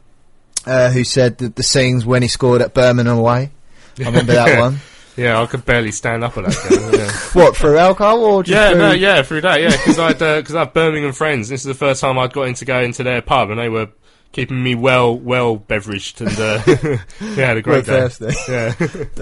uh, 0.65 0.89
who 0.91 1.03
said 1.03 1.37
that 1.39 1.55
the 1.55 1.63
scenes 1.63 2.05
when 2.05 2.21
he 2.21 2.27
scored 2.27 2.61
at 2.61 2.73
Birmingham 2.73 3.17
away. 3.17 3.51
I 3.99 4.03
remember 4.03 4.33
that 4.33 4.59
one. 4.61 4.77
Yeah, 5.17 5.41
I 5.41 5.45
could 5.45 5.63
barely 5.63 5.91
stand 5.91 6.23
up 6.25 6.37
at 6.37 6.45
that 6.45 6.69
game. 6.69 6.99
Yeah. 6.99 7.11
What 7.33 7.55
through 7.55 7.77
alcohol 7.77 8.23
or 8.23 8.43
just 8.43 8.53
yeah, 8.53 8.69
through 8.71 8.79
no, 8.79 8.91
yeah, 8.91 9.21
through 9.23 9.41
that, 9.41 9.61
yeah, 9.61 9.69
because 9.71 9.99
I'd 9.99 10.19
because 10.19 10.55
I 10.55 10.59
have 10.59 10.73
Birmingham 10.73 11.13
friends. 11.13 11.47
This 11.49 11.61
is 11.61 11.65
the 11.67 11.73
first 11.73 12.01
time 12.01 12.17
I'd 12.17 12.33
got 12.33 12.43
into 12.43 12.65
go 12.65 12.81
into 12.81 13.03
their 13.03 13.21
pub, 13.21 13.49
and 13.49 13.59
they 13.59 13.69
were 13.69 13.89
keeping 14.33 14.61
me 14.61 14.75
well, 14.75 15.17
well 15.17 15.57
beveraged, 15.57 16.19
and 16.19 16.37
uh, 16.37 16.99
yeah, 17.37 17.45
had 17.47 17.57
a 17.57 17.61
great 17.61 17.85
day. 17.85 18.07
thirsty. 18.09 18.51
Yeah, 18.51 18.73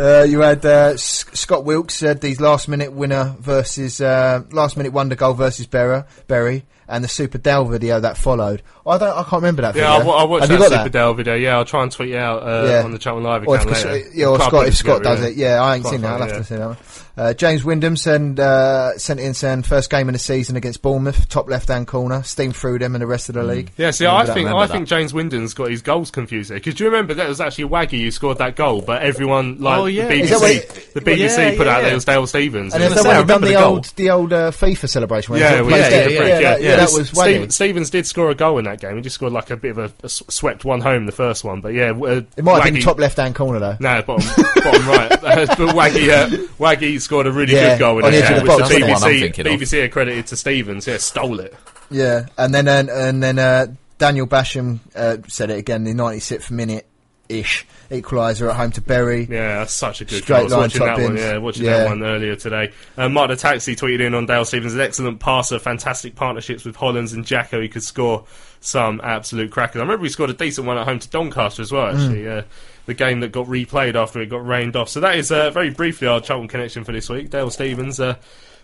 uh, 0.04 0.24
you 0.24 0.40
had 0.40 0.66
uh, 0.66 0.92
S- 0.94 1.26
Scott 1.34 1.66
Wilkes 1.66 1.94
said 1.96 2.22
these 2.22 2.42
last 2.42 2.68
minute 2.68 2.94
winner 2.94 3.36
versus 3.40 4.02
uh, 4.02 4.44
last 4.52 4.78
minute 4.78 4.94
wonder 4.94 5.16
goal 5.16 5.34
versus 5.36 5.68
Berra, 5.68 6.08
Bury, 6.28 6.66
and 6.88 7.04
the 7.04 7.08
Super 7.08 7.38
Dell 7.38 7.66
video 7.66 8.00
that 8.00 8.18
followed. 8.18 8.62
I 8.86 8.98
don't, 8.98 9.10
I 9.18 9.24
can't 9.24 9.34
remember 9.42 9.62
that. 9.62 9.76
yeah, 9.76 9.98
video. 9.98 10.12
wa- 10.12 10.18
I 10.18 10.24
watched 10.26 10.50
Have 10.50 10.60
that 10.60 10.70
Super 10.72 10.90
Dell 10.90 11.14
video. 11.14 11.36
Yeah, 11.36 11.56
I'll 11.58 11.66
try 11.66 11.84
and 11.84 11.92
tweet 11.92 12.10
it 12.12 12.18
out 12.18 12.44
uh, 12.44 12.68
Yeah. 12.68 12.84
on 12.84 12.92
the 12.92 12.98
Charlton 13.00 13.24
Live 13.24 13.48
Or 13.48 13.56
if, 13.56 13.66
later. 13.66 14.10
yeah, 14.14 14.26
or 14.28 14.40
Scott, 14.40 14.68
if 14.68 14.76
Scott 14.76 15.04
does 15.04 15.22
it, 15.24 15.36
yeah, 15.36 15.62
I 15.62 15.76
ain't 15.78 15.86
seen 15.86 16.02
that. 16.02 16.14
I'll 16.22 16.28
have 16.28 16.38
to 16.38 16.44
see 16.44 16.56
that 16.56 16.68
one. 16.68 16.78
Uh, 17.16 17.32
James 17.32 17.64
Wyndham 17.64 17.96
sent 17.96 18.40
uh, 18.40 18.98
sent 18.98 19.20
in 19.20 19.36
saying 19.36 19.62
first 19.64 19.92
game 19.92 20.10
of 20.10 20.14
the 20.14 20.20
season 20.20 20.56
against 20.56 20.82
Bournemouth, 20.82 21.30
top 21.30 21.48
left 21.48 21.68
hand 21.68 21.86
corner, 21.86 22.24
steamed 22.24 22.56
through 22.56 22.80
them 22.80 22.96
and 22.96 23.04
the 23.04 23.08
rest 23.08 23.30
of 23.30 23.36
the 23.36 23.44
league. 23.44 23.68
Mm. 23.68 23.72
Yeah, 23.78 23.92
see, 23.92 24.06
Remember 24.06 24.32
I 24.32 24.34
think 24.34 24.50
I 24.50 24.66
that. 24.66 24.74
think 24.74 24.88
James 24.88 25.14
Wyndham's 25.14 25.54
got 25.54 25.70
his 25.70 25.84
goals 25.84 26.10
confused 26.10 26.50
there. 26.50 26.58
Because 26.58 26.74
do 26.74 26.84
you 26.86 26.90
remember 26.90 27.14
that 27.14 27.30
was 27.30 27.40
actually 27.40 27.66
Waggy 27.70 28.02
who 28.02 28.10
scored 28.10 28.40
that 28.40 28.56
goal, 28.56 28.82
but 28.82 29.04
everyone 29.04 29.60
like 29.60 29.78
Oh, 29.78 29.86
yeah. 29.86 30.08
the 30.08 30.22
BBC, 30.24 30.94
the 30.94 31.02
BBC 31.02 31.38
Yeah, 31.52 31.56
put 31.56 31.68
yeah, 31.68 31.76
out 31.78 31.82
there 31.84 31.94
was 31.94 32.04
Dale 32.06 32.26
Stephens. 32.26 32.74
And 32.74 32.82
then 32.82 32.92
they 32.96 33.04
done 33.04 33.42
the 33.42 33.48
the 33.48 33.64
old 33.64 33.86
the 33.96 34.10
old 34.10 34.34
uh, 34.34 34.50
FIFA 34.50 34.90
celebration. 34.90 35.36
Yeah, 35.36 35.62
yeah, 35.62 36.58
yeah, 36.58 36.73
yeah. 36.78 36.86
that 36.86 36.98
was 36.98 37.08
Steve- 37.10 37.18
wagging. 37.18 37.50
Stephens 37.50 37.90
did 37.90 38.06
score 38.06 38.30
a 38.30 38.36
goal 38.36 38.58
in 38.60 38.66
that 38.66 38.80
game. 38.80 38.96
He 38.96 39.02
just 39.02 39.16
scored 39.16 39.34
like 39.34 39.50
a 39.50 39.58
bit 39.58 39.78
of 39.78 39.94
a 40.04 40.10
swept 40.10 40.66
one 40.66 40.82
home 40.82 41.06
the 41.06 41.12
first 41.12 41.44
one, 41.44 41.62
but 41.62 41.70
yeah, 41.74 41.92
uh, 41.92 42.22
It 42.38 42.44
might 42.44 42.56
have 42.56 42.64
been 42.66 42.76
Waggy- 42.76 42.84
top 42.84 43.00
left 43.00 43.18
hand 43.18 43.36
corner 43.36 43.60
though. 43.60 43.78
No, 43.80 44.02
bottom, 44.04 44.44
bottom 44.64 44.88
right. 44.88 45.10
But 45.22 45.76
Waggy, 45.76 46.10
uh, 46.10 46.28
Waggy 46.60 47.00
scored 47.02 47.28
a 47.28 47.32
really 47.32 47.54
Yeah, 47.54 47.74
good 47.78 47.80
goal 47.80 48.00
in 48.00 48.06
on 48.06 48.12
that 48.12 48.18
the 48.20 48.24
edge 48.26 48.30
game, 48.30 48.42
which 48.44 48.52
the 48.52 48.62
wasn't 48.62 48.72
it? 48.84 48.88
That's 48.88 49.02
the 49.02 49.08
one 49.08 49.14
I'm 49.48 49.58
BBC. 49.58 49.60
BBC 49.60 49.86
accredited 49.86 50.28
to 50.28 50.36
Stephens. 50.38 50.88
Yeah, 50.88 50.98
stole 50.98 51.40
it. 51.40 51.56
Yeah, 51.92 52.26
and 52.38 52.54
then 52.54 52.68
uh, 52.68 52.86
and 52.92 53.22
then 53.22 53.40
uh, 53.40 53.68
Daniel 54.00 54.26
Basham 54.28 54.80
uh, 54.96 55.18
said 55.28 55.50
it 55.52 55.60
again. 55.60 55.84
The 55.84 55.94
96th 55.94 56.50
minute 56.52 56.88
ish 57.30 57.66
equaliser 57.90 58.50
at 58.50 58.56
home 58.56 58.72
to 58.72 58.82
Bury. 58.82 59.22
Yeah, 59.30 59.60
that's 59.60 59.74
such 59.74 60.02
a 60.02 60.06
good 60.06 60.24
Straight 60.24 60.50
goal. 60.50 60.50
Line 60.50 60.60
watching 60.62 60.80
top 60.80 60.98
that 60.98 61.04
one. 61.04 61.18
Yeah, 61.18 61.38
watching 61.38 61.66
Yeah. 61.66 61.78
that 61.80 61.88
one 61.90 62.04
earlier 62.04 62.36
today. 62.36 62.72
Uh, 62.98 63.10
Mark 63.10 63.30
the 63.30 63.36
Taxi 63.36 63.76
tweeted 63.76 64.02
in 64.02 64.14
on 64.14 64.26
Dale 64.26 64.46
Stephens, 64.46 64.74
an 64.74 64.82
excellent 64.82 65.20
passer, 65.20 65.60
fantastic 65.60 66.16
partnerships 66.16 66.66
with 66.66 66.76
Hollands 66.76 67.14
and 67.14 67.26
Jacko. 67.26 67.62
He 67.62 67.70
could 67.70 67.84
score 67.84 68.26
some 68.60 69.02
absolute 69.04 69.52
crackers. 69.52 69.80
I 69.80 69.84
remember 69.84 70.06
he 70.06 70.10
scored 70.10 70.30
a 70.30 70.34
decent 70.34 70.66
one 70.68 70.78
at 70.78 70.86
home 70.88 71.00
to 71.00 71.10
Doncaster 71.10 71.62
as 71.62 71.72
well. 71.72 71.94
Mm. 71.94 71.96
Actually, 71.96 72.28
uh, 72.30 72.42
the 72.86 72.94
game 72.94 73.20
that 73.22 73.32
got 73.32 73.48
replayed 73.48 73.96
after 73.96 74.22
it 74.22 74.28
got 74.30 74.46
rained 74.46 74.76
off. 74.76 74.90
So 74.90 75.00
that 75.00 75.16
is 75.18 75.32
uh, 75.32 75.50
very 75.52 75.70
briefly 75.70 76.08
our 76.08 76.20
Charlton 76.20 76.48
connection 76.50 76.84
for 76.84 76.92
this 76.92 77.10
week. 77.10 77.30
Dale 77.30 77.50
Stephens. 77.50 78.00
Uh, 78.00 78.16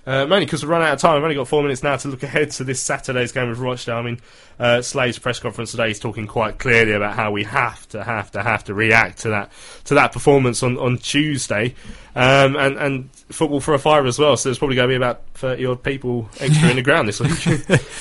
uh, 0.05 0.25
mainly 0.25 0.45
because 0.45 0.63
we've 0.63 0.69
run 0.69 0.81
out 0.81 0.93
of 0.93 0.99
time. 0.99 1.15
We've 1.15 1.23
only 1.23 1.35
got 1.35 1.47
four 1.47 1.61
minutes 1.61 1.83
now 1.83 1.95
to 1.97 2.07
look 2.07 2.23
ahead 2.23 2.51
to 2.51 2.63
this 2.63 2.81
Saturday's 2.81 3.31
game 3.31 3.49
with 3.49 3.59
Rochdale. 3.59 3.97
I 3.97 4.01
mean, 4.01 4.19
uh, 4.59 4.81
Slade's 4.81 5.19
press 5.19 5.39
conference 5.39 5.71
today 5.71 5.91
is 5.91 5.99
talking 5.99 6.27
quite 6.27 6.59
clearly 6.59 6.93
about 6.93 7.15
how 7.15 7.31
we 7.31 7.43
have 7.43 7.87
to, 7.89 8.03
have 8.03 8.31
to, 8.31 8.41
have 8.43 8.63
to 8.65 8.73
react 8.73 9.19
to 9.19 9.29
that 9.29 9.51
to 9.85 9.95
that 9.95 10.11
performance 10.11 10.63
on, 10.63 10.77
on 10.77 10.97
Tuesday, 10.97 11.75
um, 12.15 12.55
and 12.55 12.77
and 12.77 13.09
football 13.29 13.59
for 13.59 13.73
a 13.73 13.79
fire 13.79 14.05
as 14.05 14.19
well. 14.19 14.35
So 14.37 14.49
there's 14.49 14.57
probably 14.57 14.75
going 14.75 14.89
to 14.89 14.91
be 14.91 14.97
about 14.97 15.21
thirty 15.35 15.65
odd 15.65 15.83
people 15.83 16.29
extra 16.39 16.69
in 16.69 16.75
the 16.75 16.81
ground 16.81 17.07
this 17.07 17.19
week. 17.19 17.81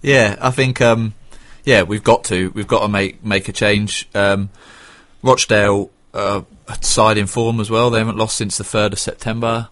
Yeah, 0.00 0.36
I 0.40 0.50
think 0.50 0.80
um, 0.80 1.14
yeah 1.64 1.82
we've 1.82 2.04
got 2.04 2.24
to 2.24 2.50
we've 2.50 2.66
got 2.66 2.80
to 2.80 2.88
make 2.88 3.24
make 3.24 3.48
a 3.48 3.52
change. 3.52 4.08
Um, 4.14 4.50
Rochdale 5.22 5.90
uh, 6.14 6.42
side 6.80 7.18
in 7.18 7.26
form 7.26 7.60
as 7.60 7.70
well. 7.70 7.90
They 7.90 7.98
haven't 7.98 8.16
lost 8.16 8.36
since 8.36 8.58
the 8.58 8.64
third 8.64 8.92
of 8.92 8.98
September. 8.98 9.68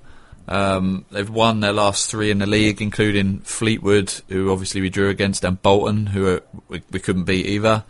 Um, 0.48 1.04
they've 1.10 1.28
won 1.28 1.60
their 1.60 1.72
last 1.72 2.10
three 2.10 2.30
in 2.30 2.38
the 2.38 2.46
league, 2.46 2.80
including 2.80 3.40
Fleetwood, 3.40 4.12
who 4.28 4.52
obviously 4.52 4.80
we 4.80 4.90
drew 4.90 5.08
against, 5.08 5.44
and 5.44 5.60
Bolton, 5.60 6.06
who 6.06 6.26
are, 6.28 6.42
we, 6.68 6.82
we 6.90 7.00
couldn't 7.00 7.24
beat 7.24 7.46
either. 7.46 7.84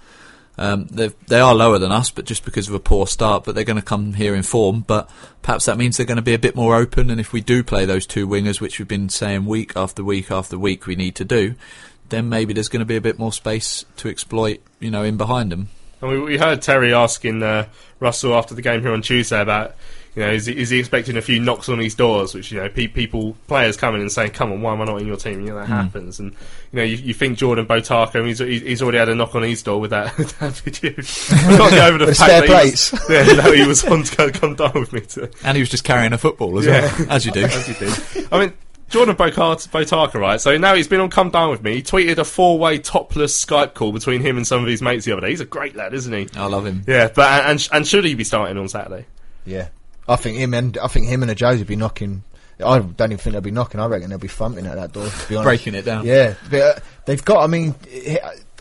Um, 0.59 0.87
they've- 0.87 1.15
are 1.33 1.55
lower 1.55 1.79
than 1.79 1.93
us, 1.93 2.11
but 2.11 2.25
just 2.25 2.45
because 2.45 2.67
of 2.67 2.75
a 2.75 2.81
poor 2.81 3.07
start. 3.07 3.45
But 3.45 3.55
they're 3.55 3.65
going 3.65 3.77
to 3.77 3.83
come 3.83 4.15
here 4.15 4.35
in 4.35 4.43
form. 4.43 4.85
But 4.87 5.11
perhaps 5.43 5.67
that 5.67 5.77
means 5.77 5.97
they're 5.97 6.07
going 6.07 6.17
to 6.17 6.23
be 6.23 6.33
a 6.35 6.39
bit 6.39 6.57
more 6.57 6.77
open. 6.77 7.11
And 7.11 7.21
if 7.21 7.33
we 7.33 7.43
do 7.43 7.63
play 7.63 7.85
those 7.85 8.07
two 8.07 8.27
wingers, 8.27 8.61
which 8.61 8.79
we've 8.79 8.89
been 8.89 9.11
saying 9.11 9.45
week 9.45 9.73
after 9.77 10.03
week 10.03 10.31
after 10.31 10.59
week, 10.59 10.87
we 10.87 10.97
need 10.97 11.15
to 11.17 11.25
do, 11.27 11.57
then 12.09 12.31
maybe 12.31 12.55
there's 12.55 12.69
going 12.69 12.81
to 12.81 12.87
be 12.87 12.97
a 12.97 13.03
bit 13.03 13.19
more 13.19 13.33
space 13.33 13.85
to 13.99 14.09
exploit. 14.09 14.63
You 14.81 14.91
know, 14.91 15.03
in 15.03 15.19
behind 15.19 15.53
them. 15.53 15.69
And 16.01 16.11
we, 16.11 16.21
we 16.21 16.39
heard 16.39 16.63
Terry 16.63 16.95
asking 16.95 17.43
uh, 17.43 17.69
Russell 18.01 18.35
after 18.35 18.55
the 18.55 18.63
game 18.63 18.81
here 18.81 18.93
on 18.93 19.03
Tuesday 19.03 19.41
about, 19.41 19.75
you 20.17 20.23
know, 20.23 20.31
is 20.33 20.47
he, 20.47 20.57
is 20.57 20.71
he 20.71 20.79
expecting 20.79 21.17
a 21.17 21.23
few 21.23 21.39
knocks 21.39 21.69
on 21.69 21.79
his 21.79 21.95
doors? 21.95 22.35
Which 22.35 22.51
you 22.51 22.59
know, 22.59 22.69
pe- 22.69 22.87
people, 22.89 23.37
players 23.47 23.77
coming 23.77 24.01
and 24.01 24.11
saying, 24.11 24.31
"Come 24.33 24.51
on, 24.51 24.63
why 24.63 24.73
am 24.73 24.81
I 24.81 24.85
not 24.87 25.01
in 25.01 25.07
your 25.07 25.17
team?" 25.19 25.43
You 25.43 25.49
know 25.51 25.57
that 25.57 25.67
Mm. 25.67 25.83
happens, 25.85 26.19
and 26.19 26.33
you 26.73 26.77
know, 26.79 26.83
you, 26.83 26.97
you 26.97 27.15
think 27.15 27.37
Jordan 27.39 27.67
Botaka, 27.67 28.27
he's, 28.27 28.39
he's 28.39 28.63
he's 28.63 28.83
already 28.83 28.99
had 28.99 29.09
a 29.11 29.15
knock 29.15 29.35
on 29.35 29.43
his 29.43 29.63
door 29.63 29.79
with 29.79 29.91
that, 29.91 30.17
with 30.19 30.37
that 30.39 30.55
video. 30.57 30.91
We 30.97 31.57
can't 31.57 31.71
get 31.71 31.89
over 31.89 31.99
the 31.99 32.07
With 32.07 32.17
fact 32.17 32.31
spare 32.31 32.41
that 32.41 32.49
he 32.65 32.71
was, 32.71 32.91
plates. 32.91 33.09
yeah, 33.11 33.43
that 33.43 33.55
he 33.55 33.67
was 33.67 33.85
on 33.85 34.03
to 34.03 34.33
Come 34.33 34.55
Dine 34.57 34.73
with 34.75 34.93
Me 34.93 35.01
to. 35.01 35.31
And 35.45 35.57
he 35.57 35.61
was 35.63 35.69
just 35.69 35.85
carrying 35.85 36.13
a 36.15 36.19
football 36.19 36.59
as 36.59 36.67
Yeah. 36.67 36.81
well, 36.99 37.11
as 37.13 37.27
you 37.27 37.33
do. 37.33 37.45
As 37.45 37.69
you 37.69 37.75
do. 37.75 38.27
I 38.33 38.41
mean, 38.41 38.53
Jordan 38.89 39.17
Bokart- 39.17 39.69
Botaka, 39.69 40.15
right? 40.15 40.41
So 40.41 40.57
now 40.57 40.75
he's 40.75 40.89
been 40.89 41.01
on 41.01 41.11
Come 41.11 41.31
Dine 41.31 41.51
with 41.51 41.63
Me. 41.63 41.75
He 41.75 41.83
tweeted 41.83 42.19
a 42.19 42.25
four 42.25 42.59
way 42.59 42.79
topless 42.79 43.45
Skype 43.45 43.75
call 43.75 43.93
between 43.93 44.23
him 44.23 44.37
and 44.37 44.47
some 44.47 44.63
of 44.63 44.67
his 44.69 44.81
mates 44.81 45.05
the 45.05 45.13
other 45.13 45.21
day. 45.23 45.31
He's 45.31 45.41
a 45.41 45.45
great 45.45 45.75
lad, 45.77 45.93
isn't 45.93 46.13
he? 46.13 46.27
I 46.39 46.47
love 46.47 46.65
him. 46.65 46.83
Yeah, 46.87 47.11
but 47.15 47.45
and, 47.45 47.69
and 47.73 47.87
should 47.87 48.05
he 48.05 48.15
be 48.15 48.25
starting 48.25 48.57
on 48.57 48.69
Saturday? 48.69 49.07
Yeah, 49.45 49.69
I 50.09 50.17
think 50.17 50.39
him 50.39 50.55
and 50.55 50.77
I 50.79 50.87
think 50.89 51.07
him 51.07 51.23
and 51.23 51.31
Ajose 51.33 51.59
would 51.59 51.67
be 51.67 51.77
knocking. 51.77 52.23
I 52.65 52.79
don't 52.79 53.01
even 53.01 53.19
think 53.19 53.33
they'll 53.33 53.41
be 53.43 53.51
knocking. 53.51 53.81
I 53.81 53.87
reckon 53.87 54.09
they'll 54.09 54.19
be 54.19 54.29
thumping 54.29 54.67
at 54.67 54.77
that 54.77 54.93
door. 54.93 55.07
To 55.09 55.29
be 55.29 55.37
honest, 55.37 55.45
Breaking 55.45 55.75
it 55.75 55.85
down. 55.85 56.07
Yeah, 56.07 56.35
but, 56.51 56.61
uh, 56.61 56.81
they've 57.05 57.25
got. 57.25 57.43
I 57.43 57.47
mean, 57.49 57.75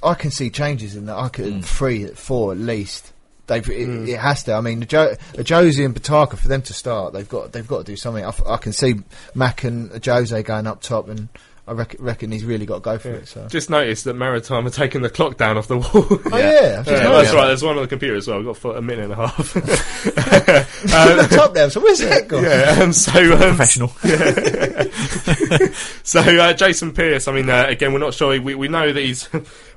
I 0.04 0.14
can 0.16 0.32
see 0.32 0.50
changes 0.50 0.96
in 0.96 1.06
that. 1.06 1.16
I 1.18 1.30
could 1.30 1.46
Mm. 1.54 1.64
three, 1.64 2.08
four 2.08 2.52
at 2.52 2.58
least. 2.58 3.12
They've 3.48 3.68
it, 3.70 4.10
it 4.10 4.20
has 4.20 4.44
to. 4.46 4.54
I 4.54 4.62
mean, 4.62 4.80
the, 4.80 4.86
jo- 4.88 5.16
the 5.34 5.44
Josie 5.44 5.86
and 5.86 5.96
Botaka 5.96 6.36
for 6.38 6.48
them 6.48 6.64
to 6.64 6.74
start, 6.74 7.14
they've 7.14 7.30
got 7.30 7.52
they've 7.54 7.68
got 7.68 7.78
to 7.80 7.84
do 7.84 7.96
something. 7.96 8.26
I, 8.26 8.30
f- 8.30 8.42
I 8.46 8.58
can 8.58 8.74
see 8.74 8.96
Mac 9.36 9.64
and 9.64 10.04
Jose 10.04 10.42
going 10.44 10.66
up 10.68 10.82
top, 10.82 11.08
and 11.08 11.30
I 11.68 11.72
reckon, 11.72 12.04
reckon 12.04 12.32
he's 12.32 12.46
really 12.46 12.68
got 12.68 12.76
to 12.76 12.80
go 12.82 12.98
for 13.00 13.10
it. 13.10 13.28
So. 13.28 13.48
Just 13.48 13.72
noticed 13.72 14.04
that 14.04 14.14
Maritime 14.14 14.68
are 14.68 14.72
taking 14.72 15.02
the 15.02 15.10
clock 15.10 15.38
down 15.38 15.58
off 15.58 15.68
the 15.68 15.78
wall. 15.80 15.90
Oh, 15.94 16.20
yeah, 16.38 16.76
I've 16.80 16.86
that's 16.86 17.04
noticed. 17.04 17.34
right. 17.34 17.48
There's 17.48 17.64
one 17.64 17.76
on 17.78 17.82
the 17.82 17.88
computer 17.88 18.16
as 18.16 18.28
well. 18.28 18.38
I've 18.38 18.46
got 18.46 18.58
for 18.58 18.78
a 18.78 18.82
minute 18.84 19.06
and 19.06 19.14
a 19.14 19.28
half. 19.28 19.54
the 19.54 21.28
top 21.32 21.56
down. 21.56 21.72
So 21.72 21.82
where's 21.82 22.00
that 22.00 22.28
gone? 22.28 22.44
Yeah, 22.44 22.84
um, 22.84 22.94
so 22.94 23.20
um, 23.34 23.56
Professional. 23.56 23.92
Yeah. 24.04 25.68
so 26.04 26.20
uh, 26.22 26.54
Jason 26.54 26.94
Pearce. 26.94 27.28
I 27.28 27.32
mean, 27.32 27.50
uh, 27.50 27.66
again, 27.68 27.94
we're 27.94 28.00
not 28.00 28.14
sure. 28.14 28.40
We 28.40 28.54
we 28.54 28.68
know 28.68 28.94
that 28.94 29.02
he's. 29.02 29.28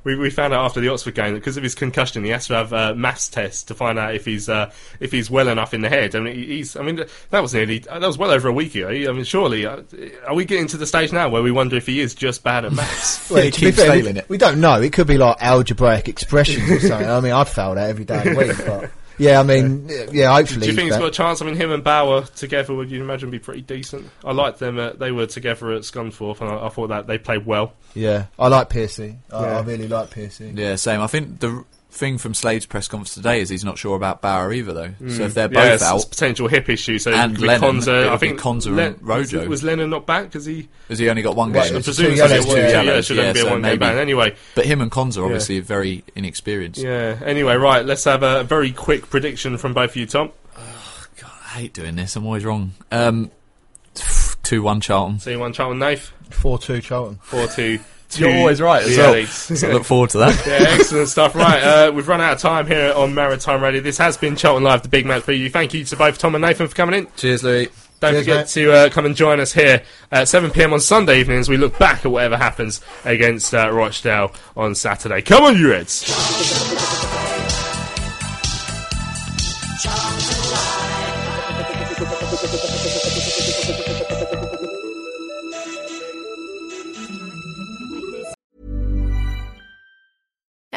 We, 0.03 0.15
we 0.15 0.29
found 0.29 0.53
out 0.53 0.65
after 0.65 0.79
the 0.79 0.89
Oxford 0.89 1.15
game 1.15 1.33
that 1.33 1.39
because 1.39 1.57
of 1.57 1.63
his 1.63 1.75
concussion, 1.75 2.23
he 2.23 2.29
has 2.29 2.47
to 2.47 2.53
have 2.53 2.73
a 2.73 2.95
maths 2.95 3.27
test 3.27 3.67
to 3.67 3.75
find 3.75 3.99
out 3.99 4.15
if 4.15 4.25
he's 4.25 4.49
uh, 4.49 4.71
if 4.99 5.11
he's 5.11 5.29
well 5.29 5.47
enough 5.47 5.73
in 5.73 5.81
the 5.81 5.89
head. 5.89 6.15
I 6.15 6.19
mean, 6.19 6.35
he's. 6.35 6.75
I 6.75 6.81
mean, 6.81 7.03
that 7.29 7.39
was 7.41 7.53
nearly 7.53 7.79
that 7.79 8.01
was 8.01 8.17
well 8.17 8.31
over 8.31 8.47
a 8.47 8.53
week 8.53 8.75
ago. 8.75 8.89
I 8.89 9.11
mean, 9.11 9.23
surely, 9.23 9.65
uh, 9.65 9.81
are 10.27 10.35
we 10.35 10.45
getting 10.45 10.67
to 10.67 10.77
the 10.77 10.87
stage 10.87 11.11
now 11.11 11.29
where 11.29 11.43
we 11.43 11.51
wonder 11.51 11.75
if 11.75 11.85
he 11.85 11.99
is 11.99 12.15
just 12.15 12.43
bad 12.43 12.65
at 12.65 12.73
maths? 12.73 13.19
Well, 13.29 13.49
to 13.49 13.61
be 13.61 13.71
fair, 13.71 14.03
we, 14.03 14.21
we 14.27 14.37
don't 14.37 14.59
know. 14.59 14.81
It 14.81 14.91
could 14.91 15.05
be 15.05 15.17
like 15.17 15.37
algebraic 15.39 16.07
expressions 16.07 16.69
or 16.69 16.79
something. 16.79 17.07
I 17.07 17.19
mean, 17.19 17.31
I'd 17.31 17.47
fail 17.47 17.75
that 17.75 17.89
every 17.89 18.05
day 18.05 18.17
of 18.17 18.23
the 18.23 18.35
week. 18.35 18.49
But 18.65 18.91
yeah, 19.19 19.39
I 19.39 19.43
mean, 19.43 19.87
yeah, 20.11 20.33
hopefully. 20.33 20.61
Do 20.61 20.67
you 20.67 20.73
think 20.73 20.85
he's 20.87 20.93
he's 20.95 20.99
got 20.99 21.07
a 21.07 21.11
chance? 21.11 21.41
I 21.41 21.45
mean, 21.45 21.55
him 21.55 21.71
and 21.71 21.83
Bauer 21.83 22.23
together, 22.35 22.73
would 22.73 22.89
you 22.89 23.01
imagine, 23.03 23.29
be 23.29 23.39
pretty 23.39 23.61
decent? 23.61 24.09
I 24.25 24.31
liked 24.31 24.59
them. 24.59 24.79
Uh, 24.79 24.93
they 24.93 25.11
were 25.11 25.25
together 25.27 25.71
at 25.73 25.81
Scunthorpe, 25.81 26.41
and 26.41 26.49
I, 26.49 26.65
I 26.65 26.69
thought 26.69 26.87
that 26.87 27.05
they 27.07 27.17
played 27.17 27.45
well. 27.45 27.73
Yeah, 27.93 28.25
I 28.39 28.47
like 28.47 28.69
Piercy. 28.69 29.17
I, 29.31 29.41
Yeah. 29.43 29.57
I 29.57 29.61
really 29.61 29.87
like 29.87 30.09
Piercy. 30.11 30.51
Yeah, 30.55 30.75
same. 30.75 31.01
I 31.01 31.07
think 31.07 31.39
the 31.39 31.49
r- 31.49 31.65
thing 31.91 32.17
from 32.19 32.33
Slade's 32.35 32.65
press 32.67 32.87
conference 32.87 33.15
today 33.15 33.41
is 33.41 33.49
he's 33.49 33.63
not 33.65 33.77
sure 33.77 33.95
about 33.95 34.21
Bauer 34.21 34.53
either, 34.53 34.73
though. 34.73 34.93
So 35.09 35.23
if 35.23 35.33
they're 35.33 35.49
Mm. 35.49 35.53
Yeah, 35.55 35.69
both 35.71 35.81
out, 35.81 35.95
it's 35.95 36.05
potential 36.05 36.47
hip 36.47 36.69
issue. 36.69 36.99
So 36.99 37.11
and 37.11 37.31
with 37.31 37.41
Lennon, 37.41 37.77
Konsa, 37.81 38.09
I 38.09 38.17
think 38.17 38.39
Konsa 38.39 38.75
Len- 38.75 38.93
and 38.93 38.97
Rojo. 39.07 39.47
Was 39.47 39.63
Lennon 39.63 39.89
not 39.89 40.05
back? 40.05 40.25
Because 40.25 40.45
he 40.45 40.67
Has 40.87 40.99
he 40.99 41.09
only 41.09 41.21
got 41.23 41.35
one 41.35 41.51
Well, 41.51 41.63
game? 41.65 41.73
I 41.73 41.77
it's 41.79 41.87
presume 41.87 42.05
two 42.05 42.11
it's 42.11 42.19
yellows, 42.19 42.45
two 42.45 42.51
yeah, 42.57 42.67
yellows. 42.69 42.85
yeah, 42.85 42.93
it 42.93 43.05
should 43.05 43.19
only 43.19 43.33
be 43.33 43.39
a 43.39 43.41
so 43.43 43.49
one 43.49 43.55
game 43.55 43.61
maybe- 43.63 43.77
ban. 43.79 43.97
Anyway, 43.97 44.35
But 44.55 44.65
him 44.65 44.81
and 44.81 44.91
Konsa 44.91 45.17
Yeah. 45.17 45.23
obviously 45.23 45.57
are 45.59 45.63
very 45.63 46.03
inexperienced. 46.15 46.79
yeah. 46.81 47.17
Anyway, 47.25 47.55
right. 47.55 47.83
Let's 47.85 48.03
have 48.03 48.21
a 48.23 48.43
very 48.43 48.71
quick 48.71 49.09
prediction 49.09 49.57
from 49.57 49.73
both 49.73 49.89
of 49.91 49.95
you, 49.95 50.05
Tom. 50.05 50.29
God, 51.19 51.31
I 51.45 51.59
hate 51.59 51.73
doing 51.73 51.95
this. 51.95 52.15
I'm 52.15 52.25
always 52.25 52.45
wrong. 52.45 52.73
Um, 52.91 53.31
two 54.43 54.61
one 54.61 54.79
Charlton. 54.79 55.19
See 55.19 55.31
you 55.31 55.39
one, 55.39 55.53
Charlton 55.53 55.79
Nath. 55.79 56.11
Four 56.29 56.59
two 56.59 56.81
Charlton. 56.81 57.19
Four 57.23 57.47
two. 57.47 57.79
You're 58.17 58.35
always 58.35 58.59
right 58.59 58.83
as 58.83 58.97
well. 58.97 59.25
So 59.27 59.71
look 59.71 59.83
forward 59.83 60.09
to 60.11 60.19
that. 60.19 60.45
yeah, 60.47 60.69
excellent 60.69 61.09
stuff. 61.09 61.35
Right, 61.35 61.61
uh, 61.61 61.91
we've 61.91 62.07
run 62.07 62.21
out 62.21 62.33
of 62.33 62.39
time 62.39 62.65
here 62.65 62.91
on 62.95 63.13
Maritime 63.13 63.61
Radio. 63.61 63.81
This 63.81 63.97
has 63.99 64.17
been 64.17 64.35
Charlton 64.35 64.63
Live, 64.63 64.81
the 64.81 64.89
big 64.89 65.05
match 65.05 65.23
for 65.23 65.31
you. 65.31 65.49
Thank 65.49 65.73
you 65.73 65.83
to 65.85 65.95
both 65.95 66.17
Tom 66.17 66.35
and 66.35 66.41
Nathan 66.41 66.67
for 66.67 66.75
coming 66.75 66.99
in. 66.99 67.07
Cheers, 67.15 67.43
Louis. 67.43 67.69
Don't 67.99 68.13
Cheers, 68.13 68.23
forget 68.23 68.37
mate. 68.37 68.47
to 68.47 68.71
uh, 68.71 68.89
come 68.89 69.05
and 69.05 69.15
join 69.15 69.39
us 69.39 69.53
here 69.53 69.83
at 70.11 70.27
7 70.27 70.51
pm 70.51 70.71
on 70.73 70.79
Sunday 70.79 71.19
evening 71.19 71.37
as 71.39 71.49
we 71.49 71.57
look 71.57 71.77
back 71.77 72.05
at 72.05 72.11
whatever 72.11 72.37
happens 72.37 72.81
against 73.03 73.53
uh, 73.53 73.69
Rochdale 73.71 74.31
on 74.55 74.73
Saturday. 74.73 75.21
Come 75.21 75.43
on, 75.43 75.57
you 75.57 75.69
Reds! 75.69 76.98